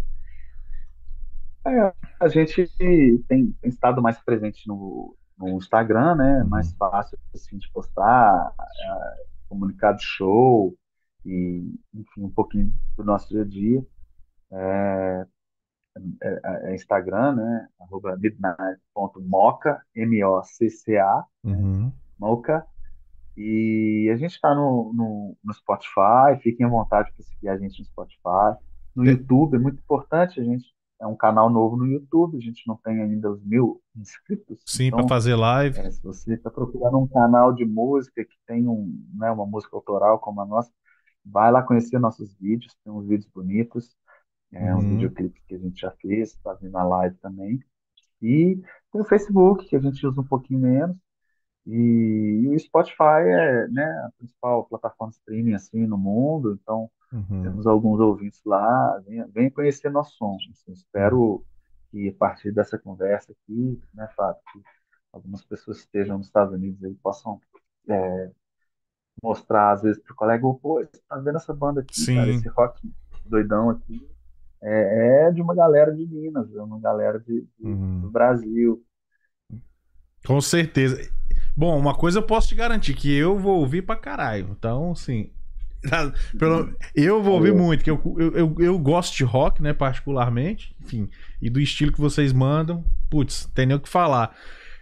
É, 1.65 1.93
a 2.19 2.27
gente 2.27 2.67
tem, 2.77 3.17
tem, 3.27 3.55
estado 3.63 4.01
mais 4.01 4.17
presente 4.19 4.67
no, 4.67 5.15
no 5.39 5.57
Instagram, 5.57 6.15
né? 6.15 6.43
Uhum. 6.43 6.49
Mais 6.49 6.71
fácil 6.73 7.17
assim, 7.33 7.57
de 7.57 7.71
postar, 7.71 8.53
é, 8.59 9.25
comunicado 9.47 9.99
show 10.01 10.75
e, 11.25 11.73
enfim, 11.93 12.23
um 12.23 12.29
pouquinho 12.29 12.73
do 12.97 13.03
nosso 13.03 13.29
dia 13.29 13.41
a 13.41 13.45
dia. 13.45 13.85
É, 14.51 15.25
é, 16.21 16.71
é 16.71 16.75
Instagram, 16.75 17.35
né? 17.35 17.67
Arroba 17.79 18.17
midnight.moca, 18.17 19.81
M-O-C-C-A, 19.95 21.25
uhum. 21.43 21.91
Moca. 22.17 22.65
E 23.37 24.09
a 24.11 24.17
gente 24.17 24.31
está 24.31 24.53
no, 24.53 24.91
no, 24.93 25.37
no, 25.41 25.53
Spotify, 25.53 26.37
fiquem 26.41 26.65
à 26.65 26.69
vontade 26.69 27.09
para 27.13 27.23
seguir 27.23 27.47
a 27.47 27.57
gente 27.57 27.79
no 27.79 27.85
Spotify. 27.85 28.59
No 28.93 29.05
é. 29.05 29.11
YouTube, 29.11 29.55
é 29.55 29.59
muito 29.59 29.79
importante, 29.79 30.41
a 30.41 30.43
gente 30.43 30.73
é 30.99 31.07
um 31.07 31.15
canal 31.15 31.49
novo 31.49 31.77
no 31.77 31.85
YouTube, 31.85 32.37
a 32.37 32.41
gente 32.41 32.67
não 32.67 32.75
tem 32.75 33.01
ainda 33.01 33.31
os 33.31 33.41
mil 33.43 33.81
inscritos. 33.95 34.61
Sim, 34.65 34.87
então, 34.87 34.99
para 34.99 35.07
fazer 35.07 35.35
live. 35.35 35.79
É, 35.79 35.89
se 35.89 36.03
você 36.03 36.33
está 36.33 36.49
procurando 36.49 36.99
um 36.99 37.07
canal 37.07 37.53
de 37.53 37.65
música 37.65 38.23
que 38.23 38.35
tem 38.45 38.67
um, 38.67 39.01
né, 39.13 39.31
uma 39.31 39.45
música 39.45 39.75
autoral 39.75 40.19
como 40.19 40.41
a 40.41 40.45
nossa, 40.45 40.71
vai 41.25 41.51
lá 41.51 41.63
conhecer 41.63 41.99
nossos 41.99 42.35
vídeos, 42.35 42.75
tem 42.83 42.91
uns 42.91 43.07
vídeos 43.07 43.31
bonitos, 43.33 43.95
é, 44.51 44.73
uhum. 44.73 44.79
uns 44.79 44.85
videoclipes 44.85 45.41
que 45.47 45.55
a 45.55 45.59
gente 45.59 45.79
já 45.79 45.91
fez, 45.91 46.33
está 46.33 46.53
vindo 46.55 46.71
na 46.71 46.83
live 46.83 47.15
também. 47.17 47.59
E 48.21 48.61
tem 48.91 49.01
o 49.01 49.05
Facebook, 49.05 49.67
que 49.67 49.75
a 49.75 49.79
gente 49.79 50.05
usa 50.05 50.19
um 50.19 50.27
pouquinho 50.27 50.59
menos, 50.59 50.97
e, 51.71 52.41
e, 52.43 52.47
o 52.47 52.59
Spotify 52.59 53.21
é 53.25 53.67
né, 53.67 53.83
a 53.83 54.11
principal 54.17 54.65
plataforma 54.65 55.11
de 55.11 55.17
streaming 55.17 55.53
assim, 55.53 55.85
no 55.85 55.97
mundo, 55.97 56.57
então 56.59 56.89
uhum. 57.13 57.43
temos 57.43 57.67
alguns 57.67 57.99
ouvintes 57.99 58.41
lá, 58.43 58.97
venha, 59.05 59.27
venha 59.31 59.51
conhecer 59.51 59.91
nosso 59.91 60.17
som. 60.17 60.37
Assim, 60.51 60.71
espero 60.71 61.45
que 61.91 62.09
a 62.09 62.13
partir 62.13 62.51
dessa 62.51 62.77
conversa 62.77 63.31
aqui, 63.31 63.79
né, 63.93 64.09
Fábio, 64.15 64.41
que 64.51 64.63
algumas 65.13 65.43
pessoas 65.45 65.77
que 65.77 65.83
estejam 65.83 66.17
nos 66.17 66.27
Estados 66.27 66.55
Unidos 66.55 66.83
aí 66.83 66.95
possam 66.95 67.39
é, 67.87 68.31
mostrar 69.21 69.73
às 69.73 69.83
vezes 69.83 70.01
para 70.01 70.13
o 70.13 70.15
colega, 70.15 70.41
pô, 70.41 70.83
você 70.83 71.01
tá 71.07 71.17
vendo 71.17 71.35
essa 71.35 71.53
banda 71.53 71.81
aqui, 71.81 72.15
cara, 72.15 72.31
esse 72.31 72.47
rock 72.49 72.81
doidão 73.25 73.69
aqui, 73.69 74.09
é, 74.61 75.27
é, 75.27 75.31
de 75.31 75.39
uma 75.39 75.53
galera 75.53 75.95
de 75.95 76.03
Minas, 76.05 76.51
é 76.55 76.61
uma 76.61 76.79
galera 76.79 77.19
de, 77.19 77.47
de 77.59 77.67
uhum. 77.67 78.01
do 78.01 78.09
Brasil. 78.09 78.83
Com 80.25 80.41
certeza. 80.41 81.18
Bom, 81.55 81.77
uma 81.77 81.93
coisa 81.93 82.19
eu 82.19 82.23
posso 82.23 82.47
te 82.47 82.55
garantir, 82.55 82.93
que 82.93 83.13
eu 83.13 83.37
vou 83.37 83.59
ouvir 83.59 83.81
pra 83.81 83.95
caralho. 83.95 84.55
Então, 84.57 84.91
assim. 84.91 85.29
Pelo, 86.37 86.73
eu 86.93 87.23
vou 87.23 87.35
ouvir 87.35 87.53
muito, 87.53 87.83
que 87.83 87.89
eu, 87.89 88.01
eu, 88.17 88.31
eu, 88.35 88.55
eu, 88.59 88.79
gosto 88.79 89.15
de 89.15 89.23
rock, 89.23 89.61
né, 89.61 89.73
particularmente, 89.73 90.75
enfim, 90.81 91.09
e 91.41 91.49
do 91.49 91.57
estilo 91.57 91.93
que 91.93 92.01
vocês 92.01 92.33
mandam, 92.33 92.83
putz, 93.09 93.45
tem 93.55 93.65
nem 93.65 93.77
o 93.77 93.79
que 93.79 93.87
falar. 93.87 94.35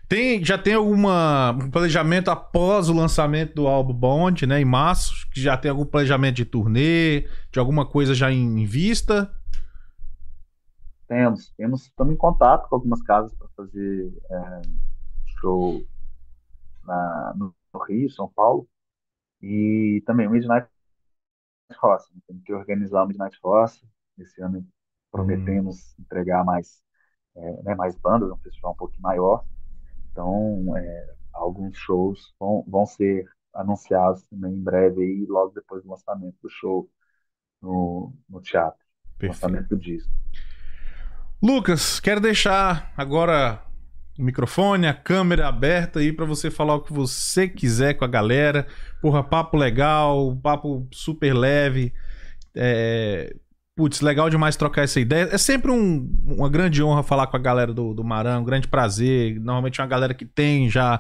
Tem, 0.10 0.44
já 0.44 0.58
tem 0.58 0.74
alguma 0.74 1.52
um 1.52 1.70
planejamento 1.70 2.32
após 2.32 2.90
o 2.90 2.94
lançamento 2.94 3.54
do 3.54 3.68
álbum 3.68 3.94
Bond, 3.94 4.48
né, 4.48 4.62
em 4.62 4.66
março, 4.66 5.28
que 5.32 5.40
já 5.42 5.58
tem 5.58 5.70
algum 5.70 5.86
planejamento 5.86 6.38
de 6.38 6.46
turnê, 6.46 7.28
de 7.52 7.60
alguma 7.60 7.86
coisa 7.86 8.16
já 8.16 8.32
em, 8.32 8.62
em 8.62 8.66
vista? 8.66 9.30
Temos, 11.08 11.54
temos, 11.58 11.84
estamos 11.84 12.14
em 12.14 12.18
contato 12.18 12.68
com 12.70 12.76
algumas 12.76 13.02
casas 13.02 13.34
para 13.36 13.48
fazer 13.56 14.14
é, 14.32 14.62
show 15.40 15.86
na, 16.88 17.34
no 17.36 17.54
Rio, 17.84 18.10
São 18.10 18.28
Paulo, 18.30 18.68
e 19.42 20.02
também 20.06 20.28
o 20.28 20.32
Midnight 20.32 20.68
Roça. 21.76 22.10
Né? 22.14 22.22
Temos 22.28 22.44
que 22.44 22.54
organizar 22.54 23.04
o 23.04 23.08
Midnight 23.08 23.38
Roça. 23.44 23.86
Esse 24.18 24.42
ano 24.42 24.66
prometemos 25.12 25.94
hum. 25.94 26.02
entregar 26.02 26.44
mais, 26.44 26.82
é, 27.36 27.64
né, 27.64 27.76
mais 27.76 27.96
bandas, 27.96 28.32
um 28.32 28.38
festival 28.38 28.72
um 28.72 28.78
pouquinho 28.78 29.02
maior. 29.02 29.46
Então, 30.12 30.76
é, 30.76 31.16
alguns 31.34 31.78
shows 31.78 32.34
vão, 32.40 32.64
vão 32.68 32.86
ser 32.86 33.30
anunciados 33.54 34.26
também 34.28 34.54
em 34.54 34.64
breve, 34.64 35.02
aí, 35.02 35.26
logo 35.28 35.54
depois 35.54 35.84
do 35.84 35.90
lançamento 35.90 36.36
do 36.42 36.50
show 36.50 36.90
no, 37.62 38.14
no 38.30 38.42
teatro. 38.42 38.84
Perfeito. 39.18 39.44
Lançamento 39.44 39.70
do 39.70 39.78
disco. 39.78 40.12
Lucas, 41.42 42.00
quero 42.00 42.20
deixar 42.20 42.92
agora 42.98 43.64
o 44.18 44.24
microfone, 44.24 44.88
a 44.88 44.94
câmera 44.94 45.48
aberta 45.48 46.00
aí 46.00 46.12
para 46.12 46.26
você 46.26 46.50
falar 46.50 46.76
o 46.76 46.82
que 46.82 46.92
você 46.92 47.48
quiser 47.48 47.94
com 47.94 48.04
a 48.04 48.08
galera. 48.08 48.66
Porra, 49.02 49.24
papo 49.24 49.56
legal, 49.56 50.36
papo 50.42 50.88
super 50.92 51.34
leve. 51.34 51.94
É... 52.56 53.34
Putz, 53.76 54.02
legal 54.02 54.28
demais 54.28 54.56
trocar 54.56 54.82
essa 54.84 55.00
ideia. 55.00 55.30
É 55.32 55.38
sempre 55.38 55.70
um, 55.70 56.12
uma 56.26 56.50
grande 56.50 56.82
honra 56.82 57.04
falar 57.04 57.28
com 57.28 57.38
a 57.38 57.40
galera 57.40 57.72
do, 57.72 57.94
do 57.94 58.04
Marão, 58.04 58.42
um 58.42 58.46
grande 58.46 58.68
prazer. 58.68 59.40
Normalmente 59.40 59.80
é 59.80 59.84
uma 59.84 59.90
galera 59.90 60.16
que 60.16 60.26
tem 60.26 60.68
já 60.68 61.00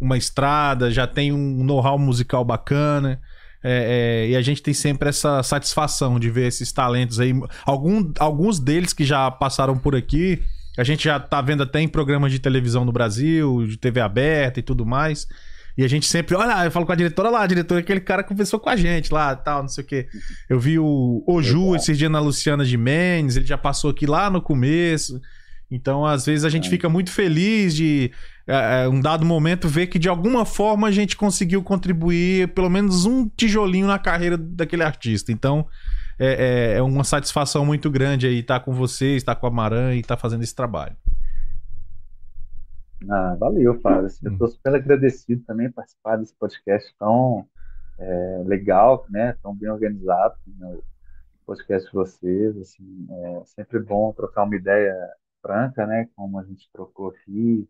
uma 0.00 0.16
estrada, 0.16 0.90
já 0.90 1.06
tem 1.06 1.32
um 1.32 1.62
know-how 1.62 1.98
musical 1.98 2.42
bacana. 2.42 3.20
É, 3.62 4.24
é, 4.26 4.30
e 4.30 4.36
a 4.36 4.42
gente 4.42 4.62
tem 4.62 4.72
sempre 4.72 5.10
essa 5.10 5.42
satisfação 5.42 6.18
de 6.18 6.30
ver 6.30 6.46
esses 6.46 6.72
talentos 6.72 7.20
aí. 7.20 7.34
Algum, 7.66 8.10
alguns 8.18 8.58
deles 8.58 8.94
que 8.94 9.04
já 9.04 9.30
passaram 9.30 9.76
por 9.76 9.94
aqui 9.94 10.42
a 10.76 10.84
gente 10.84 11.04
já 11.04 11.20
tá 11.20 11.40
vendo 11.40 11.62
até 11.62 11.80
em 11.80 11.88
programas 11.88 12.32
de 12.32 12.38
televisão 12.38 12.84
no 12.84 12.92
Brasil, 12.92 13.66
de 13.66 13.76
TV 13.76 14.00
aberta 14.00 14.60
e 14.60 14.62
tudo 14.62 14.84
mais. 14.84 15.26
E 15.76 15.84
a 15.84 15.88
gente 15.88 16.06
sempre, 16.06 16.36
olha, 16.36 16.64
eu 16.64 16.70
falo 16.70 16.86
com 16.86 16.92
a 16.92 16.96
diretora 16.96 17.30
lá, 17.30 17.42
a 17.42 17.46
diretora 17.46 17.80
é 17.80 17.82
aquele 17.82 18.00
cara 18.00 18.22
conversou 18.22 18.60
com 18.60 18.70
a 18.70 18.76
gente 18.76 19.12
lá, 19.12 19.34
tal, 19.34 19.62
não 19.62 19.68
sei 19.68 19.82
o 19.82 19.86
quê. 19.86 20.06
Eu 20.48 20.60
vi 20.60 20.78
o 20.78 21.24
Oju 21.26 21.74
esses 21.74 21.98
dias 21.98 22.10
na 22.10 22.20
Luciana 22.20 22.64
de 22.64 22.76
Mendes, 22.76 23.36
ele 23.36 23.46
já 23.46 23.58
passou 23.58 23.90
aqui 23.90 24.06
lá 24.06 24.30
no 24.30 24.40
começo. 24.40 25.20
Então, 25.70 26.06
às 26.06 26.26
vezes, 26.26 26.44
a 26.44 26.48
gente 26.48 26.68
é. 26.68 26.70
fica 26.70 26.88
muito 26.88 27.10
feliz 27.10 27.74
de, 27.74 28.12
é, 28.46 28.86
um 28.88 29.00
dado 29.00 29.24
momento, 29.24 29.68
ver 29.68 29.88
que 29.88 29.98
de 29.98 30.08
alguma 30.08 30.44
forma 30.44 30.86
a 30.86 30.92
gente 30.92 31.16
conseguiu 31.16 31.62
contribuir 31.62 32.48
pelo 32.48 32.70
menos 32.70 33.04
um 33.04 33.28
tijolinho 33.28 33.88
na 33.88 33.98
carreira 33.98 34.36
daquele 34.38 34.84
artista. 34.84 35.32
Então, 35.32 35.66
é, 36.18 36.74
é, 36.74 36.78
é 36.78 36.82
uma 36.82 37.04
satisfação 37.04 37.64
muito 37.64 37.90
grande 37.90 38.26
aí 38.26 38.40
estar 38.40 38.60
com 38.60 38.72
vocês, 38.72 39.16
estar 39.16 39.34
com 39.34 39.46
a 39.46 39.50
Maran 39.50 39.94
e 39.94 40.00
estar 40.00 40.16
fazendo 40.16 40.42
esse 40.42 40.54
trabalho. 40.54 40.96
Ah, 43.10 43.36
valeu, 43.38 43.78
Fábio. 43.80 44.08
Eu 44.22 44.32
estou 44.32 44.48
super 44.48 44.74
agradecido 44.74 45.42
também 45.44 45.68
por 45.68 45.76
participar 45.76 46.16
desse 46.16 46.34
podcast 46.34 46.94
tão 46.98 47.46
é, 47.98 48.42
legal, 48.46 49.04
né? 49.10 49.36
Tão 49.42 49.54
bem 49.54 49.70
organizado, 49.70 50.36
né? 50.58 50.66
o 50.74 50.82
podcast 51.46 51.86
de 51.86 51.94
vocês. 51.94 52.56
Assim, 52.56 53.06
é 53.10 53.42
sempre 53.44 53.78
bom 53.80 54.12
trocar 54.12 54.44
uma 54.44 54.56
ideia 54.56 54.94
franca, 55.42 55.86
né? 55.86 56.08
Como 56.16 56.38
a 56.38 56.44
gente 56.44 56.68
trocou 56.72 57.08
aqui, 57.08 57.68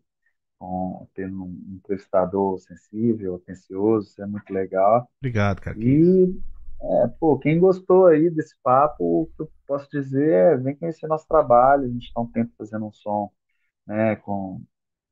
com 0.57 1.05
tendo 1.13 1.43
um 1.43 1.75
entrevistador 1.75 2.57
sensível, 2.59 3.35
atencioso, 3.35 4.07
isso 4.07 4.21
é 4.21 4.25
muito 4.25 4.53
legal. 4.53 5.09
Obrigado, 5.19 5.61
cara. 5.61 5.77
E 5.77 6.33
é, 6.81 7.07
pô, 7.19 7.37
quem 7.39 7.59
gostou 7.59 8.07
aí 8.07 8.29
desse 8.29 8.55
papo, 8.63 9.23
o 9.23 9.27
que 9.35 9.41
eu 9.43 9.51
posso 9.67 9.89
dizer 9.89 10.29
é 10.55 10.57
vem 10.57 10.75
conhecer 10.75 11.07
nosso 11.07 11.27
trabalho. 11.27 11.85
A 11.85 11.87
gente 11.89 12.07
está 12.07 12.21
um 12.21 12.31
tempo 12.31 12.53
fazendo 12.57 12.85
um 12.87 12.91
som, 12.91 13.31
né? 13.87 14.15
Com 14.17 14.63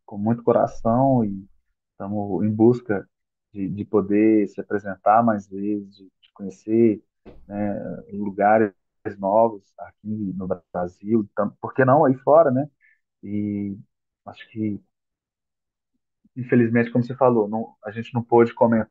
com 0.05 0.17
muito 0.17 0.43
coração 0.43 1.25
e 1.25 1.47
estamos 1.91 2.43
em 2.45 2.51
busca 2.51 3.07
de, 3.53 3.69
de 3.69 3.85
poder 3.85 4.47
se 4.49 4.61
apresentar 4.61 5.23
mais 5.23 5.47
vezes, 5.47 5.95
de, 5.97 6.05
de 6.05 6.31
conhecer 6.33 7.03
né, 7.47 7.79
lugares 8.11 8.73
novos 9.19 9.63
aqui 9.77 10.33
no 10.35 10.47
Brasil, 10.73 11.29
por 11.61 11.73
que 11.73 11.85
não 11.85 12.05
aí 12.05 12.15
fora, 12.17 12.51
né? 12.51 12.69
E 13.23 13.77
acho 14.25 14.49
que, 14.49 14.81
infelizmente, 16.35 16.91
como 16.91 17.03
você 17.03 17.15
falou, 17.15 17.47
não, 17.47 17.75
a 17.83 17.91
gente 17.91 18.13
não 18.13 18.23
pôde 18.23 18.53
comentar 18.53 18.89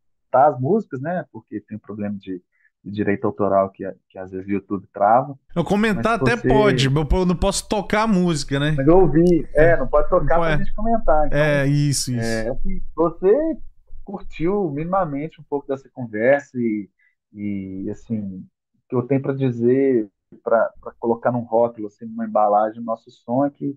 as 0.53 0.61
músicas, 0.61 1.01
né? 1.01 1.25
Porque 1.33 1.61
tem 1.61 1.79
problema 1.79 2.17
de 2.19 2.43
direito 2.91 3.27
autoral 3.27 3.71
que, 3.71 3.89
que 4.09 4.19
às 4.19 4.31
vezes 4.31 4.47
o 4.47 4.51
YouTube 4.51 4.87
trava. 4.93 5.39
Eu 5.55 5.65
comentar 5.65 6.15
até 6.15 6.37
você... 6.37 6.49
pode, 6.49 6.87
eu 6.87 7.27
não 7.27 7.37
posso 7.37 7.69
tocar 7.69 8.03
a 8.03 8.07
música, 8.07 8.59
né? 8.59 8.75
Mas 8.77 8.87
eu 8.87 8.99
ouvi, 8.99 9.49
é, 9.55 9.77
não 9.77 9.87
pode 9.87 10.09
tocar 10.09 10.39
para 10.39 10.55
a 10.55 10.57
gente 10.57 10.75
comentar. 10.75 11.27
Então, 11.27 11.39
é, 11.39 11.67
isso, 11.67 12.11
isso. 12.11 12.21
É, 12.21 12.49
assim, 12.49 12.83
você 12.95 13.57
curtiu 14.05 14.71
minimamente 14.71 15.41
um 15.41 15.45
pouco 15.45 15.69
dessa 15.69 15.89
conversa 15.91 16.59
e, 16.59 16.89
e 17.33 17.89
assim, 17.91 18.19
o 18.19 18.45
que 18.89 18.97
eu 18.97 19.03
tenho 19.03 19.23
para 19.23 19.33
dizer, 19.33 20.09
para 20.43 20.71
colocar 20.99 21.31
num 21.31 21.45
rótulo, 21.45 21.87
assim, 21.87 22.07
numa 22.07 22.27
embalagem, 22.27 22.83
nosso 22.83 23.11
som 23.11 23.47
é 23.47 23.51
que 23.51 23.71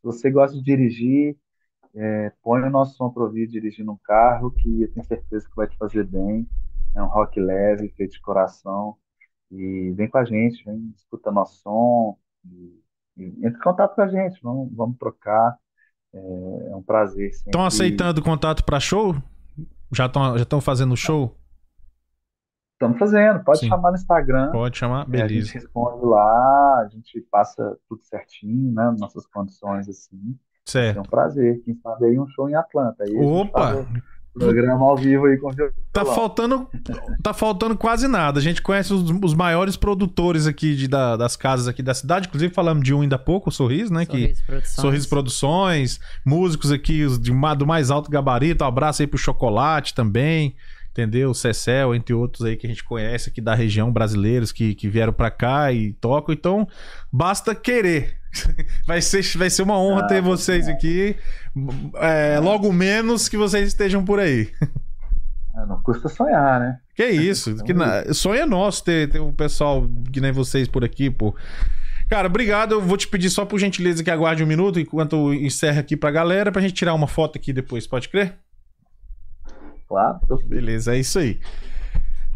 se 0.00 0.04
você 0.04 0.30
gosta 0.30 0.56
de 0.56 0.62
dirigir, 0.62 1.36
é, 1.94 2.32
põe 2.42 2.62
o 2.62 2.70
nosso 2.70 2.96
som 2.96 3.10
para 3.10 3.22
ouvir 3.22 3.46
dirigindo 3.46 3.92
um 3.92 3.98
carro, 4.04 4.50
que 4.50 4.82
eu 4.82 4.92
tenho 4.92 5.06
certeza 5.06 5.48
que 5.48 5.56
vai 5.56 5.66
te 5.66 5.76
fazer 5.76 6.04
bem. 6.06 6.48
É 6.94 7.02
um 7.02 7.06
rock 7.06 7.40
leve, 7.40 7.88
feito 7.96 8.12
de 8.12 8.20
coração. 8.20 8.96
E 9.50 9.92
vem 9.96 10.08
com 10.08 10.18
a 10.18 10.24
gente, 10.24 10.64
vem 10.64 10.92
escuta 10.96 11.30
nosso 11.30 11.60
som. 11.60 12.16
E, 12.44 12.80
e 13.16 13.24
entre 13.46 13.58
em 13.58 13.62
contato 13.62 13.94
com 13.94 14.02
a 14.02 14.08
gente, 14.08 14.40
vamos, 14.42 14.72
vamos 14.74 14.96
trocar. 14.98 15.56
É, 16.12 16.18
é 16.72 16.76
um 16.76 16.82
prazer. 16.82 17.30
Estão 17.30 17.64
aceitando 17.64 18.22
contato 18.22 18.64
para 18.64 18.80
show? 18.80 19.14
Já 19.92 20.06
estão 20.06 20.38
já 20.38 20.60
fazendo 20.60 20.96
show? 20.96 21.36
Estamos 22.80 22.98
fazendo, 22.98 23.44
pode 23.44 23.58
Sim. 23.58 23.68
chamar 23.68 23.90
no 23.90 23.96
Instagram. 23.96 24.50
Pode 24.52 24.78
chamar, 24.78 25.06
beleza. 25.06 25.34
É, 25.34 25.36
a 25.36 25.42
gente 25.42 25.54
responde 25.54 26.06
lá, 26.06 26.80
a 26.80 26.88
gente 26.88 27.20
passa 27.30 27.78
tudo 27.86 28.02
certinho, 28.04 28.72
né? 28.72 28.94
Nossas 28.98 29.26
condições 29.26 29.86
assim. 29.86 30.38
Certo. 30.64 30.96
É 30.96 31.00
um 31.00 31.04
prazer. 31.04 31.60
Quem 31.62 31.74
sabe 31.74 32.06
aí 32.06 32.18
um 32.18 32.26
show 32.28 32.48
em 32.48 32.54
Atlanta. 32.54 33.04
Aí 33.04 33.14
Opa! 33.16 33.86
Programa 34.32 34.84
ao 34.84 34.96
vivo 34.96 35.26
aí 35.26 35.36
com 35.36 35.50
Tá 35.92 36.04
faltando, 36.04 36.68
tá 37.20 37.34
faltando 37.34 37.76
quase 37.76 38.06
nada. 38.06 38.38
A 38.38 38.42
gente 38.42 38.62
conhece 38.62 38.92
os, 38.92 39.10
os 39.10 39.34
maiores 39.34 39.76
produtores 39.76 40.46
aqui 40.46 40.76
de, 40.76 40.86
da, 40.86 41.16
das 41.16 41.34
casas 41.34 41.66
aqui 41.66 41.82
da 41.82 41.92
cidade. 41.92 42.28
Inclusive, 42.28 42.54
falamos 42.54 42.84
de 42.84 42.94
um 42.94 43.00
ainda 43.00 43.16
há 43.16 43.18
pouco, 43.18 43.50
o 43.50 43.52
Sorriso, 43.52 43.92
né? 43.92 44.04
Sorriso 44.04 44.40
que, 44.40 44.46
Produções. 44.46 44.74
Sorriso 44.74 45.08
Produções. 45.08 46.00
Músicos 46.24 46.70
aqui 46.70 47.06
de, 47.18 47.32
do 47.56 47.66
mais 47.66 47.90
alto 47.90 48.08
gabarito. 48.08 48.62
Um 48.62 48.68
abraço 48.68 49.02
aí 49.02 49.06
pro 49.08 49.18
Chocolate 49.18 49.94
também. 49.94 50.54
Entendeu? 50.90 51.32
Cecel, 51.32 51.94
entre 51.94 52.12
outros 52.12 52.44
aí 52.44 52.56
que 52.56 52.66
a 52.66 52.70
gente 52.70 52.82
conhece 52.82 53.30
aqui 53.30 53.40
da 53.40 53.54
região, 53.54 53.92
brasileiros 53.92 54.50
que, 54.50 54.74
que 54.74 54.88
vieram 54.88 55.12
para 55.12 55.30
cá 55.30 55.72
e 55.72 55.92
tocam. 55.94 56.34
Então, 56.34 56.66
basta 57.12 57.54
querer. 57.54 58.18
Vai 58.86 59.02
ser, 59.02 59.24
vai 59.36 59.50
ser 59.50 59.62
uma 59.62 59.76
honra 59.76 60.02
ah, 60.02 60.06
ter 60.06 60.22
vocês 60.22 60.68
é. 60.68 60.70
aqui. 60.70 61.16
É, 61.96 62.38
logo 62.38 62.72
menos 62.72 63.28
que 63.28 63.36
vocês 63.36 63.66
estejam 63.66 64.04
por 64.04 64.20
aí. 64.20 64.48
É, 65.56 65.66
não 65.66 65.82
custa 65.82 66.08
sonhar, 66.08 66.60
né? 66.60 66.78
Que 66.94 67.06
isso. 67.06 67.56
Que 67.66 67.72
na... 67.72 68.14
Sonho 68.14 68.42
é 68.42 68.46
nosso 68.46 68.84
ter, 68.84 69.10
ter 69.10 69.20
um 69.20 69.32
pessoal 69.32 69.84
que 70.12 70.20
nem 70.20 70.30
vocês 70.30 70.68
por 70.68 70.84
aqui, 70.84 71.10
pô. 71.10 71.34
Cara, 72.08 72.28
obrigado. 72.28 72.72
Eu 72.72 72.80
vou 72.80 72.96
te 72.96 73.08
pedir 73.08 73.30
só 73.30 73.44
por 73.44 73.58
gentileza 73.58 74.04
que 74.04 74.10
aguarde 74.10 74.44
um 74.44 74.46
minuto 74.46 74.78
enquanto 74.78 75.34
encerra 75.34 75.80
aqui 75.80 75.96
pra 75.96 76.12
galera, 76.12 76.52
pra 76.52 76.62
gente 76.62 76.74
tirar 76.74 76.94
uma 76.94 77.08
foto 77.08 77.36
aqui 77.36 77.52
depois, 77.52 77.84
pode 77.84 78.08
crer? 78.08 78.36
Claro. 79.90 80.20
Beleza, 80.46 80.94
é 80.94 81.00
isso 81.00 81.18
aí. 81.18 81.40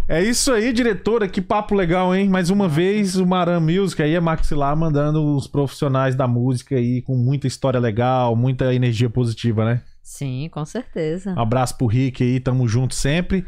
É 0.08 0.20
isso 0.20 0.52
aí, 0.52 0.72
diretora. 0.72 1.28
Que 1.28 1.40
papo 1.40 1.72
legal, 1.72 2.12
hein? 2.12 2.28
Mais 2.28 2.50
uma 2.50 2.68
vez, 2.68 3.14
o 3.14 3.24
Maran 3.24 3.60
Music 3.60 4.02
aí, 4.02 4.16
a 4.16 4.20
Maxilar, 4.20 4.76
mandando 4.76 5.36
os 5.36 5.46
profissionais 5.46 6.16
da 6.16 6.26
música 6.26 6.74
aí 6.74 7.00
com 7.00 7.14
muita 7.14 7.46
história 7.46 7.78
legal, 7.78 8.34
muita 8.34 8.74
energia 8.74 9.08
positiva, 9.08 9.64
né? 9.64 9.82
Sim, 10.02 10.50
com 10.50 10.64
certeza. 10.64 11.32
Um 11.32 11.40
abraço 11.40 11.78
pro 11.78 11.86
Rick 11.86 12.24
aí, 12.24 12.40
tamo 12.40 12.66
junto 12.66 12.92
sempre. 12.92 13.46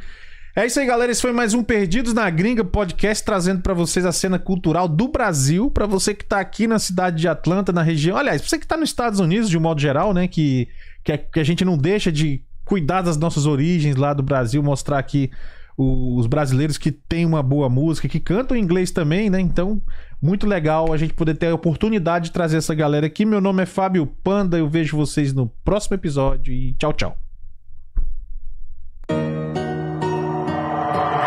É 0.54 0.64
isso 0.64 0.78
aí, 0.78 0.86
galera. 0.86 1.10
Esse 1.10 1.20
foi 1.20 1.32
mais 1.32 1.52
um 1.52 1.64
Perdidos 1.64 2.14
na 2.14 2.30
Gringa 2.30 2.64
podcast 2.64 3.24
trazendo 3.24 3.60
para 3.60 3.74
vocês 3.74 4.06
a 4.06 4.12
cena 4.12 4.38
cultural 4.38 4.86
do 4.86 5.08
Brasil, 5.08 5.68
para 5.68 5.84
você 5.84 6.14
que 6.14 6.24
tá 6.24 6.38
aqui 6.38 6.68
na 6.68 6.78
cidade 6.78 7.16
de 7.18 7.26
Atlanta, 7.26 7.72
na 7.72 7.82
região. 7.82 8.16
Aliás, 8.16 8.40
pra 8.40 8.48
você 8.48 8.58
que 8.58 8.68
tá 8.68 8.76
nos 8.76 8.88
Estados 8.88 9.18
Unidos 9.18 9.50
de 9.50 9.58
um 9.58 9.60
modo 9.60 9.80
geral, 9.80 10.14
né, 10.14 10.28
que 10.28 10.68
que 11.06 11.12
a, 11.12 11.18
que 11.18 11.38
a 11.38 11.44
gente 11.44 11.64
não 11.64 11.78
deixa 11.78 12.10
de 12.10 12.42
cuidar 12.66 13.00
das 13.00 13.16
nossas 13.16 13.46
origens 13.46 13.96
lá 13.96 14.12
do 14.12 14.22
Brasil, 14.22 14.62
mostrar 14.62 14.98
aqui 14.98 15.30
os 15.78 16.26
brasileiros 16.26 16.76
que 16.78 16.90
têm 16.90 17.24
uma 17.26 17.42
boa 17.42 17.68
música, 17.68 18.08
que 18.08 18.18
cantam 18.18 18.56
em 18.56 18.60
inglês 18.62 18.90
também, 18.90 19.28
né? 19.28 19.38
Então, 19.40 19.80
muito 20.20 20.46
legal 20.46 20.92
a 20.92 20.96
gente 20.96 21.12
poder 21.12 21.34
ter 21.34 21.48
a 21.48 21.54
oportunidade 21.54 22.26
de 22.26 22.32
trazer 22.32 22.56
essa 22.56 22.74
galera 22.74 23.06
aqui. 23.06 23.24
Meu 23.26 23.40
nome 23.40 23.62
é 23.62 23.66
Fábio 23.66 24.06
Panda, 24.06 24.58
eu 24.58 24.68
vejo 24.68 24.96
vocês 24.96 25.32
no 25.32 25.46
próximo 25.64 25.94
episódio 25.94 26.52
e 26.52 26.74
tchau, 26.74 26.92
tchau. 26.92 27.18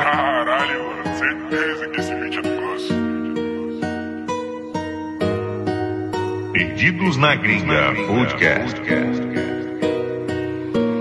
Caralho, 0.02 0.84
mano, 0.84 1.04
certeza 1.16 1.88
que 1.90 2.00
esse 2.00 2.16
vídeo 2.16 2.42
é 2.42 2.50
Perdidos 6.52 7.18
na 7.18 7.36
Gringa 7.36 7.94
Podcast. 8.08 9.59